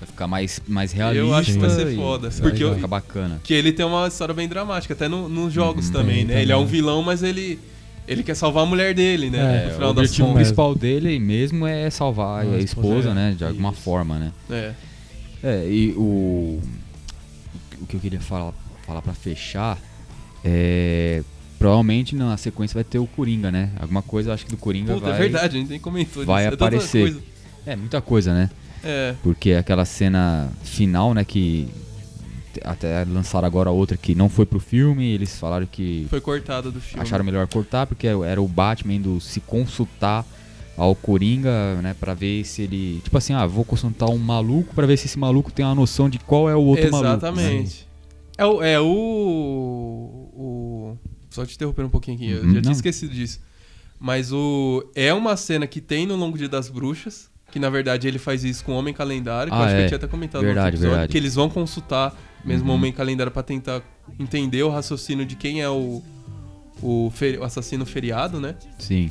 Vai 0.00 0.06
ficar 0.08 0.26
mais, 0.26 0.60
mais 0.66 0.92
realista. 0.92 1.24
Eu 1.24 1.34
acho 1.34 1.52
que 1.52 1.58
vai 1.58 1.70
ser 1.70 1.94
foda. 1.96 2.28
É 2.28 2.40
Porque 2.40 2.64
Vai 2.64 2.74
ficar 2.74 2.86
bacana. 2.88 3.40
Que 3.42 3.54
ele 3.54 3.72
tem 3.72 3.86
uma 3.86 4.06
história 4.08 4.34
bem 4.34 4.48
dramática, 4.48 4.92
até 4.94 5.08
no- 5.08 5.28
nos 5.28 5.52
jogos 5.52 5.86
Uhum. 5.86 5.92
também, 5.92 6.24
né? 6.24 6.42
Ele 6.42 6.52
é 6.52 6.56
um 6.56 6.60
também. 6.64 6.72
vilão, 6.72 7.02
mas 7.02 7.22
ele, 7.22 7.58
ele 8.06 8.22
quer 8.22 8.34
salvar 8.34 8.64
a 8.64 8.66
mulher 8.66 8.94
dele, 8.94 9.30
né? 9.30 9.38
É, 9.72 9.76
no 9.78 9.82
É, 9.84 9.86
o 9.86 9.90
objetivo 9.90 10.34
principal 10.34 10.74
dele 10.74 11.18
mesmo 11.18 11.66
é 11.66 11.88
salvar 11.90 12.44
A 12.44 12.50
a 12.50 12.58
esposa, 12.58 13.10
é. 13.10 13.14
né? 13.14 13.34
De 13.38 13.44
alguma 13.44 13.70
Isso. 13.72 13.80
forma, 13.80 14.18
né? 14.18 14.32
É. 14.50 14.72
É, 15.42 15.68
e 15.70 15.92
o. 15.96 16.60
O 17.80 17.86
que 17.86 17.96
eu 17.96 18.00
queria 18.00 18.20
falar, 18.20 18.52
falar 18.86 19.00
pra 19.02 19.12
fechar 19.14 19.78
é. 20.44 21.22
Provavelmente 21.58 22.14
na 22.14 22.36
sequência 22.36 22.74
vai 22.74 22.84
ter 22.84 22.98
o 22.98 23.06
Coringa, 23.06 23.50
né? 23.50 23.70
Alguma 23.80 24.02
coisa, 24.02 24.30
eu 24.30 24.34
acho 24.34 24.44
que 24.44 24.50
do 24.50 24.56
Coringa 24.58 24.92
Puta, 24.94 25.06
vai. 25.06 25.14
é 25.14 25.18
verdade, 25.18 25.56
a 25.56 25.60
gente 25.60 25.70
nem 25.70 25.78
comentou 25.80 26.24
vai. 26.26 26.44
É 26.44 26.48
aparecer. 26.48 27.16
É, 27.64 27.74
muita 27.74 28.02
coisa, 28.02 28.34
né? 28.34 28.50
É. 28.84 29.14
Porque 29.22 29.52
aquela 29.52 29.84
cena 29.84 30.50
final, 30.62 31.14
né? 31.14 31.24
Que 31.24 31.68
até 32.62 33.04
lançaram 33.04 33.46
agora 33.46 33.70
outra 33.70 33.96
que 33.96 34.14
não 34.14 34.28
foi 34.28 34.46
pro 34.46 34.60
filme, 34.60 35.04
eles 35.12 35.36
falaram 35.36 35.66
que 35.66 36.06
Foi 36.08 36.20
cortada 36.20 36.70
do 36.70 36.80
filme. 36.80 37.02
acharam 37.02 37.24
melhor 37.24 37.46
cortar, 37.48 37.86
porque 37.86 38.06
era 38.06 38.40
o 38.40 38.46
Batman 38.46 38.94
indo 38.94 39.20
se 39.20 39.40
consultar 39.40 40.24
ao 40.76 40.94
Coringa, 40.94 41.80
né, 41.82 41.94
Pra 41.98 42.14
ver 42.14 42.44
se 42.44 42.62
ele, 42.62 43.00
tipo 43.02 43.16
assim, 43.18 43.32
ah, 43.32 43.44
vou 43.46 43.64
consultar 43.64 44.06
um 44.10 44.18
maluco 44.18 44.72
pra 44.74 44.86
ver 44.86 44.96
se 44.96 45.06
esse 45.06 45.18
maluco 45.18 45.50
tem 45.50 45.64
uma 45.64 45.74
noção 45.74 46.08
de 46.08 46.18
qual 46.20 46.48
é 46.48 46.54
o 46.54 46.60
outro 46.60 46.90
maluco. 46.92 47.02
né? 47.08 47.10
Exatamente. 47.16 47.86
É 48.38 48.44
o. 48.46 48.62
É 48.62 48.80
o, 48.80 48.84
o- 50.34 50.98
Só 51.30 51.44
te 51.44 51.54
interrompendo 51.54 51.88
um 51.88 51.90
pouquinho 51.90 52.16
aqui, 52.16 52.30
eu 52.30 52.38
Uhum, 52.42 52.46
já 52.46 52.60
tinha 52.60 52.62
não. 52.62 52.72
esquecido 52.72 53.12
disso. 53.14 53.40
Mas 53.98 54.32
o. 54.32 54.84
É 54.94 55.12
uma 55.14 55.36
cena 55.36 55.66
que 55.66 55.80
tem 55.80 56.06
no 56.06 56.16
Longo 56.16 56.36
Dia 56.38 56.48
das 56.48 56.68
Bruxas. 56.68 57.30
Que 57.52 57.58
na 57.60 57.70
verdade 57.70 58.08
ele 58.08 58.18
faz 58.18 58.42
isso 58.44 58.64
com 58.64 58.72
o 58.72 58.76
Homem 58.76 58.92
Calendário, 58.92 59.52
que 59.52 59.56
eu 59.56 59.62
Ah, 59.62 59.66
acho 59.66 59.74
que 59.74 59.80
é. 59.80 59.84
eu 59.84 59.88
tinha 59.88 59.96
até 59.96 60.06
comentado 60.08 60.40
Verdade, 60.42 60.58
no 60.58 60.64
outro 60.64 60.76
episódio, 60.76 60.90
verdade. 60.96 61.12
Que 61.12 61.18
eles 61.18 61.34
vão 61.34 61.48
consultar 61.48 62.12
mesmo 62.44 62.66
o 62.66 62.70
Uhum. 62.70 62.74
Homem 62.78 62.92
Calendário 62.92 63.30
pra 63.32 63.42
tentar 63.42 63.80
entender 64.18 64.62
o 64.64 64.68
raciocínio 64.70 65.24
de 65.24 65.36
quem 65.36 65.62
é 65.62 65.68
o, 65.68 66.02
o, 66.82 67.10
feri- 67.14 67.38
o 67.38 67.44
assassino 67.44 67.86
feriado, 67.86 68.40
né? 68.40 68.56
Sim. 68.78 69.10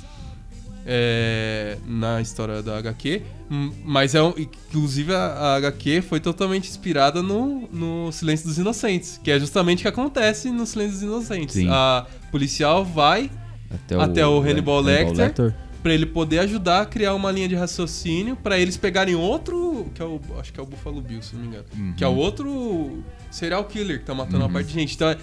é, 0.86 1.78
na 1.88 2.20
história 2.22 2.62
da 2.62 2.78
HQ. 2.78 3.22
Hum, 3.50 3.72
Mas 3.86 4.14
é 4.16 4.22
um, 4.22 4.34
inclusive 4.38 5.14
a, 5.16 5.56
HQ 5.56 6.02
foi 6.02 6.20
totalmente 6.20 6.70
inspirada 6.70 7.22
no, 7.24 7.70
no 7.72 8.12
Silêncio 8.12 8.48
dos 8.48 8.58
Inocentes, 8.58 9.20
que 9.24 9.32
é 9.32 9.40
justamente 9.40 9.80
o 9.80 9.82
que 9.84 9.88
acontece 9.88 10.50
no 10.50 10.66
Silêncio 10.66 10.94
dos 10.96 11.04
Inocentes. 11.04 11.56
Sim. 11.56 11.70
A 11.70 12.06
policial 12.32 12.84
vai 12.84 13.32
Até 13.72 13.96
Até 13.96 14.28
o 14.28 14.40
Hannibal 14.42 14.82
Lecter. 14.82 15.16
Lecter. 15.18 15.56
Pra 15.84 15.94
ele 15.94 16.06
poder 16.06 16.40
ajudar 16.40 16.82
a 16.82 16.86
criar 16.86 17.14
uma 17.14 17.30
linha 17.32 17.48
de 17.48 17.56
raciocínio 17.56 18.36
pra 18.38 18.58
eles 18.58 18.78
pegarem 18.78 19.14
outro, 19.16 19.92
que 19.94 20.02
é 20.02 20.06
o 20.06 20.20
acho 20.40 20.52
que 20.54 20.60
é 20.60 20.64
o 20.64 20.66
Buffalo 20.66 21.02
Bill, 21.02 21.22
se 21.22 21.36
não 21.36 21.42
me 21.42 21.48
engano, 21.50 21.66
Uhum. 21.78 21.94
que 21.98 22.04
é 22.04 22.08
o 22.08 22.16
outro 22.16 23.04
serial 23.30 23.64
killer 23.66 24.00
que 24.00 24.06
tá 24.06 24.16
matando 24.16 24.38
uma 24.38 24.46
Uhum. 24.48 24.54
parte 24.54 24.68
de 24.68 24.74
gente. 24.74 24.96
Então 24.96 25.10
é, 25.10 25.18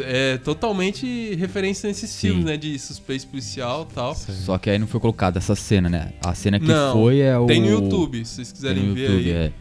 é 0.00 0.38
totalmente 0.38 1.34
referência 1.36 1.86
nesses 1.86 2.10
Sim. 2.10 2.28
filmes, 2.28 2.44
né, 2.46 2.56
de 2.56 2.78
suspense 2.78 3.26
policial, 3.26 3.86
e 3.88 3.94
tal. 3.94 4.14
Só 4.14 4.58
que 4.58 4.70
aí 4.70 4.78
não 4.78 4.86
foi 4.88 4.98
colocada 4.98 5.38
essa 5.38 5.54
cena, 5.54 5.88
né? 5.88 6.12
A 6.24 6.34
cena 6.34 6.58
que 6.58 6.66
Não, 6.66 6.92
foi 6.94 7.20
é 7.20 7.38
o. 7.38 7.46
Tem 7.46 7.60
no 7.60 7.68
YouTube, 7.68 8.24
se 8.24 8.34
vocês 8.36 8.50
quiserem 8.50 8.82
no 8.84 8.94
ver 8.94 9.02
YouTube, 9.10 9.24
aí. 9.30 9.30
é. 9.30 9.52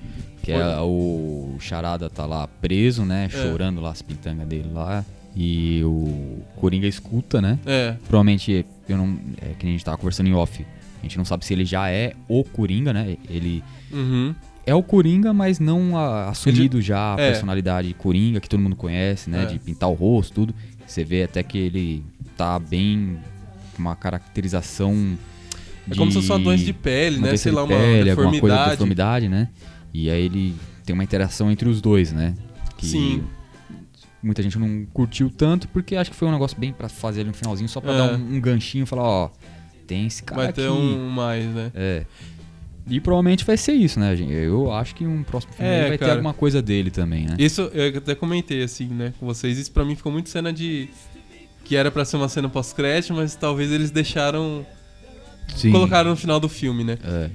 Que 0.41 0.53
Foi. 0.53 0.61
é 0.61 0.80
o 0.80 1.56
Charada 1.60 2.10
tá 2.10 2.26
lá 2.26 2.48
preso, 2.48 3.03
né? 3.03 3.26
É. 3.26 3.30
Chorando 3.30 3.82
lá 3.82 3.91
as 3.91 4.02
pitangas 4.02 4.48
dele 4.48 4.69
lá. 4.74 5.03
E 5.39 5.84
o 5.84 6.41
Coringa 6.55 6.88
escuta, 6.88 7.39
né? 7.39 7.59
É. 7.64 7.95
Provavelmente, 8.07 8.65
eu 8.89 8.97
não. 8.97 9.19
É 9.39 9.53
que 9.57 9.68
a 9.68 9.69
gente 9.69 9.85
tava 9.85 9.95
conversando 9.97 10.27
em 10.27 10.34
off. 10.34 10.65
A 10.99 11.03
gente 11.03 11.15
não 11.15 11.26
sabe 11.26 11.45
se 11.45 11.53
ele 11.53 11.64
já 11.64 11.89
é 11.91 12.14
o 12.27 12.43
Coringa, 12.43 12.91
né? 12.91 13.18
Ele 13.30 13.64
Uhum. 13.91 14.34
é 14.65 14.73
o 14.73 14.81
Coringa, 14.81 15.31
mas 15.34 15.59
não 15.59 15.95
a- 15.95 16.30
assumido 16.30 16.81
já 16.81 17.14
a 17.15 17.22
é. 17.22 17.30
personalidade 17.30 17.93
Coringa 17.93 18.39
que 18.39 18.49
todo 18.49 18.59
mundo 18.59 18.76
conhece, 18.76 19.30
né? 19.30 19.43
É. 19.43 19.45
De 19.45 19.59
pintar 19.59 19.89
o 19.89 19.93
rosto, 19.93 20.34
tudo. 20.34 20.55
Você 20.88 21.03
vê 21.03 21.22
até 21.23 21.43
que 21.43 21.57
ele 21.57 22.03
tá 22.35 22.57
bem 22.57 23.18
uma 23.77 23.95
caracterização. 23.95 25.15
É 25.89 25.95
como 25.95 26.11
se 26.11 26.18
fosse 26.18 26.31
uma 26.31 26.39
doença 26.39 26.64
de 26.65 26.73
pele, 26.73 27.18
uma 27.18 27.27
né? 27.27 27.38
Sei 27.38 27.51
lá, 27.51 27.64
uma 27.64 27.77
pele, 27.77 28.09
alguma 28.09 28.30
coisa 28.31 28.31
de 28.31 28.31
deformidade. 28.41 28.72
deformidade, 28.72 29.30
né? 29.30 29.49
E 29.93 30.09
aí 30.09 30.26
ele 30.26 30.55
tem 30.84 30.93
uma 30.95 31.03
interação 31.03 31.51
entre 31.51 31.69
os 31.69 31.80
dois, 31.80 32.11
né? 32.11 32.34
Que 32.76 32.88
Sim. 32.88 33.23
Muita 34.22 34.41
gente 34.41 34.57
não 34.57 34.85
curtiu 34.94 35.30
tanto 35.30 35.68
porque 35.68 35.95
acho 35.95 36.10
que 36.11 36.15
foi 36.18 36.27
um 36.27 36.31
negócio 36.31 36.60
bem 36.60 36.73
pra 36.73 36.89
fazer 36.89 37.22
ali 37.22 37.30
no 37.30 37.35
finalzinho, 37.35 37.69
só 37.69 37.80
pra 37.80 37.94
É. 37.94 37.98
dar 37.98 38.14
um, 38.18 38.35
um 38.35 38.41
ganchinho 38.41 38.84
e 38.84 38.85
falar, 38.85 39.03
ó, 39.03 39.30
tem 39.85 40.07
esse 40.07 40.23
cara 40.23 40.41
Vai 40.41 40.49
aqui. 40.49 40.61
ter 40.61 40.69
um 40.69 41.10
mais, 41.10 41.45
né? 41.45 41.72
É. 41.76 42.06
E 42.89 42.99
provavelmente 43.02 43.44
vai 43.45 43.57
ser 43.57 43.73
isso, 43.73 43.99
né, 43.99 44.15
gente? 44.15 44.31
Eu 44.34 44.72
acho 44.72 44.95
que 44.95 45.06
um 45.06 45.22
próximo 45.22 45.53
filme 45.53 45.69
É, 45.69 45.81
vai 45.81 45.91
ter 45.91 45.98
cara. 45.99 46.14
alguma 46.14 46.34
coisa 46.34 46.61
dele 46.61 46.89
também, 46.89 47.26
né? 47.26 47.35
Isso 47.38 47.61
eu 47.73 47.98
até 47.98 48.15
comentei 48.15 48.64
assim, 48.64 48.88
né, 48.88 49.14
com 49.19 49.26
vocês. 49.26 49.57
Isso 49.57 49.72
pra 49.72 49.84
mim 49.85 49.95
ficou 49.95 50.11
muito 50.11 50.30
cena 50.30 50.52
de. 50.53 50.89
Que 51.65 51.76
era 51.76 51.91
pra 51.91 52.06
ser 52.06 52.15
uma 52.15 52.30
cena 52.30 52.48
pós-crédito, 52.48 53.14
mas 53.14 53.35
talvez 53.35 53.72
eles 53.73 53.91
deixaram. 53.91 54.65
Sim. 55.56 55.72
Colocaram 55.72 56.10
no 56.11 56.15
final 56.15 56.39
do 56.39 56.48
filme, 56.48 56.84
né? 56.84 56.98
É. 57.03 57.30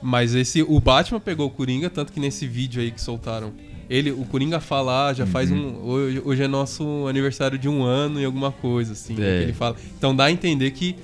Mas 0.00 0.34
esse. 0.36 0.62
O 0.62 0.78
Batman 0.80 1.18
pegou 1.20 1.46
o 1.48 1.50
Coringa, 1.50 1.90
tanto 1.90 2.12
que 2.12 2.20
nesse 2.20 2.46
vídeo 2.46 2.80
aí 2.80 2.90
que 2.92 3.00
soltaram. 3.00 3.52
Ele, 3.90 4.10
o 4.10 4.24
Coringa 4.24 4.60
fala, 4.60 5.08
ah, 5.08 5.12
já 5.14 5.26
faz 5.26 5.50
Uhum. 5.50 5.58
um. 5.82 5.84
Hoje, 5.88 6.22
hoje 6.24 6.42
é 6.42 6.48
nosso 6.48 7.06
aniversário 7.08 7.58
de 7.58 7.68
um 7.68 7.82
ano 7.82 8.20
e 8.20 8.24
alguma 8.24 8.50
coisa, 8.52 8.92
assim. 8.92 9.14
né, 9.14 9.40
É. 9.40 9.42
ele 9.42 9.52
fala. 9.52 9.76
Então 9.98 10.14
dá 10.14 10.24
a 10.24 10.30
entender 10.32 10.70
que 10.70 10.96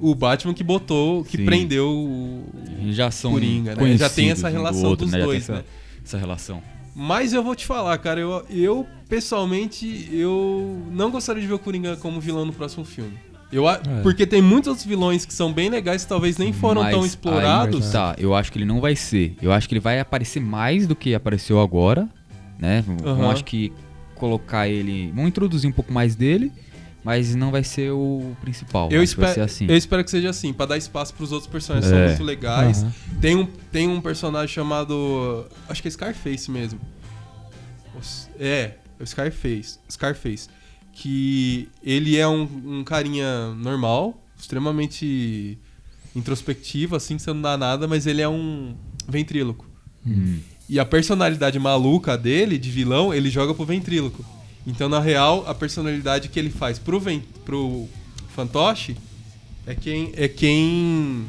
o 0.00 0.14
Batman 0.14 0.54
que 0.54 0.64
botou, 0.64 1.24
que 1.24 1.36
Sim. 1.36 1.44
prendeu 1.44 1.88
o. 1.88 2.44
Já 2.92 3.10
são 3.10 3.32
Coringa, 3.32 3.74
né? 3.74 3.96
Já 3.96 4.08
tem 4.08 4.30
essa 4.30 4.48
um 4.48 4.50
do 4.50 4.56
relação 4.56 4.84
outro, 4.90 5.06
dos 5.06 5.12
né? 5.14 5.20
Dois, 5.22 5.42
essa, 5.44 5.52
né? 5.54 5.64
Essa 6.04 6.18
relação. 6.18 6.62
Mas 6.96 7.32
eu 7.32 7.42
vou 7.42 7.54
te 7.56 7.66
falar, 7.66 7.96
cara, 7.98 8.20
eu, 8.20 8.44
eu 8.48 8.86
pessoalmente 9.08 10.08
eu 10.12 10.82
não 10.92 11.10
gostaria 11.10 11.42
de 11.42 11.48
ver 11.48 11.54
o 11.54 11.58
Coringa 11.58 11.96
como 11.96 12.20
vilão 12.20 12.44
no 12.44 12.52
próximo 12.52 12.84
filme. 12.84 13.18
Eu, 13.54 13.68
a- 13.68 13.74
É. 13.86 14.02
Porque 14.02 14.26
tem 14.26 14.42
muitos 14.42 14.68
outros 14.68 14.84
vilões 14.86 15.24
que 15.24 15.32
são 15.32 15.52
bem 15.52 15.70
legais 15.70 16.02
que 16.02 16.08
talvez 16.08 16.36
nem 16.38 16.52
foram 16.52 16.82
Mas 16.82 16.90
tão 16.92 17.00
aí, 17.02 17.06
explorados. 17.06 17.90
tá, 17.90 18.14
eu 18.18 18.34
acho 18.34 18.50
que 18.50 18.58
ele 18.58 18.64
não 18.64 18.80
vai 18.80 18.96
ser. 18.96 19.36
Eu 19.40 19.52
acho 19.52 19.68
que 19.68 19.74
ele 19.74 19.80
vai 19.80 20.00
aparecer 20.00 20.40
mais 20.40 20.86
do 20.86 20.96
que 20.96 21.14
apareceu 21.14 21.60
agora, 21.60 22.08
né? 22.58 22.82
Vão 22.86 23.12
Aham. 23.12 23.30
acho 23.30 23.44
que 23.44 23.72
colocar 24.16 24.66
ele, 24.68 25.12
vão 25.14 25.28
introduzir 25.28 25.68
um 25.68 25.72
pouco 25.72 25.92
mais 25.92 26.16
dele, 26.16 26.50
mas 27.04 27.34
não 27.34 27.50
vai 27.50 27.62
ser 27.62 27.90
o 27.92 28.34
principal. 28.40 28.88
Eu 28.90 29.02
espero, 29.02 29.34
ser 29.34 29.40
assim. 29.42 29.66
eu 29.68 29.76
espero 29.76 30.02
que 30.02 30.10
seja 30.10 30.30
assim, 30.30 30.52
pra 30.52 30.66
dar 30.66 30.76
espaço 30.78 31.12
pros 31.14 31.30
outros 31.30 31.50
personagens 31.50 31.90
que 31.92 31.96
É. 31.96 32.00
são 32.00 32.08
muito 32.08 32.24
legais. 32.24 32.82
Aham. 32.82 32.92
Tem, 33.20 33.36
um, 33.36 33.46
tem 33.70 33.88
um 33.88 34.00
personagem 34.00 34.48
chamado. 34.54 35.46
Acho 35.68 35.80
que 35.82 35.88
é 35.88 35.90
Scarface 35.90 36.50
mesmo. 36.50 36.80
Os- 37.98 38.28
É, 38.38 38.72
é 38.98 39.02
o 39.02 39.06
Scarface. 39.06 39.78
Scarface. 39.90 40.48
Que 40.94 41.68
ele 41.82 42.16
é 42.16 42.26
um, 42.26 42.48
um 42.64 42.84
carinha 42.84 43.50
normal, 43.54 44.22
extremamente 44.38 45.58
introspectivo, 46.14 46.94
assim, 46.94 47.16
que 47.16 47.22
você 47.22 47.32
não 47.32 47.42
dá 47.42 47.56
nada, 47.56 47.88
mas 47.88 48.06
ele 48.06 48.22
é 48.22 48.28
um 48.28 48.74
ventríloco. 49.08 49.66
Hum. 50.06 50.38
E 50.68 50.78
a 50.78 50.84
personalidade 50.84 51.58
maluca 51.58 52.16
dele, 52.16 52.56
de 52.56 52.70
vilão, 52.70 53.12
ele 53.12 53.28
joga 53.28 53.52
pro 53.52 53.64
ventríloco. 53.64 54.24
Então, 54.66 54.88
na 54.88 55.00
real, 55.00 55.44
a 55.46 55.54
personalidade 55.54 56.28
que 56.28 56.38
ele 56.38 56.50
faz 56.50 56.78
pro, 56.78 56.98
ven 56.98 57.22
pro 57.44 57.86
fantoche 58.34 58.96
é 59.66 59.74
quem. 59.74 60.12
É 60.16 60.28
quem. 60.28 61.26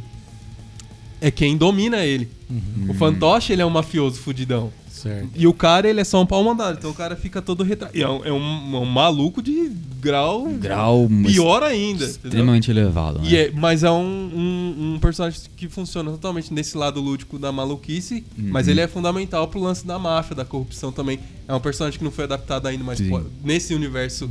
É 1.20 1.32
quem 1.32 1.58
domina 1.58 2.06
ele. 2.06 2.30
Uhum. 2.50 2.92
O 2.92 2.94
fantoche, 2.94 3.52
ele 3.52 3.62
é 3.62 3.66
um 3.66 3.70
mafioso 3.70 4.20
fudidão. 4.20 4.72
Certo. 5.06 5.30
E 5.36 5.46
o 5.46 5.54
cara, 5.54 5.88
ele 5.88 6.02
é 6.02 6.04
só 6.04 6.22
um 6.22 6.26
pau 6.26 6.44
mandado. 6.44 6.78
Então 6.80 6.90
o 6.90 6.94
cara 6.94 7.16
fica 7.16 7.42
todo 7.42 7.64
retraído. 7.64 7.98
É, 8.02 8.10
um, 8.10 8.26
é 8.26 8.32
um- 8.32 8.76
um 8.82 8.86
maluco 8.86 9.42
de 9.42 9.72
grau. 10.02 10.46
Grau 10.54 11.08
Pior 11.26 11.62
ainda. 11.64 12.04
entendeu? 12.06 12.08
extremamente 12.26 12.72
elevado, 12.72 13.20
né? 13.20 13.28
E 13.30 13.38
é- 13.38 13.52
mas 13.52 13.84
é 13.84 13.92
um, 13.92 14.94
um, 14.96 15.00
personagem 15.00 15.40
que 15.56 15.70
funciona 15.70 16.10
totalmente 16.12 16.54
nesse 16.54 16.76
lado 16.78 17.00
lúdico 17.00 17.38
da 17.38 17.52
maluquice, 17.52 18.24
Uhum. 18.38 18.48
mas 18.50 18.68
ele 18.68 18.82
é 18.82 18.88
fundamental 18.88 19.48
pro 19.48 19.60
lance 19.60 19.86
da 19.86 20.00
máfia, 20.00 20.36
da 20.36 20.44
corrupção 20.46 20.92
também. 20.92 21.20
É 21.48 21.54
um 21.54 21.60
personagem 21.60 22.00
que 22.00 22.04
não 22.04 22.12
foi 22.12 22.24
adaptado 22.24 22.66
ainda, 22.68 22.84
mas 22.84 23.00
nesse 23.44 23.74
universo 23.76 24.30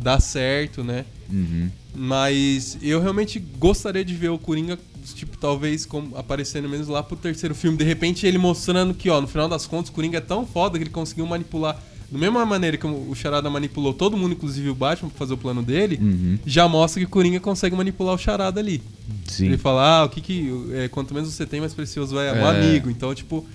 dá 0.00 0.18
certo, 0.20 0.82
né? 0.82 1.04
Uhum. 1.30 1.68
Mas 1.94 2.78
eu 2.80 3.00
realmente 3.00 3.38
gostaria 3.38 4.04
de 4.04 4.14
ver 4.14 4.28
o 4.30 4.38
Coringa, 4.38 4.78
tipo, 5.14 5.36
talvez 5.36 5.84
como, 5.84 6.16
aparecendo 6.16 6.68
menos 6.68 6.88
lá 6.88 7.02
pro 7.02 7.16
terceiro 7.16 7.54
filme. 7.54 7.76
De 7.76 7.84
repente 7.84 8.26
ele 8.26 8.38
mostrando 8.38 8.94
que, 8.94 9.10
ó, 9.10 9.20
no 9.20 9.26
final 9.26 9.48
das 9.48 9.66
contas, 9.66 9.90
o 9.90 9.92
Coringa 9.92 10.18
é 10.18 10.20
tão 10.20 10.46
foda 10.46 10.78
que 10.78 10.84
ele 10.84 10.90
conseguiu 10.90 11.26
manipular. 11.26 11.80
Da 12.10 12.18
mesma 12.18 12.44
maneira 12.44 12.76
que 12.76 12.84
o 12.86 13.14
Charada 13.14 13.48
manipulou 13.48 13.94
todo 13.94 14.16
mundo, 14.16 14.32
inclusive 14.32 14.68
o 14.68 14.74
Batman, 14.74 15.10
pra 15.10 15.18
fazer 15.18 15.34
o 15.34 15.36
plano 15.38 15.62
dele, 15.62 15.96
Uhum. 16.02 16.38
já 16.44 16.66
mostra 16.66 16.98
que 17.00 17.06
o 17.06 17.08
Coringa 17.08 17.38
consegue 17.38 17.76
manipular 17.76 18.14
o 18.14 18.18
Charada 18.18 18.58
ali. 18.58 18.82
Sim. 19.26 19.46
Ele 19.46 19.56
fala, 19.58 20.00
ah, 20.00 20.04
o 20.04 20.08
que 20.08 20.20
que. 20.20 20.50
é, 20.72 20.88
quanto 20.88 21.14
menos 21.14 21.32
você 21.32 21.46
tem, 21.46 21.60
mais 21.60 21.72
precioso 21.72 22.18
é 22.18 22.32
um 22.32 22.36
É. 22.46 22.50
amigo. 22.50 22.90
Então, 22.90 23.14
tipo, 23.14 23.46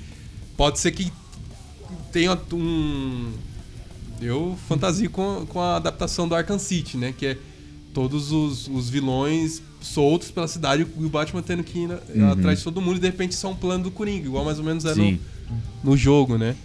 pode 0.56 0.80
ser 0.80 0.92
que 0.92 1.12
tenha 2.14 2.38
um. 2.54 3.32
Eu 4.22 4.58
fantasio 4.68 5.10
com, 5.10 5.46
com 5.48 5.60
a 5.60 5.76
adaptação 5.78 6.28
do 6.28 6.36
Arkham 6.36 6.58
City, 6.60 6.98
né? 6.98 7.14
Que 7.18 7.26
é 7.28 7.38
todos 7.94 8.32
os, 8.32 8.68
os 8.68 8.90
vilões 8.90 9.62
soltos 9.82 10.32
pela 10.32 10.48
cidade 10.48 10.86
e 11.00 11.06
o 11.06 11.10
Batman 11.10 11.42
tendo 11.42 11.64
que 11.64 11.80
ir 11.80 11.90
Uhum. 12.14 12.32
atrás 12.32 12.58
de 12.60 12.64
todo 12.64 12.82
mundo 12.82 12.98
e 12.98 13.00
de 13.00 13.06
repente 13.06 13.36
só 13.36 13.52
um 13.52 13.56
plano 13.56 13.84
do 13.86 13.92
Coringa, 13.92 14.26
igual 14.26 14.44
mais 14.44 14.58
ou 14.58 14.66
menos 14.66 14.84
é 14.86 14.90
no, 14.90 14.96
Sim. 14.96 15.20
no 15.84 15.96
jogo, 15.96 16.38
né? 16.38 16.56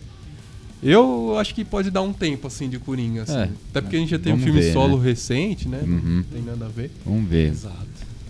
Eu 0.82 1.36
acho 1.38 1.54
que 1.54 1.62
pode 1.64 1.90
dar 1.90 2.00
um 2.00 2.12
tempo, 2.12 2.46
assim, 2.46 2.68
de 2.68 2.78
Coringa, 2.78 3.22
assim. 3.24 3.36
É. 3.36 3.50
Até 3.70 3.80
porque 3.82 3.96
a 3.96 3.98
gente 3.98 4.08
já 4.10 4.18
tem 4.18 4.32
um 4.32 4.38
filme 4.38 4.60
ver, 4.62 4.72
solo 4.72 4.96
né? 4.96 5.04
recente, 5.04 5.68
né? 5.68 5.80
Uhum. 5.82 6.16
Não 6.16 6.22
tem 6.22 6.42
nada 6.42 6.64
a 6.64 6.68
ver. 6.70 6.90
Vamos 7.04 7.28
ver. 7.28 7.50
Exato. 7.50 7.76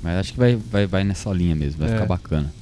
Mas 0.02 0.16
acho 0.16 0.32
que 0.32 0.38
vai, 0.38 0.56
vai, 0.56 0.84
vai 0.86 1.04
nessa 1.04 1.30
linha 1.32 1.54
mesmo, 1.54 1.78
vai 1.78 1.90
É. 1.90 1.92
ficar 1.92 2.06
bacana. 2.06 2.52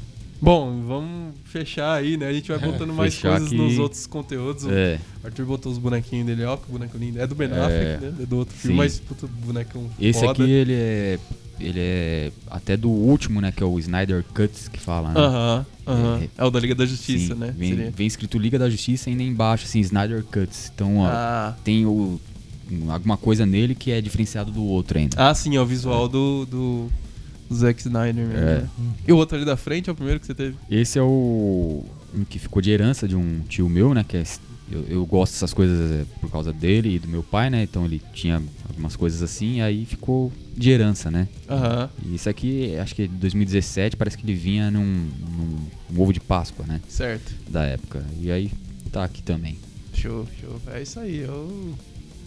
Bom, 0.40 0.82
vamos 0.86 1.17
fechar 1.48 1.94
aí, 1.94 2.16
né? 2.16 2.28
A 2.28 2.32
gente 2.32 2.48
vai 2.50 2.58
botando 2.70 2.92
mais 2.92 3.14
Fechar 3.14 3.30
coisas 3.32 3.48
que- 3.48 3.56
nos 3.56 3.78
outros 3.78 4.06
conteúdos. 4.06 4.66
É. 4.68 4.98
O 5.22 5.26
Arthur 5.26 5.46
botou 5.46 5.72
os 5.72 5.78
bonequinhos 5.78 6.26
dele, 6.26 6.44
ó, 6.44 6.56
que 6.56 6.70
boneco 6.70 6.96
lindo. 6.96 7.20
É 7.20 7.26
do 7.26 7.34
Ben 7.34 7.48
É. 7.50 7.58
Affleck, 7.60 8.04
né? 8.04 8.14
É 8.22 8.26
do 8.26 8.36
outro 8.36 8.54
filme, 8.54 8.74
Sim. 8.74 8.78
mas 8.78 9.00
puta, 9.00 9.26
bonecão 9.44 9.88
Esse 10.00 10.20
foda. 10.20 10.32
aqui, 10.32 10.50
ele 10.50 10.72
é. 10.74 11.18
Ele 11.60 11.80
é 11.80 12.30
até 12.48 12.76
do 12.76 12.88
último, 12.88 13.40
né? 13.40 13.50
Que 13.50 13.64
é 13.64 13.66
o 13.66 13.76
Snyder 13.80 14.22
Cuts 14.32 14.68
que 14.68 14.78
fala, 14.78 15.08
né? 15.08 15.18
Aham, 15.20 15.66
aham. 15.88 16.20
É. 16.22 16.28
É 16.38 16.44
o 16.44 16.50
da 16.52 16.60
Liga 16.60 16.72
da 16.72 16.86
Justiça, 16.86 17.34
Sim, 17.34 17.40
né? 17.40 17.52
Vem, 17.58 17.70
Seria. 17.70 17.90
vem 17.90 18.06
escrito 18.06 18.38
Liga 18.38 18.56
da 18.60 18.70
Justiça 18.70 19.10
ainda 19.10 19.24
embaixo, 19.24 19.64
assim, 19.64 19.80
Snyder 19.80 20.22
Cuts. 20.22 20.70
Então, 20.72 20.98
ó, 20.98 21.06
Ah. 21.08 21.56
tem 21.64 21.84
o, 21.84 22.20
um- 22.70 22.92
alguma 22.92 23.16
coisa 23.16 23.44
nele 23.44 23.74
que 23.74 23.90
é 23.90 24.00
diferenciado 24.00 24.52
do 24.52 24.62
outro 24.62 24.98
ainda. 24.98 25.16
ah, 25.18 25.34
sim, 25.34 25.56
é 25.56 25.60
o 25.60 25.66
visual 25.66 26.08
do, 26.08 26.46
do, 26.46 26.88
do 27.48 27.54
Zack 27.54 27.80
Snyder 27.80 28.26
mesmo. 28.26 28.36
É. 28.36 28.58
né? 28.60 28.68
E 29.06 29.12
o 29.12 29.16
outro 29.16 29.36
ali 29.36 29.44
da 29.44 29.56
frente 29.56 29.88
é 29.88 29.92
o 29.92 29.94
primeiro 29.96 30.20
que 30.20 30.26
você 30.26 30.34
teve? 30.34 30.56
Esse 30.70 30.98
é 30.98 31.02
o 31.02 31.84
um 32.14 32.24
que 32.24 32.38
ficou 32.38 32.60
de 32.62 32.70
herança 32.70 33.06
de 33.06 33.16
um 33.16 33.40
tio 33.48 33.68
meu, 33.68 33.92
né? 33.94 34.04
Que 34.06 34.16
é, 34.18 34.24
eu, 34.70 34.84
eu 34.88 35.06
gosto 35.06 35.32
dessas 35.32 35.52
coisas 35.54 35.90
é, 36.00 36.04
por 36.20 36.30
causa 36.30 36.52
dele 36.52 36.94
e 36.94 36.98
do 36.98 37.08
meu 37.08 37.22
pai, 37.22 37.50
né? 37.50 37.62
Então 37.62 37.84
ele 37.84 38.02
tinha 38.12 38.42
algumas 38.68 38.96
coisas 38.96 39.22
assim, 39.22 39.56
e 39.56 39.60
aí 39.60 39.84
ficou 39.84 40.32
de 40.56 40.70
herança, 40.70 41.10
né? 41.10 41.28
Aham, 41.48 41.88
E 42.04 42.14
isso 42.14 42.28
aqui, 42.28 42.76
acho 42.76 42.94
que 42.94 43.02
é 43.02 43.06
de 43.06 43.14
2017, 43.14 43.96
parece 43.96 44.16
que 44.16 44.24
ele 44.24 44.34
vinha 44.34 44.70
num, 44.70 44.84
num, 44.84 45.58
num 45.90 46.00
ovo 46.00 46.12
de 46.12 46.20
Páscoa, 46.20 46.64
né? 46.66 46.80
certo. 46.88 47.32
Da 47.48 47.64
época. 47.64 48.04
E 48.20 48.30
aí 48.30 48.50
tá 48.92 49.04
aqui 49.04 49.22
também. 49.22 49.58
Show, 49.94 50.26
show. 50.40 50.60
É 50.68 50.82
isso 50.82 51.00
aí, 51.00 51.22
é 51.24 51.30
o 51.30 51.74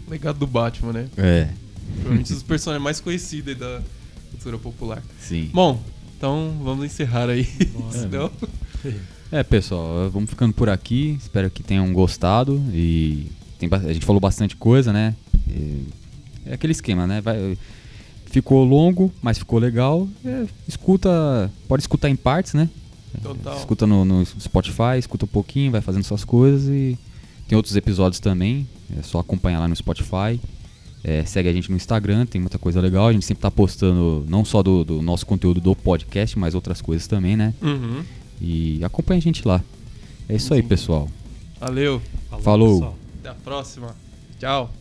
legado 0.10 0.38
do 0.40 0.48
Batman, 0.48 0.94
né? 0.94 1.08
É, 1.18 1.50
Provavelmente 1.96 2.32
um 2.32 2.36
dos 2.36 2.44
personagens 2.44 2.84
mais 2.84 3.00
conhecidos 3.00 3.50
aí 3.50 3.56
da 3.56 3.82
cultura 4.42 4.58
popular. 4.58 5.04
sim. 5.20 5.50
Bom, 5.54 5.80
Então 6.18 6.58
vamos 6.64 6.86
encerrar 6.86 7.30
aí. 7.30 7.46
Senão- 7.92 8.32
É, 9.32 9.44
pessoal, 9.44 10.10
vamos 10.12 10.30
ficando 10.30 10.52
por 10.54 10.68
aqui. 10.70 11.18
Espero 11.22 11.50
que 11.50 11.64
tenham 11.64 11.94
gostado. 11.94 12.62
E 12.74 13.28
tem 13.58 13.70
a 13.72 13.94
gente 13.94 14.06
falou 14.06 14.20
bastante 14.20 14.58
coisa, 14.58 14.92
né? 14.92 15.16
E 15.48 15.86
é 16.46 16.54
aquele 16.56 16.72
esquema, 16.74 17.08
né? 17.08 17.22
Vai- 17.22 17.58
ficou 18.26 18.64
longo, 18.66 19.10
mas 19.22 19.38
ficou 19.38 19.58
legal. 19.58 20.06
É, 20.26 20.46
escuta, 20.68 21.50
pode 21.66 21.82
escutar 21.82 22.10
em 22.10 22.16
partes, 22.18 22.54
né? 22.54 22.70
Total. 23.24 23.58
Escuta 23.58 23.88
no, 23.88 24.04
no 24.04 24.26
Spotify, 24.26 24.98
escuta 25.00 25.24
um 25.24 25.30
pouquinho, 25.30 25.72
vai 25.72 25.80
fazendo 25.82 26.04
suas 26.04 26.26
coisas 26.26 26.68
e 26.68 26.98
tem 27.48 27.56
outros 27.56 27.76
episódios 27.78 28.20
também. 28.20 28.68
É 29.00 29.02
só 29.02 29.20
acompanhar 29.20 29.60
lá 29.60 29.68
no 29.70 29.76
Spotify. 29.78 30.42
É, 31.04 31.26
segue 31.26 31.50
a 31.50 31.54
gente 31.54 31.70
no 31.72 31.78
Instagram, 31.78 32.26
tem 32.26 32.40
muita 32.40 32.60
coisa 32.60 32.80
legal. 32.80 33.08
A 33.08 33.14
gente 33.14 33.26
sempre 33.26 33.42
tá 33.42 33.50
postando 33.50 34.26
não 34.28 34.46
só 34.46 34.62
do, 34.62 34.84
do 34.84 35.02
nosso 35.02 35.26
conteúdo 35.26 35.60
do 35.60 35.76
podcast, 35.76 36.38
mas 36.38 36.54
outras 36.54 36.82
coisas 36.82 37.08
também, 37.08 37.36
né? 37.36 37.54
Uhum. 37.62 38.04
E 38.40 38.84
acompanha 38.84 39.18
a 39.18 39.22
gente 39.22 39.48
lá. 39.48 39.64
É 40.30 40.36
isso 40.36 40.54
aí, 40.54 40.62
pessoal. 40.62 41.10
Valeu. 41.60 42.02
Falou. 42.42 42.74
pessoal. 42.76 42.98
Até 43.20 43.30
a 43.30 43.34
próxima. 43.34 43.96
Tchau. 44.40 44.72